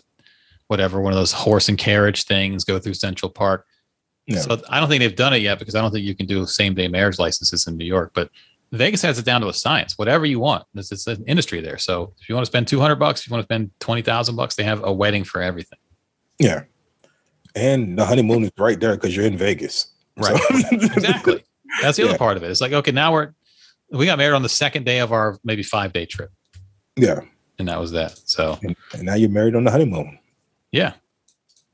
whatever, 0.68 1.00
one 1.00 1.12
of 1.12 1.18
those 1.18 1.32
horse 1.32 1.68
and 1.68 1.78
carriage 1.78 2.24
things, 2.24 2.64
go 2.64 2.78
through 2.78 2.94
Central 2.94 3.30
Park. 3.30 3.66
Yeah. 4.26 4.38
So 4.40 4.62
I 4.70 4.80
don't 4.80 4.88
think 4.88 5.00
they've 5.00 5.14
done 5.14 5.34
it 5.34 5.42
yet 5.42 5.58
because 5.58 5.74
I 5.74 5.80
don't 5.82 5.90
think 5.92 6.04
you 6.04 6.14
can 6.14 6.26
do 6.26 6.46
same 6.46 6.74
day 6.74 6.88
marriage 6.88 7.18
licenses 7.18 7.66
in 7.66 7.76
New 7.76 7.84
York. 7.84 8.12
But 8.14 8.30
Vegas 8.72 9.02
has 9.02 9.18
it 9.18 9.24
down 9.24 9.42
to 9.42 9.48
a 9.48 9.52
science. 9.52 9.98
Whatever 9.98 10.24
you 10.24 10.40
want, 10.40 10.64
it's, 10.74 10.90
it's 10.90 11.06
an 11.06 11.22
industry 11.26 11.60
there. 11.60 11.76
So 11.78 12.14
if 12.20 12.28
you 12.28 12.34
want 12.34 12.44
to 12.46 12.50
spend 12.50 12.66
two 12.66 12.80
hundred 12.80 12.96
bucks, 12.96 13.20
if 13.20 13.28
you 13.28 13.32
want 13.34 13.42
to 13.42 13.46
spend 13.46 13.70
twenty 13.80 14.00
thousand 14.02 14.36
bucks, 14.36 14.54
they 14.54 14.64
have 14.64 14.82
a 14.82 14.92
wedding 14.92 15.24
for 15.24 15.42
everything. 15.42 15.78
Yeah. 16.38 16.62
And 17.54 17.96
the 17.98 18.04
honeymoon 18.06 18.44
is 18.44 18.50
right 18.58 18.80
there 18.80 18.94
because 18.94 19.14
you're 19.14 19.26
in 19.26 19.36
Vegas. 19.36 19.92
Right. 20.16 20.36
So- 20.40 20.68
exactly. 20.72 21.44
That's 21.82 21.96
the 21.98 22.02
Yeah. 22.04 22.08
other 22.10 22.18
part 22.18 22.36
of 22.36 22.42
it. 22.42 22.50
It's 22.50 22.60
like 22.60 22.72
okay, 22.72 22.90
now 22.92 23.12
we're 23.12 23.34
we 23.90 24.06
got 24.06 24.16
married 24.18 24.34
on 24.34 24.42
the 24.42 24.48
second 24.48 24.84
day 24.86 25.00
of 25.00 25.12
our 25.12 25.38
maybe 25.44 25.62
five 25.62 25.92
day 25.92 26.06
trip, 26.06 26.30
yeah. 26.96 27.20
and 27.58 27.68
that 27.68 27.78
was 27.78 27.92
that. 27.92 28.18
So 28.24 28.58
And, 28.62 28.74
and 28.94 29.02
now 29.04 29.14
you're 29.14 29.28
married 29.30 29.54
on 29.54 29.62
the 29.64 29.70
honeymoon. 29.70 30.18
Yeah, 30.74 30.94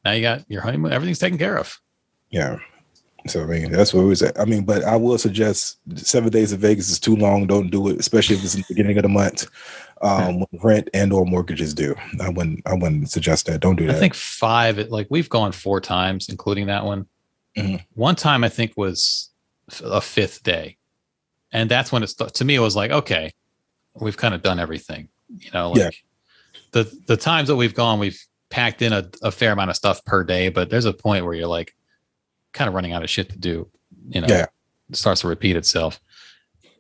now 0.05 0.13
you 0.13 0.21
got 0.23 0.45
your 0.49 0.61
honeymoon. 0.61 0.93
Everything's 0.93 1.19
taken 1.19 1.39
care 1.39 1.57
of. 1.59 1.81
Yeah. 2.31 2.59
So 3.27 3.43
I 3.43 3.47
mean 3.47 3.73
that's 3.73 3.93
where 3.93 4.03
we 4.03 4.09
was 4.11 4.23
at. 4.23 4.39
I 4.39 4.45
mean, 4.45 4.65
but 4.65 4.85
I 4.85 4.97
will 4.97 5.19
suggest 5.19 5.79
seven 5.97 6.31
days 6.31 6.53
of 6.53 6.61
Vegas 6.61 6.91
is 6.91 6.99
too 7.01 7.17
long. 7.17 7.47
Don't 7.47 7.71
do 7.71 7.89
it, 7.89 7.99
especially 7.99 8.37
if 8.37 8.45
it's 8.45 8.55
in 8.55 8.61
the 8.61 8.67
beginning 8.69 8.97
of 8.99 9.03
the 9.03 9.09
month. 9.09 9.47
Um, 10.03 10.41
when 10.41 10.63
rent 10.63 10.89
and 10.95 11.13
or 11.13 11.27
mortgages 11.27 11.75
due. 11.75 11.95
I 12.21 12.31
wouldn't 12.31 12.63
I 12.67 12.73
wouldn't 12.75 13.11
suggest 13.11 13.47
that. 13.47 13.61
Don't 13.61 13.77
do 13.77 13.87
that. 13.87 13.97
I 13.97 13.99
think 13.99 14.15
five. 14.15 14.79
Like 14.89 15.07
we've 15.11 15.29
gone 15.29 15.53
four 15.53 15.81
times, 15.81 16.29
including 16.29 16.67
that 16.67 16.85
one. 16.85 17.07
Mhm. 17.57 17.85
One 17.95 18.17
time 18.17 18.43
I 18.45 18.49
think 18.49 18.73
was 18.77 19.29
a 19.83 20.01
fifth 20.01 20.43
day, 20.43 20.77
and 21.53 21.71
that's 21.71 21.93
when 21.93 22.03
it's 22.03 22.15
to 22.15 22.45
me 22.45 22.55
it 22.55 22.61
was 22.61 22.77
like 22.77 22.91
okay, 22.91 23.33
we've 24.01 24.17
kind 24.17 24.35
of 24.35 24.41
done 24.41 24.59
everything. 24.59 25.09
You 25.39 25.51
know, 25.53 25.73
like 25.73 25.79
Yeah. 25.79 25.91
the 26.73 26.99
the 27.07 27.17
times 27.19 27.49
that 27.49 27.57
we've 27.57 27.75
gone, 27.75 27.99
we've 27.99 28.25
packed 28.51 28.83
in 28.83 28.93
a, 28.93 29.09
a 29.23 29.31
fair 29.31 29.53
amount 29.53 29.71
of 29.71 29.77
stuff 29.77 30.05
per 30.05 30.25
day, 30.25 30.49
but 30.49 30.71
there's 30.71 30.85
a 30.85 30.93
point 30.93 31.25
where 31.25 31.35
you're 31.35 31.47
like 31.47 31.75
kind 32.53 32.69
of 32.69 32.75
running 32.75 32.93
out 32.93 33.03
of 33.03 33.11
shit 33.11 33.31
to 33.31 33.39
do. 33.39 33.69
You 34.09 34.21
know, 34.21 34.27
Yeah. 34.29 34.47
it 34.91 34.97
starts 34.97 35.21
to 35.23 35.29
repeat 35.29 35.57
itself. 35.57 36.01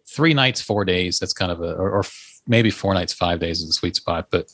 Three 0.08 0.34
nights, 0.34 0.60
four 0.60 0.84
days. 0.84 1.18
That's 1.20 1.32
kind 1.32 1.52
of 1.52 1.60
a 1.60 1.72
or, 1.74 1.90
or 1.90 2.04
maybe 2.46 2.70
four 2.70 2.92
nights, 2.94 3.12
five 3.12 3.38
days 3.40 3.60
is 3.60 3.70
a 3.70 3.72
sweet 3.72 3.94
spot. 3.96 4.26
But 4.30 4.52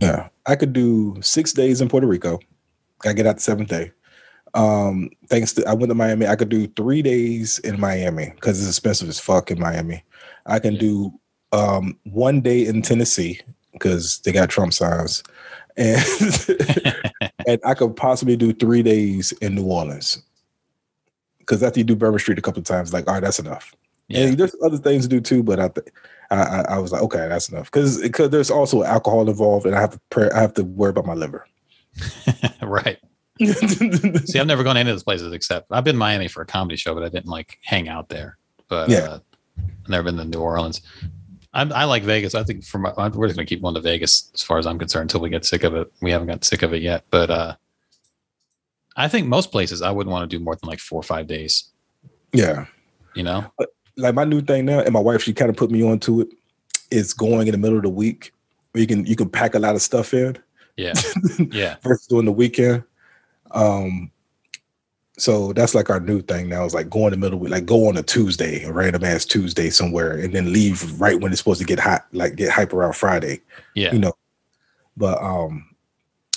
Yeah, 0.00 0.28
I 0.46 0.56
could 0.56 0.72
do 0.72 1.16
six 1.22 1.52
days 1.52 1.80
in 1.80 1.88
Puerto 1.88 2.06
Rico. 2.06 2.40
I 3.04 3.12
get 3.12 3.26
out 3.26 3.36
the 3.36 3.42
seventh 3.42 3.68
day. 3.68 3.92
Um, 4.54 5.10
thanks 5.28 5.52
to 5.54 5.66
I 5.66 5.74
went 5.74 5.90
to 5.90 5.94
Miami. 5.94 6.26
I 6.26 6.36
could 6.36 6.48
do 6.48 6.66
three 6.66 7.00
days 7.02 7.58
in 7.60 7.80
Miami 7.80 8.32
because 8.34 8.58
it's 8.60 8.68
expensive 8.68 9.08
as 9.08 9.18
fuck 9.20 9.50
in 9.50 9.58
Miami. 9.60 10.04
I 10.46 10.58
can 10.58 10.76
do 10.76 11.12
um 11.52 11.96
one 12.04 12.40
day 12.40 12.66
in 12.66 12.82
Tennessee 12.82 13.40
because 13.72 14.18
they 14.24 14.32
got 14.32 14.50
Trump 14.50 14.72
signs, 14.72 15.22
and 15.76 16.00
and 17.46 17.60
I 17.64 17.74
could 17.74 17.96
possibly 17.96 18.36
do 18.36 18.52
three 18.52 18.82
days 18.82 19.32
in 19.40 19.54
New 19.54 19.64
Orleans 19.64 20.22
because 21.38 21.62
after 21.62 21.80
you 21.80 21.84
do 21.84 21.96
Bourbon 21.96 22.18
Street 22.18 22.38
a 22.38 22.42
couple 22.42 22.60
of 22.60 22.66
times, 22.66 22.92
like 22.92 23.06
all 23.08 23.14
right, 23.14 23.22
that's 23.22 23.38
enough. 23.38 23.74
yeah, 24.08 24.26
And 24.26 24.38
there's 24.38 24.54
other 24.64 24.78
things 24.78 25.02
to 25.04 25.08
do 25.08 25.20
too, 25.20 25.42
but 25.42 25.58
I, 25.60 25.68
th- 25.68 25.86
I, 26.30 26.36
I, 26.36 26.60
I 26.74 26.78
was 26.78 26.92
like, 26.92 27.02
okay, 27.02 27.28
that's 27.28 27.48
enough 27.48 27.66
because 27.70 28.00
because 28.00 28.30
there's 28.30 28.50
also 28.50 28.82
alcohol 28.84 29.28
involved, 29.28 29.66
and 29.66 29.74
I 29.74 29.80
have 29.80 29.90
to 29.92 30.00
pray, 30.10 30.30
I 30.34 30.40
have 30.40 30.54
to 30.54 30.64
worry 30.64 30.90
about 30.90 31.06
my 31.06 31.14
liver. 31.14 31.46
right. 32.62 32.98
See, 33.40 34.38
I've 34.38 34.46
never 34.46 34.62
gone 34.62 34.76
to 34.76 34.80
any 34.80 34.90
of 34.90 34.94
those 34.94 35.02
places 35.02 35.32
except 35.32 35.66
I've 35.72 35.84
been 35.84 35.94
to 35.94 35.98
Miami 35.98 36.28
for 36.28 36.42
a 36.42 36.46
comedy 36.46 36.76
show, 36.76 36.94
but 36.94 37.02
I 37.02 37.08
didn't 37.08 37.28
like 37.30 37.58
hang 37.64 37.88
out 37.88 38.08
there. 38.08 38.38
But 38.68 38.88
Yeah. 38.90 38.98
uh, 38.98 39.18
I've 39.58 39.88
never 39.88 40.04
been 40.04 40.16
to 40.18 40.24
New 40.24 40.38
Orleans. 40.40 40.80
I, 41.54 41.62
I 41.62 41.84
like 41.84 42.02
Vegas. 42.02 42.34
I 42.34 42.44
think 42.44 42.64
from 42.64 42.82
we're 42.82 43.26
just 43.26 43.36
gonna 43.36 43.46
keep 43.46 43.62
going 43.62 43.74
to 43.74 43.80
Vegas 43.80 44.30
as 44.34 44.42
far 44.42 44.58
as 44.58 44.66
I'm 44.66 44.78
concerned 44.78 45.04
until 45.04 45.20
we 45.20 45.30
get 45.30 45.44
sick 45.44 45.64
of 45.64 45.74
it. 45.74 45.92
We 46.00 46.10
haven't 46.10 46.28
got 46.28 46.44
sick 46.44 46.62
of 46.62 46.72
it 46.72 46.82
yet, 46.82 47.04
but 47.10 47.30
uh, 47.30 47.56
I 48.96 49.08
think 49.08 49.26
most 49.26 49.52
places 49.52 49.82
I 49.82 49.90
wouldn't 49.90 50.12
want 50.12 50.28
to 50.28 50.36
do 50.36 50.42
more 50.42 50.56
than 50.56 50.68
like 50.68 50.80
four 50.80 51.00
or 51.00 51.04
five 51.04 51.26
days. 51.26 51.64
yeah, 52.32 52.66
You 53.14 53.22
know, 53.22 53.52
like 53.96 54.14
my 54.14 54.24
new 54.24 54.40
thing 54.40 54.64
now, 54.64 54.80
and 54.80 54.92
my 54.92 55.00
wife 55.00 55.22
she 55.22 55.32
kind 55.32 55.50
of 55.50 55.56
put 55.56 55.70
me 55.70 55.82
onto 55.82 56.20
it. 56.20 56.28
Is 56.90 57.14
going 57.14 57.46
in 57.46 57.52
the 57.52 57.58
middle 57.58 57.78
of 57.78 57.84
the 57.84 57.88
week 57.88 58.34
where 58.72 58.80
you 58.82 58.86
can 58.86 59.06
you 59.06 59.16
can 59.16 59.30
pack 59.30 59.54
a 59.54 59.58
lot 59.58 59.74
of 59.74 59.80
stuff 59.80 60.12
in 60.12 60.36
yeah, 60.76 60.92
yeah, 61.50 61.76
versus 61.82 62.06
doing 62.06 62.24
the 62.24 62.32
weekend. 62.32 62.84
Um, 63.50 64.10
so 65.18 65.52
that's 65.52 65.74
like 65.74 65.90
our 65.90 66.00
new 66.00 66.22
thing 66.22 66.48
now. 66.48 66.64
Is 66.64 66.74
like 66.74 66.88
go 66.88 67.06
in 67.06 67.10
the 67.12 67.18
middle 67.18 67.38
like 67.38 67.66
go 67.66 67.88
on 67.88 67.96
a 67.96 68.02
Tuesday, 68.02 68.62
a 68.64 68.72
random 68.72 69.04
ass 69.04 69.24
Tuesday 69.24 69.70
somewhere, 69.70 70.18
and 70.18 70.32
then 70.32 70.52
leave 70.52 71.00
right 71.00 71.20
when 71.20 71.32
it's 71.32 71.40
supposed 71.40 71.60
to 71.60 71.66
get 71.66 71.78
hot, 71.78 72.06
like 72.12 72.36
get 72.36 72.50
hype 72.50 72.72
around 72.72 72.94
Friday. 72.94 73.40
yeah. 73.74 73.92
you 73.92 73.98
know. 73.98 74.14
But 74.96 75.22
um, 75.22 75.74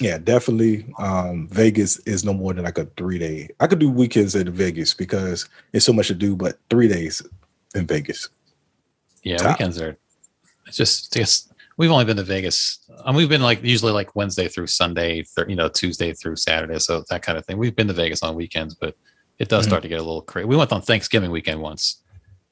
yeah, 0.02 0.18
definitely. 0.18 0.86
Um, 1.00 1.48
Vegas 1.50 2.00
is 2.00 2.26
no 2.26 2.34
more 2.34 2.54
than 2.54 2.66
like 2.66 2.78
a 2.78 2.86
three 2.98 3.18
day. 3.18 3.50
I 3.60 3.68
could 3.68 3.80
do 3.80 3.90
weekends 3.90 4.36
in 4.36 4.52
Vegas 4.52 4.94
because 4.94 5.48
it's 5.72 5.86
so 5.86 5.94
much 5.94 6.08
to 6.08 6.16
do, 6.16 6.36
but 6.36 6.60
three 6.70 6.88
days 6.88 7.22
in 7.76 7.88
Vegas. 7.88 8.30
Yeah, 9.24 9.38
Top. 9.38 9.58
weekends 9.58 9.82
are. 9.82 9.98
It's 10.68 10.78
just, 10.78 11.14
just 11.14 11.54
we've 11.78 11.92
only 11.92 12.06
been 12.06 12.18
to 12.18 12.24
Vegas. 12.24 12.80
Um, 13.04 13.16
we've 13.16 13.30
been 13.30 13.42
like 13.42 13.64
usually 13.64 13.92
like 13.92 14.16
Wednesday 14.16 14.48
through 14.48 14.68
Sunday, 14.68 15.24
thir- 15.24 15.48
you 15.50 15.56
know, 15.56 15.68
Tuesday 15.70 16.14
through 16.14 16.36
Saturday, 16.38 16.80
so 16.80 17.04
that 17.10 17.22
kind 17.22 17.38
of 17.38 17.46
thing. 17.46 17.58
We've 17.58 17.76
been 17.76 17.88
to 17.88 17.94
Vegas 17.94 18.24
on 18.24 18.36
weekends, 18.36 18.76
but 18.76 18.96
it 19.40 19.50
does 19.50 19.66
Mhm. 19.66 19.70
start 19.70 19.84
to 19.84 19.90
get 19.90 20.00
a 20.00 20.04
little 20.04 20.22
crazy. 20.22 20.46
We 20.46 20.56
went 20.56 20.72
on 20.72 20.82
Thanksgiving 20.82 21.32
weekend 21.32 21.62
once, 21.62 22.02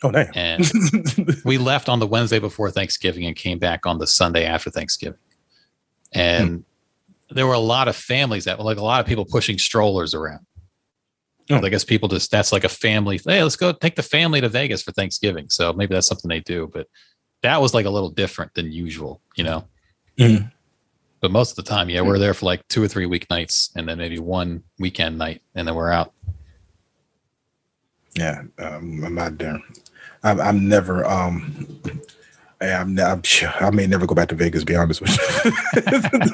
Oh 0.04 0.12
damn. 0.12 0.28
and 0.36 0.72
we 1.46 1.58
left 1.58 1.88
on 1.90 2.00
the 2.00 2.08
Wednesday 2.08 2.40
before 2.40 2.70
Thanksgiving 2.72 3.26
and 3.26 3.36
came 3.36 3.60
back 3.60 3.86
on 3.86 3.98
the 4.00 4.08
Sunday 4.08 4.46
after 4.46 4.70
Thanksgiving. 4.70 5.20
And 6.12 6.64
there 7.30 7.48
were 7.48 7.54
a 7.54 7.60
lot 7.60 7.88
of 7.88 7.96
families 7.96 8.44
that 8.46 8.58
were 8.58 8.64
like 8.64 8.78
a 8.78 8.84
lot 8.84 9.00
of 9.00 9.08
people 9.08 9.26
pushing 9.26 9.58
strollers 9.58 10.14
around. 10.14 10.46
Oh. 11.50 11.58
I 11.58 11.70
guess 11.70 11.84
people 11.84 12.08
just 12.08 12.32
that's 12.32 12.52
like 12.52 12.64
a 12.64 12.70
family. 12.70 13.20
Hey, 13.26 13.42
let's 13.44 13.56
go 13.56 13.72
take 13.74 13.96
the 13.96 14.04
family 14.04 14.40
to 14.42 14.48
Vegas 14.50 14.82
for 14.84 14.92
Thanksgiving. 14.92 15.50
So 15.50 15.74
maybe 15.74 15.94
that's 15.94 16.08
something 16.08 16.30
they 16.30 16.40
do, 16.42 16.70
but 16.74 16.88
that 17.44 17.62
was 17.62 17.74
like 17.74 17.86
a 17.86 17.90
little 17.90 18.10
different 18.10 18.54
than 18.56 18.72
usual, 18.72 19.22
you 19.36 19.44
know. 19.44 19.66
Mhm. 20.18 20.52
But 21.22 21.32
most 21.32 21.52
of 21.52 21.64
the 21.64 21.70
time, 21.70 21.90
yeah, 21.90 22.02
we're 22.02 22.20
there 22.20 22.34
for 22.34 22.46
like 22.46 22.68
two 22.68 22.84
or 22.84 22.88
three 22.88 23.06
weeknights, 23.06 23.70
and 23.76 23.88
then 23.88 23.98
maybe 23.98 24.20
one 24.20 24.64
weekend 24.80 25.18
night, 25.18 25.42
and 25.56 25.68
then 25.68 25.76
we're 25.76 25.92
out. 25.92 26.12
yeah, 28.16 28.44
um, 28.60 29.04
I'm 29.04 29.16
not 29.16 29.38
there. 29.38 29.60
I'm, 30.24 30.40
I'm 30.42 30.68
never. 30.68 31.06
Um, 31.06 31.82
I'm, 32.62 33.00
I'm. 33.00 33.22
I 33.60 33.70
may 33.72 33.88
never 33.88 34.06
go 34.06 34.16
back 34.16 34.30
to 34.30 34.36
Vegas. 34.36 34.64
Be 34.64 34.76
honest 34.76 35.02
with 35.02 35.18
you. 35.46 36.34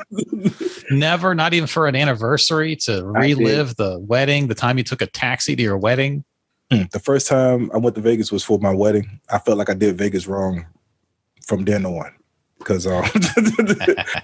Never, 0.91 1.35
not 1.35 1.53
even 1.53 1.67
for 1.67 1.85
an 1.87 1.95
anniversary 1.95 2.75
to 2.77 3.05
relive 3.05 3.75
the 3.75 3.99
wedding, 3.99 4.47
the 4.47 4.55
time 4.55 4.79
you 4.79 4.83
took 4.83 5.03
a 5.03 5.05
taxi 5.05 5.55
to 5.55 5.61
your 5.61 5.77
wedding. 5.77 6.23
Hmm, 6.71 6.83
the 6.91 6.99
first 6.99 7.27
time 7.27 7.69
I 7.75 7.77
went 7.77 7.95
to 7.95 8.01
Vegas 8.01 8.31
was 8.31 8.43
for 8.43 8.57
my 8.57 8.73
wedding. 8.73 9.19
I 9.29 9.37
felt 9.37 9.59
like 9.59 9.69
I 9.69 9.75
did 9.75 9.99
Vegas 9.99 10.25
wrong 10.25 10.65
from 11.49 11.65
then 11.65 11.85
on 11.85 12.13
because 12.59 12.85
um, 12.85 13.03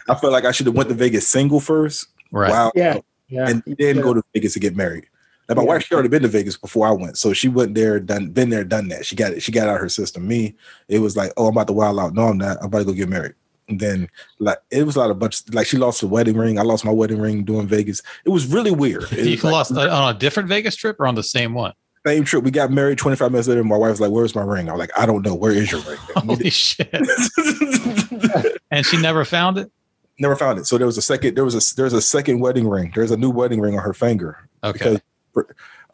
I 0.07 0.15
felt 0.21 0.31
like 0.31 0.45
I 0.45 0.51
should 0.51 0.67
have 0.67 0.75
went 0.75 0.89
to 0.89 0.95
Vegas 0.95 1.27
single 1.27 1.59
first. 1.59 2.07
Right. 2.31 2.51
Wow. 2.51 2.71
Yeah. 2.75 2.99
Yeah. 3.27 3.49
and 3.49 3.63
then 3.79 3.99
go 4.01 4.13
to 4.13 4.21
Vegas 4.35 4.53
to 4.53 4.59
get 4.59 4.75
married. 4.75 5.07
Like 5.49 5.57
my 5.57 5.63
Yeah. 5.63 5.69
wife, 5.69 5.85
she 5.85 5.93
already 5.95 6.09
been 6.09 6.21
to 6.21 6.27
Vegas 6.27 6.55
before 6.55 6.87
I 6.87 6.91
went, 6.91 7.17
so 7.17 7.33
she 7.33 7.47
went 7.47 7.73
there, 7.73 7.99
done, 7.99 8.29
been 8.29 8.49
there, 8.51 8.63
done 8.63 8.87
that. 8.89 9.05
She 9.05 9.15
got 9.15 9.33
it. 9.33 9.41
She 9.41 9.51
got 9.51 9.67
out 9.67 9.79
her 9.79 9.89
system. 9.89 10.27
Me, 10.27 10.55
it 10.87 10.99
was 10.99 11.17
like, 11.17 11.31
oh, 11.37 11.47
I'm 11.47 11.53
about 11.53 11.67
to 11.67 11.73
wild 11.73 11.99
out. 11.99 12.13
No, 12.13 12.27
I'm 12.27 12.37
not. 12.37 12.57
I'm 12.59 12.67
about 12.67 12.79
to 12.79 12.85
go 12.85 12.93
get 12.93 13.09
married. 13.09 13.33
And 13.67 13.79
then, 13.79 14.07
like, 14.37 14.59
it 14.69 14.83
was 14.83 14.95
a 14.95 14.99
lot 14.99 15.09
of 15.09 15.17
bunch. 15.17 15.41
Like, 15.51 15.65
she 15.65 15.77
lost 15.77 16.01
her 16.01 16.07
wedding 16.07 16.37
ring. 16.37 16.59
I 16.59 16.61
lost 16.61 16.85
my 16.85 16.91
wedding 16.91 17.19
ring 17.19 17.43
doing 17.43 17.67
Vegas. 17.67 18.03
It 18.23 18.29
was 18.29 18.45
really 18.45 18.69
weird. 18.69 19.11
It 19.11 19.19
you 19.25 19.31
was 19.31 19.43
like, 19.43 19.53
lost 19.53 19.71
uh, 19.71 19.89
on 19.89 20.15
a 20.15 20.17
different 20.17 20.49
Vegas 20.49 20.75
trip 20.75 20.99
or 20.99 21.07
on 21.07 21.15
the 21.15 21.23
same 21.23 21.55
one? 21.55 21.73
Same 22.05 22.23
trip. 22.23 22.43
We 22.43 22.51
got 22.51 22.71
married 22.71 22.97
25 22.97 23.31
minutes 23.31 23.47
later. 23.47 23.63
My 23.63 23.77
wife's 23.77 23.99
like, 23.99 24.11
"Where's 24.11 24.35
my 24.35 24.43
ring?" 24.43 24.69
I'm 24.69 24.77
like, 24.77 24.91
"I 24.97 25.05
don't 25.05 25.25
know. 25.25 25.33
Where 25.33 25.51
is 25.51 25.71
your 25.71 25.81
ring?" 25.81 25.97
Holy 26.15 26.49
shit! 26.49 26.89
And 28.71 28.85
she 28.85 28.97
never 28.97 29.23
found 29.23 29.57
it. 29.57 29.71
Never 30.19 30.35
found 30.35 30.59
it. 30.59 30.65
So 30.65 30.77
there 30.77 30.87
was 30.87 30.97
a 30.97 31.01
second. 31.01 31.35
There 31.35 31.45
was 31.45 31.55
a 31.55 31.75
there's 31.75 31.93
a 31.93 32.01
second 32.01 32.39
wedding 32.39 32.67
ring. 32.67 32.91
There's 32.93 33.11
a 33.11 33.17
new 33.17 33.29
wedding 33.29 33.61
ring 33.61 33.77
on 33.77 33.83
her 33.83 33.93
finger. 33.93 34.49
Okay. 34.63 34.99
because 35.33 35.45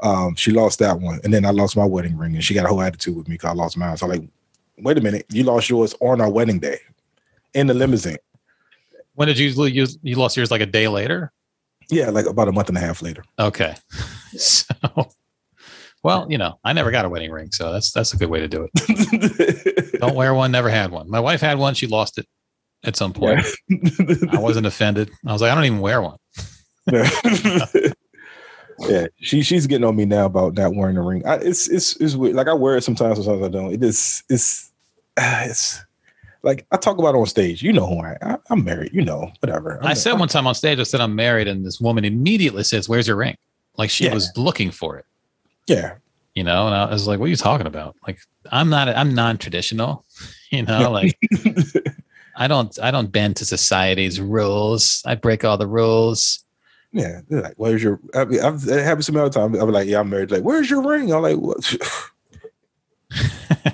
um, 0.02 0.36
she 0.36 0.52
lost 0.52 0.80
that 0.80 1.00
one, 1.00 1.20
and 1.24 1.34
then 1.34 1.46
I 1.46 1.52
lost 1.52 1.78
my 1.78 1.86
wedding 1.86 2.18
ring, 2.18 2.34
and 2.34 2.44
she 2.44 2.54
got 2.54 2.66
a 2.66 2.70
whole 2.70 2.82
attitude 2.82 3.16
with 3.16 3.28
me 3.28 3.36
because 3.36 3.50
I 3.50 3.54
lost 3.54 3.78
mine. 3.78 3.96
So 3.98 4.06
I'm 4.06 4.12
like, 4.12 4.24
wait 4.80 4.98
a 4.98 5.02
minute, 5.02 5.26
you 5.30 5.44
lost 5.44 5.70
yours 5.70 5.94
on 6.00 6.22
our 6.22 6.30
wedding 6.30 6.60
day 6.60 6.80
in 7.54 7.68
the 7.68 7.74
limousine. 7.74 8.18
When 9.14 9.28
did 9.28 9.38
you 9.38 9.54
lose? 9.54 9.98
You 10.02 10.16
lost 10.16 10.38
yours 10.38 10.50
like 10.50 10.62
a 10.62 10.66
day 10.66 10.88
later. 10.88 11.32
Yeah, 11.90 12.10
like 12.10 12.26
about 12.26 12.48
a 12.48 12.52
month 12.52 12.70
and 12.70 12.78
a 12.78 12.82
half 12.82 13.02
later. 13.02 13.24
Okay. 13.38 13.76
So, 14.38 15.12
well, 16.03 16.28
you 16.30 16.38
know, 16.38 16.60
I 16.64 16.73
never 16.73 16.91
got 16.91 17.06
a 17.06 17.10
wedding 17.10 17.32
ring, 17.32 17.52
so 17.52 17.72
that's 17.72 17.91
that's 17.91 18.14
a 18.14 18.18
good 18.18 18.30
way 18.30 18.40
to 18.40 18.48
do 18.48 18.68
it. 18.73 19.91
Don't 19.99 20.15
wear 20.15 20.34
one. 20.34 20.52
Never 20.52 20.69
had 20.69 20.91
one. 20.91 21.10
My 21.10 21.19
wife 21.19 21.41
had 21.41 21.57
one. 21.57 21.73
She 21.73 21.88
lost 21.88 22.18
it 22.18 22.26
at 22.84 22.95
some 22.95 23.14
point. 23.14 23.45
I 24.32 24.40
wasn't 24.40 24.65
offended. 24.65 25.11
I 25.28 25.34
was 25.34 25.41
like, 25.41 25.52
I 25.52 25.56
don't 25.56 25.65
even 25.65 25.80
wear 25.80 26.02
one. 26.02 26.18
Yeah, 28.88 29.07
she 29.18 29.44
she's 29.44 29.68
getting 29.68 29.86
on 29.86 29.95
me 29.95 30.06
now 30.06 30.26
about 30.26 30.56
not 30.56 30.76
wearing 30.76 30.98
a 30.98 31.03
ring. 31.03 31.26
I, 31.26 31.36
it's 31.36 31.68
it's 31.68 31.95
it's 31.98 32.15
weird. 32.15 32.36
Like 32.36 32.48
I 32.48 32.53
wear 32.53 32.78
it 32.78 32.84
sometimes, 32.84 33.23
sometimes 33.23 33.44
I 33.44 33.49
don't. 33.49 33.73
It 33.73 33.84
is 33.84 34.23
it's 34.30 34.72
ah, 35.19 35.44
it's 35.44 35.84
like 36.41 36.65
I 36.72 36.78
talk 36.78 36.98
about 36.98 37.14
it 37.14 37.18
on 37.19 37.26
stage. 37.28 37.61
You 37.61 37.73
know 37.73 37.86
who 37.86 37.99
I. 37.99 38.18
I, 38.22 38.38
am 38.49 38.64
married. 38.64 38.91
You 38.94 39.03
know, 39.06 39.32
whatever. 39.40 39.78
I'm 39.82 39.88
I 39.90 39.94
said 39.94 40.14
one 40.14 40.30
time 40.30 40.48
on 40.48 40.56
stage, 40.56 40.80
I 40.80 40.84
said 40.84 41.02
I'm 41.02 41.15
married, 41.15 41.48
and 41.48 41.65
this 41.65 41.80
woman 41.80 42.06
immediately 42.06 42.64
says, 42.64 42.90
"Where's 42.90 43.07
your 43.07 43.18
ring?" 43.18 43.36
Like 43.78 43.90
she 43.90 44.06
Yeah. 44.06 44.14
was 44.14 44.32
looking 44.36 44.72
for 44.72 44.98
it. 44.98 45.06
Yeah, 45.68 45.96
you 46.34 46.44
know 46.44 46.66
and 46.68 46.76
i 46.76 46.90
was 46.90 47.08
like 47.08 47.20
what 47.20 47.26
are 47.26 47.30
you 47.30 47.36
talking 47.36 47.68
about 47.68 47.96
like 48.08 48.20
i'm 48.52 48.70
not 48.70 48.88
i'm 48.90 49.14
non-traditional 49.14 50.06
you 50.52 50.64
know 50.64 50.92
like 50.92 51.18
i 52.38 52.48
don't 52.48 52.80
i 52.82 52.92
don't 52.92 53.12
bend 53.12 53.36
to 53.36 53.46
society's 53.46 54.22
rules 54.22 55.04
i 55.06 55.16
break 55.16 55.44
all 55.44 55.58
the 55.58 55.68
rules 55.68 56.44
yeah. 56.94 57.22
They're 57.30 57.42
like, 57.42 57.54
where's 57.56 57.82
your? 57.82 58.02
I 58.14 58.26
mean, 58.26 58.42
I've, 58.42 58.68
it 58.68 58.84
happens 58.84 59.06
to 59.06 59.14
me 59.14 59.20
all 59.22 59.30
the 59.30 59.40
time. 59.40 59.56
I'm 59.56 59.72
like, 59.72 59.88
yeah, 59.88 60.02
I'm 60.02 60.10
married. 60.10 60.30
Like, 60.30 60.44
where's 60.44 60.70
your 60.70 60.86
ring? 60.86 61.14
I'm 61.14 61.22
like, 61.22 61.38
what? 61.38 61.78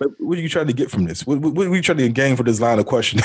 Like, 0.00 0.10
what 0.18 0.36
are 0.36 0.40
you 0.40 0.48
trying 0.48 0.66
to 0.66 0.72
get 0.72 0.90
from 0.90 1.04
this? 1.04 1.24
What, 1.24 1.38
what, 1.38 1.66
are 1.66 1.74
you 1.74 1.80
trying 1.80 1.98
to 1.98 2.08
gain 2.08 2.36
for 2.36 2.42
this 2.42 2.60
line 2.60 2.78
of 2.78 2.84
questioning? 2.84 3.24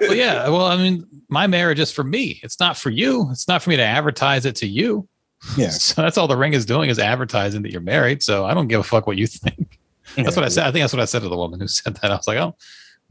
well 0.00 0.14
yeah 0.14 0.48
well 0.48 0.66
i 0.66 0.76
mean 0.76 1.06
my 1.28 1.46
marriage 1.46 1.78
is 1.78 1.92
for 1.92 2.02
me 2.02 2.40
it's 2.42 2.58
not 2.58 2.76
for 2.76 2.90
you 2.90 3.28
it's 3.30 3.46
not 3.46 3.62
for 3.62 3.70
me 3.70 3.76
to 3.76 3.82
advertise 3.82 4.44
it 4.44 4.56
to 4.56 4.66
you 4.66 5.08
Yeah. 5.56 5.68
so 5.70 6.02
that's 6.02 6.18
all 6.18 6.26
the 6.28 6.36
ring 6.36 6.52
is 6.52 6.66
doing 6.66 6.90
is 6.90 6.98
advertising 6.98 7.62
that 7.62 7.72
you're 7.72 7.80
married 7.80 8.22
so 8.22 8.44
i 8.44 8.54
don't 8.54 8.68
give 8.68 8.80
a 8.80 8.84
fuck 8.84 9.06
what 9.06 9.16
you 9.16 9.26
think 9.26 9.78
that's 10.16 10.36
what 10.36 10.44
i 10.44 10.48
said 10.48 10.66
i 10.66 10.72
think 10.72 10.82
that's 10.82 10.92
what 10.92 11.02
i 11.02 11.04
said 11.04 11.22
to 11.22 11.28
the 11.28 11.36
woman 11.36 11.60
who 11.60 11.68
said 11.68 11.94
that 11.96 12.10
i 12.10 12.16
was 12.16 12.26
like 12.26 12.38
oh 12.38 12.54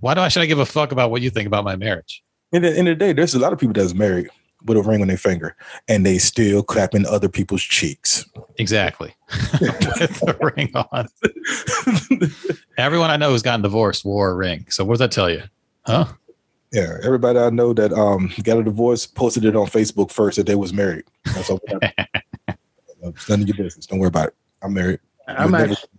why 0.02 0.14
do 0.14 0.22
i 0.22 0.28
should 0.28 0.44
i 0.44 0.46
give 0.46 0.60
a 0.60 0.66
fuck 0.66 0.92
about 0.92 1.10
what 1.12 1.22
you 1.22 1.30
think 1.30 1.48
about 1.48 1.64
my 1.64 1.76
marriage 1.76 2.24
In 2.52 2.62
the 2.62 2.70
end 2.78 2.88
of 2.88 2.98
the 2.98 3.06
day, 3.06 3.14
there's 3.14 3.34
a 3.36 3.40
lot 3.40 3.54
of 3.54 3.60
people 3.60 3.74
that's 3.74 3.94
married 3.94 4.28
with 4.66 4.78
a 4.78 4.82
ring 4.82 5.02
on 5.02 5.08
their 5.08 5.18
finger, 5.18 5.56
and 5.88 6.04
they 6.06 6.18
still 6.18 6.64
clapping 6.64 7.06
other 7.06 7.30
people's 7.30 7.62
cheeks. 7.62 8.26
exactly 8.58 9.14
with 9.62 10.20
the 10.20 10.54
ring 10.56 10.72
on 10.76 11.08
Everyone 12.78 13.10
I 13.10 13.18
know 13.18 13.32
who's 13.32 13.42
gotten 13.44 13.62
divorced 13.62 14.04
wore 14.06 14.32
a 14.32 14.34
ring. 14.36 14.66
So 14.70 14.84
what 14.84 14.94
does 14.94 15.00
that 15.00 15.12
tell 15.12 15.30
you? 15.30 15.44
Huh? 15.86 16.06
Yeah, 16.72 16.98
everybody 17.04 17.40
I 17.40 17.50
know 17.50 17.74
that 17.74 17.94
um 17.94 18.32
got 18.44 18.58
a 18.60 18.64
divorce 18.64 19.06
posted 19.06 19.46
it 19.46 19.56
on 19.56 19.68
Facebook 19.68 20.12
first 20.12 20.38
that 20.38 20.46
they 20.46 20.56
was 20.56 20.74
married. 20.74 21.06
That's 21.26 21.50
all. 21.50 21.60
it's 21.68 23.30
none 23.30 23.42
of 23.42 23.48
your 23.48 23.58
business. 23.58 23.86
Don't 23.86 24.00
worry 24.00 24.10
about 24.10 24.30
it. 24.30 24.36
I'm 24.62 24.74
married. 24.74 25.00
I'm 25.28 25.52
Never- 25.52 25.72
actually, 25.74 25.90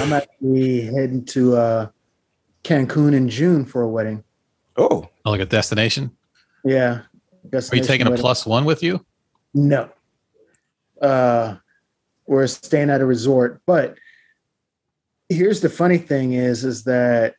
I'm 0.00 0.12
actually 0.12 0.80
heading 0.86 1.24
to 1.26 1.56
uh, 1.56 1.88
Cancun 2.64 3.14
in 3.14 3.28
June 3.28 3.64
for 3.64 3.82
a 3.82 3.88
wedding. 3.88 4.22
Oh, 4.76 5.08
Oh, 5.24 5.30
like 5.30 5.40
a 5.40 5.46
destination? 5.46 6.10
Yeah. 6.64 7.02
Are 7.52 7.76
you 7.76 7.82
taking 7.82 8.06
a 8.06 8.12
plus 8.16 8.44
one 8.46 8.64
with 8.64 8.82
you? 8.82 9.04
No. 9.54 9.88
Uh, 11.00 11.56
we're 12.26 12.46
staying 12.46 12.90
at 12.90 13.00
a 13.00 13.06
resort, 13.06 13.60
but 13.66 13.96
here's 15.28 15.60
the 15.60 15.68
funny 15.68 15.98
thing 15.98 16.32
is, 16.32 16.64
is 16.64 16.84
that 16.84 17.34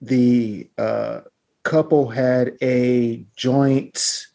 the 0.00 0.68
uh, 0.76 1.20
couple 1.64 2.08
had 2.08 2.56
a 2.62 3.24
joint. 3.36 4.26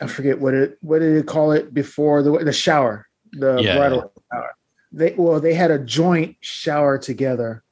I 0.00 0.06
forget 0.06 0.38
what 0.40 0.52
it 0.54 0.76
what 0.82 0.98
did 0.98 1.16
it 1.16 1.26
call 1.26 1.52
it 1.52 1.72
before 1.72 2.22
the 2.22 2.38
the 2.38 2.52
shower, 2.52 3.06
the 3.32 3.62
Yeah. 3.62 3.76
bridal 3.76 4.12
shower. 4.32 4.50
They 4.92 5.14
well, 5.16 5.40
they 5.40 5.54
had 5.54 5.70
a 5.70 5.78
joint 5.78 6.36
shower 6.40 6.98
together, 6.98 7.62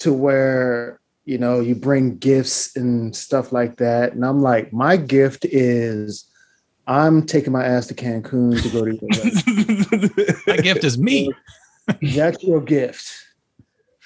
to 0.00 0.12
where 0.12 1.00
you 1.24 1.38
know 1.38 1.60
you 1.60 1.74
bring 1.74 2.18
gifts 2.18 2.76
and 2.76 3.14
stuff 3.14 3.52
like 3.52 3.76
that. 3.76 4.14
And 4.14 4.24
I'm 4.24 4.42
like, 4.42 4.72
my 4.72 4.96
gift 4.96 5.44
is 5.44 6.26
I'm 6.86 7.24
taking 7.24 7.52
my 7.52 7.64
ass 7.64 7.86
to 7.86 7.94
Cancun 7.94 8.60
to 8.62 8.68
go 8.68 8.84
to 8.84 8.92
your. 8.92 10.44
My 10.46 10.56
gift 10.56 10.84
is 10.84 10.98
me. 10.98 11.32
That's 12.02 12.42
your 12.42 12.60
gift. 12.60 13.10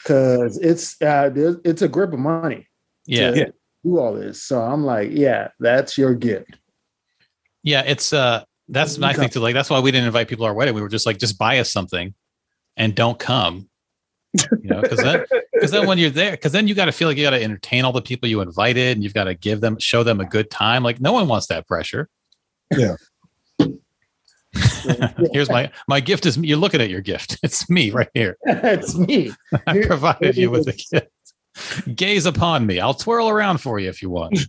Cause 0.05 0.59
it's 0.59 1.01
uh 1.03 1.31
it's 1.65 1.83
a 1.83 1.89
grip 1.89 2.13
of 2.13 2.21
money 2.21 2.68
Yeah. 3.09 3.31
to 3.33 3.53
do 3.85 3.99
all 3.99 4.15
this. 4.15 4.43
So 4.43 4.61
I'm 4.61 4.85
like, 4.85 5.11
yeah, 5.13 5.49
that's 5.59 5.99
your 5.99 6.15
gift. 6.15 6.57
Yeah. 7.63 7.83
It's 7.87 8.13
uh 8.13 8.45
that's 8.69 9.01
I 9.01 9.15
think 9.15 9.33
too, 9.33 9.41
like 9.41 9.55
that's 9.55 9.71
why 9.71 9.81
we 9.81 9.91
didn't 9.91 10.07
invite 10.07 10.29
people 10.29 10.45
to 10.45 10.49
our 10.49 10.55
wedding. 10.55 10.75
We 10.75 10.83
were 10.83 10.89
just 10.89 11.07
like, 11.07 11.19
just 11.19 11.39
buy 11.39 11.59
us 11.59 11.73
something 11.73 12.15
and 12.77 12.95
don't 12.95 13.19
come. 13.19 13.69
You 14.35 14.69
know, 14.69 14.83
because 14.83 14.99
then 14.99 15.25
because 15.55 15.71
then 15.71 15.87
when 15.87 15.97
you're 15.97 16.11
there, 16.11 16.33
because 16.33 16.53
then 16.53 16.69
you 16.69 16.75
got 16.75 16.85
to 16.85 16.93
feel 16.93 17.09
like 17.09 17.17
you 17.17 17.25
got 17.25 17.31
to 17.31 17.43
entertain 17.43 17.85
all 17.85 17.93
the 17.93 18.03
people 18.03 18.29
you 18.29 18.43
invited 18.43 18.97
and 18.97 19.03
you've 19.03 19.15
got 19.15 19.25
to 19.25 19.35
give 19.35 19.63
them 19.63 19.79
show 19.79 20.03
them 20.03 20.21
a 20.21 20.27
good 20.27 20.51
time. 20.51 20.83
Like 20.83 21.01
no 21.01 21.13
one 21.13 21.29
wants 21.29 21.47
that 21.47 21.67
pressure. 21.67 22.09
Yeah. 22.77 22.97
Here's 25.33 25.49
my 25.49 25.71
my 25.89 26.01
gift 26.01 26.27
is 26.27 26.37
you're 26.39 26.59
looking 26.59 26.81
at 26.81 26.91
your 26.91 27.01
gift. 27.01 27.39
It's 27.43 27.69
me 27.71 27.91
right 27.91 28.11
here. 28.13 28.37
it's 28.45 28.97
me. 28.97 29.33
I 29.67 29.73
Here- 29.73 29.87
provided 29.87 30.37
you 30.37 30.51
with 30.51 30.69
a 30.69 30.73
gift. 30.73 31.09
Gaze 31.95 32.27
upon 32.27 32.67
me. 32.67 32.81
I'll 32.81 32.95
twirl 32.95 33.29
around 33.29 33.59
for 33.59 33.79
you 33.79 33.89
if 33.89 34.03
you 34.03 34.11
want. 34.11 34.39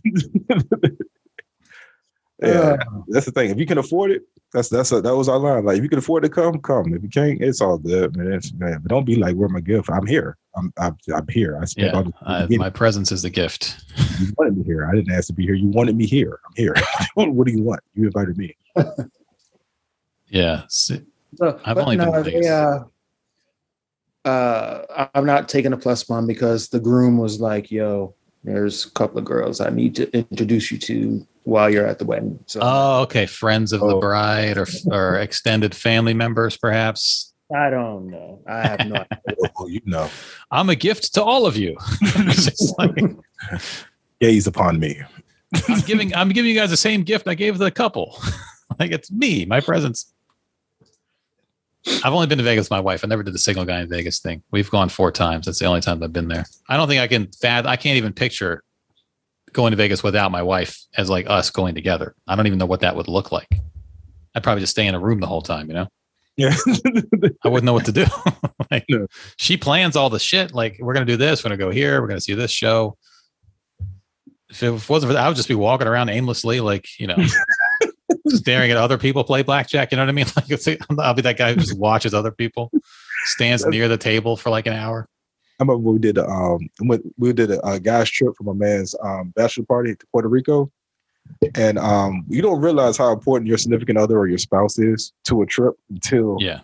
yeah. 2.42 2.76
That's 3.08 3.26
the 3.26 3.32
thing. 3.32 3.50
If 3.50 3.58
you 3.58 3.66
can 3.66 3.78
afford 3.78 4.10
it, 4.10 4.22
that's 4.52 4.68
that's 4.68 4.90
a, 4.90 5.00
that 5.00 5.14
was 5.14 5.28
our 5.28 5.38
line. 5.38 5.64
Like 5.64 5.78
if 5.78 5.82
you 5.82 5.88
can 5.88 5.98
afford 5.98 6.24
to 6.24 6.28
come, 6.28 6.58
come. 6.60 6.92
If 6.92 7.02
you 7.02 7.08
can't, 7.08 7.40
it's 7.40 7.60
all 7.60 7.78
good, 7.78 8.16
man. 8.16 8.32
It's, 8.32 8.52
man 8.54 8.80
but 8.82 8.88
don't 8.88 9.04
be 9.04 9.14
like, 9.14 9.36
"Where 9.36 9.48
my 9.48 9.60
gift?" 9.60 9.88
I'm 9.90 10.06
here. 10.06 10.36
I'm 10.56 10.72
I'm, 10.76 10.96
I'm 11.14 11.28
here. 11.28 11.58
I 11.60 11.66
spent 11.66 11.94
all 11.94 12.04
Yeah, 12.04 12.46
the 12.46 12.56
I, 12.56 12.58
my 12.58 12.70
presence 12.70 13.12
is 13.12 13.22
the 13.22 13.30
gift. 13.30 13.76
you 14.18 14.32
wanted 14.36 14.58
me 14.58 14.64
here. 14.64 14.88
I 14.90 14.94
didn't 14.94 15.12
ask 15.12 15.28
to 15.28 15.32
be 15.32 15.44
here. 15.44 15.54
You 15.54 15.68
wanted 15.68 15.96
me 15.96 16.06
here. 16.06 16.40
I'm 16.46 16.52
here. 16.56 16.74
what 17.14 17.46
do 17.46 17.52
you 17.52 17.62
want? 17.62 17.80
You 17.94 18.06
invited 18.06 18.36
me. 18.36 18.56
Yeah. 20.28 20.62
So, 20.68 20.96
I've 21.40 21.76
but 21.76 21.78
only 21.78 21.96
been 21.96 22.12
to 22.12 22.22
they, 22.22 22.48
uh, 22.48 22.80
uh, 24.30 25.08
I'm 25.14 25.26
not 25.26 25.48
taking 25.48 25.72
a 25.72 25.76
plus 25.76 26.08
one 26.08 26.26
because 26.26 26.68
the 26.68 26.80
groom 26.80 27.18
was 27.18 27.40
like, 27.40 27.70
"Yo, 27.70 28.14
there's 28.44 28.86
a 28.86 28.90
couple 28.92 29.18
of 29.18 29.24
girls 29.24 29.60
I 29.60 29.70
need 29.70 29.94
to 29.96 30.10
introduce 30.16 30.70
you 30.70 30.78
to 30.78 31.26
while 31.44 31.70
you're 31.70 31.86
at 31.86 31.98
the 31.98 32.04
wedding." 32.04 32.38
So 32.46 32.60
Oh, 32.62 33.00
okay. 33.02 33.26
Friends 33.26 33.72
of 33.72 33.80
the 33.80 33.96
Oh. 33.96 34.00
bride 34.00 34.56
or 34.58 34.66
or 34.90 35.16
extended 35.26 35.74
family 35.74 36.14
members, 36.14 36.56
perhaps. 36.56 37.32
I 37.54 37.68
don't 37.68 38.08
know. 38.10 38.38
I 38.46 38.62
have 38.66 38.86
no. 38.86 38.94
idea. 39.28 39.50
Oh, 39.58 39.66
you 39.66 39.80
know, 39.84 40.08
I'm 40.52 40.70
a 40.70 40.76
gift 40.76 41.12
to 41.14 41.22
all 41.22 41.46
of 41.46 41.56
you. 41.56 41.76
Like, 42.78 43.16
gaze 44.20 44.46
upon 44.46 44.78
me. 44.78 45.00
I'm 45.68 45.80
giving 45.80 46.14
I'm 46.14 46.28
giving 46.28 46.50
you 46.54 46.58
guys 46.60 46.70
the 46.70 46.76
same 46.76 47.02
gift 47.02 47.26
I 47.26 47.34
gave 47.34 47.58
the 47.58 47.70
couple. 47.70 48.16
like 48.78 48.92
it's 48.92 49.10
me, 49.10 49.44
my 49.46 49.60
presence. 49.60 50.12
I've 51.86 52.12
only 52.12 52.26
been 52.26 52.38
to 52.38 52.44
Vegas 52.44 52.66
with 52.66 52.70
my 52.70 52.80
wife. 52.80 53.04
I 53.04 53.08
never 53.08 53.22
did 53.22 53.34
the 53.34 53.38
single 53.38 53.64
guy 53.64 53.80
in 53.80 53.88
Vegas 53.88 54.20
thing. 54.20 54.42
We've 54.50 54.70
gone 54.70 54.88
four 54.88 55.10
times. 55.10 55.46
That's 55.46 55.58
the 55.58 55.64
only 55.64 55.80
time 55.80 56.02
I've 56.02 56.12
been 56.12 56.28
there. 56.28 56.44
I 56.68 56.76
don't 56.76 56.88
think 56.88 57.00
I 57.00 57.06
can 57.08 57.28
I 57.66 57.76
can't 57.76 57.96
even 57.96 58.12
picture 58.12 58.62
going 59.52 59.70
to 59.70 59.76
Vegas 59.76 60.02
without 60.02 60.30
my 60.30 60.42
wife 60.42 60.78
as 60.96 61.08
like 61.10 61.28
us 61.28 61.50
going 61.50 61.74
together. 61.74 62.14
I 62.28 62.36
don't 62.36 62.46
even 62.46 62.58
know 62.58 62.66
what 62.66 62.80
that 62.80 62.96
would 62.96 63.08
look 63.08 63.32
like. 63.32 63.48
I'd 64.34 64.42
probably 64.42 64.60
just 64.60 64.72
stay 64.72 64.86
in 64.86 64.94
a 64.94 65.00
room 65.00 65.20
the 65.20 65.26
whole 65.26 65.42
time, 65.42 65.68
you 65.68 65.74
know? 65.74 65.88
Yeah. 66.36 66.54
I 67.44 67.48
wouldn't 67.48 67.64
know 67.64 67.72
what 67.72 67.86
to 67.86 67.92
do. 67.92 68.06
like, 68.70 68.84
No. 68.88 69.06
She 69.36 69.56
plans 69.56 69.96
all 69.96 70.10
the 70.10 70.18
shit. 70.20 70.54
Like, 70.54 70.78
we're 70.80 70.94
gonna 70.94 71.06
do 71.06 71.16
this. 71.16 71.42
We're 71.42 71.48
gonna 71.48 71.58
go 71.58 71.70
here. 71.70 72.00
We're 72.00 72.08
gonna 72.08 72.20
see 72.20 72.34
this 72.34 72.52
show. 72.52 72.96
If 74.48 74.62
it 74.62 74.70
wasn't 74.70 75.10
for 75.10 75.14
that, 75.14 75.24
I 75.24 75.28
would 75.28 75.36
just 75.36 75.48
be 75.48 75.54
walking 75.54 75.86
around 75.86 76.08
aimlessly, 76.08 76.60
like 76.60 76.86
you 76.98 77.06
know, 77.06 77.16
staring 78.36 78.70
at 78.70 78.76
other 78.76 78.98
people 78.98 79.24
play 79.24 79.42
blackjack. 79.42 79.90
You 79.90 79.96
know 79.96 80.02
what 80.02 80.10
I 80.10 80.12
mean? 80.12 80.26
Like, 80.36 80.50
it's, 80.50 80.68
I'll 80.98 81.14
be 81.14 81.22
that 81.22 81.36
guy 81.36 81.52
who 81.52 81.60
just 81.60 81.76
watches 81.76 82.14
other 82.14 82.30
people, 82.30 82.70
stands 83.24 83.64
near 83.66 83.88
the 83.88 83.98
table 83.98 84.36
for 84.36 84.50
like 84.50 84.66
an 84.66 84.72
hour. 84.72 85.08
I 85.60 85.62
remember 85.62 85.78
when 85.78 85.94
we 85.94 86.00
did 86.00 86.16
a 86.16 86.26
um 86.26 86.70
we 87.18 87.32
did 87.34 87.50
a, 87.50 87.66
a 87.66 87.78
guys 87.78 88.08
trip 88.10 88.34
for 88.36 88.44
my 88.44 88.54
man's 88.54 88.94
um 89.02 89.32
bachelor 89.36 89.66
party 89.66 89.94
to 89.94 90.06
Puerto 90.10 90.28
Rico. 90.28 90.70
And 91.54 91.78
um 91.78 92.24
you 92.28 92.40
don't 92.40 92.62
realize 92.62 92.96
how 92.96 93.12
important 93.12 93.46
your 93.46 93.58
significant 93.58 93.98
other 93.98 94.18
or 94.18 94.26
your 94.26 94.38
spouse 94.38 94.78
is 94.78 95.12
to 95.24 95.42
a 95.42 95.46
trip 95.46 95.74
until 95.90 96.38
Yeah, 96.40 96.60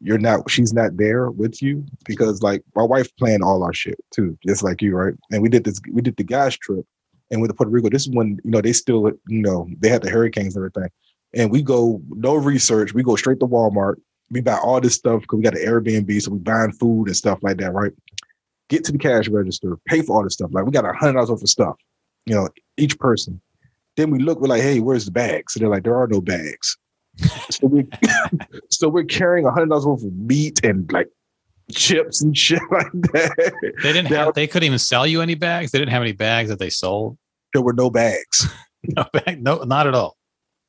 you're 0.00 0.18
not 0.18 0.50
she's 0.50 0.72
not 0.72 0.96
there 0.96 1.30
with 1.30 1.62
you 1.62 1.84
because 2.04 2.42
like 2.42 2.62
my 2.74 2.82
wife 2.82 3.14
planned 3.16 3.44
all 3.44 3.62
our 3.62 3.72
shit 3.72 3.98
too, 4.12 4.36
just 4.44 4.64
like 4.64 4.82
you, 4.82 4.96
right? 4.96 5.14
And 5.30 5.40
we 5.40 5.48
did 5.48 5.62
this 5.62 5.80
we 5.92 6.02
did 6.02 6.16
the 6.16 6.24
guys 6.24 6.56
trip 6.56 6.84
and 7.30 7.46
to 7.46 7.54
Puerto 7.54 7.70
Rico. 7.70 7.88
This 7.88 8.06
is 8.06 8.14
when 8.14 8.40
you 8.44 8.50
know 8.50 8.60
they 8.60 8.72
still 8.72 9.10
you 9.28 9.42
know 9.42 9.68
they 9.78 9.88
had 9.88 10.02
the 10.02 10.10
hurricanes 10.10 10.56
and 10.56 10.64
everything. 10.64 10.90
And 11.34 11.50
we 11.50 11.62
go 11.62 12.00
no 12.10 12.34
research, 12.34 12.94
we 12.94 13.02
go 13.02 13.16
straight 13.16 13.40
to 13.40 13.46
Walmart. 13.46 13.96
We 14.30 14.40
buy 14.40 14.56
all 14.56 14.80
this 14.80 14.94
stuff 14.94 15.22
because 15.22 15.36
we 15.36 15.42
got 15.44 15.54
the 15.54 15.60
Airbnb, 15.60 16.20
so 16.20 16.32
we 16.32 16.38
buying 16.38 16.72
food 16.72 17.06
and 17.06 17.16
stuff 17.16 17.38
like 17.42 17.58
that, 17.58 17.72
right? 17.72 17.92
Get 18.68 18.84
to 18.84 18.92
the 18.92 18.98
cash 18.98 19.28
register, 19.28 19.76
pay 19.86 20.02
for 20.02 20.16
all 20.16 20.24
this 20.24 20.34
stuff. 20.34 20.50
Like 20.52 20.64
we 20.64 20.72
got 20.72 20.84
a 20.84 20.92
hundred 20.92 21.14
dollars 21.14 21.30
worth 21.30 21.42
of 21.42 21.48
stuff, 21.48 21.76
you 22.24 22.34
know, 22.34 22.48
each 22.76 22.98
person. 22.98 23.40
Then 23.96 24.10
we 24.10 24.18
look, 24.18 24.40
we're 24.40 24.48
like, 24.48 24.62
hey, 24.62 24.80
where's 24.80 25.04
the 25.04 25.12
bags? 25.12 25.54
So 25.54 25.60
they're 25.60 25.68
like, 25.68 25.84
there 25.84 25.96
are 25.96 26.08
no 26.08 26.20
bags. 26.20 26.76
so 27.50 27.66
we 27.66 27.88
so 28.70 28.88
we're 28.88 29.04
carrying 29.04 29.46
a 29.46 29.50
hundred 29.50 29.68
dollars 29.68 29.86
worth 29.86 30.04
of 30.04 30.12
meat 30.14 30.60
and 30.64 30.90
like 30.92 31.08
chips 31.72 32.22
and 32.22 32.36
shit 32.36 32.60
like 32.70 32.90
that. 32.92 33.72
they 33.82 33.92
didn't 33.92 34.08
There- 34.10 34.24
have. 34.26 34.34
They 34.34 34.46
couldn't 34.46 34.66
even 34.66 34.78
sell 34.78 35.06
you 35.06 35.20
any 35.22 35.34
bags. 35.34 35.70
They 35.72 35.78
didn't 35.78 35.92
have 35.92 36.02
any 36.02 36.12
bags 36.12 36.48
that 36.50 36.58
they 36.58 36.70
sold. 36.70 37.18
There 37.52 37.62
were 37.62 37.72
no 37.72 37.90
bags. 37.90 38.46
No 38.88 39.04
bag. 39.12 39.42
No, 39.42 39.64
not 39.64 39.88
at 39.88 39.94
all. 39.94 40.16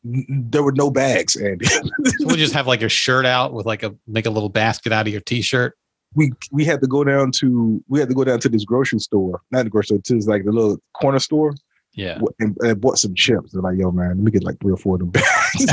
there 0.03 0.63
were 0.63 0.71
no 0.71 0.89
bags, 0.89 1.35
Andy. 1.35 1.65
So 1.65 1.81
we'll 2.21 2.35
just 2.35 2.53
have 2.53 2.65
like 2.65 2.79
your 2.79 2.89
shirt 2.89 3.27
out 3.27 3.53
with 3.53 3.67
like 3.67 3.83
a 3.83 3.93
make 4.07 4.25
a 4.25 4.31
little 4.31 4.49
basket 4.49 4.91
out 4.91 5.05
of 5.05 5.11
your 5.13 5.21
t-shirt. 5.21 5.75
we 6.15 6.31
we 6.51 6.65
had 6.65 6.81
to 6.81 6.87
go 6.87 7.03
down 7.03 7.31
to 7.33 7.83
we 7.87 7.99
had 7.99 8.09
to 8.09 8.15
go 8.15 8.23
down 8.23 8.39
to 8.39 8.49
this 8.49 8.65
grocery 8.65 8.97
store, 8.99 9.41
not 9.51 9.65
the 9.65 9.69
grocery 9.69 9.99
store, 10.03 10.19
to 10.19 10.25
like 10.27 10.45
the 10.45 10.51
little 10.51 10.79
corner 10.99 11.19
store, 11.19 11.53
Yeah. 11.93 12.19
and, 12.39 12.57
and 12.61 12.81
bought 12.81 12.97
some 12.97 13.13
chips. 13.13 13.51
They're 13.51 13.61
like, 13.61 13.77
"Yo, 13.77 13.91
man, 13.91 14.09
let 14.09 14.17
me 14.17 14.31
get 14.31 14.43
like 14.43 14.59
three 14.61 14.73
or 14.73 14.77
four 14.77 14.95
of 14.95 15.01
them 15.01 15.09
bags." 15.11 15.65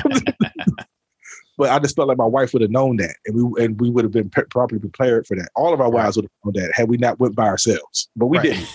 But 1.57 1.71
I 1.71 1.79
just 1.79 1.97
felt 1.97 2.09
like 2.09 2.19
my 2.19 2.27
wife 2.27 2.53
would 2.53 2.63
have 2.63 2.71
known 2.71 2.97
that, 2.99 3.15
and 3.27 3.37
we 3.37 3.65
and 3.65 3.81
we 3.81 3.91
would 3.91 4.05
have 4.05 4.13
been 4.13 4.31
pre- 4.31 4.45
properly 4.45 4.81
prepared 4.81 5.27
for 5.27 5.37
that. 5.37 5.49
All 5.57 5.73
of 5.73 5.81
our 5.81 5.91
wives 5.91 6.17
would 6.17 6.25
have 6.25 6.31
known 6.55 6.63
that 6.65 6.73
had 6.75 6.89
we 6.89 6.97
not 6.97 7.19
went 7.21 7.35
by 7.37 7.47
ourselves, 7.47 8.09
but 8.17 8.27
we 8.27 8.39
Right. 8.39 8.45
didn't. 8.53 8.69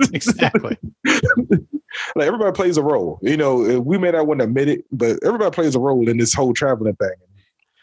Exactly. 0.14 0.76
like 1.04 2.26
everybody 2.26 2.52
plays 2.52 2.76
a 2.76 2.82
role. 2.82 3.18
You 3.22 3.36
know, 3.36 3.80
we 3.80 3.98
may 3.98 4.10
not 4.12 4.26
want 4.26 4.40
to 4.40 4.44
admit 4.44 4.68
it, 4.68 4.84
but 4.92 5.18
everybody 5.24 5.50
plays 5.52 5.74
a 5.74 5.80
role 5.80 6.08
in 6.08 6.16
this 6.18 6.32
whole 6.32 6.52
traveling 6.54 6.94
thing. 6.96 7.10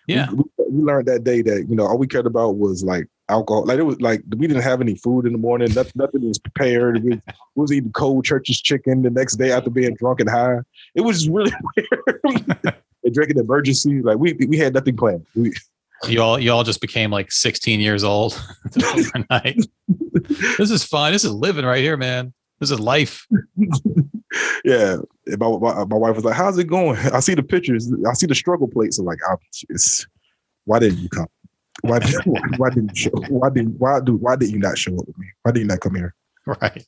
Yeah. 0.08 0.30
we, 0.32 0.38
we, 0.58 0.66
we 0.70 0.82
learned 0.84 1.08
that 1.08 1.24
day 1.24 1.42
that 1.42 1.66
you 1.70 1.76
know 1.76 1.86
all 1.86 1.98
we 1.98 2.08
cared 2.08 2.26
about 2.28 2.58
was 2.58 2.84
like 2.84 3.08
alcohol. 3.30 3.66
Like 3.66 3.80
it 3.80 3.84
was 3.84 4.00
like 4.02 4.24
we 4.38 4.48
didn't 4.48 4.64
have 4.64 4.82
any 4.82 4.96
food 4.96 5.26
in 5.26 5.32
the 5.34 5.38
morning. 5.38 5.74
Nothing, 5.74 5.94
nothing 5.96 6.28
was 6.28 6.40
prepared. 6.40 7.04
We, 7.04 7.12
we 7.12 7.22
was 7.56 7.72
eating 7.72 7.92
cold 7.92 8.26
church's 8.26 8.62
chicken 8.62 9.02
the 9.02 9.10
next 9.10 9.36
day 9.38 9.52
after 9.52 9.70
being 9.70 9.96
drunk 9.96 10.20
and 10.20 10.30
high. 10.30 10.60
It 10.96 11.02
was 11.02 11.28
really 11.30 11.52
weird. 11.78 12.76
drinking 13.14 13.38
emergency. 13.40 14.02
Like 14.02 14.18
we 14.18 14.34
we 14.48 14.58
had 14.58 14.74
nothing 14.74 14.98
planned. 14.98 15.26
We, 15.36 15.54
You 16.08 16.22
all 16.22 16.40
you 16.40 16.52
all 16.52 16.64
just 16.64 16.82
became 16.82 17.12
like 17.12 17.32
16 17.32 17.80
years 17.80 18.04
old 18.04 18.42
overnight. 18.84 19.60
this 20.58 20.72
is 20.72 20.84
fun. 20.84 21.12
This 21.14 21.24
is 21.24 21.32
living 21.32 21.66
right 21.66 21.82
here, 21.82 21.98
man. 21.98 22.34
This 22.60 22.72
is 22.72 22.80
life. 22.80 23.28
yeah. 24.66 24.98
My, 25.38 25.50
my 25.58 25.86
my 25.86 25.98
wife 25.98 26.16
was 26.16 26.24
like, 26.24 26.36
"How's 26.36 26.58
it 26.58 26.66
going?" 26.66 26.98
I 26.98 27.20
see 27.20 27.34
the 27.36 27.44
pictures. 27.44 27.92
I 28.10 28.14
see 28.14 28.28
the 28.28 28.36
struggle 28.36 28.68
plates. 28.68 28.98
I'm 28.98 29.06
like, 29.06 29.20
it's, 29.70 30.06
"Why 30.64 30.80
didn't 30.80 31.00
you 31.00 31.10
come? 31.10 31.28
Why 31.88 32.00
did 32.00 32.16
why, 32.58 32.70
didn't 32.70 32.92
you 32.98 33.04
show? 33.04 33.10
Why 33.30 33.50
didn't 33.50 33.80
why 33.80 34.00
do 34.00 34.16
why 34.16 34.36
did 34.36 34.52
you 34.52 34.60
not 34.60 34.78
show 34.78 34.94
up 34.98 35.08
with 35.08 35.18
me? 35.18 35.28
Why 35.44 35.52
did 35.52 35.62
you 35.62 35.68
not 35.68 35.80
come 35.80 35.96
here?" 35.96 36.14
Right. 36.46 36.86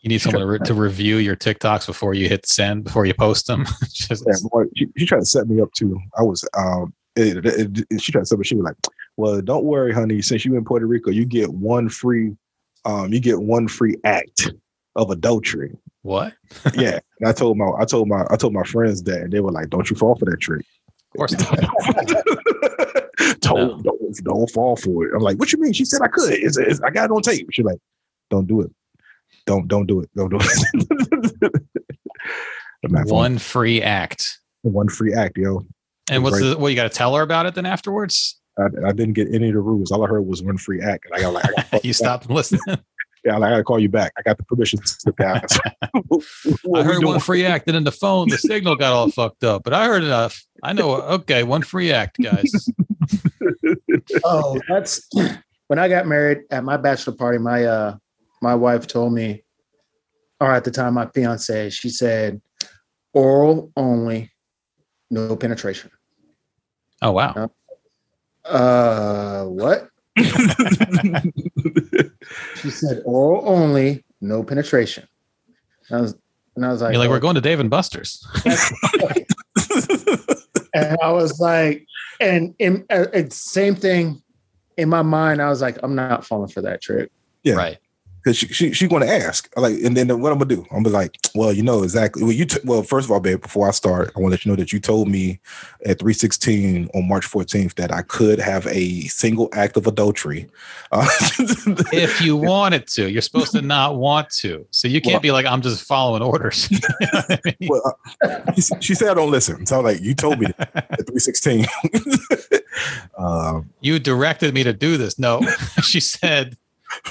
You 0.00 0.08
need 0.10 0.18
someone 0.20 0.40
to, 0.42 0.46
re- 0.46 0.58
to 0.66 0.74
review 0.74 1.16
your 1.16 1.34
TikToks 1.34 1.86
before 1.86 2.12
you 2.14 2.28
hit 2.28 2.46
send, 2.46 2.84
before 2.84 3.06
you 3.06 3.14
post 3.14 3.46
them. 3.46 3.64
Just- 3.90 4.24
Yeah, 4.26 4.34
wife, 4.52 4.66
she, 4.76 4.86
she 4.98 5.06
tried 5.06 5.20
to 5.20 5.24
set 5.26 5.48
me 5.48 5.60
up 5.62 5.72
too. 5.72 5.98
I 6.18 6.22
was 6.22 6.46
um, 6.56 6.92
it, 7.16 7.44
it- 7.46 7.86
it- 7.90 8.00
she 8.02 8.12
tried 8.12 8.22
to 8.22 8.26
set 8.26 8.38
me. 8.38 8.44
She 8.44 8.54
was 8.56 8.64
like, 8.64 8.76
"Well, 9.16 9.40
don't 9.40 9.64
worry, 9.64 9.92
honey. 9.92 10.20
Since 10.22 10.44
you 10.44 10.56
in 10.56 10.64
Puerto 10.64 10.86
Rico, 10.86 11.10
you 11.10 11.24
get 11.24 11.52
one 11.52 11.88
free, 11.88 12.36
um, 12.84 13.12
you 13.12 13.20
get 13.20 13.40
one 13.40 13.66
free 13.68 13.96
act 14.04 14.50
of 14.96 15.10
adultery." 15.10 15.76
what? 16.02 16.34
yeah, 16.74 16.98
and 17.20 17.28
I 17.28 17.32
told 17.32 17.56
my 17.56 17.70
I 17.78 17.86
told 17.86 18.08
my 18.08 18.24
I 18.30 18.36
told 18.36 18.52
my 18.52 18.64
friends 18.64 19.02
that, 19.04 19.22
and 19.22 19.32
they 19.32 19.40
were 19.40 19.52
like, 19.52 19.70
"Don't 19.70 19.88
you 19.88 19.96
fall 19.96 20.16
for 20.16 20.26
that 20.26 20.38
trick." 20.40 20.66
Of 21.14 21.18
course 21.18 21.32
don't, 23.40 23.82
don't 23.84 24.24
don't 24.24 24.50
fall 24.50 24.74
for 24.76 25.06
it. 25.06 25.12
I'm 25.14 25.22
like, 25.22 25.38
what 25.38 25.52
you 25.52 25.60
mean? 25.60 25.72
She 25.72 25.84
said 25.84 26.00
I 26.02 26.08
could. 26.08 26.32
It's, 26.32 26.56
it's, 26.58 26.80
I 26.82 26.90
got 26.90 27.04
it 27.04 27.10
on 27.12 27.22
tape. 27.22 27.46
She's 27.52 27.64
like, 27.64 27.78
don't 28.30 28.46
do 28.48 28.62
it. 28.62 28.70
Don't 29.46 29.68
don't 29.68 29.86
do 29.86 30.00
it. 30.00 30.10
Don't 30.16 30.30
do 30.30 30.38
it. 30.40 31.52
One 33.06 33.38
free 33.38 33.80
act. 33.82 34.38
one 34.62 34.88
free 34.88 35.14
act, 35.14 35.38
yo. 35.38 35.64
And 36.10 36.22
what's 36.22 36.38
Right. 36.40 36.48
the 36.50 36.58
what 36.58 36.68
you 36.68 36.76
got 36.76 36.82
to 36.84 36.90
tell 36.90 37.14
her 37.14 37.22
about 37.22 37.46
it 37.46 37.54
then 37.54 37.64
afterwards? 37.64 38.38
I, 38.58 38.64
I 38.86 38.92
didn't 38.92 39.14
get 39.14 39.32
any 39.34 39.48
of 39.48 39.54
the 39.54 39.60
rules. 39.60 39.90
All 39.90 40.04
I 40.04 40.08
heard 40.08 40.26
was 40.26 40.42
one 40.42 40.58
free 40.58 40.82
act, 40.82 41.06
and 41.06 41.14
I 41.14 41.20
got 41.22 41.32
like, 41.32 41.44
I 41.46 41.52
gotta 41.72 41.80
You 41.86 41.94
stopped 41.94 42.28
listening. 42.28 42.60
Yeah, 43.24 43.38
like, 43.38 43.48
I 43.48 43.52
got 43.52 43.56
to 43.56 43.64
call 43.64 43.78
you 43.78 43.88
back. 43.88 44.12
I 44.18 44.22
got 44.22 44.36
the 44.36 44.44
permission 44.44 44.80
to 44.80 44.86
sit 44.86 45.16
down. 45.16 45.40
What 46.64 46.80
I 46.80 46.84
heard 46.84 47.00
doing? 47.00 47.06
one 47.06 47.20
free 47.20 47.44
act, 47.44 47.66
and 47.66 47.74
then 47.74 47.84
the 47.84 47.92
phone, 47.92 48.28
the 48.28 48.38
signal 48.38 48.76
got 48.76 48.92
all 48.92 49.10
fucked 49.10 49.44
up. 49.44 49.64
But 49.64 49.72
I 49.72 49.86
heard 49.86 50.04
enough. 50.04 50.44
I 50.62 50.72
know. 50.72 50.94
Okay, 50.94 51.42
one 51.42 51.62
free 51.62 51.92
act, 51.92 52.18
guys. 52.22 52.52
Oh, 54.24 54.60
that's 54.68 55.08
when 55.68 55.78
I 55.78 55.88
got 55.88 56.06
married 56.06 56.42
at 56.50 56.64
my 56.64 56.76
bachelor 56.76 57.14
party. 57.14 57.38
My 57.38 57.64
uh, 57.64 57.96
my 58.42 58.54
wife 58.54 58.86
told 58.86 59.12
me, 59.12 59.44
or 60.40 60.52
at 60.52 60.64
the 60.64 60.70
time, 60.70 60.94
my 60.94 61.06
fiance, 61.06 61.70
she 61.70 61.88
said, 61.88 62.40
"Oral 63.12 63.72
only, 63.76 64.32
no 65.10 65.36
penetration." 65.36 65.90
Oh 67.02 67.12
wow. 67.12 67.50
Uh, 68.44 69.44
what? 69.44 69.88
She 72.56 72.70
said, 72.70 73.02
"Oral 73.04 73.42
only, 73.48 74.04
no 74.20 74.42
penetration." 74.42 75.08
And 75.88 75.98
I 75.98 76.00
was, 76.02 76.14
and 76.56 76.64
I 76.64 76.70
was 76.70 76.82
like, 76.82 76.92
You're 76.92 77.00
like, 77.00 77.08
"Oh." 77.08 77.12
we're 77.12 77.20
going 77.20 77.34
to 77.34 77.40
Dave 77.40 77.60
and 77.60 77.70
Buster's. 77.70 78.26
and 80.74 80.96
I 81.02 81.10
was 81.12 81.40
like, 81.40 81.86
and 82.20 82.54
in 82.58 82.84
uh, 82.90 83.06
same 83.30 83.74
thing 83.74 84.22
in 84.76 84.88
my 84.88 85.02
mind. 85.02 85.40
I 85.42 85.48
was 85.48 85.60
like, 85.62 85.78
I'm 85.82 85.94
not 85.94 86.24
falling 86.24 86.48
for 86.48 86.62
that 86.62 86.80
trick. 86.80 87.10
Yeah. 87.42 87.54
Right. 87.54 87.78
Because 88.24 88.38
she, 88.38 88.48
she 88.48 88.72
she's 88.72 88.88
going 88.88 89.02
to 89.02 89.12
ask 89.12 89.52
like 89.56 89.74
and 89.84 89.94
then 89.96 90.08
what 90.20 90.32
i'm 90.32 90.38
gonna 90.38 90.46
do 90.46 90.62
i'm 90.70 90.82
gonna 90.82 90.84
be 90.84 90.90
like 90.90 91.18
well 91.34 91.52
you 91.52 91.62
know 91.62 91.82
exactly 91.82 92.22
well 92.22 92.32
you 92.32 92.46
t- 92.46 92.58
well 92.64 92.82
first 92.82 93.04
of 93.04 93.10
all 93.10 93.20
babe 93.20 93.42
before 93.42 93.68
i 93.68 93.70
start 93.70 94.10
i 94.16 94.20
want 94.20 94.30
to 94.30 94.34
let 94.34 94.44
you 94.46 94.50
know 94.50 94.56
that 94.56 94.72
you 94.72 94.80
told 94.80 95.08
me 95.08 95.38
at 95.84 95.98
316 95.98 96.88
on 96.94 97.06
march 97.08 97.26
14th 97.30 97.74
that 97.74 97.92
i 97.92 98.00
could 98.02 98.38
have 98.38 98.66
a 98.68 99.02
single 99.02 99.50
act 99.52 99.76
of 99.76 99.86
adultery 99.86 100.48
uh, 100.92 101.06
If 101.92 102.20
you 102.20 102.36
wanted 102.36 102.86
to, 102.88 103.10
you're 103.10 103.22
supposed 103.22 103.52
to 103.52 103.62
not 103.62 103.96
want 103.96 104.30
to. 104.30 104.66
So 104.70 104.86
you 104.88 105.00
can't 105.00 105.14
Well- 105.14 105.20
be 105.20 105.32
like, 105.32 105.44
I'm 105.46 105.60
just 105.60 105.82
following 105.84 106.22
orders. 106.22 106.68
You 106.70 106.78
know 107.12 107.20
I 107.28 107.38
mean? 107.44 107.68
well, 107.68 107.98
uh, 108.22 108.52
she, 108.54 108.62
she 108.80 108.94
said 108.94 109.08
i 109.08 109.14
don't 109.14 109.30
listen 109.30 109.66
so 109.66 109.78
I'm 109.78 109.84
like 109.84 110.00
you 110.00 110.14
told 110.14 110.38
me 110.38 110.46
at 110.74 111.06
316 111.06 111.66
um, 113.18 113.70
you 113.80 113.98
directed 113.98 114.54
me 114.54 114.62
to 114.64 114.72
do 114.72 114.96
this. 114.96 115.18
No, 115.18 115.40
she 115.82 116.00
said 116.00 116.56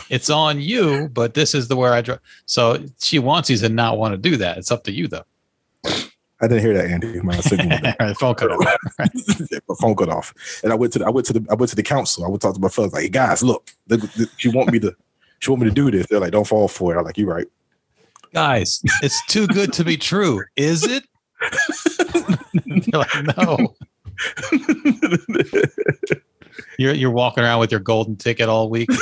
it's 0.09 0.29
on 0.29 0.59
you, 0.59 1.09
but 1.09 1.33
this 1.33 1.53
is 1.53 1.67
the 1.67 1.75
where 1.75 1.93
I 1.93 2.01
draw. 2.01 2.17
So 2.45 2.83
she 2.99 3.19
wants 3.19 3.49
you 3.49 3.57
to 3.57 3.69
not 3.69 3.97
want 3.97 4.13
to 4.13 4.17
do 4.17 4.37
that. 4.37 4.57
It's 4.57 4.71
up 4.71 4.83
to 4.85 4.91
you 4.91 5.07
though. 5.07 5.25
i 5.85 6.47
didn't 6.47 6.59
hear 6.59 6.73
that 6.73 6.89
andy 6.89 7.21
my 7.21 7.37
signal 7.39 7.69
went 7.69 7.85
out. 7.85 7.97
the 7.99 8.15
phone 8.15 8.35
cut 8.35 8.51
off. 8.51 8.59
my 9.67 9.75
phone 9.79 9.95
cut 9.95 10.09
off, 10.09 10.33
and 10.63 10.71
I 10.71 10.75
went 10.75 10.93
to 10.93 10.99
the, 10.99 11.05
I 11.05 11.09
went 11.09 11.27
to 11.27 11.33
the 11.33 11.45
I 11.49 11.55
went 11.55 11.69
to 11.69 11.75
the 11.75 11.83
council. 11.83 12.25
I 12.25 12.29
would 12.29 12.41
talk 12.41 12.53
to 12.55 12.59
my 12.59 12.69
fellas 12.69 12.93
like, 12.93 13.03
hey 13.03 13.09
guys, 13.09 13.43
look, 13.43 13.71
she 14.37 14.49
want 14.49 14.71
me 14.71 14.79
to 14.79 14.95
she 15.39 15.51
want 15.51 15.61
me 15.61 15.69
to 15.69 15.75
do 15.75 15.91
this. 15.91 16.07
They're 16.07 16.19
like, 16.19 16.31
don't 16.31 16.47
fall 16.47 16.67
for 16.67 16.93
it. 16.93 16.97
I'm 16.97 17.05
like, 17.05 17.17
you're 17.17 17.27
right. 17.27 17.47
Guys, 18.33 18.81
it's 19.01 19.23
too 19.27 19.45
good 19.47 19.71
to 19.73 19.83
be 19.83 19.97
true. 19.97 20.43
Is 20.55 20.83
it? 20.83 21.03
Like, 22.93 23.37
no. 23.37 23.75
You're 26.77 26.93
you're 26.93 27.11
walking 27.11 27.43
around 27.43 27.59
with 27.59 27.71
your 27.71 27.79
golden 27.79 28.15
ticket 28.15 28.49
all 28.49 28.69
week. 28.69 28.89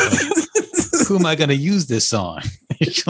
Who 1.11 1.17
am 1.19 1.25
I 1.25 1.35
going 1.35 1.49
to 1.49 1.55
use 1.57 1.87
this 1.87 2.13
on? 2.13 2.41
Look 2.79 3.05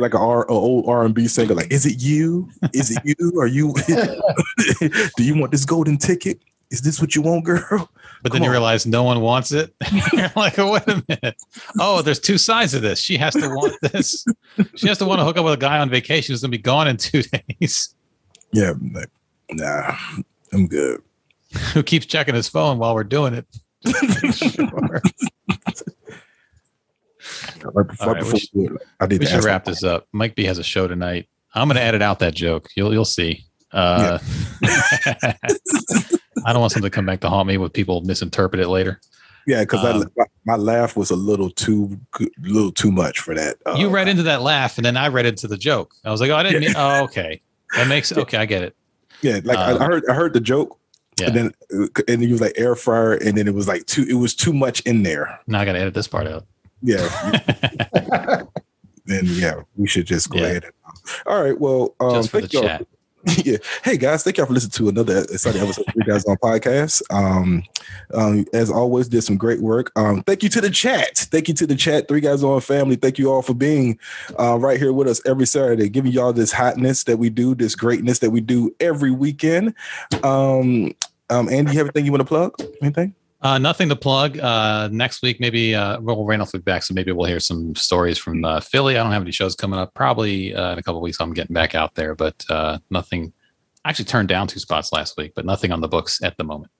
like 0.00 0.12
an 0.12 0.20
R, 0.20 0.50
old 0.50 0.88
R 0.88 1.04
and 1.04 1.14
B 1.14 1.28
singer. 1.28 1.54
Like, 1.54 1.70
is 1.70 1.86
it 1.86 2.02
you? 2.02 2.50
Is 2.72 2.90
it 2.90 2.98
you? 3.04 3.40
Are 3.40 3.46
you? 3.46 3.72
do 5.16 5.22
you 5.22 5.38
want 5.38 5.52
this 5.52 5.64
golden 5.64 5.96
ticket? 5.96 6.40
Is 6.72 6.80
this 6.80 7.00
what 7.00 7.14
you 7.14 7.22
want, 7.22 7.44
girl? 7.44 7.88
But 8.24 8.32
then 8.32 8.40
Come 8.40 8.42
you 8.42 8.48
on. 8.48 8.52
realize 8.54 8.86
no 8.86 9.04
one 9.04 9.20
wants 9.20 9.52
it. 9.52 9.72
You're 10.12 10.32
like, 10.36 10.58
oh, 10.58 10.72
wait 10.72 10.82
a 10.88 11.00
minute. 11.08 11.36
Oh, 11.78 12.02
there's 12.02 12.18
two 12.18 12.38
sides 12.38 12.74
of 12.74 12.82
this. 12.82 12.98
She 12.98 13.16
has 13.18 13.34
to 13.34 13.48
want 13.50 13.76
this. 13.82 14.26
She 14.74 14.88
has 14.88 14.98
to 14.98 15.04
want 15.04 15.20
to 15.20 15.24
hook 15.24 15.36
up 15.36 15.44
with 15.44 15.54
a 15.54 15.58
guy 15.58 15.78
on 15.78 15.88
vacation 15.90 16.32
who's 16.32 16.40
going 16.40 16.50
to 16.50 16.58
be 16.58 16.62
gone 16.62 16.88
in 16.88 16.96
two 16.96 17.22
days, 17.22 17.94
Yeah, 18.50 18.70
I'm 18.70 18.92
like, 18.92 19.10
nah, 19.52 19.96
I'm 20.52 20.66
good. 20.66 21.02
who 21.72 21.84
keeps 21.84 22.04
checking 22.06 22.34
his 22.34 22.48
phone 22.48 22.78
while 22.78 22.96
we're 22.96 23.04
doing 23.04 23.32
it. 23.34 23.46
Sure. 24.34 25.00
Right 27.64 27.86
before, 27.86 28.12
right, 28.14 28.18
before 28.20 28.32
we 28.34 28.38
should- 28.68 28.78
I 29.00 29.06
did 29.06 29.20
We 29.20 29.26
should 29.26 29.44
wrap 29.44 29.64
this 29.64 29.82
up. 29.82 30.06
Mike 30.12 30.34
B 30.34 30.44
has 30.44 30.58
a 30.58 30.62
show 30.64 30.86
tonight. 30.88 31.28
I'm 31.54 31.68
going 31.68 31.76
to 31.76 31.82
edit 31.82 32.02
out 32.02 32.18
that 32.20 32.34
joke. 32.34 32.68
You'll 32.76 32.92
you'll 32.92 33.04
see. 33.04 33.44
Uh, 33.72 34.18
I 34.62 36.52
don't 36.52 36.60
want 36.60 36.72
something 36.72 36.82
to 36.82 36.94
come 36.94 37.06
back 37.06 37.20
to 37.20 37.28
haunt 37.30 37.48
me 37.48 37.58
with 37.58 37.72
people 37.72 38.00
misinterpret 38.02 38.60
it 38.60 38.68
later. 38.68 39.00
Yeah, 39.46 39.60
because 39.60 39.84
Um, 39.84 40.10
my, 40.16 40.24
my 40.44 40.56
laugh 40.56 40.96
was 40.96 41.10
a 41.10 41.16
little 41.16 41.50
too 41.50 41.98
little 42.40 42.72
too 42.72 42.90
much 42.90 43.20
for 43.20 43.34
that. 43.34 43.56
Uh, 43.64 43.76
you 43.78 43.88
read 43.88 44.08
into 44.08 44.24
that 44.24 44.42
laugh, 44.42 44.76
and 44.76 44.84
then 44.84 44.96
I 44.96 45.08
read 45.08 45.24
into 45.26 45.46
the 45.46 45.56
joke. 45.56 45.94
I 46.04 46.10
was 46.10 46.20
like, 46.20 46.30
oh, 46.30 46.36
I 46.36 46.42
didn't 46.42 46.60
mean. 46.62 46.74
Oh, 46.76 47.04
okay, 47.04 47.40
that 47.76 47.86
makes 47.88 48.12
okay. 48.16 48.38
I 48.38 48.44
get 48.46 48.62
it. 48.62 48.74
Yeah, 49.22 49.40
like 49.44 49.56
Um, 49.58 49.80
I, 49.80 49.84
I 49.84 49.86
heard 49.86 50.02
I 50.10 50.14
heard 50.14 50.32
the 50.34 50.40
joke, 50.40 50.78
Yeah. 51.20 51.28
and 51.28 51.36
then 51.36 51.52
uh, 51.74 52.02
and 52.08 52.22
you 52.24 52.32
was 52.32 52.40
like 52.40 52.54
air 52.56 52.74
fryer, 52.74 53.14
and 53.14 53.38
then 53.38 53.46
it 53.46 53.54
was 53.54 53.68
like 53.68 53.86
too 53.86 54.04
it 54.08 54.14
was 54.14 54.34
too 54.34 54.52
much 54.52 54.80
in 54.80 55.04
there. 55.04 55.38
Now 55.46 55.60
I 55.60 55.64
got 55.64 55.72
to 55.74 55.78
edit 55.80 55.94
this 55.94 56.08
part 56.08 56.26
out. 56.26 56.44
Yeah, 56.82 57.08
then 59.06 59.24
yeah, 59.24 59.62
we 59.76 59.86
should 59.88 60.06
just 60.06 60.30
go 60.30 60.38
Yeah. 60.38 60.44
ahead. 60.46 60.64
And, 60.64 60.72
all 61.26 61.42
right, 61.42 61.58
well, 61.58 61.94
um, 62.00 62.14
Just 62.16 62.30
for 62.30 62.40
the 62.40 62.48
thank 62.48 62.52
y'all. 62.52 62.62
chat. 62.62 62.86
yeah. 63.44 63.56
Hey 63.82 63.96
guys, 63.96 64.22
thank 64.22 64.36
y'all 64.36 64.46
for 64.46 64.52
listening 64.52 64.70
to 64.72 64.88
another 64.88 65.22
exciting 65.32 65.60
episode 65.60 65.84
of 65.88 65.94
Three 65.94 66.04
Guys 66.04 66.24
on 66.26 66.36
Podcast. 66.36 67.02
Um, 67.10 67.64
um, 68.14 68.46
as 68.52 68.70
always, 68.70 69.08
did 69.08 69.22
some 69.22 69.36
great 69.36 69.60
work. 69.60 69.90
Um, 69.96 70.22
thank 70.22 70.44
you 70.44 70.48
to 70.50 70.60
the 70.60 70.70
chat. 70.70 71.16
Thank 71.32 71.48
you 71.48 71.54
to 71.54 71.66
the 71.66 71.74
chat, 71.74 72.06
Three 72.06 72.20
Guys 72.20 72.44
on 72.44 72.60
Family. 72.60 72.94
Thank 72.94 73.18
you 73.18 73.32
all 73.32 73.42
for 73.42 73.54
being 73.54 73.98
uh, 74.38 74.56
right 74.60 74.78
here 74.78 74.92
with 74.92 75.08
us 75.08 75.20
every 75.26 75.46
Saturday, 75.46 75.88
giving 75.88 76.12
y'all 76.12 76.32
this 76.32 76.52
hotness 76.52 77.02
that 77.04 77.16
we 77.16 77.28
do, 77.30 77.56
this 77.56 77.74
greatness 77.74 78.20
that 78.20 78.30
we 78.30 78.40
do 78.40 78.72
every 78.78 79.10
weekend. 79.10 79.74
Um, 80.22 80.92
um, 81.28 81.48
Andy, 81.48 81.72
you 81.72 81.78
have 81.78 81.86
anything 81.88 82.04
you 82.04 82.12
want 82.12 82.20
to 82.20 82.26
plug? 82.26 82.54
Anything? 82.80 83.12
Uh, 83.42 83.58
nothing 83.58 83.88
to 83.88 83.96
plug. 83.96 84.38
Uh, 84.38 84.88
next 84.90 85.22
week, 85.22 85.38
maybe 85.40 85.74
uh, 85.74 86.00
well, 86.00 86.24
Randolph 86.24 86.52
will 86.52 86.60
be 86.60 86.64
back, 86.64 86.82
so 86.82 86.94
maybe 86.94 87.12
we'll 87.12 87.26
hear 87.26 87.40
some 87.40 87.74
stories 87.74 88.18
from 88.18 88.44
uh, 88.44 88.60
Philly. 88.60 88.96
I 88.96 89.02
don't 89.02 89.12
have 89.12 89.22
any 89.22 89.30
shows 89.30 89.54
coming 89.54 89.78
up. 89.78 89.92
Probably 89.94 90.54
uh, 90.54 90.72
in 90.72 90.78
a 90.78 90.82
couple 90.82 90.98
of 90.98 91.02
weeks, 91.02 91.18
I'm 91.20 91.34
getting 91.34 91.54
back 91.54 91.74
out 91.74 91.94
there, 91.94 92.14
but 92.14 92.44
uh, 92.48 92.78
nothing. 92.90 93.32
I 93.84 93.90
actually 93.90 94.06
turned 94.06 94.28
down 94.28 94.48
two 94.48 94.58
spots 94.58 94.92
last 94.92 95.16
week, 95.16 95.32
but 95.36 95.44
nothing 95.44 95.70
on 95.70 95.80
the 95.80 95.88
books 95.88 96.22
at 96.22 96.36
the 96.38 96.44
moment. 96.44 96.72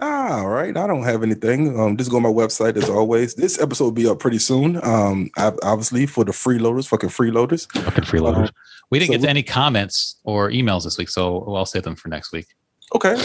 Ah, 0.00 0.40
all 0.40 0.48
right. 0.48 0.76
I 0.76 0.86
don't 0.86 1.02
have 1.02 1.22
anything. 1.22 1.78
Um, 1.78 1.96
just 1.96 2.10
go 2.10 2.18
on 2.18 2.22
my 2.22 2.28
website 2.28 2.76
as 2.76 2.88
always. 2.88 3.34
This 3.34 3.60
episode 3.60 3.84
will 3.84 3.92
be 3.92 4.06
up 4.06 4.20
pretty 4.20 4.38
soon. 4.38 4.76
Um, 4.84 5.30
I, 5.36 5.52
obviously 5.62 6.06
for 6.06 6.24
the 6.24 6.32
freeloaders, 6.32 6.86
fucking 6.86 7.08
freeloaders. 7.08 7.70
Fucking 7.72 8.04
freeloaders. 8.04 8.48
Uh, 8.48 8.52
we 8.90 8.98
didn't 8.98 9.08
so 9.08 9.12
get 9.14 9.20
to 9.22 9.26
we- 9.26 9.30
any 9.30 9.42
comments 9.42 10.16
or 10.22 10.50
emails 10.50 10.84
this 10.84 10.96
week, 10.98 11.08
so 11.08 11.42
I'll 11.54 11.66
save 11.66 11.82
them 11.82 11.96
for 11.96 12.08
next 12.08 12.30
week. 12.30 12.46
Okay, 12.94 13.16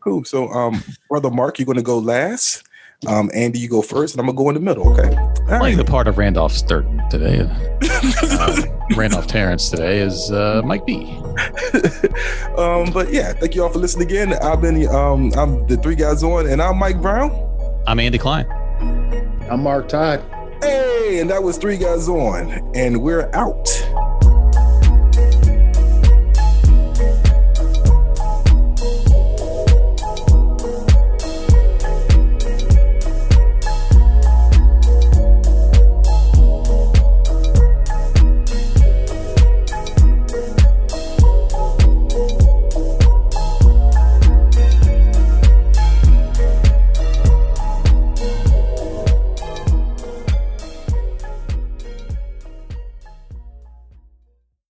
cool. 0.00 0.24
So, 0.24 0.48
um, 0.48 0.82
brother 1.08 1.30
Mark, 1.30 1.58
you're 1.58 1.66
going 1.66 1.76
to 1.76 1.82
go 1.82 1.98
last. 1.98 2.64
Um, 3.06 3.30
Andy, 3.34 3.58
you 3.58 3.68
go 3.68 3.82
first, 3.82 4.14
and 4.14 4.20
I'm 4.20 4.26
gonna 4.26 4.36
go 4.36 4.48
in 4.48 4.54
the 4.54 4.60
middle. 4.60 4.92
Okay. 4.92 5.16
All 5.16 5.58
Playing 5.58 5.60
right. 5.60 5.76
the 5.76 5.84
part 5.84 6.06
of 6.06 6.18
Randolph 6.18 6.52
Sturton 6.52 7.02
today, 7.10 7.40
uh, 7.40 8.62
Randolph 8.96 9.26
Terrence 9.26 9.70
today 9.70 9.98
is 9.98 10.30
uh, 10.30 10.62
Mike 10.64 10.86
B. 10.86 11.06
um, 12.56 12.92
but 12.92 13.08
yeah, 13.12 13.32
thank 13.32 13.56
you 13.56 13.64
all 13.64 13.70
for 13.70 13.80
listening 13.80 14.06
again. 14.06 14.34
I've 14.34 14.60
been 14.60 14.86
um, 14.86 15.32
I'm 15.36 15.66
the 15.66 15.78
three 15.78 15.96
guys 15.96 16.22
on, 16.22 16.46
and 16.46 16.62
I'm 16.62 16.78
Mike 16.78 17.02
Brown. 17.02 17.32
I'm 17.88 17.98
Andy 17.98 18.18
Klein. 18.18 18.46
I'm 19.50 19.64
Mark 19.64 19.88
Todd. 19.88 20.22
Hey, 20.62 21.18
and 21.18 21.28
that 21.28 21.42
was 21.42 21.58
three 21.58 21.78
guys 21.78 22.08
on, 22.08 22.52
and 22.76 23.02
we're 23.02 23.28
out. 23.34 23.68